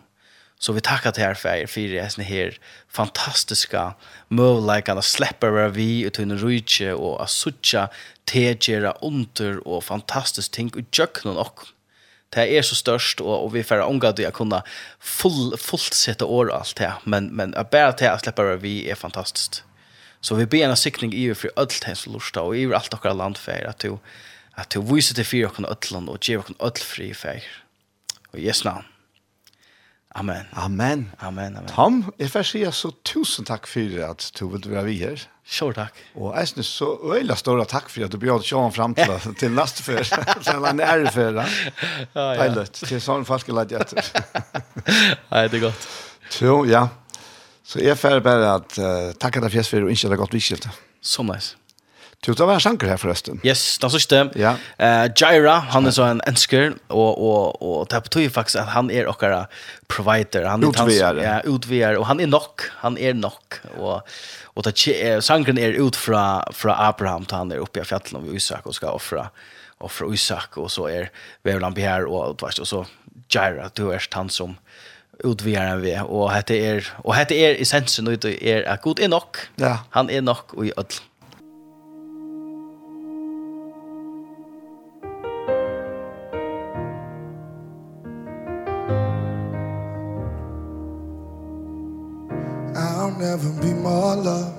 Så 0.60 0.72
vi 0.72 0.80
tackar 0.80 1.12
till 1.12 1.24
er 1.24 1.34
för 1.34 1.56
er 1.56 1.66
för 1.66 1.80
er 1.80 2.08
såna 2.08 2.24
här 2.24 2.58
fantastiska 2.88 3.94
möjligheten 4.28 4.98
att 4.98 5.04
släppa 5.04 5.50
vara 5.50 5.68
vi 5.68 6.04
ut 6.04 6.18
i 6.18 6.22
en 6.22 6.38
rujtje 6.38 6.92
och 6.94 7.22
att 7.22 7.30
suttja 7.30 7.88
tegera 8.24 8.92
under 9.00 9.68
och 9.68 9.84
fantastiskt 9.84 10.52
ting 10.52 10.70
och 10.74 10.98
jökna 10.98 11.30
och 11.30 11.60
det 12.28 12.58
är 12.58 12.62
så 12.62 12.74
störst 12.74 13.20
och, 13.20 13.44
och 13.44 13.54
vi 13.54 13.64
får 13.64 13.80
omgå 13.80 14.12
det 14.12 14.26
att 14.26 14.34
kunna 14.34 14.62
full, 15.00 15.56
fullt 15.58 15.94
sätta 15.94 16.24
år 16.24 16.52
allt 16.52 16.76
det 16.76 16.92
men, 17.04 17.26
men 17.26 17.54
att 17.54 17.70
bara 17.70 17.92
till 17.92 18.08
att 18.08 18.22
släppa 18.22 18.42
vara 18.42 18.56
vi 18.56 18.90
är 18.90 18.94
fantastiskt. 18.94 19.64
Så 20.20 20.34
vi 20.34 20.46
ber 20.46 20.68
en 20.68 20.76
sikning 20.76 21.14
i 21.14 21.34
för 21.34 21.50
allt 21.56 21.84
hans 21.84 22.06
lusta 22.06 22.42
och 22.42 22.56
i 22.56 22.74
allt 22.74 23.04
våra 23.04 23.12
land 23.12 23.36
för 23.36 23.64
att 23.68 23.78
du 23.78 23.98
att 24.52 24.70
du 24.70 24.80
viser 24.80 25.14
till 25.14 25.26
fyra 25.26 25.48
och 25.48 25.70
ötland 25.70 26.08
och 26.08 26.28
ger 26.28 26.38
och 26.38 26.66
ödl 26.66 26.80
fri 26.80 27.14
för. 27.14 27.42
Och 28.30 28.38
i 28.38 28.46
Jesu 28.46 28.64
namn. 28.64 28.84
Amen. 30.18 30.46
Amen. 30.58 31.12
Amen, 31.22 31.56
amen. 31.56 31.68
Tom, 31.70 32.00
jeg 32.18 32.32
får 32.32 32.46
si 32.48 32.64
så 32.74 32.90
tusen 33.06 33.46
takk 33.46 33.68
for 33.70 34.00
at 34.08 34.24
du 34.34 34.48
vil 34.50 34.64
være 34.72 34.88
vi 34.88 34.96
her. 35.04 35.22
Sjort 35.46 35.78
takk. 35.78 36.00
Og 36.18 36.32
jeg 36.34 36.50
synes 36.50 36.70
så 36.80 36.88
øyla 37.14 37.36
større 37.38 37.66
takk 37.70 37.86
for 37.90 38.06
at 38.06 38.10
du 38.10 38.18
bjør 38.22 38.42
sjåen 38.42 38.74
frem 38.74 38.96
til, 38.98 39.14
til 39.40 39.54
neste 39.54 39.86
før. 39.86 40.02
Til 40.46 40.66
en 40.66 40.82
ære 40.82 41.12
før. 41.14 41.40
Ja, 41.42 41.46
ja. 42.16 42.34
Deilig. 42.42 42.66
Til 42.80 43.02
sånn 43.02 43.26
folk 43.28 43.46
er 43.50 43.58
lagt 43.60 43.76
etter. 43.78 44.10
Nei, 45.30 45.46
det 45.46 45.60
er 45.60 45.64
godt. 45.68 45.88
Så, 46.30 46.58
ja. 46.70 46.88
Så 47.62 47.82
jeg 47.82 47.98
får 47.98 48.18
bare 48.26 48.54
at 48.56 48.78
uh, 48.82 49.10
takk 49.14 49.38
at 49.38 49.46
jeg 49.46 49.60
fjes 49.60 49.70
for 49.70 49.86
og 49.86 49.94
ikke 49.94 50.10
det 50.10 50.22
godt 50.24 50.34
vikskilt. 50.34 50.66
Så 51.00 51.22
nice. 51.26 51.59
Du, 52.20 52.34
tar 52.34 52.46
var 52.46 52.60
sanker 52.60 52.90
her 52.90 52.98
forresten. 53.00 53.40
Yes, 53.44 53.78
det 53.80 53.86
är 53.86 53.92
sørste. 53.94 54.18
Ja. 54.36 54.50
Uh, 54.76 55.06
Jaira, 55.16 55.54
han 55.72 55.86
er 55.86 55.94
så 55.96 56.04
en 56.04 56.20
ensker 56.28 56.74
og, 56.88 57.16
og, 57.16 57.62
og 57.62 57.88
det 57.88 57.96
er 57.96 58.04
betyr 58.04 58.28
faktisk 58.34 58.60
at 58.60 58.74
han 58.74 58.90
er 58.92 59.08
okkara 59.08 59.46
provider. 59.88 60.44
Han 60.44 60.62
er 60.62 60.68
utvier. 60.68 61.22
Ja, 61.22 61.38
utvier, 61.48 61.96
og 61.96 62.06
han 62.10 62.20
er 62.20 62.28
nok. 62.28 62.66
Han 62.82 62.98
er 63.00 63.16
nok. 63.16 63.62
Og, 63.78 64.02
og 64.52 64.68
det 64.68 64.74
er, 64.92 65.24
sankeren 65.24 65.58
er 65.58 65.80
ut 65.80 65.96
fra, 65.96 66.44
fra 66.52 66.76
Abraham, 66.90 67.24
til 67.24 67.40
han 67.40 67.52
er 67.56 67.64
oppe 67.64 67.80
i 67.80 67.88
fjallet 67.88 68.20
vi 68.26 68.36
Isak 68.36 68.68
og 68.68 68.76
skal 68.76 69.00
offra 69.00 69.30
offra 69.80 70.12
Isak, 70.12 70.58
og 70.60 70.68
så 70.68 70.90
er 70.92 71.08
Vevlan 71.42 71.72
Bihar, 71.72 72.04
og, 72.04 72.36
og 72.36 72.66
så 72.68 72.84
Jaira, 73.32 73.70
du 73.72 73.88
er 73.94 74.04
han 74.12 74.28
som 74.28 74.58
utvidare 75.24 75.76
vi 75.76 75.98
och 76.00 76.30
hette 76.30 76.54
är 76.54 76.86
och 76.96 77.14
hette 77.14 77.34
är 77.34 77.62
essensen 77.62 78.06
och 78.06 78.18
det 78.18 78.44
är 78.44 78.68
att 78.68 78.82
god 78.82 79.00
är 79.00 79.08
nock. 79.08 79.36
Ja. 79.56 79.78
Han 79.90 80.10
är 80.10 80.20
nock 80.20 80.54
och 80.54 80.66
i 80.66 80.72
öll. 80.76 80.86
never 93.30 93.52
be 93.62 93.72
more 93.72 94.16
loved 94.16 94.58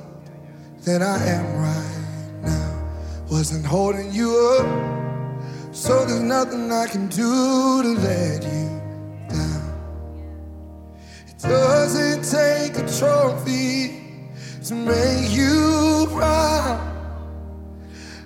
than 0.86 1.02
I 1.04 1.18
am 1.28 1.46
right 1.58 2.42
now. 2.42 3.26
Wasn't 3.30 3.66
holding 3.66 4.14
you 4.14 4.30
up. 4.60 5.76
So 5.76 6.06
there's 6.06 6.22
nothing 6.22 6.72
I 6.72 6.88
can 6.88 7.08
do 7.08 7.84
to 7.84 7.92
let 8.08 8.44
you 8.54 8.68
down. 9.28 9.64
It 11.28 11.40
doesn't 11.40 12.24
take 12.40 12.74
a 12.84 12.86
trophy 13.00 13.76
to 14.68 14.74
make 14.74 15.30
you 15.32 16.08
proud. 16.10 16.80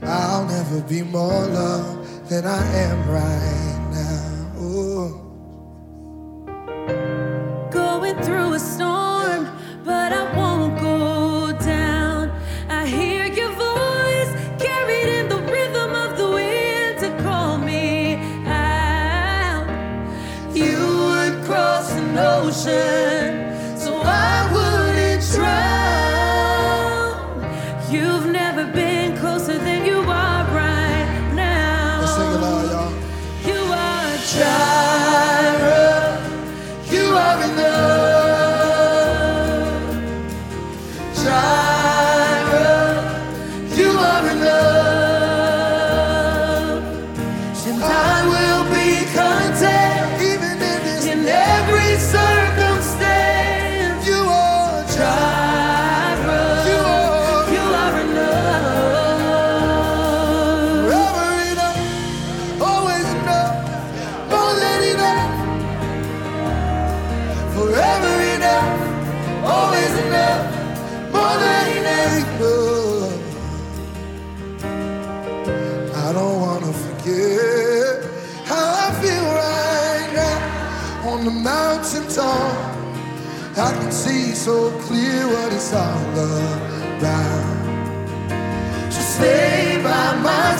I'll 0.04 0.46
never 0.46 0.80
be 0.82 1.02
more 1.02 1.46
loved 1.60 2.30
than 2.30 2.46
I 2.46 2.64
am 2.86 3.10
right 3.10 3.65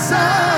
sun 0.08 0.55